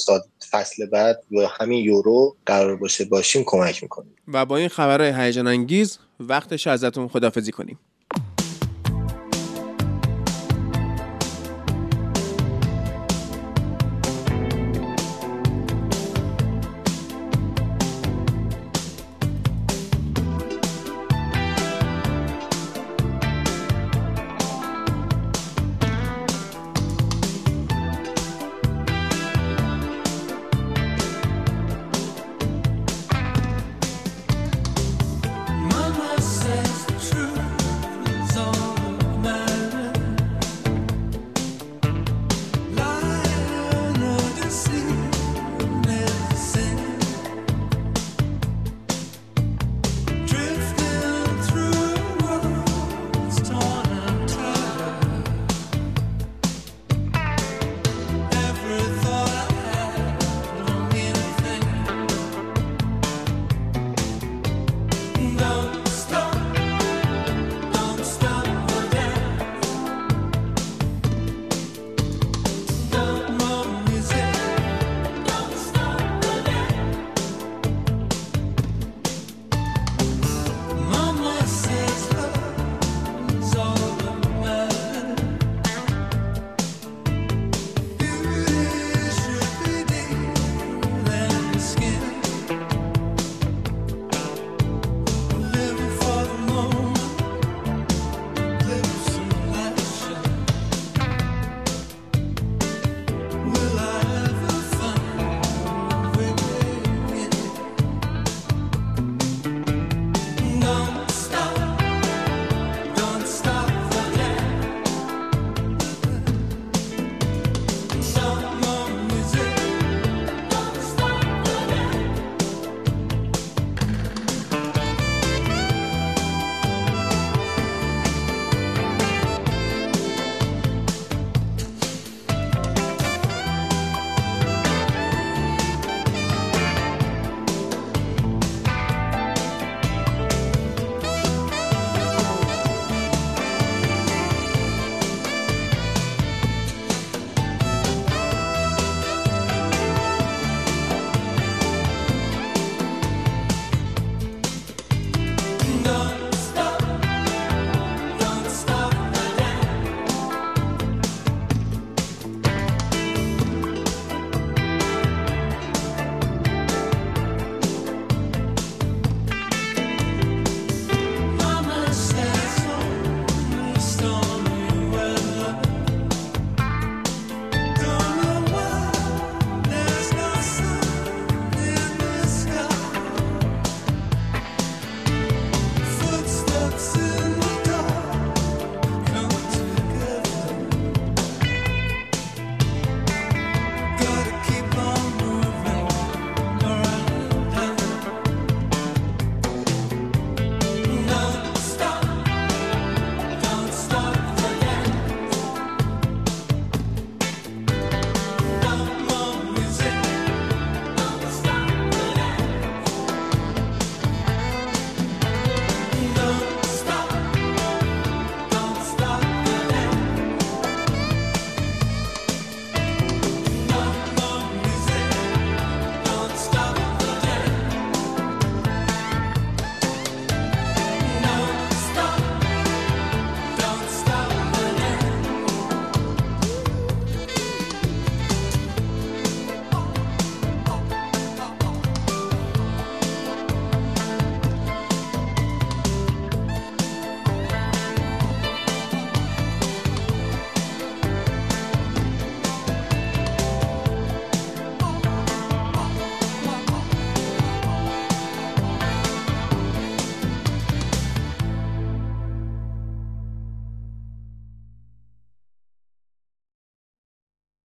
فصل 0.51 0.87
بعد 0.87 1.23
و 1.33 1.47
همین 1.47 1.85
یورو 1.85 2.37
قرار 2.47 2.77
باشه 2.77 3.05
باشیم 3.05 3.43
کمک 3.47 3.83
می‌کنیم. 3.83 4.15
و 4.29 4.47
با 4.47 4.57
این 4.57 4.69
خبرهای 4.69 5.13
هیجان 5.17 5.47
انگیز 5.47 5.99
وقتش 6.21 6.67
ازتون 6.67 7.09
خدافزی 7.09 7.53
کنیم. 7.53 7.79